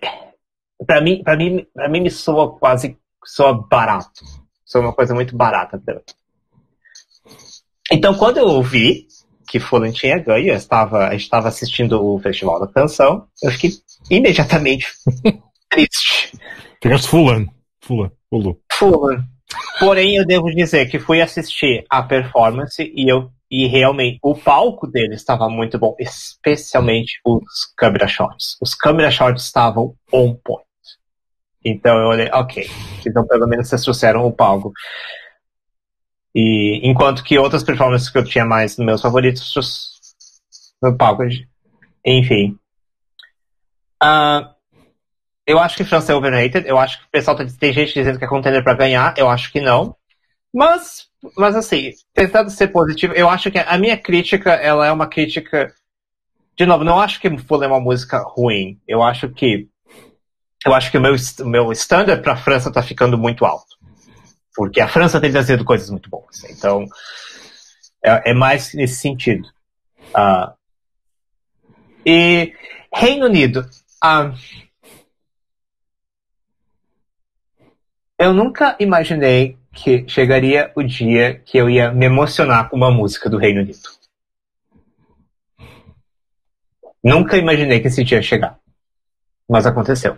[0.86, 4.24] para mim, para mim, para mim me soa quase soa barato.
[4.66, 5.82] Soa uma coisa muito barata.
[7.92, 9.08] Então, quando eu ouvi
[9.48, 13.72] que Fulan tinha ganho, eu estava, eu estava assistindo o Festival da Canção, eu fiquei
[14.10, 14.88] imediatamente
[15.70, 16.38] triste.
[16.82, 17.46] Ficaste Fulan.
[17.82, 18.12] Fulan.
[18.30, 18.56] Fulan.
[18.72, 19.26] Fulan.
[19.80, 24.88] Porém, eu devo dizer que fui assistir a performance e eu e realmente o palco
[24.88, 28.58] dele estava muito bom, especialmente os câmera shots.
[28.60, 30.66] Os câmera shots estavam on point.
[31.66, 32.70] Então eu olhei, ok,
[33.06, 34.72] então pelo menos vocês trouxeram o palco.
[36.36, 39.54] E enquanto que outras performances que eu tinha mais nos meus favoritos
[40.82, 41.24] no palco,
[42.06, 42.58] enfim.
[44.04, 44.54] Uh,
[45.46, 46.68] eu acho que França é overrated.
[46.68, 49.14] Eu acho que o pessoal tá, tem gente dizendo que é contender para ganhar.
[49.18, 49.96] Eu acho que não.
[50.54, 55.08] Mas, mas assim, tentando ser positivo, eu acho que a minha crítica, ela é uma
[55.08, 55.74] crítica.
[56.56, 58.80] De novo, não acho que Full é uma música ruim.
[58.88, 59.68] Eu acho que.
[60.66, 63.76] Eu acho que o meu, o meu standard pra França tá ficando muito alto.
[64.56, 66.44] Porque a França tem trazido coisas muito boas.
[66.46, 66.86] Então,
[68.04, 69.48] é, é mais nesse sentido.
[70.10, 70.54] Uh,
[72.06, 72.54] e
[72.94, 73.62] Reino Unido.
[74.04, 74.34] Uh,
[78.20, 83.30] eu nunca imaginei que chegaria o dia que eu ia me emocionar com uma música
[83.30, 83.90] do Reino Unido.
[87.04, 88.60] Nunca imaginei que esse dia ia chegar.
[89.50, 90.18] Mas aconteceu.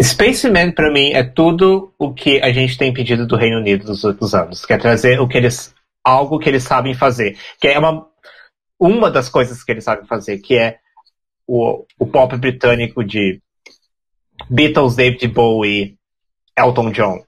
[0.00, 4.04] Spaceman, para mim, é tudo o que a gente tem pedido do Reino Unido nos
[4.04, 4.64] últimos anos.
[4.64, 7.36] Que é trazer o que eles, algo que eles sabem fazer.
[7.60, 8.06] Que é uma,
[8.78, 10.78] uma das coisas que eles sabem fazer, que é
[11.46, 13.40] o, o pop britânico de
[14.48, 15.96] Beatles, David Bowie,
[16.58, 17.24] Elton John.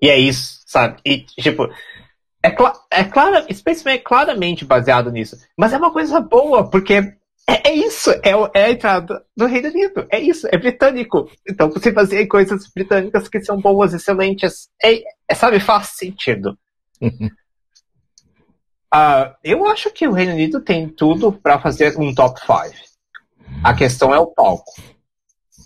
[0.00, 1.00] E é isso, sabe?
[1.04, 1.68] E, tipo,
[2.42, 5.36] é, cl é claro, Spaceman é claramente baseado nisso.
[5.56, 7.14] Mas é uma coisa boa, porque
[7.48, 10.06] é, é isso, é, é, a entrada do Reino Unido.
[10.10, 11.30] É isso, é britânico.
[11.48, 14.68] Então você fazia coisas britânicas que são boas, excelentes.
[14.82, 16.58] É, é sabe, faz sentido.
[17.00, 17.20] uh,
[19.44, 22.86] eu acho que o Reino Unido tem tudo para fazer um top 5.
[23.62, 24.72] A questão é o palco.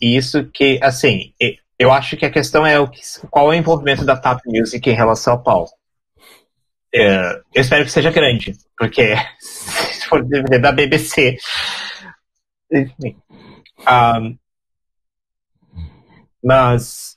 [0.01, 1.33] Isso que, assim,
[1.79, 3.01] eu acho que a questão é o que,
[3.31, 5.73] qual é o envolvimento da Tap Music em relação ao palco.
[6.93, 9.15] É, eu espero que seja grande, porque
[10.11, 11.39] for DVD da BBC.
[12.71, 13.17] Enfim.
[13.89, 14.39] Um,
[16.45, 17.17] mas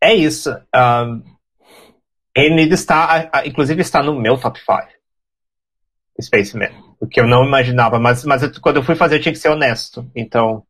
[0.00, 0.50] é isso.
[0.74, 1.22] Um,
[2.34, 4.88] ele está, inclusive, está no meu top 5.
[6.20, 6.70] Spaceman.
[7.00, 9.38] O que eu não imaginava, mas, mas eu, quando eu fui fazer eu tinha que
[9.38, 10.10] ser honesto.
[10.14, 10.64] Então.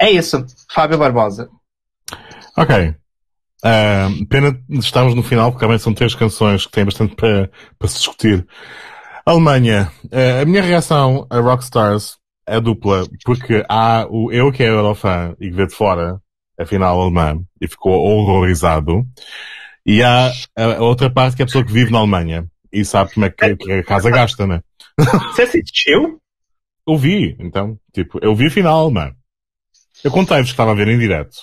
[0.00, 0.44] É isso.
[0.72, 1.50] Fábio Barbosa.
[2.56, 2.94] Ok.
[3.64, 7.88] Uh, pena estarmos no final, porque realmente são três canções que têm bastante para, para
[7.88, 8.46] se discutir.
[9.28, 9.92] Alemanha.
[10.06, 12.16] Uh, a minha reação a Rockstars
[12.46, 16.18] é dupla, porque há o eu que é Eurofã e que vê de fora
[16.58, 19.06] a final alemã e ficou horrorizado.
[19.84, 23.12] E há a outra parte que é a pessoa que vive na Alemanha e sabe
[23.12, 24.62] como é que, que a casa gasta, né?
[24.96, 26.18] Você assistiu?
[26.86, 27.78] Eu vi, então.
[27.92, 29.12] Tipo, eu vi a final alemã.
[30.02, 31.36] Eu contei-vos que estava a ver em direto.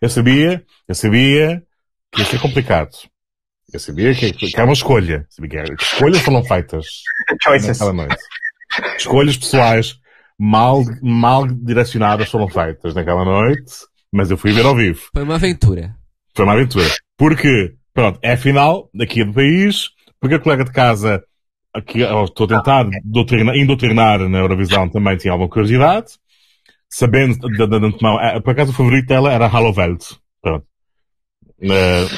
[0.00, 1.62] Eu sabia, eu sabia
[2.10, 2.96] que ia ser complicado.
[3.76, 5.26] Eu sabia que, que era uma escolha.
[5.28, 6.86] Sabia que, era, que escolhas foram feitas
[7.42, 7.78] Choices.
[7.78, 8.16] naquela noite.
[8.96, 9.98] Escolhas pessoais
[10.38, 13.72] mal, mal direcionadas foram feitas naquela noite,
[14.10, 15.10] mas eu fui ver ao vivo.
[15.12, 15.94] Foi uma aventura.
[16.34, 16.86] Foi uma aventura.
[17.18, 21.22] Porque, pronto, é a final daqui do país, porque a colega de casa,
[21.86, 26.14] que eu estou a tentar doutrinar, indoutrinar na Eurovisão também tinha alguma curiosidade
[26.88, 30.14] sabendo de, de, de antemão, é, por acaso o favorito dela era Halo Welt.
[30.40, 30.66] Pronto.
[31.60, 32.08] Uh,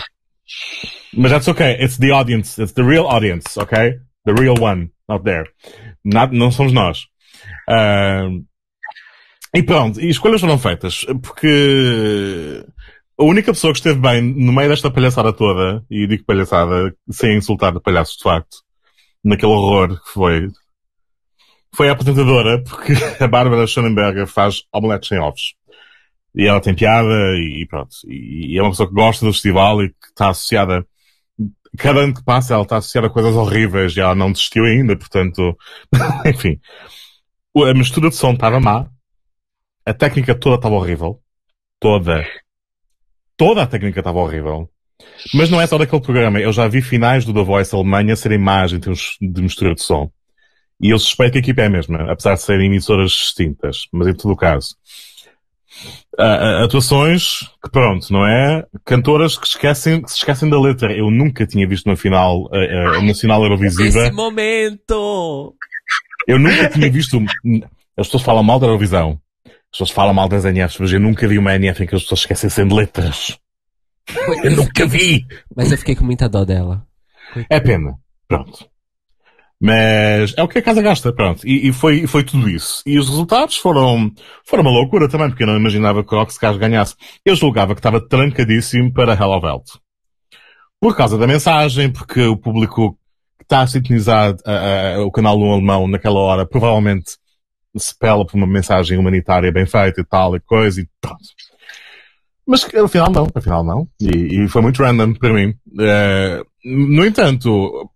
[1.15, 1.77] mas that's okay.
[1.81, 2.61] It's the audience.
[2.61, 3.99] It's the real audience, okay?
[4.25, 5.47] The real one out there.
[6.05, 7.07] Not, não somos nós.
[7.69, 8.45] Uh,
[9.55, 12.65] e pronto, e escolhas foram feitas, porque
[13.19, 17.37] a única pessoa que esteve bem no meio desta palhaçada toda, e digo palhaçada sem
[17.37, 18.59] insultar o palhaço de facto,
[19.25, 20.49] naquele horror que foi
[21.75, 25.55] foi a apresentadora, porque a Bárbara Schoenberger faz omeletes sem ovos.
[26.35, 27.95] E ela tem piada e, pronto.
[28.07, 30.87] E, é uma pessoa que gosta do festival e que está associada.
[31.79, 34.97] Cada ano que passa ela está associada a coisas horríveis e ela não desistiu ainda,
[34.97, 35.57] portanto.
[36.27, 36.61] enfim.
[37.57, 38.89] A mistura de som estava má.
[39.87, 41.21] A técnica toda estava horrível.
[41.81, 42.27] Toda.
[43.37, 44.69] Toda a técnica estava horrível.
[45.33, 46.41] Mas não é só daquele programa.
[46.41, 49.83] Eu já vi finais do The Voice Alemanha serem más em termos de mistura de
[49.83, 50.11] som.
[50.81, 53.87] E eu suspeito que a equipa é a mesma, apesar de serem emissoras distintas.
[53.93, 54.77] Mas em todo o caso.
[56.19, 58.67] Uh, atuações que pronto, não é?
[58.85, 60.93] Cantoras que esquecem, que se esquecem da letra.
[60.93, 64.07] Eu nunca tinha visto uma final uh, uh, nacional Eurovisiva.
[64.07, 65.55] Esse momento!
[66.27, 67.19] Eu nunca tinha visto.
[67.97, 69.21] As pessoas falam mal da Eurovisão.
[69.47, 72.03] As pessoas falam mal das NFs, mas eu nunca vi uma NF em que as
[72.03, 73.39] pessoas esquecem de letras.
[74.43, 75.27] Eu nunca vi!
[75.55, 76.87] Mas eu fiquei com muita dó dela.
[77.51, 77.95] É pena.
[78.27, 78.69] Pronto.
[79.61, 81.47] Mas é o que a casa gasta, pronto.
[81.47, 82.83] E, e, foi, foi tudo isso.
[82.87, 84.13] E os resultados foram,
[84.45, 86.95] foram uma loucura também, porque eu não imaginava que o Roxcars ganhasse.
[87.25, 89.67] Eu julgava que estava trancadíssimo para Hello Welt.
[90.81, 92.97] Por causa da mensagem, porque o público
[93.39, 97.17] que está a, a, o canal no alemão naquela hora provavelmente
[97.77, 101.23] se pela por uma mensagem humanitária bem feita e tal e coisa e pronto.
[102.47, 103.89] Mas afinal não, afinal não.
[104.01, 105.55] E, e foi muito random para mim.
[105.69, 107.88] Uh, no entanto,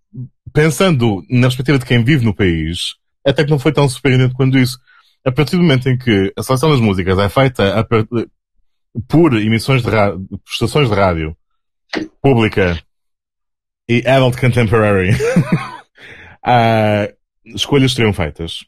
[0.53, 4.57] pensando na perspectiva de quem vive no país, até que não foi tão surpreendente quanto
[4.57, 4.77] isso.
[5.25, 7.87] A partir do momento em que a seleção das músicas é feita
[9.07, 11.35] por emissões de rádio, estações de rádio
[12.21, 12.81] pública
[13.87, 15.11] e adult contemporary,
[16.45, 17.13] uh,
[17.45, 18.65] escolhas seriam feitas.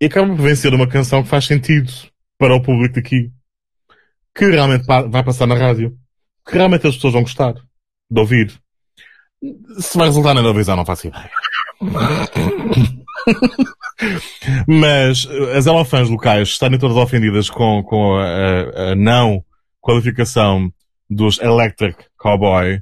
[0.00, 1.92] E acaba por vencer uma canção que faz sentido
[2.38, 3.30] para o público daqui.
[4.34, 5.96] Que realmente vai passar na rádio.
[6.46, 8.60] Que realmente as pessoas vão gostar de ouvir.
[9.78, 11.30] Se vai resultar na Eurovisão, não faço ideia.
[14.66, 19.44] Mas as elofãs locais estarem todas ofendidas com, com a, a- não
[19.80, 20.70] qualificação
[21.08, 22.80] dos Electric Cowboy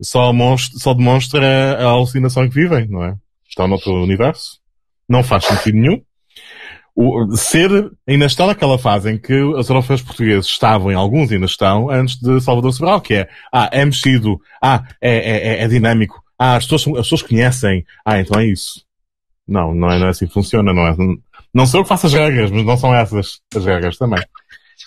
[0.00, 3.14] só, mostra, só demonstra a alucinação que vivem, não é?
[3.48, 4.58] Estão noutro universo.
[5.08, 6.00] Não faz sentido nenhum.
[7.00, 7.70] O, ser,
[8.08, 12.16] ainda está naquela fase em que os elofãs portugueses estavam, e alguns ainda estão, antes
[12.16, 16.56] de Salvador Sobral, que é, ah, é mexido, ah, é, é, é- é dinâmico, ah,
[16.56, 18.84] as pessoas, as pessoas conhecem, ah, então é isso.
[19.46, 20.96] Não, não é, não é assim que funciona, não é?
[21.54, 24.22] Não sou eu que faço as regras, mas não são essas as regras também.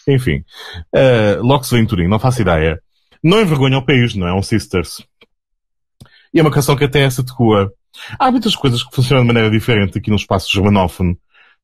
[0.06, 0.44] Enfim.
[0.94, 2.82] Uh, Lox Venturim, não faço ideia.
[3.24, 4.34] Não envergonha o país, não é?
[4.34, 5.02] Um Sisters.
[6.34, 7.72] E é uma canção que até se adequa.
[8.20, 11.18] Há muitas coisas que funcionam de maneira diferente aqui no espaço germanófono.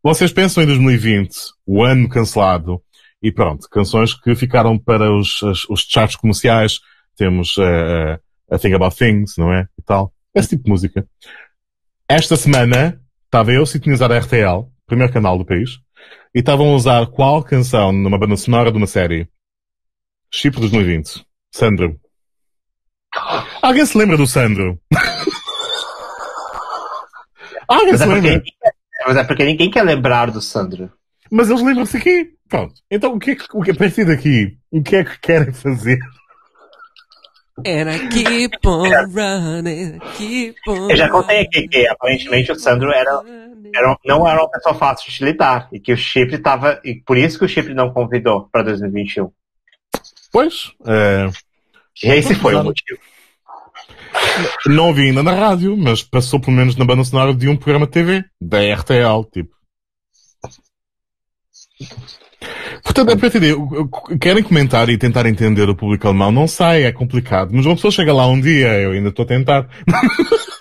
[0.04, 1.36] Vocês pensam em 2020,
[1.66, 2.82] o ano cancelado,
[3.22, 6.80] e pronto, canções que ficaram para os, os, os charts comerciais.
[7.16, 8.20] Temos uh,
[8.50, 9.68] A Thing About Things, não é?
[9.78, 10.14] E tal.
[10.34, 11.08] Esse tipo de música.
[12.08, 15.80] Esta semana estava eu a sintonizar a RTL, primeiro canal do país,
[16.34, 19.28] e estavam a usar qual canção numa banda sonora de uma série?
[20.32, 21.26] Chip 2020.
[21.52, 22.00] Sandro.
[23.62, 24.80] Alguém se lembra do Sandro?
[27.68, 28.44] Alguém se é, lembra?
[29.08, 30.92] Mas é porque ninguém quer lembrar do Sandro.
[31.32, 32.34] Mas eles lembram-se aqui.
[32.50, 32.74] Pronto.
[32.92, 35.54] Então o que é que, o que, a partir daqui, o que é que querem
[35.54, 35.98] fazer?
[37.66, 42.92] And I keep on running, keep on Eu já contei aqui que aparentemente o Sandro
[42.92, 43.22] era,
[43.74, 46.82] era, não era uma pessoa fácil de lidar e que o Chipre estava.
[46.84, 49.32] E por isso que o Chipre não convidou para 2021.
[50.34, 51.30] Pois, eh,
[52.04, 53.00] E esse foi o motivo.
[54.68, 57.86] Não ouvi ainda na rádio, mas passou pelo menos na banda sonora de um programa
[57.86, 59.56] de TV, da RTL, tipo.
[62.84, 66.32] Portanto, a partir daí, o- o- querem comentar e tentar entender o público alemão?
[66.32, 67.52] Não sei, é complicado.
[67.54, 69.68] Mas uma pessoa chega lá um dia, eu ainda estou a tentar.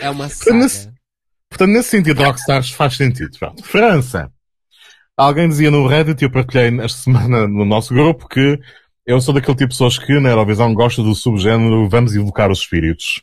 [0.00, 0.44] É uma nesse-
[0.84, 0.94] saga.
[1.50, 3.30] Portanto, nesse sentido, Rockstars faz sentido.
[3.38, 3.64] Pronto.
[3.64, 4.30] França.
[5.16, 8.60] Alguém dizia no Reddit, e eu partilhei esta semana no nosso grupo, que
[9.08, 12.60] eu sou daquele tipo de pessoas que na Eurovisão gosta do subgénero vamos evocar os
[12.60, 13.22] espíritos.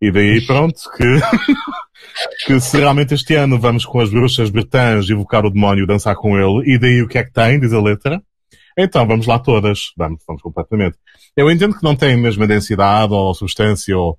[0.00, 1.04] E daí, pronto, que,
[2.46, 6.38] que se realmente este ano vamos com as bruxas britãs evocar o demónio, dançar com
[6.38, 8.22] ele, e daí o que é que tem, diz a letra,
[8.78, 9.92] então vamos lá todas.
[9.96, 10.96] Vamos, vamos completamente.
[11.36, 14.16] Eu entendo que não tem a mesma densidade ou substância ou,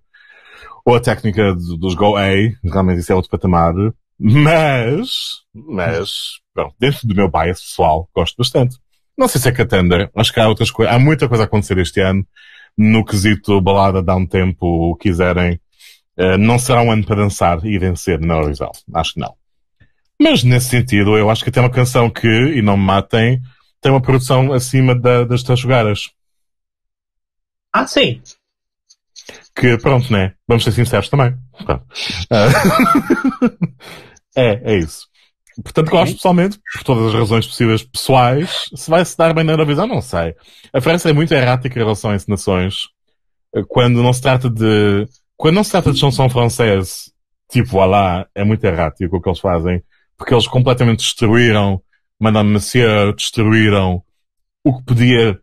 [0.86, 2.26] ou a técnica do- dos Go A,
[2.64, 3.74] realmente isso é outro patamar,
[4.20, 5.10] mas,
[5.54, 6.10] mas,
[6.54, 8.78] pronto, dentro do meu bias pessoal, gosto bastante.
[9.18, 11.78] Não sei se é contender, acho que há outras coisas, há muita coisa a acontecer
[11.78, 12.26] este ano,
[12.78, 15.60] no quesito balada, dá um tempo, o quiserem.
[16.18, 18.72] Eh, não será um ano para dançar e vencer na Eurovisão.
[18.94, 19.34] Acho que não.
[20.20, 23.42] Mas nesse sentido, eu acho que tem uma canção que, e não me matem,
[23.82, 26.10] tem uma produção acima da, das Tajugaras.
[27.72, 28.22] Ah, sim.
[29.56, 30.34] Que, pronto, né?
[30.48, 31.36] Vamos ser sinceros também.
[31.68, 32.48] Ah,
[34.36, 35.08] é, é isso.
[35.64, 38.66] Portanto, gosto pessoalmente, por todas as razões possíveis pessoais.
[38.76, 40.36] Se vai se dar bem na Eurovisão, não sei.
[40.74, 42.90] A França é muito errática em relação a encenações.
[43.56, 47.12] Eh, Quando não se trata de, quando não se trata de chanson francês,
[47.50, 49.82] tipo, voilà, é muito errático o que eles fazem.
[50.18, 51.82] Porque eles completamente destruíram
[52.20, 54.02] Madame Monsieur, destruíram
[54.64, 55.40] o que podia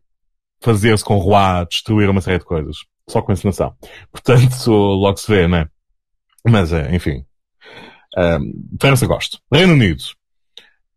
[0.60, 2.76] fazer-se com Roi, destruíram uma série de coisas.
[3.08, 3.74] Só com encenação.
[4.10, 5.66] Portanto, logo se vê, né?
[6.47, 7.24] Mas, é, enfim.
[8.16, 9.39] Um, França gosto.
[9.52, 10.02] Reino Unido.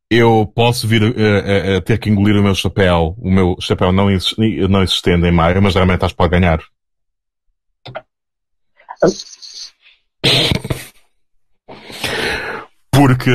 [0.10, 3.92] Eu posso vir a, a- a ter que engolir o meu chapéu, o meu chapéu
[3.92, 4.38] não, exist,
[4.70, 6.60] não existente em maio, mas realmente acho que pode ganhar.
[12.92, 13.32] Porque,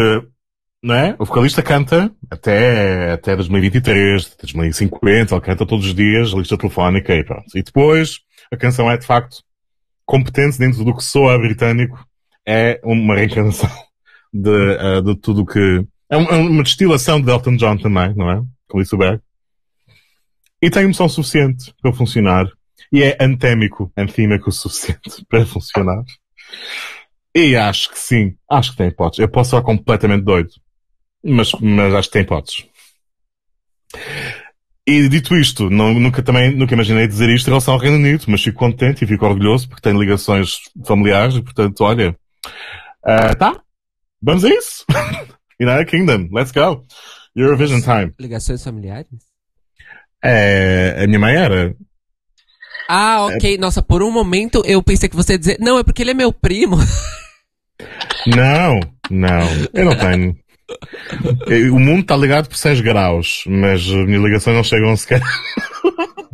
[0.82, 1.16] não é?
[1.18, 7.14] O vocalista canta até, até 2023, até 2050, ele canta todos os dias, lista telefónica
[7.14, 7.46] e pronto.
[7.54, 8.20] E depois,
[8.52, 9.42] a canção é de facto
[10.06, 12.04] competente dentro do que soa britânico,
[12.50, 13.70] é uma reencarnação
[14.32, 15.84] de, eh, de tudo que.
[16.10, 18.42] É é uma destilação de Elton John também, não é?
[18.68, 19.20] Com isso Berg.
[20.60, 22.46] E tem emoção suficiente para funcionar.
[22.92, 26.02] E é antémico, antímico o suficiente para funcionar.
[27.34, 29.20] E acho que sim, acho que tem hipóteses.
[29.20, 30.50] Eu posso estar completamente doido.
[31.24, 32.66] Mas, mas acho que tem hipóteses.
[34.86, 38.24] E dito isto, não- nunca também, nunca imaginei dizer isto em relação ao Reino Unido,
[38.28, 42.16] mas fico contente e fico orgulhoso porque tenho ligações familiares e portanto, olha,
[43.04, 43.60] ah, tá,
[44.20, 44.84] vamos a isso.
[45.60, 46.84] United Kingdom, let's go.
[47.34, 48.12] Eurovision time.
[48.18, 49.08] Ligações familiares?
[50.22, 51.74] É, a minha mãe era.
[52.88, 53.56] Ah, ok.
[53.58, 56.14] Nossa, por um momento eu pensei que você ia dizer, não, é porque ele é
[56.14, 56.76] meu primo.
[58.26, 58.78] Não,
[59.10, 60.36] não, eu não tenho.
[61.72, 65.22] O mundo está ligado por 6 graus, mas as minhas ligações não chegam sequer.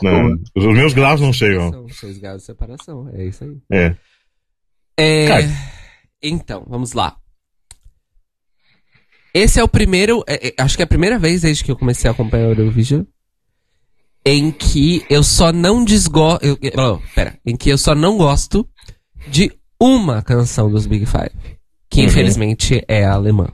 [0.00, 1.72] Não, os meus graus não chegam.
[1.72, 3.56] São seis graus de separação, é isso aí.
[3.70, 3.96] É.
[5.00, 5.48] É.
[6.22, 7.16] Então, vamos lá.
[9.32, 10.24] Esse é o primeiro.
[10.26, 12.52] é, é, acho que é a primeira vez desde que eu comecei a acompanhar o
[12.52, 13.04] Eurovision.
[14.24, 16.58] Em que eu só não desgosto.
[16.76, 17.38] Oh, pera.
[17.46, 18.68] Em que eu só não gosto
[19.28, 21.30] de uma canção dos Big Five.
[21.88, 22.06] Que Uhum.
[22.06, 23.48] infelizmente é a alemã.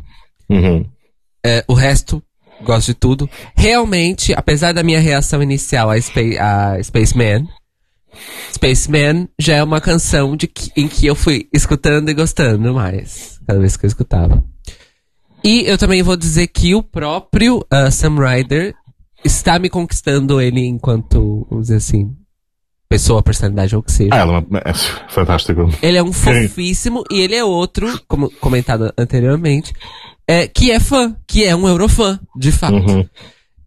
[0.51, 0.85] Uhum.
[1.45, 2.21] É, o resto,
[2.65, 3.31] gosto de tudo.
[3.55, 7.47] Realmente, apesar da minha reação inicial a, Spa a Spaceman,
[8.55, 13.41] Spaceman já é uma canção de que- em que eu fui escutando e gostando mais,
[13.47, 14.43] cada vez que eu escutava.
[15.45, 18.75] E eu também vou dizer que o próprio ah, Sam Ryder
[19.25, 22.15] está me conquistando ele enquanto, vamos dizer assim,
[22.89, 24.11] pessoa, personalidade ou o que seja.
[24.13, 24.73] Ah, ela é
[25.09, 25.69] fantástico.
[25.83, 29.73] Ele é um fofíssimo e ele é outro, como comentado anteriormente,
[30.27, 32.75] é, que é fã, que é um eurofã, de fato.
[32.75, 33.09] Uhum.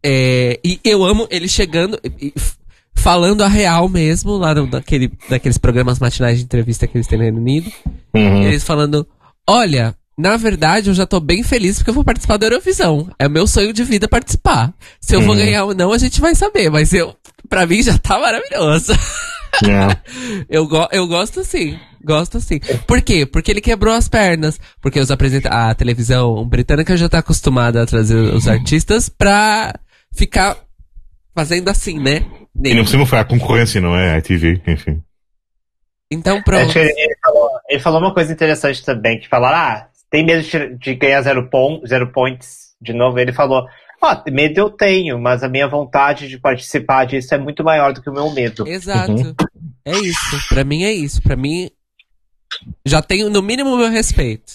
[0.03, 2.33] É, e eu amo ele chegando e-
[2.99, 7.17] falando a real mesmo, lá no, naquele, naqueles programas matinais de entrevista que eles têm
[7.17, 7.71] no Reino Unido.
[8.13, 8.43] Uhum.
[8.43, 9.07] Eles falando,
[9.47, 13.09] olha, na verdade eu já tô bem feliz porque eu vou participar da Eurovisão.
[13.17, 14.73] É o meu sonho de vida participar.
[14.99, 15.37] Se eu vou Uhum.
[15.41, 17.15] ganhar ou não, a gente vai saber, mas eu,
[17.47, 18.93] pra mim já tá maravilhoso.
[19.63, 19.99] Yeah.
[20.47, 21.77] Eu, go eu gosto sim.
[22.05, 22.59] Gosto sim.
[22.85, 23.25] Por quê?
[23.25, 24.59] Porque ele quebrou as pernas.
[24.79, 29.73] Porque os apresenta a televisão britânica já tá acostumada a trazer os artistas pra
[30.15, 30.55] ficar
[31.33, 32.25] fazendo assim, né?
[32.63, 34.13] E não cima foi a concorrência, não é?
[34.13, 35.01] A ITV, enfim.
[36.11, 36.77] Então Acho pronto.
[36.77, 40.95] ele, falou, ele falou uma coisa interessante também, que falaram, ah, tem medo de, de
[40.95, 43.19] ganhar zero, pon zero points de novo?
[43.19, 43.65] Ele falou,
[44.01, 48.01] ó, medo eu tenho, mas a minha vontade de participar disso é muito maior do
[48.01, 48.67] que o meu medo.
[48.67, 49.11] Exato.
[49.11, 49.35] Uhum.
[49.85, 50.49] É isso.
[50.49, 51.21] Pra mim é isso.
[51.21, 51.69] Pra mim
[52.85, 54.53] já tenho no mínimo meu respeito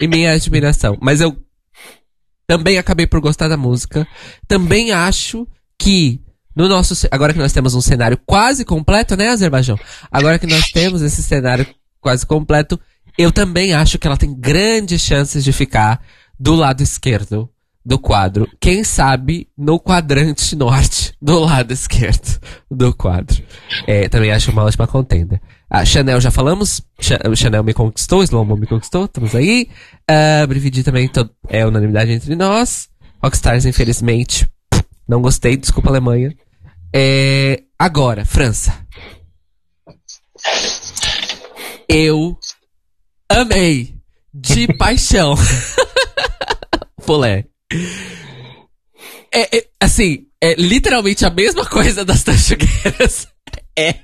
[0.00, 0.96] e minha admiração.
[1.00, 1.36] Mas eu
[2.46, 4.06] também acabei por gostar da música.
[4.46, 5.46] Também acho
[5.78, 6.20] que
[6.54, 9.78] no nosso agora que nós temos um cenário quase completo, né, Azerbaijão?
[10.10, 11.66] Agora que nós temos esse cenário
[12.00, 12.78] quase completo,
[13.16, 16.00] eu também acho que ela tem grandes chances de ficar
[16.38, 17.48] do lado esquerdo
[17.84, 18.46] do quadro.
[18.60, 22.38] Quem sabe no quadrante norte, do lado esquerdo
[22.70, 23.42] do quadro.
[23.86, 25.40] É, também acho uma ótima contenda.
[25.70, 29.68] A Chanel já falamos, Cha- Chanel me conquistou, Slomo me conquistou, estamos aí.
[30.10, 31.10] Uh, Brividi também
[31.48, 32.88] é unanimidade entre nós.
[33.22, 34.46] Rockstars, infelizmente,
[35.08, 36.36] não gostei, desculpa Alemanha.
[36.94, 38.86] É, agora, França.
[41.88, 42.38] Eu
[43.28, 43.94] amei
[44.32, 45.34] de paixão.
[47.00, 47.46] Fulé.
[49.32, 53.26] É, é, assim, é literalmente a mesma coisa das tanchugueiras.
[53.80, 53.94] É.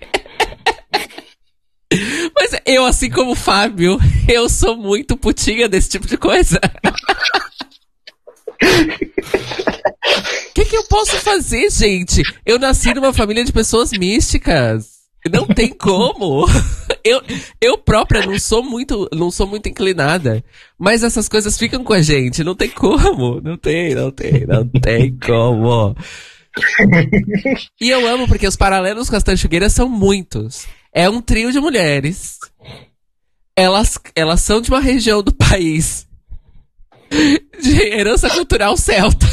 [2.32, 6.60] Mas eu, assim como o Fábio, eu sou muito putinha desse tipo de coisa.
[10.54, 12.22] O que, que eu posso fazer, gente?
[12.46, 14.86] Eu nasci numa família de pessoas místicas.
[15.28, 16.46] Não tem como.
[17.02, 17.20] Eu,
[17.60, 20.42] eu própria não sou muito, não sou muito inclinada.
[20.78, 22.42] Mas essas coisas ficam com a gente.
[22.42, 23.42] Não tem como.
[23.42, 25.94] Não tem, não tem, não tem como.
[27.78, 30.66] E eu amo porque os paralelos com as tanchugueiras são muitos.
[30.94, 32.38] É um trio de mulheres.
[33.54, 36.06] Elas, elas são de uma região do país
[37.60, 39.26] de herança cultural celta.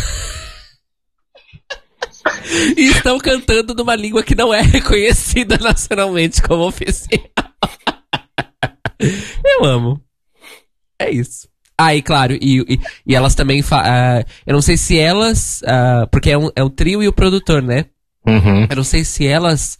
[2.77, 7.19] E estão cantando numa língua que não é reconhecida nacionalmente como oficial.
[9.45, 10.01] Eu amo.
[10.99, 11.47] É isso.
[11.77, 13.61] Ah, e claro, e, e, e elas também.
[13.63, 15.63] fa- ah, eu não sei se elas.
[15.65, 17.85] ah, porque é, um, é o trio e o produtor, né?
[18.25, 18.67] Uhum.
[18.69, 19.79] Eu não sei se elas.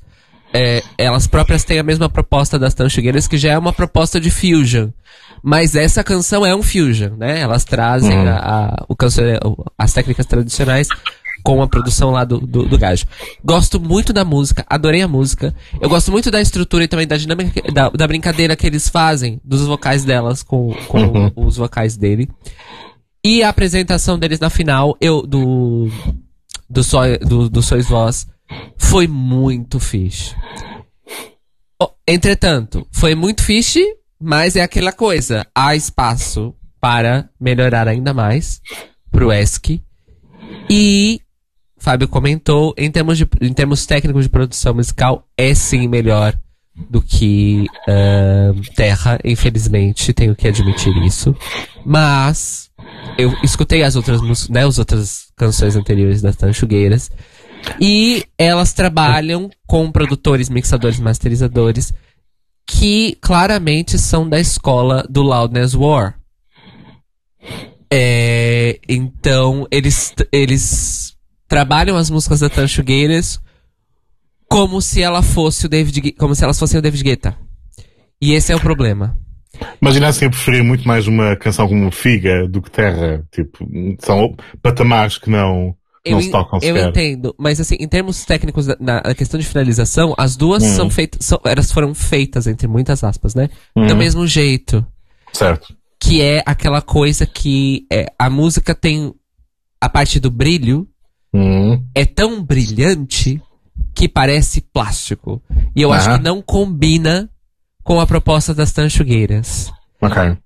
[0.52, 4.32] é, elas próprias têm a mesma proposta das Tanchugueiras, que já é uma proposta de
[4.32, 4.90] fusion.
[5.44, 7.40] Mas essa canção é um fusion, né?
[7.40, 8.28] Elas trazem Uhum.
[8.30, 9.24] a, a- o canção,
[9.78, 10.88] as técnicas tradicionais
[11.44, 13.06] com a produção lá do, do, do gajo.
[13.44, 15.54] Gosto muito da música, adorei a música.
[15.80, 19.40] Eu gosto muito da estrutura e também da dinâmica, da, da brincadeira que eles fazem
[19.44, 21.32] dos vocais delas com, com Uhum.
[21.36, 22.30] os vocais dele.
[23.24, 25.90] E a apresentação deles na final, eu, do,
[26.70, 28.28] do, so, do, do Sois Voz,
[28.78, 30.36] foi muito fixe.
[32.08, 33.84] Entretanto, foi muito fixe,
[34.20, 35.46] mas é aquela coisa.
[35.56, 38.60] Há espaço para melhorar ainda mais
[39.12, 39.82] pro ESC.
[40.70, 41.22] E
[41.82, 46.38] Fábio comentou, em termos, de, em termos técnicos de produção musical, é sim melhor
[46.76, 51.36] do que ahn, Terra, infelizmente, tenho que admitir isso.
[51.84, 52.70] Mas
[53.18, 57.10] eu escutei as outras né, as outras canções anteriores das Tanchugueiras.
[57.80, 61.92] E elas trabalham com produtores, mixadores, masterizadores
[62.68, 66.14] que claramente são da escola do Loudness War.
[67.92, 71.01] É, então, eles, eles
[71.52, 73.38] trabalham as músicas da Tanchugueiras
[74.48, 77.38] como se ela fosse o David, como se elas fossem o David Guetta.
[78.22, 79.18] E esse é o problema.
[79.82, 83.22] Imagina assim, eu preferia muito mais uma canção como Figa do que Terra.
[83.34, 83.68] Tipo,
[84.00, 86.88] são patamares que não, Eu, não se tocam eu sequer.
[86.90, 90.76] entendo, mas assim, em termos técnicos, na, na questão de finalização, as duas Hum.
[90.76, 93.50] são feitas, são, elas foram feitas, entre muitas aspas, né?
[93.76, 93.96] Do Uhum.
[93.98, 94.86] mesmo jeito.
[95.34, 95.76] Certo.
[96.00, 99.14] Que é aquela coisa que é, a música tem
[99.82, 100.88] a parte do brilho,
[101.34, 101.82] Uhum.
[101.96, 103.42] é tão brilhante
[103.96, 105.42] que parece plástico.
[105.76, 106.18] E eu acho Aham.
[106.18, 107.30] que não combina
[107.84, 109.72] com a proposta das tanchugueiras.
[110.02, 110.38] Ok.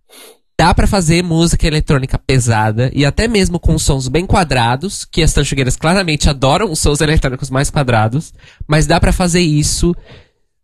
[0.57, 5.33] Dá pra fazer música eletrônica pesada e até mesmo com sons bem quadrados, que as
[5.33, 8.33] tanchugueiras claramente adoram os sons eletrônicos mais quadrados,
[8.65, 9.93] mas dá pra fazer isso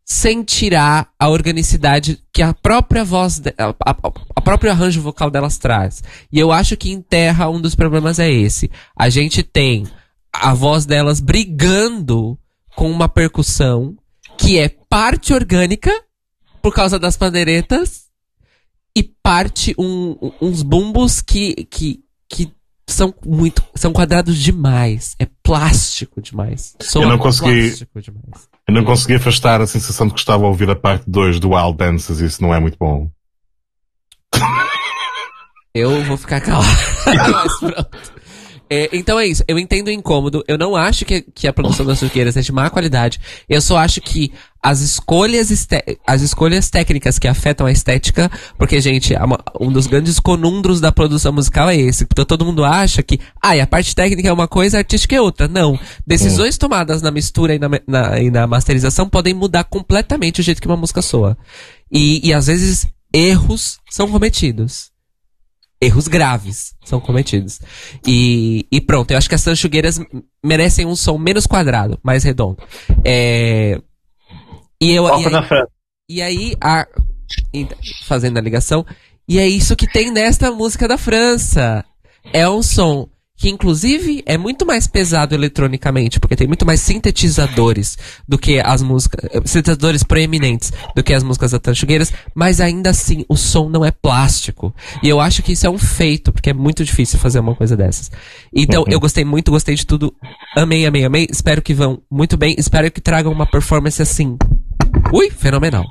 [0.06, 3.96] sem tirar a organicidade que a própria voz, de, a, a,
[4.36, 6.02] a próprio arranjo vocal delas traz.
[6.32, 8.72] E eu acho que em Terra um dos problemas é esse.
[8.96, 9.86] A gente tem
[10.34, 12.38] a voz delas brigando
[12.76, 13.96] com uma percussão
[14.38, 15.92] que é parte orgânica
[16.62, 18.06] por causa das pandeiretas
[18.96, 22.52] e parte um- uns bumbos que, que, que
[22.88, 28.50] são muito são quadrados demais é plástico demais Soa Eu não consegui- plástico demais.
[28.68, 31.50] Eu não consegui afastar a sensação de que estava a ouvir a parte 2 do
[31.52, 33.10] Wild Dances, isso não é muito bom.
[35.74, 36.68] eu vou ficar calado
[37.06, 38.21] Mas pronto.
[38.74, 41.86] É, então é isso, eu entendo o incômodo, eu não acho que, que a produção
[41.86, 43.20] das suqueiras é de má qualidade,
[43.50, 44.32] eu só acho que
[44.64, 45.50] as escolhas,
[46.08, 49.14] as escolhas técnicas que afetam a estética, porque, gente,
[49.60, 53.58] um dos grandes conundros da produção musical é esse, porque todo mundo acha que, ah,
[53.58, 55.50] e a parte técnica é uma coisa, a artística é outra.
[55.50, 55.78] Não.
[56.08, 60.62] Decisões tomadas na mistura e na, na- e na masterização podem mudar completamente o jeito
[60.62, 61.36] que uma música soa.
[61.92, 64.91] E, e às vezes, erros são cometidos
[65.82, 67.60] erros graves são cometidos.
[68.08, 70.00] E, e pronto, eu acho que as tanchugueiras
[70.44, 72.58] merecem um som menos quadrado, mais redondo.
[73.04, 73.82] É,
[74.80, 75.72] e eu e aí, na França.
[76.10, 76.88] e aí a,
[78.06, 78.86] fazendo a ligação,
[79.28, 81.84] e é isso que tem nesta música da França.
[82.32, 83.10] É um som
[83.42, 87.98] que inclusive é muito mais pesado eletronicamente, porque tem muito mais sintetizadores
[88.28, 93.26] do que as músicas, sintetizadores proeminentes do que as músicas da Tanchugueiras, mas ainda assim
[93.28, 94.76] o som não é plástico.
[95.02, 97.76] E eu acho que isso é um feito, porque é muito difícil fazer uma coisa
[97.76, 98.12] dessas.
[98.54, 100.14] Então, eu gostei muito, gostei de tudo.
[100.56, 101.26] Amei, amei, amei.
[101.28, 102.54] Espero que vão muito bem.
[102.60, 104.38] Espero que tragam uma performance assim.
[105.12, 105.86] Ui, fenomenal.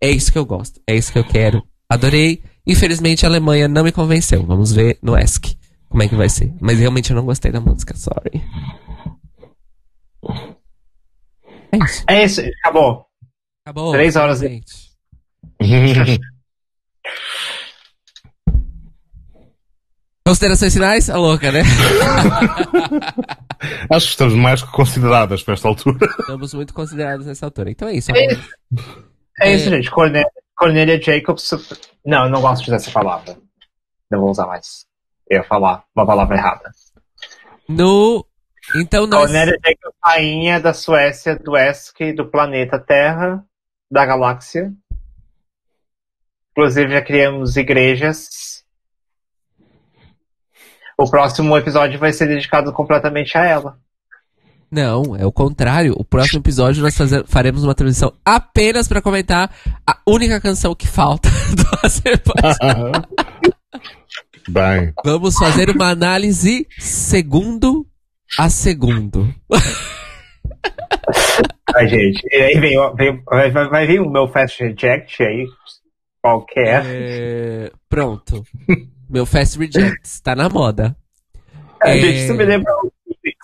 [0.00, 0.80] É isso que eu gosto.
[0.84, 1.62] É isso que eu quero.
[1.88, 2.42] Adorei.
[2.66, 4.44] Infelizmente a Alemanha não me convenceu.
[4.44, 5.59] Vamos ver no ESC
[5.90, 6.50] como é que vai ser.
[6.60, 8.42] Mas realmente eu não gostei da música, sorry.
[11.72, 12.04] É isso.
[12.08, 13.06] É isso, acabou.
[13.66, 13.92] Acabou.
[13.92, 14.38] Três horas.
[14.38, 14.90] gente.
[20.26, 21.10] Considerações finais?
[21.10, 21.62] A louca, né?
[23.90, 25.98] Acho que estamos mais que consideradas para esta altura.
[26.20, 27.70] Estamos muito considerados nessa altura.
[27.70, 28.12] Então é isso.
[28.12, 28.26] É
[29.40, 29.70] É isso, É.
[29.70, 29.90] gente.
[29.90, 31.50] Cornélia, Cornélia Jacobs.
[32.04, 33.36] Não, eu não gosto de usar essa palavra.
[34.10, 34.86] Não vou usar mais.
[35.30, 36.70] Eu ia falar uma palavra errada.
[37.68, 38.26] No.
[38.74, 39.22] Então nós.
[39.30, 43.44] Cornélia Jacobs, rainha da Suécia, do ESC, do planeta Terra,
[43.90, 44.72] da galáxia.
[46.50, 48.64] Inclusive, já criamos igrejas.
[50.98, 53.78] O próximo episódio vai ser dedicado completamente a ela.
[54.70, 55.94] Não, é o contrário.
[55.96, 59.50] O próximo episódio nós faze- faremos uma transmissão apenas pra comentar
[59.86, 62.92] a única canção que falta do Azerbaijão.
[64.50, 67.86] Bem, Vamos fazer uma análise segundo
[68.38, 69.32] a segundo.
[71.74, 72.20] Ai, gente.
[72.30, 75.46] E aí vem, vem- vai, vai- vai vir o meu Fast Reject aí,
[76.22, 76.82] qualquer.
[76.86, 78.44] É, Pronto.
[79.08, 80.96] Meu Fast Rejects tá na moda.
[81.82, 81.98] A É.
[81.98, 82.90] gente, isso me lembra um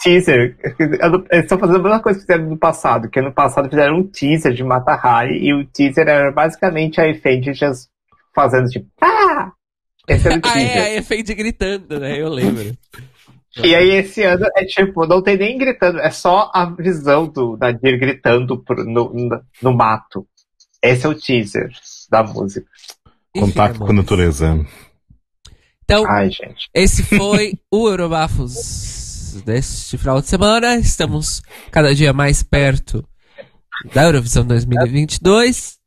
[0.03, 0.57] teaser.
[0.79, 4.07] Eles estão fazendo a mesma coisa que fizeram no passado, que ano passado fizeram um
[4.07, 7.89] teaser de Mata Hari e o teaser era basicamente a Efendias
[8.35, 9.53] fazendo tipo, ah!
[10.09, 12.21] Esse o Ah, é, a Efeide gritando, né?
[12.21, 12.77] Eu lembro.
[13.65, 17.57] E aí esse ano é tipo, não tem nem gritando, é só a visão do
[17.57, 20.27] Nadir gritando pro- no, no, no mato.
[20.83, 21.71] Esse é o teaser
[22.11, 22.67] da música.
[23.35, 24.65] Enfim, contacto com a natureza.
[25.85, 26.69] Então, Ai, gente.
[26.75, 30.77] esse foi o Eurobafos deste final de semana.
[30.77, 33.07] Estamos cada dia mais perto
[33.95, 35.79] da Eurovisão 2022.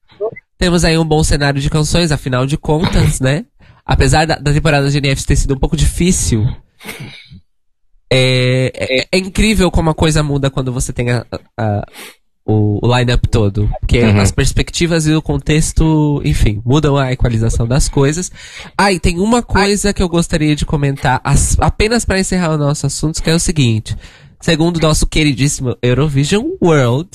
[0.57, 3.45] Temos aí um bom cenário de canções, afinal de contas, né?
[3.91, 6.45] Apesar da, da temporada de NF ter sido um pouco difícil,
[8.11, 11.25] é, é, é incrível como a coisa muda quando você tem a-
[11.57, 11.85] a-
[12.45, 13.69] o, o line-up todo.
[13.79, 14.19] Porque Uhum.
[14.21, 18.31] as perspectivas e o contexto, enfim, mudam a equalização das coisas.
[18.77, 22.57] Ah, e tem uma coisa que eu gostaria de comentar, as- apenas para encerrar o
[22.57, 23.95] nosso assunto, que é o seguinte.
[24.39, 27.09] Segundo o nosso queridíssimo Eurovision World,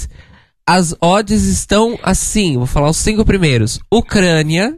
[0.66, 3.80] as odds estão assim, vou falar os cinco primeiros.
[3.92, 4.76] Ucrânia,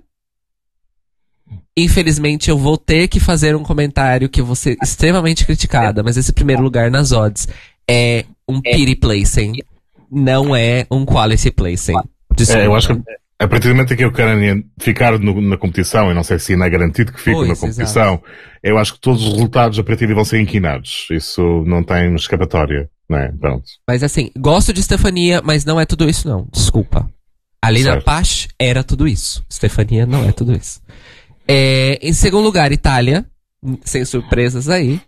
[1.77, 6.17] Infelizmente, eu vou ter que fazer um comentário que eu vou ser extremamente criticada, mas
[6.17, 7.47] esse primeiro lugar nas odds
[7.89, 9.53] é um pity placing,
[10.11, 11.95] não é um quality placing.
[12.35, 12.63] Desculpa.
[12.63, 13.03] É, eu acho que
[13.39, 16.39] a partir do momento em que eu quero ficar no- na competição, e não sei
[16.39, 18.23] se ainda é garantido que fico Pois, na competição,
[18.63, 21.07] eu acho que todos os resultados a partir daí vão ser inquinados.
[21.11, 23.31] Isso não tem escapatória, não é?
[23.33, 23.65] Pronto.
[23.87, 26.49] Mas assim, gosto de Stefania, mas não é tudo isso não.
[26.51, 27.11] Desculpa.
[27.61, 28.05] Ali na Certo.
[28.05, 29.45] Pache era tudo isso.
[29.53, 30.81] Stefania não é tudo isso.
[31.49, 33.25] É, em segundo lugar, Itália.
[33.85, 35.01] Sem surpresas aí.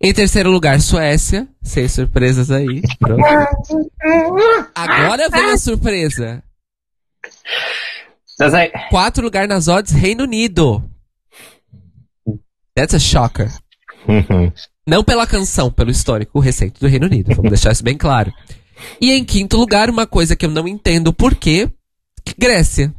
[0.00, 1.48] Em terceiro lugar, Suécia.
[1.62, 2.82] Sem surpresas aí.
[2.98, 3.22] Pronto.
[4.74, 6.42] Agora vem a surpresa.
[8.90, 10.82] Quatro lugar nas odds, Reino Unido.
[12.74, 13.50] That's a shocker.
[14.06, 14.52] Uhum.
[14.86, 17.34] Não pela canção, pelo histórico recente do Reino Unido.
[17.34, 18.32] Vamos deixar isso bem claro.
[19.00, 21.70] E em quinto lugar, uma coisa que eu não entendo por quê,
[22.38, 22.94] Grécia.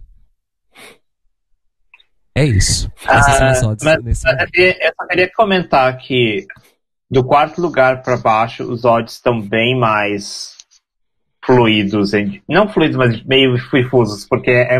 [2.39, 2.91] É isso.
[3.07, 6.45] Essas são as Ah, odds mas- eu, queria- eu só queria comentar que
[7.09, 10.55] do quarto lugar pra baixo, os odds estão bem mais
[11.43, 12.11] fluidos.
[12.47, 14.77] Não fluidos, mas meio difusos, porque é,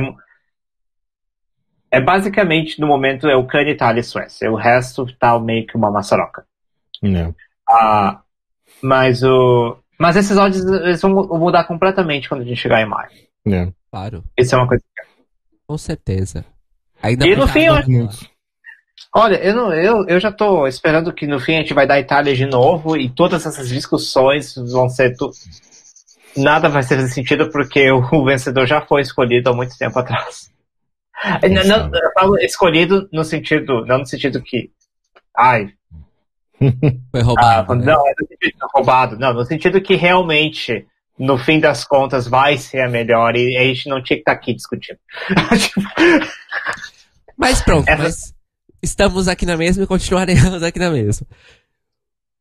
[1.92, 4.52] é basicamente, no momento, é Ucrânia, Itália e Suécia.
[4.52, 6.46] O resto tá meio que uma maçaroca.
[7.04, 7.34] Yeah.
[7.68, 8.22] Ah,
[8.84, 9.78] mas o.
[10.00, 13.10] Mas esses odds eles vão mu- mudar completamente quando a gente chegar em maio.
[13.48, 13.72] Yeah.
[13.90, 14.84] Claro, Isso é uma coisa.
[15.66, 16.46] com certeza.
[17.02, 18.10] Ainda E no fim, eu Ah.
[19.16, 21.96] Olha, eu, não, eu, eu já tô esperando que no fim a gente vai dar
[21.96, 25.16] a Itália de novo e todas essas discussões vão ser.
[25.16, 25.32] Tu...
[26.36, 30.52] Nada vai ser sentido porque o, vencedor já foi escolhido há muito tempo atrás.
[31.42, 33.86] Não, não, eu falo escolhido no sentido.
[33.86, 34.70] Não no sentido que.
[35.36, 35.74] Ai,
[37.12, 37.76] Foi ah, roubado.
[37.76, 37.86] né?
[37.86, 39.20] não, é no sentido roubado.
[39.20, 40.86] Não, no sentido que realmente,
[41.20, 44.34] no fim das contas, vai ser a melhor e a gente não tinha que estar
[44.34, 45.00] aqui discutindo.
[47.38, 48.34] Mas pronto, Essa- mas
[48.82, 51.28] estamos aqui na mesma e continuaremos aqui na mesma.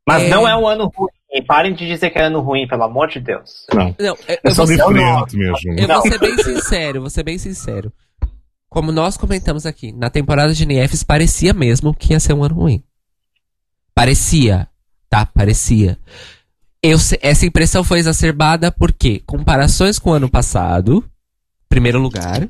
[0.08, 0.28] Mas É.
[0.28, 1.10] não é um ano ruim.
[1.46, 3.66] Parem de dizer que é ano ruim, pelo amor de Deus.
[3.74, 3.94] Não.
[3.98, 5.72] Não, eu, É só vou ser- mesmo.
[5.78, 6.00] Eu Não.
[6.00, 7.92] vou ser bem sincero, vou ser bem sincero.
[8.70, 12.54] Como nós comentamos aqui, na temporada de NFs parecia mesmo que ia ser um ano
[12.54, 12.82] ruim.
[13.94, 14.68] Parecia,
[15.10, 15.26] tá?
[15.26, 15.98] Parecia.
[16.86, 21.04] Eu, essa impressão foi exacerbada porque comparações com o ano passado,
[21.68, 22.48] primeiro lugar,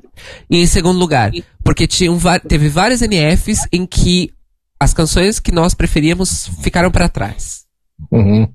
[0.50, 1.31] e em segundo lugar,
[1.65, 4.31] porque tinham, teve vários NFs em que
[4.78, 7.65] as canções que nós preferíamos ficaram pra trás
[8.10, 8.47] Uhum.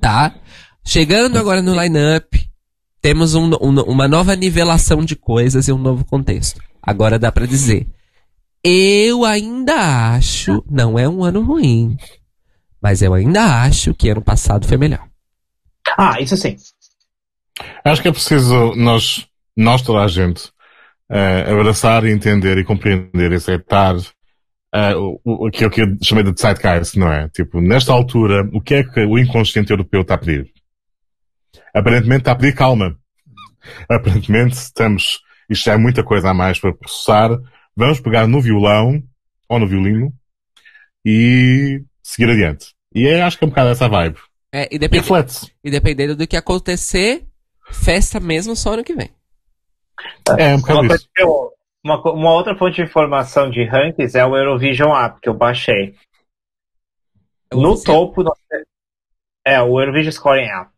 [0.00, 0.34] tá?
[0.84, 2.50] Chegando agora no line-up,
[3.00, 6.60] temos um- um- uma nova nivelação de coisas e um novo contexto.
[6.82, 7.86] Agora dá pra dizer.
[8.62, 11.96] Eu ainda acho, não é um ano ruim,
[12.82, 15.06] mas eu ainda acho que ano passado foi melhor.
[15.98, 16.56] Ah, isso sim.
[17.84, 19.26] Acho que é preciso nós,
[19.56, 20.50] nós toda a gente,
[21.10, 23.96] eh, abraçar e entender e compreender e aceitar
[24.72, 27.28] eh, o, o, aquilo que eu chamei de zeitgeist, não é?
[27.28, 30.52] Tipo, nesta altura, o que é que o inconsciente europeu está a pedir?
[31.74, 32.96] Aparentemente está a pedir calma.
[33.90, 37.30] Aparentemente estamos, isto é muita coisa a mais para processar.
[37.76, 39.02] Vamos pegar no violão,
[39.48, 40.12] ou no violino,
[41.04, 42.74] e seguir adiante.
[42.94, 44.18] E é, acho que é um bocado essa vibe.
[44.52, 47.24] É, e, E depend- reflete e dependendo do que acontecer,
[47.70, 49.10] festa mesmo só ano que vem.
[50.38, 51.08] É um bocado Uma, isso.
[51.16, 51.52] eu-
[51.84, 55.94] uma, uma outra fonte de informação de rankings é o Eurovision App, que eu baixei.
[57.52, 58.06] É no oficial.
[58.12, 58.24] topo,
[59.46, 60.70] é o Eurovision Scoring App.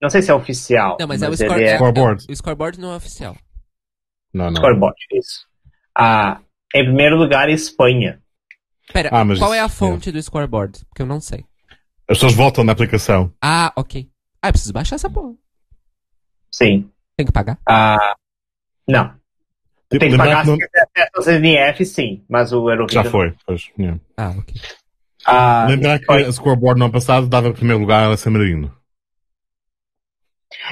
[0.00, 0.96] Não sei se é oficial.
[1.00, 2.24] Não, mas, é o score, é- Scoreboard.
[2.30, 3.36] O scoreboard não é oficial.
[4.32, 4.56] Não, não.
[4.56, 5.46] scoreboard, isso.
[5.96, 6.40] Ah,
[6.74, 8.22] em primeiro lugar, Espanha.
[8.92, 10.84] Pera, Ah, mas qual é a isso- fonte do scoreboard?
[10.88, 11.44] Porque eu não sei.
[12.08, 13.32] As pessoas voltam na aplicação.
[13.42, 14.08] Ah, ok.
[14.42, 15.34] Ah, eu preciso baixar essa porra.
[16.50, 16.90] Sim.
[17.16, 17.58] Tem que pagar?
[17.68, 18.14] Ah,
[18.88, 19.08] não.
[19.08, 19.20] Tipo,
[19.90, 20.54] Tem que lembrar pagar não...
[20.56, 22.24] se quiser acesso aos NF, sim.
[22.28, 23.04] Mas o Eurovision.
[23.04, 23.34] Já foi.
[23.46, 24.00] Pois, yeah.
[24.16, 24.54] Ah, ok.
[25.26, 28.74] Ah, Lembrar que a scoreboard no ano passado dava primeiro lugar a San Marino.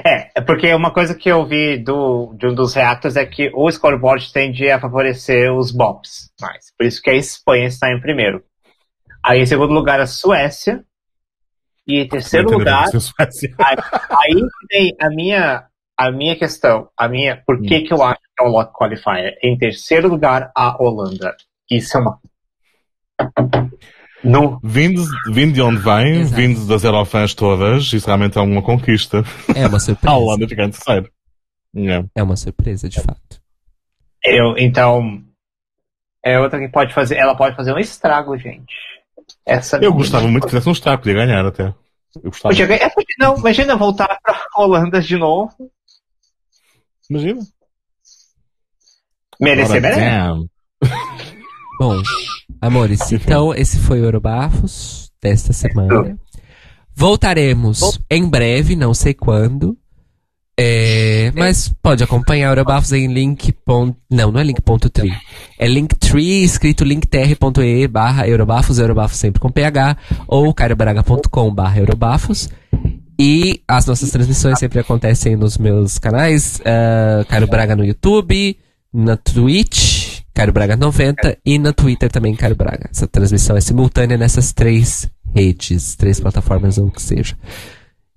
[0.04, 3.50] É, é porque uma coisa que eu vi do, de um dos reactors é que
[3.54, 6.72] o scoreboard tende a favorecer os bops mais.
[6.76, 8.42] Por isso que a Espanha está em primeiro.
[9.24, 10.84] Aí em segundo lugar a Suécia.
[11.86, 16.88] E em terceiro lugar, aí que tem a minha, a minha questão.
[16.96, 19.38] A minha, por que, que eu acho que é um lock qualifier?
[19.40, 21.36] Em terceiro lugar, a Holanda.
[21.70, 22.18] Isso é uma.
[24.30, 26.36] No, Vindo, vindo de onde vem, Exato.
[26.36, 29.22] vindo das Eurofãs todas, isso realmente é uma conquista.
[29.54, 30.14] É uma A surpresa.
[30.16, 31.10] Holanda fica em terceiro.
[31.74, 32.08] Yeah.
[32.14, 33.40] É uma surpresa, de fato.
[34.24, 35.22] eu, então.
[36.22, 37.16] É outra que pode fazer.
[37.16, 38.74] Ela pode fazer um estrago, gente.
[39.44, 41.66] Essa Eu gostava muito que fizesse um estrago, podia ganhar até.
[42.16, 42.52] Eu gostava.
[42.52, 45.52] Podia ganhar- é, podia- não, imagina voltar pra Holanda de novo.
[47.10, 47.40] Imagina.
[49.40, 50.48] Merecer, Ora, merece.
[51.78, 52.02] Bom,
[52.60, 56.18] amores, então esse foi o Eurobafos desta semana.
[56.94, 59.76] Voltaremos em breve, não sei quando.
[60.58, 63.52] É, mas pode acompanhar o Eurobafos em link.
[63.52, 65.12] Ponto, não, não é link.tree.
[65.58, 72.48] É linktree, escrito linktr.ee barra Eurobafos, Eurobafos sempre com PH, ou cairobraga.com barra Eurobafos.
[73.18, 78.58] E as nossas transmissões sempre acontecem nos meus canais, uh, Cairo Braga no YouTube,
[78.92, 80.05] na Twitch,
[80.36, 82.90] Cairo Braga 90 e na Twitter também Cairo Braga.
[82.92, 87.34] Essa transmissão é simultânea nessas três redes, três plataformas ou o que seja.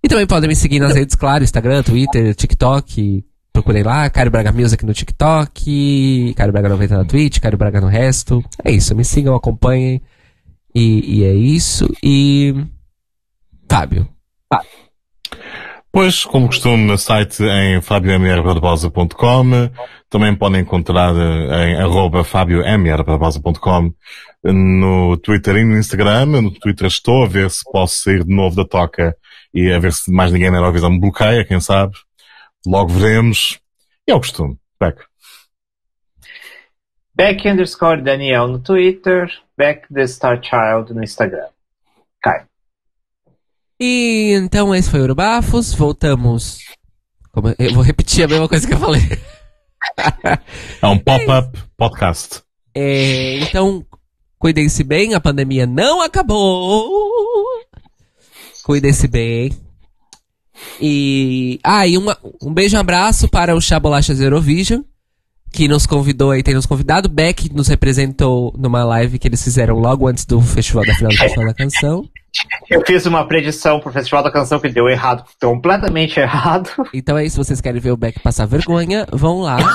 [0.03, 3.23] E também podem me seguir nas redes, claro, Instagram, Twitter, TikTok.
[3.53, 7.87] Procurem lá, Cairo Braga Music no TikTok, Cairo Braga 90 na Twitch, Cairo Braga no
[7.87, 8.43] resto.
[8.65, 10.01] É isso, me sigam, acompanhem.
[10.75, 11.87] E, e é isso.
[12.03, 12.53] E.
[13.69, 14.05] Fábio.
[14.53, 14.69] Fábio.
[15.89, 19.69] Pois, como costume, no site em fabiomrbarbosa.com.
[20.09, 21.13] Também podem encontrar
[21.67, 23.93] em arroba fabiomrbarbosa.com
[24.43, 26.25] no Twitter e no Instagram.
[26.25, 29.15] No Twitter estou a ver se posso sair de novo da toca
[29.53, 31.93] e a ver se mais ninguém na Eurovisão me bloqueia, quem sabe.
[32.65, 33.59] Logo veremos.
[34.07, 34.57] E é o costume.
[34.79, 34.99] Beck.
[37.15, 39.29] Beck underscore Daniel no Twitter.
[39.57, 41.49] Beck the Star Child no Instagram.
[42.21, 42.45] Cai.
[43.79, 45.73] E então esse foi o Urubafos.
[45.73, 46.59] Voltamos.
[47.31, 49.01] Como, eu vou repetir a mesma coisa que eu falei.
[50.81, 52.41] é um pop-up podcast.
[52.75, 53.85] É, então,
[54.37, 56.89] cuidem-se bem, a pandemia não acabou.
[58.63, 59.51] Cuidem-se bem.
[60.79, 61.59] E.
[61.63, 63.81] Ah, e uma, um beijo e um abraço para o Chá
[64.19, 64.81] Eurovision,
[65.51, 67.09] que nos convidou aí, tem nos convidado.
[67.09, 71.11] Beck nos representou numa live que eles fizeram logo antes do festival da final
[71.45, 72.07] da Canção.
[72.69, 76.69] Eu fiz uma predição pro Festival da Canção que deu errado, completamente errado.
[76.93, 79.57] Então é isso, se vocês querem ver o Beck passar vergonha, vão lá.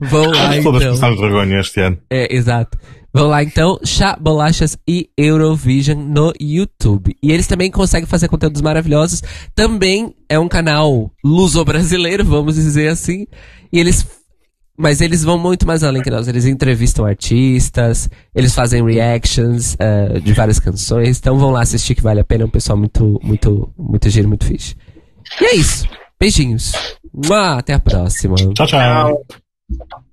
[0.00, 0.92] vão lá, Todas então.
[0.92, 1.98] passamos vergonha este ano.
[2.10, 2.78] É, exato.
[3.12, 7.16] Vão lá então, Chá, Bolachas e Eurovision no YouTube.
[7.22, 9.22] E eles também conseguem fazer conteúdos maravilhosos.
[9.54, 13.26] Também é um canal luso-brasileiro, vamos dizer assim.
[13.72, 14.06] E eles.
[14.78, 16.28] Mas eles vão muito mais além que nós.
[16.28, 21.18] Eles entrevistam artistas, eles fazem reactions uh, de várias canções.
[21.18, 22.44] Então vão lá assistir que vale a pena.
[22.44, 24.76] É um pessoal muito, muito, muito giro, muito fixe.
[25.40, 25.84] E é isso.
[26.18, 26.72] Beijinhos.
[27.56, 28.36] Até a próxima.
[28.36, 28.66] Tchau, tchau.
[28.66, 30.04] tchau.